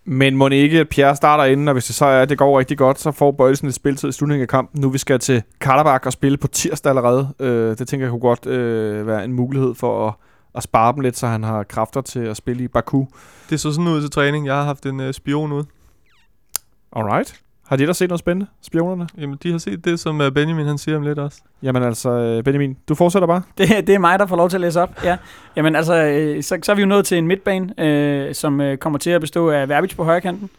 Men 0.09 0.37
må 0.37 0.49
ikke, 0.49 0.81
at 0.81 0.89
Pierre 0.89 1.17
starter 1.17 1.45
inden, 1.45 1.69
og 1.69 1.73
hvis 1.73 1.85
det 1.85 1.95
så 1.95 2.05
er, 2.05 2.23
at 2.23 2.29
det 2.29 2.39
går 2.39 2.59
rigtig 2.59 2.79
godt, 2.79 3.01
så 3.01 3.13
får 3.13 3.33
Bøjelsen 3.33 3.69
et 3.69 3.75
spiltid 3.75 4.09
i 4.09 4.13
slutningen 4.13 4.43
af 4.43 4.49
kampen. 4.49 4.81
Nu 4.81 4.91
vi 4.91 4.99
skal 4.99 5.19
til 5.19 5.43
Karabak 5.61 6.07
og 6.07 6.13
spille 6.13 6.39
på 6.39 6.49
tirsdag 6.49 6.91
allerede. 6.91 7.35
Øh, 7.41 7.79
det 7.79 7.89
tænker 7.89 8.07
jeg 8.07 8.11
kunne 8.11 8.21
godt 8.21 8.47
øh, 8.47 9.07
være 9.07 9.25
en 9.25 9.33
mulighed 9.33 9.75
for 9.75 10.09
at, 10.09 10.15
at 10.55 10.63
spare 10.63 10.93
dem 10.93 11.01
lidt, 11.01 11.19
så 11.19 11.27
han 11.27 11.43
har 11.43 11.63
kræfter 11.63 12.01
til 12.01 12.21
at 12.21 12.37
spille 12.37 12.65
i 12.65 12.69
Baku. 12.69 13.05
Det 13.51 13.61
så 13.61 13.73
sådan 13.73 13.89
ud 13.89 14.01
til 14.01 14.11
træning. 14.11 14.47
Jeg 14.47 14.55
har 14.55 14.65
haft 14.65 14.87
en 14.87 15.01
øh, 15.01 15.13
spion 15.13 15.53
ud. 15.53 15.65
Alright. 16.93 17.41
Har 17.69 17.77
de 17.77 17.87
der 17.87 17.93
set 17.93 18.09
noget 18.09 18.19
spændende, 18.19 18.47
spionerne? 18.63 19.09
Jamen, 19.19 19.39
de 19.43 19.51
har 19.51 19.59
set 19.59 19.85
det, 19.85 20.01
som 20.01 20.21
øh, 20.21 20.33
Benjamin 20.33 20.67
han 20.67 20.79
siger 20.79 20.97
om 20.97 21.03
lidt 21.03 21.19
også. 21.19 21.41
Jamen 21.63 21.83
altså, 21.83 22.11
øh, 22.11 22.45
Benjamin, 22.45 22.77
du 22.89 22.95
fortsætter 22.95 23.27
bare. 23.27 23.43
Det, 23.59 23.69
det 23.87 23.95
er 23.95 23.99
mig, 23.99 24.19
der 24.19 24.27
får 24.27 24.37
lov 24.37 24.49
til 24.51 24.57
at 24.57 24.61
læse 24.61 24.81
op. 24.81 25.05
Ja. 25.05 25.17
Jamen 25.57 25.77
altså, 25.77 25.95
øh, 26.05 26.43
så, 26.43 26.59
så 26.63 26.73
er 26.73 26.77
vi 26.77 26.83
jo 26.83 26.89
nået 26.89 27.07
til 27.07 27.19
en 27.19 27.27
midtbane, 27.27 27.81
øh, 27.81 28.35
som 28.35 28.61
kommer 28.81 28.99
til 28.99 29.11
at 29.11 29.21
bestå 29.21 29.51
af 29.51 29.69
Verbic 29.69 29.97
på 29.97 30.05
højre 30.05 30.21
kanten, 30.21 30.51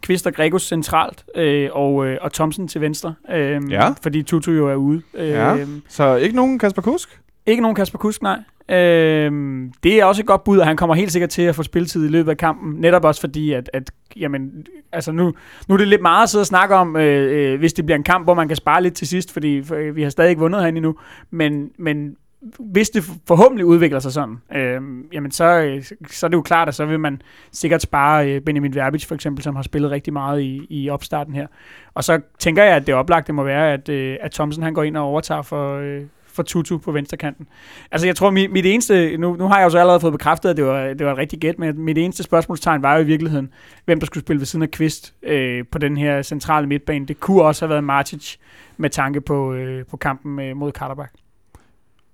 Kvist 0.00 0.26
og 0.26 0.34
Gregus 0.34 0.62
centralt, 0.62 1.24
øh, 1.34 1.68
og, 1.72 2.06
øh, 2.06 2.18
og 2.20 2.32
Thomsen 2.32 2.68
til 2.68 2.80
venstre. 2.80 3.14
Øh, 3.32 3.60
Ja. 3.70 3.88
Fordi 4.02 4.22
Tutu 4.22 4.50
jo 4.52 4.68
er 4.68 4.74
ude. 4.74 5.02
Øh, 5.14 5.28
Ja. 5.28 5.56
Så 5.88 6.14
ikke 6.14 6.36
nogen 6.36 6.58
Kasper 6.58 6.82
Kusk? 6.82 7.20
Ikke 7.46 7.62
nogen 7.62 7.74
Kasper 7.74 7.98
Kusk, 7.98 8.22
nej. 8.22 8.38
Øhm, 8.68 9.72
det 9.82 10.00
er 10.00 10.04
også 10.04 10.22
et 10.22 10.26
godt 10.26 10.44
bud, 10.44 10.58
og 10.58 10.66
han 10.66 10.76
kommer 10.76 10.94
helt 10.94 11.12
sikkert 11.12 11.30
til 11.30 11.42
at 11.42 11.54
få 11.54 11.62
spilletid 11.62 12.06
i 12.06 12.08
løbet 12.08 12.30
af 12.30 12.36
kampen. 12.36 12.80
Netop 12.80 13.04
også 13.04 13.20
fordi, 13.20 13.52
at, 13.52 13.70
at 13.72 13.90
jamen, 14.16 14.66
altså 14.92 15.12
nu, 15.12 15.32
nu 15.68 15.74
er 15.74 15.78
det 15.78 15.88
lidt 15.88 16.02
meget 16.02 16.22
at 16.22 16.28
sidde 16.28 16.42
og 16.42 16.46
snakke 16.46 16.74
om, 16.74 16.96
øh, 16.96 17.52
øh, 17.52 17.58
hvis 17.58 17.72
det 17.72 17.86
bliver 17.86 17.96
en 17.96 18.04
kamp, 18.04 18.26
hvor 18.26 18.34
man 18.34 18.48
kan 18.48 18.56
spare 18.56 18.82
lidt 18.82 18.94
til 18.94 19.08
sidst, 19.08 19.32
fordi 19.32 19.62
for, 19.62 19.74
øh, 19.74 19.96
vi 19.96 20.02
har 20.02 20.10
stadig 20.10 20.30
ikke 20.30 20.40
vundet 20.40 20.60
herinde 20.60 20.76
endnu. 20.76 20.96
Men, 21.30 21.70
men 21.78 22.16
hvis 22.58 22.90
det 22.90 23.04
forhåbentlig 23.26 23.66
udvikler 23.66 23.98
sig 23.98 24.12
sådan, 24.12 24.36
øh, 24.54 24.80
jamen 25.12 25.30
så, 25.30 25.44
øh, 25.44 25.84
så 26.10 26.26
er 26.26 26.28
det 26.28 26.36
jo 26.36 26.42
klart, 26.42 26.68
at 26.68 26.74
så 26.74 26.84
vil 26.84 27.00
man 27.00 27.22
sikkert 27.52 27.82
spare 27.82 28.30
øh, 28.30 28.40
Benjamin 28.40 28.74
Verbic 28.74 29.06
for 29.06 29.14
eksempel, 29.14 29.44
som 29.44 29.56
har 29.56 29.62
spillet 29.62 29.90
rigtig 29.90 30.12
meget 30.12 30.42
i, 30.42 30.66
i 30.70 30.90
opstarten 30.90 31.34
her. 31.34 31.46
Og 31.94 32.04
så 32.04 32.20
tænker 32.38 32.64
jeg, 32.64 32.76
at 32.76 32.86
det 32.86 32.94
oplagte 32.94 33.32
må 33.32 33.44
være, 33.44 33.72
at, 33.72 33.88
øh, 33.88 34.16
at 34.20 34.32
Thomsen 34.32 34.62
han 34.62 34.74
går 34.74 34.82
ind 34.82 34.96
og 34.96 35.04
overtager 35.04 35.42
for, 35.42 36.00
for 36.36 36.42
Tutu 36.42 36.78
på 36.78 36.92
venstrekanten. 36.92 37.46
Altså 37.90 38.06
jeg 38.06 38.16
tror, 38.16 38.30
mit, 38.30 38.52
mit 38.52 38.66
eneste, 38.66 39.16
nu, 39.16 39.36
nu 39.36 39.46
har 39.46 39.58
jeg 39.58 39.64
jo 39.64 39.70
så 39.70 39.78
allerede 39.78 40.00
fået 40.00 40.12
bekræftet, 40.12 40.50
at 40.50 40.56
det 40.56 40.64
var, 40.64 40.86
det 40.94 41.06
var 41.06 41.12
et 41.12 41.18
rigtigt 41.18 41.40
gæt, 41.40 41.58
men 41.58 41.78
mit 41.78 41.98
eneste 41.98 42.22
spørgsmålstegn 42.22 42.82
var 42.82 42.94
jo 42.94 43.00
i 43.00 43.06
virkeligheden, 43.06 43.48
hvem 43.84 44.00
der 44.00 44.06
skulle 44.06 44.24
spille 44.24 44.40
ved 44.40 44.46
siden 44.46 44.62
af 44.62 44.70
Kvist 44.70 45.14
øh, 45.22 45.64
på 45.72 45.78
den 45.78 45.96
her 45.96 46.22
centrale 46.22 46.66
midtbane. 46.66 47.06
Det 47.06 47.20
kunne 47.20 47.42
også 47.42 47.64
have 47.64 47.70
været 47.70 47.84
Martic 47.84 48.36
med 48.76 48.90
tanke 48.90 49.20
på, 49.20 49.52
øh, 49.52 49.86
på 49.86 49.96
kampen 49.96 50.40
øh, 50.40 50.56
mod 50.56 50.72
Karabakh. 50.72 51.12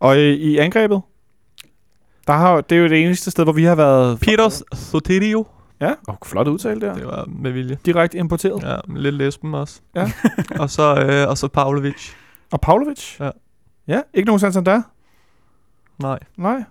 Og 0.01 0.18
i, 0.18 0.35
i 0.35 0.59
angrebet? 0.59 1.03
Der 2.27 2.33
har, 2.33 2.61
det 2.61 2.77
er 2.77 2.81
jo 2.81 2.89
det 2.89 3.05
eneste 3.05 3.31
sted, 3.31 3.45
hvor 3.45 3.53
vi 3.53 3.64
har 3.64 3.75
været... 3.75 4.20
Peters 4.20 4.62
Soterio. 4.73 5.47
Ja, 5.81 5.95
oh, 6.09 6.14
flot 6.25 6.49
udtale 6.49 6.81
der. 6.81 6.95
Det 6.95 7.07
var 7.07 7.25
med 7.29 7.51
vilje. 7.51 7.79
Direkte 7.87 8.18
importeret. 8.18 8.62
Ja, 8.62 8.77
lidt 8.97 9.14
lesben 9.14 9.55
også. 9.55 9.81
Ja. 9.95 10.12
og 10.62 10.70
så, 10.70 10.95
øh, 10.95 11.29
og 11.29 11.39
så 11.39 11.49
Pavlovic. 11.49 12.11
Og 12.53 12.61
Pavlovic? 12.61 13.20
Ja. 13.20 13.31
Ja, 13.89 14.01
ikke 14.14 14.26
nogen 14.26 14.41
Santander? 14.41 14.83
Nej, 15.99 16.18
Nej. 16.37 16.64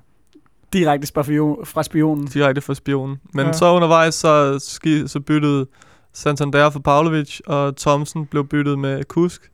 Direkte 0.73 1.07
spion, 1.07 1.65
fra 1.65 1.83
spionen. 1.83 2.27
direkte 2.27 2.61
for 2.61 2.73
spionen. 2.73 3.19
Men 3.33 3.45
Ja. 3.45 3.53
så 3.53 3.73
undervejs, 3.73 4.13
så, 4.15 4.59
ski, 4.59 5.07
så 5.07 5.19
byttede 5.19 5.65
Santander 6.13 6.69
for 6.69 6.79
Pavlovic, 6.79 7.39
og 7.47 7.75
Thomsen 7.77 8.25
blev 8.25 8.47
byttet 8.47 8.79
med 8.79 9.03
Kusk, 9.03 9.51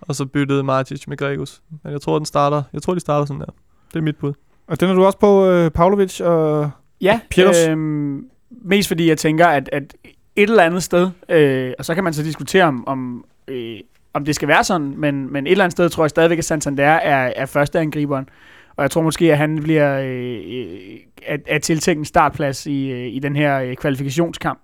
og 0.00 0.14
så 0.14 0.26
byttede 0.26 0.62
Martic 0.62 1.06
med 1.06 1.16
Gregus. 1.16 1.62
Men 1.82 1.92
jeg 1.92 2.00
tror, 2.00 2.18
den 2.18 2.26
starter, 2.26 2.62
jeg 2.72 2.82
tror, 2.82 2.94
de 2.94 3.00
starter 3.00 3.26
sådan 3.26 3.40
der. 3.40 3.46
Det 3.92 3.96
er 3.98 4.02
mit 4.02 4.16
bud. 4.16 4.32
Og 4.66 4.80
den 4.80 4.90
er 4.90 4.94
du 4.94 5.04
også 5.04 5.18
på, 5.18 5.46
øh, 5.46 5.70
Pavlovic 5.70 6.20
og... 6.20 6.70
Ja, 7.00 7.20
øhm, 7.68 8.28
mest 8.50 8.88
fordi 8.88 9.08
jeg 9.08 9.18
tænker, 9.18 9.46
at, 9.46 9.68
at 9.72 9.94
et 10.36 10.42
eller 10.50 10.62
andet 10.62 10.82
sted, 10.82 11.10
øh, 11.28 11.72
og 11.78 11.84
så 11.84 11.94
kan 11.94 12.04
man 12.04 12.12
så 12.14 12.22
diskutere 12.22 12.64
om, 12.64 12.88
om, 12.88 13.24
øh, 13.48 13.80
om 14.14 14.24
det 14.24 14.34
skal 14.34 14.48
være 14.48 14.64
sådan, 14.64 14.94
men, 14.96 15.32
men 15.32 15.46
et 15.46 15.50
eller 15.50 15.64
andet 15.64 15.72
sted 15.72 15.88
tror 15.88 16.04
jeg 16.04 16.10
stadigvæk, 16.10 16.38
at 16.38 16.44
Santander 16.44 16.84
er, 16.84 17.32
er 17.36 17.46
første 17.46 17.78
angriberen. 17.78 18.28
Og 18.76 18.82
jeg 18.82 18.90
tror 18.90 19.02
måske, 19.02 19.32
at 19.32 19.38
han 19.38 19.62
bliver 19.62 20.00
øh, 20.00 20.40
øh 20.46 20.98
at, 21.26 21.40
at 21.46 21.62
tiltænkt 21.62 21.98
en 21.98 22.04
startplads 22.04 22.66
i, 22.66 22.90
øh, 22.90 23.14
i 23.14 23.18
den 23.18 23.36
her 23.36 23.60
øh, 23.60 23.76
kvalifikationskamp. 23.76 24.60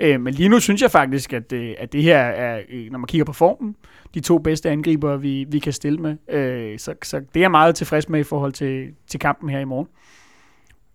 Øh, 0.00 0.20
men 0.20 0.34
lige 0.34 0.48
nu 0.48 0.60
synes 0.60 0.82
jeg 0.82 0.90
faktisk, 0.90 1.32
at, 1.32 1.52
øh, 1.52 1.74
at 1.78 1.92
det 1.92 2.02
her 2.02 2.18
er, 2.18 2.60
øh, 2.68 2.90
når 2.90 2.98
man 2.98 3.06
kigger 3.06 3.24
på 3.24 3.32
formen, 3.32 3.76
de 4.14 4.20
to 4.20 4.38
bedste 4.38 4.70
angriber, 4.70 5.16
vi, 5.16 5.44
vi 5.48 5.58
kan 5.58 5.72
stille 5.72 5.98
med. 5.98 6.16
Øh, 6.28 6.78
så, 6.78 6.94
så 7.02 7.18
det 7.18 7.36
er 7.36 7.40
jeg 7.40 7.50
meget 7.50 7.74
tilfreds 7.74 8.08
med 8.08 8.20
i 8.20 8.24
forhold 8.24 8.52
til, 8.52 8.88
til 9.08 9.20
kampen 9.20 9.50
her 9.50 9.58
i 9.58 9.64
morgen. 9.64 9.88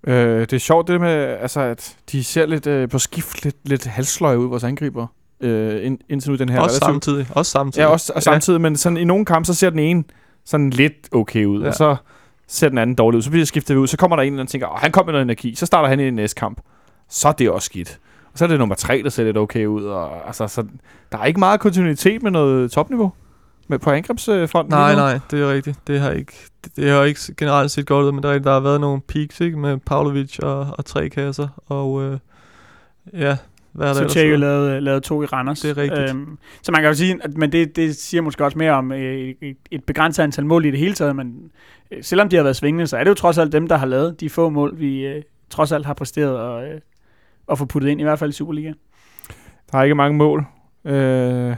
Øh, 0.08 0.42
det 0.42 0.54
er 0.54 0.58
sjovt 0.58 0.88
det 0.88 1.02
med, 1.02 1.16
altså, 1.42 1.62
at 1.62 1.98
de 2.12 2.24
ser 2.24 2.46
lidt 2.46 2.68
øh, 2.68 2.90
på 2.90 3.00
skift 3.00 3.44
lidt, 3.44 3.56
lidt 3.64 3.86
halsløje 3.86 4.40
ud, 4.40 4.48
vores 4.48 4.64
angriber. 4.64 5.08
Øh, 5.42 5.86
ind, 5.86 6.00
indtil 6.10 6.32
nu 6.32 6.38
den 6.38 6.50
her 6.50 6.56
Ja, 6.56 6.62
også 6.64 6.76
relativt- 6.76 6.86
samtidig. 7.06 7.28
Også 7.36 7.52
samtidig. 7.52 7.86
Ja, 7.86 7.92
også 7.92 8.14
og 8.16 8.24
samtidig, 8.24 8.62
men 8.62 8.76
sådan, 8.76 8.98
i 8.98 9.04
nogle 9.04 9.26
kampe, 9.26 9.46
så 9.46 9.54
ser 9.54 9.70
den 9.70 9.80
ene 9.80 10.04
sådan 10.46 10.70
lidt 10.70 11.10
okay 11.12 11.46
ud, 11.46 11.58
ja. 11.60 11.64
Ja. 11.64 11.70
og 11.70 11.76
så 11.76 11.96
ser 12.48 12.70
den 12.70 12.78
anden 12.78 12.96
dårlig 12.96 13.18
ud. 13.18 13.22
Så 13.22 13.30
bliver 13.30 13.46
skiftet 13.46 13.76
ud, 13.76 13.88
så 13.88 13.98
kommer 13.98 14.16
der 14.16 14.24
en, 14.24 14.38
der 14.38 14.46
tænker, 14.46 14.68
Åh, 14.68 14.80
han 14.80 14.92
kom 14.92 15.06
med 15.06 15.14
noget 15.14 15.24
energi, 15.24 15.56
så 15.56 15.66
starter 15.66 15.90
han 15.90 16.00
i 16.00 16.10
næste 16.10 16.40
kamp. 16.40 16.62
Så 17.10 17.28
er 17.28 17.32
det 17.32 17.50
også 17.50 17.66
skidt. 17.66 18.00
Og 18.34 18.38
så 18.40 18.46
er 18.46 18.48
det 18.50 18.60
nummer 18.60 18.76
tre, 18.76 19.02
der 19.04 19.10
ser 19.10 19.24
lidt 19.24 19.38
okay 19.38 19.66
ud. 19.66 19.84
Og, 19.84 20.28
altså, 20.28 20.48
så, 20.48 20.64
der 21.12 21.18
er 21.18 21.26
ikke 21.26 21.40
meget 21.40 21.60
kontinuitet 21.60 22.24
med 22.24 22.32
noget 22.32 22.72
topniveau 22.72 23.12
med, 23.68 23.80
på 23.80 23.90
angrebsfronten. 23.92 24.72
Nej, 24.74 24.96
nej, 24.96 25.20
det 25.32 25.42
er 25.42 25.52
rigtigt. 25.52 25.80
Det 25.88 26.00
har 26.00 26.12
ikke, 26.12 26.34
det, 26.64 26.76
det 26.76 26.90
har 26.92 27.04
ikke 27.04 27.20
generelt 27.38 27.72
set 27.72 27.86
godt 27.88 28.06
ud, 28.06 28.12
men 28.12 28.24
der, 28.24 28.30
er 28.32 28.40
der 28.40 28.52
har 28.54 28.60
været 28.60 28.82
nogle 28.82 29.02
peaks 29.02 29.42
ikke, 29.42 29.58
med 29.58 29.78
Pavlovic 29.78 30.40
og, 30.40 30.68
og 30.78 30.86
tre 30.86 31.10
kasser. 31.10 31.48
Og 31.68 32.04
øh, 32.04 32.18
ja, 33.14 33.38
hvad 33.74 33.88
er 33.88 33.90
der 33.90 33.94
Så 33.94 34.00
ellers? 34.00 34.14
Thierry 34.14 34.38
lavede, 34.38 34.82
lavede 34.82 35.02
to 35.02 35.24
i 35.24 35.26
Randers. 35.26 35.60
Det 35.60 35.70
er 35.70 35.78
rigtigt. 35.78 36.10
Øhm, 36.10 36.38
så 36.62 36.72
man 36.72 36.82
kan 36.82 36.88
jo 36.88 36.94
sige, 36.94 37.20
at, 37.24 37.38
men 37.38 37.52
det, 37.52 37.76
det 37.76 37.96
siger 37.96 38.22
måske 38.22 38.46
også 38.46 38.58
mere 38.58 38.72
om 38.72 38.92
øh, 38.92 39.34
et, 39.42 39.58
et 39.72 39.84
begrænset 39.84 40.24
antal 40.24 40.46
mål 40.46 40.66
i 40.66 40.72
det 40.72 40.80
hele 40.80 40.94
taget, 40.94 41.16
men 41.16 41.52
øh, 41.92 42.04
selvom 42.04 42.30
de 42.30 42.36
har 42.36 42.44
været 42.44 42.56
svingende, 42.56 42.88
så 42.88 42.98
er 42.98 43.04
det 43.04 43.10
jo 43.10 43.16
trods 43.16 43.38
alt 43.38 43.52
dem, 43.52 43.68
der 43.68 43.78
har 43.78 43.86
lavet 43.86 44.20
de 44.20 44.30
få 44.30 44.50
mål, 44.50 44.80
vi 44.80 45.06
øh, 45.06 45.22
trods 45.50 45.72
alt 45.72 45.86
har 45.86 45.94
præsteret 45.94 46.38
og, 46.38 46.68
øh, 46.68 46.80
og 47.48 47.58
få 47.58 47.66
puttet 47.66 47.90
ind, 47.90 48.02
i 48.02 48.04
hvert 48.04 48.20
fald 48.20 48.30
i 48.30 48.34
Superliga. 48.34 48.74
Der 49.72 49.78
er 49.78 49.84
ikke 49.84 49.96
mange 49.96 50.18
mål. 50.18 50.46
Øh, 50.86 51.56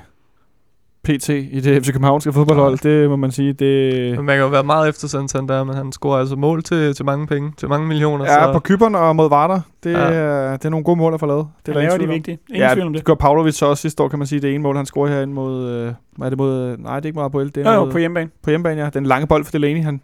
PT 1.03 1.29
i 1.29 1.59
det 1.59 1.83
FC 1.85 1.91
Københavnske 1.91 2.33
fodboldhold, 2.33 2.77
det 2.77 3.09
må 3.09 3.15
man 3.15 3.31
sige. 3.31 3.53
Det, 3.53 4.15
man 4.23 4.35
kan 4.35 4.39
jo 4.43 4.47
være 4.47 4.63
meget 4.63 4.89
efter 4.89 5.07
Santander, 5.07 5.63
men 5.63 5.75
han 5.75 5.91
scorer 5.91 6.19
altså 6.19 6.35
mål 6.35 6.63
til, 6.63 6.93
til 6.95 7.05
mange 7.05 7.27
penge, 7.27 7.51
til 7.57 7.69
mange 7.69 7.87
millioner. 7.87 8.25
Ja, 8.25 8.43
så, 8.45 8.53
på 8.53 8.59
Kyberen 8.59 8.95
og 8.95 9.15
mod 9.15 9.29
Varder. 9.29 9.61
Det, 9.83 9.91
Ja. 9.91 9.97
er, 9.99 10.57
det 10.57 10.65
er 10.65 10.69
nogle 10.69 10.83
gode 10.83 10.97
mål 10.97 11.13
at 11.13 11.19
få 11.19 11.25
lavet. 11.25 11.47
Det 11.65 11.75
er 11.75 11.79
ingen 11.81 11.99
de 11.99 12.07
vigtige. 12.07 12.37
Ingen 12.49 12.61
ja, 12.67 12.73
tvivl 12.73 12.87
om 12.87 12.93
det. 12.93 12.99
det 12.99 13.05
gør 13.05 13.13
Pavlovic 13.15 13.55
så 13.55 13.65
også 13.65 13.81
sidste 13.81 14.03
år, 14.03 14.07
kan 14.07 14.19
man 14.19 14.27
sige. 14.27 14.41
Det 14.41 14.53
ene 14.55 14.63
mål, 14.63 14.75
han 14.75 14.85
scorer 14.85 15.09
herinde 15.09 15.33
mod... 15.33 15.69
Øh, 15.69 15.93
hvad 16.17 16.27
er 16.27 16.29
det 16.29 16.37
mod... 16.37 16.77
Nej, 16.77 16.95
det 16.95 17.05
er 17.05 17.07
ikke 17.07 17.15
mod 17.17 17.25
Apoel. 17.25 17.55
Det 17.55 17.67
er 17.67 17.73
Jo, 17.73 17.85
jo, 17.85 17.91
på 17.91 17.97
hjemmebane. 17.97 18.29
på 18.43 18.49
hjemmebane, 18.49 18.81
ja. 18.83 18.89
Den 18.89 19.05
lange 19.05 19.27
bold 19.27 19.43
for 19.45 19.51
Delaney, 19.51 19.83
han 19.83 20.01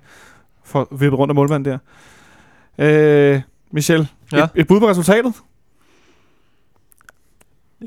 får 0.63 0.87
vippet 0.91 1.19
rundt 1.19 1.31
af 1.31 1.35
målmanden 1.35 1.79
der. 2.77 3.33
Øh, 3.35 3.41
Michel, 3.71 4.07
Ja. 4.33 4.43
et, 4.43 4.49
et 4.55 4.67
bud 4.67 4.79
på 4.79 4.87
resultatet? 4.89 5.33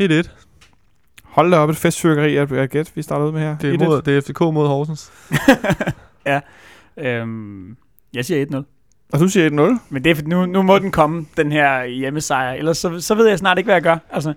1-1. 0.03 0.29
Hold 1.31 1.51
da 1.51 1.57
op, 1.57 1.71
et 1.71 1.77
festfyrkeri 1.77 2.37
af 2.37 2.53
af 2.53 2.71
gæt, 2.71 2.93
vi 2.95 3.03
starter 3.03 3.27
ud 3.27 3.33
med 3.33 3.41
her. 3.41 3.57
Det 3.59 3.75
er, 3.75 3.79
1-1. 3.79 3.85
mod, 3.85 4.03
det 4.03 4.17
er 4.17 4.21
FCK 4.21 4.41
mod 4.41 4.67
Horsens. 4.69 5.13
Øhm, 6.99 7.77
jeg 8.15 8.25
siger 8.25 8.47
1-0. 8.47 8.63
Og 9.13 9.21
du 9.21 9.29
siger 9.29 9.51
1-0. 9.51 9.79
Men 9.89 10.05
det 10.05 10.19
er, 10.19 10.23
nu, 10.27 10.47
nu 10.47 10.63
må 10.63 10.79
den 10.79 10.91
komme, 10.91 11.27
den 11.37 11.53
her 11.53 11.85
hjemmesejr. 11.85 12.53
Ellers 12.53 12.79
så, 12.79 13.01
så 13.01 13.15
ved 13.15 13.29
jeg 13.29 13.39
snart 13.39 13.59
ikke, 13.59 13.67
hvad 13.67 13.75
jeg 13.75 13.83
gør. 13.83 13.97
Altså, 14.11 14.33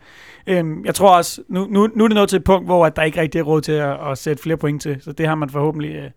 øhm, 0.48 0.86
jeg 0.86 0.96
tror 0.96 1.18
også, 1.18 1.42
nu, 1.48 1.68
nu, 1.70 1.90
nu 1.96 2.04
er 2.04 2.08
det 2.08 2.16
nået 2.16 2.30
til 2.30 2.38
et 2.38 2.44
punkt, 2.44 2.68
hvor 2.68 2.86
at 2.86 2.96
der 2.96 3.02
ikke 3.04 3.22
rigtig 3.22 3.40
er 3.40 3.44
råd 3.44 3.62
til 3.62 3.72
at, 3.72 4.12
at 4.12 4.18
sætte 4.18 4.44
flere 4.44 4.58
point 4.58 4.82
til. 4.82 4.98
Så 5.02 5.12
det 5.12 5.28
har 5.28 5.36
man 5.36 5.50
forhåbentlig 5.50 5.96
øh, 5.96 6.10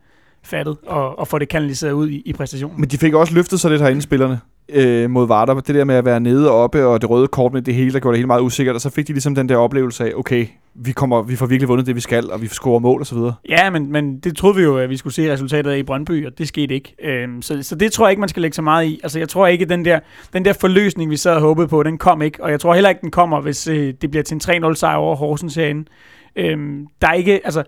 fattet 0.43 0.77
og, 0.87 1.18
og 1.18 1.29
få 1.29 1.39
det 1.39 1.49
kanaliseret 1.49 1.93
ud 1.93 2.09
i, 2.09 2.22
i 2.27 2.33
præstationen. 2.33 2.81
Men 2.81 2.91
de 2.91 2.99
fik 2.99 3.14
også 3.14 3.35
løftet 3.35 3.61
sig 3.61 3.70
lidt 3.70 3.83
herinde, 3.83 4.03
spillerne. 4.03 4.41
øh, 4.68 5.11
mod 5.11 5.27
Vardar. 5.27 5.55
Det 5.55 5.74
der 5.74 5.85
med 5.85 5.95
at 5.95 6.05
være 6.05 6.20
nede 6.20 6.51
og 6.51 6.57
oppe, 6.62 6.87
og 6.87 7.01
det 7.03 7.11
røde 7.11 7.29
kort 7.29 7.53
med 7.53 7.62
det 7.62 7.74
hele, 7.74 7.93
der 7.93 8.01
gjorde 8.01 8.14
det 8.14 8.18
helt 8.18 8.27
meget 8.27 8.43
usikkert. 8.43 8.74
Og 8.74 8.81
så 8.81 8.91
fik 8.91 9.09
de 9.09 9.12
ligesom 9.12 9.35
den 9.35 9.49
der 9.49 9.57
oplevelse 9.57 10.05
af, 10.05 10.12
okay, 10.16 10.47
vi, 10.79 10.93
kommer, 10.93 11.22
vi 11.22 11.37
får 11.37 11.47
virkelig 11.47 11.68
vundet 11.68 11.87
det, 11.87 11.95
vi 11.95 12.01
skal, 12.01 12.31
og 12.31 12.43
vi 12.43 12.47
scorer 12.47 12.79
mål 12.79 13.01
og 13.01 13.07
så 13.07 13.14
videre. 13.14 13.35
Ja, 13.49 13.70
men, 13.70 13.93
men 13.93 14.18
det 14.20 14.37
troede 14.37 14.57
vi 14.57 14.62
jo, 14.62 14.79
at 14.79 14.91
vi 14.91 14.97
skulle 14.97 15.14
se 15.14 15.33
resultatet 15.33 15.70
af 15.70 15.79
i 15.79 15.83
Brøndby, 15.83 16.27
og 16.27 16.39
det 16.39 16.49
skete 16.49 16.74
ikke. 16.74 16.95
Øhm, 17.03 17.43
så, 17.43 17.62
så 17.62 17.74
det 17.74 17.93
tror 17.93 18.07
jeg 18.07 18.11
ikke, 18.11 18.20
man 18.20 18.29
skal 18.29 18.43
lægge 18.43 18.55
så 18.55 18.62
meget 18.62 18.87
i. 18.87 19.01
Altså, 19.03 19.18
jeg 19.18 19.29
tror 19.29 19.47
ikke, 19.47 19.64
den 19.64 19.85
der, 19.85 20.01
den 20.33 20.45
der 20.45 20.53
forløsning, 20.53 21.11
vi 21.11 21.16
sad 21.16 21.35
og 21.35 21.41
håbede 21.41 21.68
på, 21.68 21.83
den 21.83 21.99
kom 21.99 22.22
ikke. 22.22 22.43
Og 22.43 22.51
jeg 22.51 22.61
tror 22.61 22.74
heller 22.74 22.91
ikke, 22.91 23.01
den 23.01 23.11
kommer, 23.11 23.41
hvis 23.41 23.68
øh, 23.68 23.95
det 24.01 24.11
bliver 24.11 24.22
til 24.22 24.35
en 24.35 24.64
3-0 24.64 24.74
sejr 24.74 24.97
over 24.97 25.16
Horsens 25.16 25.55
herinde. 25.55 25.85
Øhm, 26.37 26.87
der 27.01 27.09
er 27.09 27.12
ikke, 27.12 27.41
altså, 27.45 27.62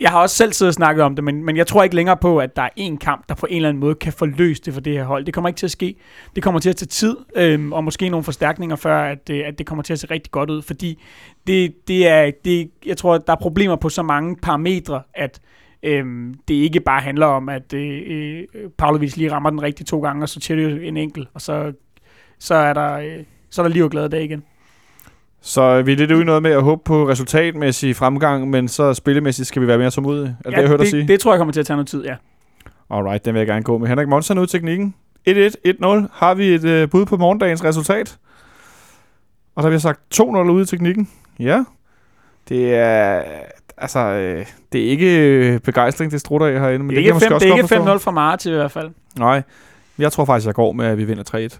jeg 0.00 0.10
har 0.10 0.20
også 0.20 0.36
selv 0.36 0.52
siddet 0.52 0.70
og 0.70 0.74
snakket 0.74 1.04
om 1.04 1.14
det, 1.14 1.24
men, 1.24 1.44
men 1.44 1.56
jeg 1.56 1.66
tror 1.66 1.82
ikke 1.82 1.96
længere 1.96 2.16
på, 2.16 2.38
at 2.38 2.56
der 2.56 2.62
er 2.62 2.68
en 2.76 2.96
kamp, 2.96 3.28
der 3.28 3.34
på 3.34 3.46
en 3.50 3.56
eller 3.56 3.68
anden 3.68 3.80
måde 3.80 3.94
kan 3.94 4.12
forløse 4.12 4.62
det 4.62 4.74
for 4.74 4.80
det 4.80 4.92
her 4.92 5.04
hold. 5.04 5.24
Det 5.24 5.34
kommer 5.34 5.48
ikke 5.48 5.58
til 5.58 5.66
at 5.66 5.70
ske. 5.70 5.94
Det 6.34 6.42
kommer 6.42 6.60
til 6.60 6.70
at 6.70 6.76
tage 6.76 6.86
tid, 6.86 7.16
øhm, 7.36 7.72
og 7.72 7.84
måske 7.84 8.08
nogle 8.08 8.24
forstærkninger, 8.24 8.76
før 8.76 9.02
at, 9.02 9.30
øh, 9.30 9.42
at 9.46 9.58
det 9.58 9.66
kommer 9.66 9.82
til 9.82 9.92
at 9.92 9.98
se 9.98 10.06
rigtig 10.10 10.30
godt 10.30 10.50
ud, 10.50 10.62
fordi 10.62 11.02
det, 11.46 11.88
det 11.88 12.08
er, 12.08 12.30
det, 12.44 12.70
jeg 12.86 12.96
tror, 12.96 13.14
at 13.14 13.26
der 13.26 13.32
er 13.32 13.36
problemer 13.36 13.76
på 13.76 13.88
så 13.88 14.02
mange 14.02 14.36
parametre, 14.36 15.02
at 15.14 15.40
øhm, 15.82 16.34
det 16.48 16.54
ikke 16.54 16.80
bare 16.80 17.00
handler 17.00 17.26
om, 17.26 17.48
at 17.48 17.72
øh, 17.72 18.02
øh 18.06 18.46
Pavlovic 18.78 19.16
lige 19.16 19.32
rammer 19.32 19.50
den 19.50 19.62
rigtige 19.62 19.84
to 19.84 20.00
gange, 20.00 20.22
og 20.22 20.28
så 20.28 20.40
tæller 20.40 20.88
en 20.88 20.96
enkelt, 20.96 21.28
og 21.34 21.40
så, 21.40 21.72
så 22.38 22.54
er 22.54 22.72
der, 22.72 22.92
øh, 22.92 23.24
så 23.50 23.62
er 23.62 23.66
der 23.66 23.74
liv 23.74 23.84
og 23.84 23.90
glade 23.90 24.08
dag 24.08 24.24
igen. 24.24 24.44
Så 25.42 25.82
vi 25.82 25.92
er 25.92 25.96
lidt 25.96 26.12
ude 26.12 26.24
noget 26.24 26.42
med 26.42 26.50
at 26.50 26.62
håbe 26.62 26.82
på 26.84 27.08
resultatmæssig 27.08 27.96
fremgang, 27.96 28.50
men 28.50 28.68
så 28.68 28.94
spillemæssigt 28.94 29.48
skal 29.48 29.62
vi 29.62 29.66
være 29.66 29.78
mere 29.78 29.90
tålmodige. 29.90 30.36
Er 30.44 30.50
det 30.50 30.50
ja, 30.50 30.50
det, 30.50 30.56
jeg 30.62 30.68
hørte 30.68 30.82
det, 30.82 30.90
sige? 30.90 31.08
det 31.08 31.20
tror 31.20 31.32
jeg 31.32 31.38
kommer 31.38 31.52
til 31.52 31.60
at 31.60 31.66
tage 31.66 31.76
noget 31.76 31.88
tid, 31.88 32.04
ja. 32.04 32.14
Alright, 32.90 33.24
den 33.24 33.34
vil 33.34 33.40
jeg 33.40 33.46
gerne 33.46 33.62
gå 33.62 33.78
med. 33.78 33.88
Henrik 33.88 34.08
Monsen 34.08 34.38
ud 34.38 34.46
teknikken. 34.46 34.94
1-1, 35.28 35.32
1-0. 35.32 36.08
Har 36.12 36.34
vi 36.34 36.54
et 36.54 36.64
øh, 36.64 36.88
bud 36.90 37.06
på 37.06 37.16
morgendagens 37.16 37.64
resultat? 37.64 38.18
Og 39.54 39.62
så 39.62 39.68
har 39.68 39.72
vi 39.74 39.78
sagt 39.78 40.00
2-0 40.14 40.22
ude 40.22 40.62
i 40.62 40.66
teknikken. 40.66 41.08
Ja. 41.38 41.64
Det 42.48 42.74
er... 42.74 43.22
Altså, 43.76 43.98
øh, 43.98 44.46
det 44.72 44.84
er 44.84 44.90
ikke 44.90 45.18
øh, 45.18 45.60
begejstring, 45.60 46.12
det 46.12 46.20
strutter 46.20 46.46
af 46.46 46.60
herinde. 46.60 46.84
Men 46.86 46.96
Det 46.96 47.08
er 47.08 47.12
det, 47.12 47.12
kan 47.12 47.14
jeg 47.14 47.22
fem, 47.22 47.28
det 47.28 47.34
også 47.34 47.46
er 47.46 47.50
godt 47.50 47.58
ikke 47.58 47.74
forstå. 47.74 47.94
5-0 47.94 47.98
fra 47.98 48.10
Marts 48.10 48.46
i 48.46 48.50
hvert 48.50 48.70
fald. 48.70 48.90
Nej, 49.18 49.42
jeg 49.98 50.12
tror 50.12 50.24
faktisk, 50.24 50.46
jeg 50.46 50.54
går 50.54 50.72
med, 50.72 50.86
at 50.86 50.98
vi 50.98 51.04
vinder 51.04 51.48
3-1. 51.54 51.58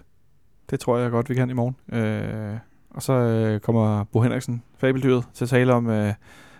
Det 0.69 0.79
tror 0.79 0.97
jeg 0.97 1.11
godt, 1.11 1.29
vi 1.29 1.35
kan 1.35 1.49
i 1.49 1.53
morgen. 1.53 1.75
Øh, 1.99 2.57
og 2.95 3.01
så 3.03 3.13
øh, 3.13 3.59
kommer 3.59 4.03
Bo 4.03 4.21
Henriksen, 4.21 4.63
fabeldyret, 4.77 5.23
til 5.33 5.45
at 5.45 5.49
tale 5.49 5.73
om, 5.73 5.89
øh, 5.89 6.07
at 6.07 6.15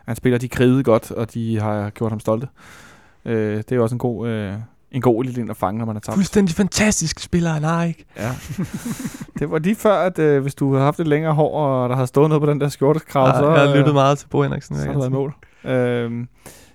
han 0.07 0.15
spiller 0.15 0.39
de 0.39 0.47
kride 0.49 0.83
godt, 0.83 1.11
og 1.11 1.33
de 1.33 1.59
har 1.59 1.89
gjort 1.89 2.11
ham 2.11 2.19
stolte. 2.19 2.47
Øh, 3.25 3.57
det 3.57 3.71
er 3.71 3.75
jo 3.75 3.83
også 3.83 3.95
en 3.95 3.99
god, 3.99 4.27
øh, 4.27 4.53
en 4.91 5.01
god 5.01 5.23
lille 5.23 5.41
en 5.41 5.49
at 5.49 5.57
fange, 5.57 5.77
når 5.79 5.85
man 5.85 5.95
er 5.95 5.99
tabt. 5.99 6.15
Fuldstændig 6.15 6.55
fantastisk 6.55 7.19
spiller 7.19 7.49
han 7.49 7.63
har, 7.63 7.83
ikke? 7.83 8.05
Ja. 8.17 8.31
det 9.39 9.51
var 9.51 9.59
lige 9.59 9.75
før, 9.75 9.95
at 9.95 10.19
øh, 10.19 10.41
hvis 10.41 10.55
du 10.55 10.71
havde 10.71 10.83
haft 10.85 10.99
et 10.99 11.07
længere 11.07 11.33
hår, 11.33 11.59
og 11.59 11.89
der 11.89 11.95
havde 11.95 12.07
stået 12.07 12.29
noget 12.29 12.41
på 12.41 12.49
den 12.49 12.61
der 12.61 12.69
skjortekrav, 12.69 13.27
Ja, 13.27 13.33
så, 13.39 13.49
jeg 13.51 13.61
har 13.61 13.69
øh, 13.69 13.75
lyttet 13.75 13.93
meget 13.93 14.17
til 14.17 14.27
Bo 14.27 14.41
Henriksen. 14.43 14.75
så 14.75 14.81
har 14.85 14.91
det 14.91 14.99
været 14.99 15.11
mål. 15.11 15.33
Øhm, 15.63 16.27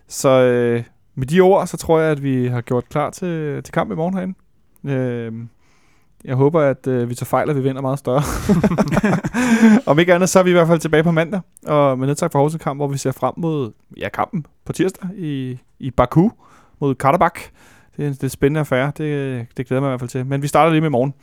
så 0.08 0.28
øh, 0.28 0.82
med 1.14 1.26
de 1.26 1.40
ord, 1.40 1.66
så 1.66 1.76
tror 1.76 2.00
jeg, 2.00 2.10
at 2.10 2.22
vi 2.22 2.46
har 2.46 2.60
gjort 2.60 2.88
klar 2.88 3.10
til, 3.10 3.62
til 3.62 3.72
kamp 3.72 3.92
i 3.92 3.94
morgen 3.94 4.14
herinde. 4.14 4.34
Øhm, 4.84 5.48
jeg 6.24 6.34
håber, 6.34 6.60
at 6.60 6.86
øh, 6.86 7.08
vi 7.08 7.14
tager 7.14 7.26
fejl, 7.26 7.50
og 7.50 7.56
vi 7.56 7.60
vinder 7.60 7.82
meget 7.82 7.98
større. 7.98 8.22
Om 9.90 9.98
ikke 9.98 10.14
andet, 10.14 10.28
så 10.28 10.38
er 10.38 10.42
vi 10.42 10.50
i 10.50 10.52
hvert 10.52 10.66
fald 10.66 10.78
tilbage 10.78 11.02
på 11.02 11.10
mandag, 11.10 11.40
og 11.66 11.98
med 11.98 12.06
nedtak 12.06 12.32
for 12.32 12.38
Horsens 12.38 12.62
kamp, 12.62 12.78
hvor 12.78 12.88
vi 12.88 12.98
ser 12.98 13.12
frem 13.12 13.34
mod 13.36 13.72
ja, 13.96 14.08
kampen 14.08 14.46
på 14.64 14.72
tirsdag 14.72 15.08
i, 15.16 15.58
i 15.78 15.90
Baku 15.90 16.30
mod 16.80 16.94
Karabakh. 16.94 17.40
Det 17.96 18.02
er 18.04 18.08
en 18.08 18.12
det 18.12 18.20
er 18.20 18.24
en 18.24 18.30
spændende 18.30 18.60
affære, 18.60 18.92
det, 18.98 19.46
det 19.56 19.66
glæder 19.66 19.80
jeg 19.80 19.82
mig 19.82 19.88
i 19.88 19.90
hvert 19.90 20.00
fald 20.00 20.10
til. 20.10 20.26
Men 20.26 20.42
vi 20.42 20.48
starter 20.48 20.72
lige 20.72 20.80
med 20.80 20.88
i 20.88 20.90
morgen. 20.90 21.14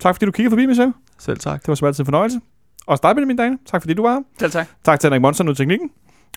Tak 0.00 0.14
fordi 0.14 0.26
du 0.26 0.32
kiggede 0.32 0.52
forbi, 0.52 0.66
Michel. 0.66 0.92
Selv 1.18 1.38
tak. 1.38 1.60
Det 1.60 1.68
var 1.68 1.74
så 1.74 1.86
altid 1.86 2.00
en 2.00 2.06
fornøjelse. 2.06 2.40
Og 2.86 3.02
dig, 3.02 3.14
Benjamin 3.14 3.36
Dane. 3.36 3.58
Tak 3.66 3.82
fordi 3.82 3.94
du 3.94 4.02
var 4.02 4.12
her. 4.12 4.20
Selv 4.38 4.50
tak. 4.50 4.66
Tak 4.84 5.00
til 5.00 5.08
Henrik 5.08 5.22
Monsen 5.22 5.48
i 5.48 5.54
teknikken. 5.54 5.90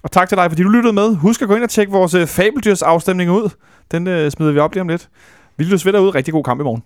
Og 0.03 0.11
tak 0.11 0.29
til 0.29 0.37
dig, 0.37 0.51
fordi 0.51 0.63
du 0.63 0.69
lyttede 0.69 0.93
med. 0.93 1.15
Husk 1.15 1.41
at 1.41 1.47
gå 1.47 1.55
ind 1.55 1.63
og 1.63 1.69
tjekke 1.69 1.91
vores 1.91 2.13
øh, 2.13 2.27
fabeldyrs 2.27 2.81
afstemning 2.81 3.31
ud. 3.31 3.49
Den 3.91 4.07
øh, 4.07 4.31
smider 4.31 4.51
vi 4.51 4.59
op 4.59 4.73
lige 4.73 4.81
om 4.81 4.87
lidt. 4.87 5.09
Vi 5.57 5.63
lyttes 5.63 5.85
ved 5.85 5.93
derude. 5.93 6.09
Rigtig 6.09 6.33
god 6.33 6.43
kamp 6.43 6.61
i 6.61 6.63
morgen. 6.63 6.83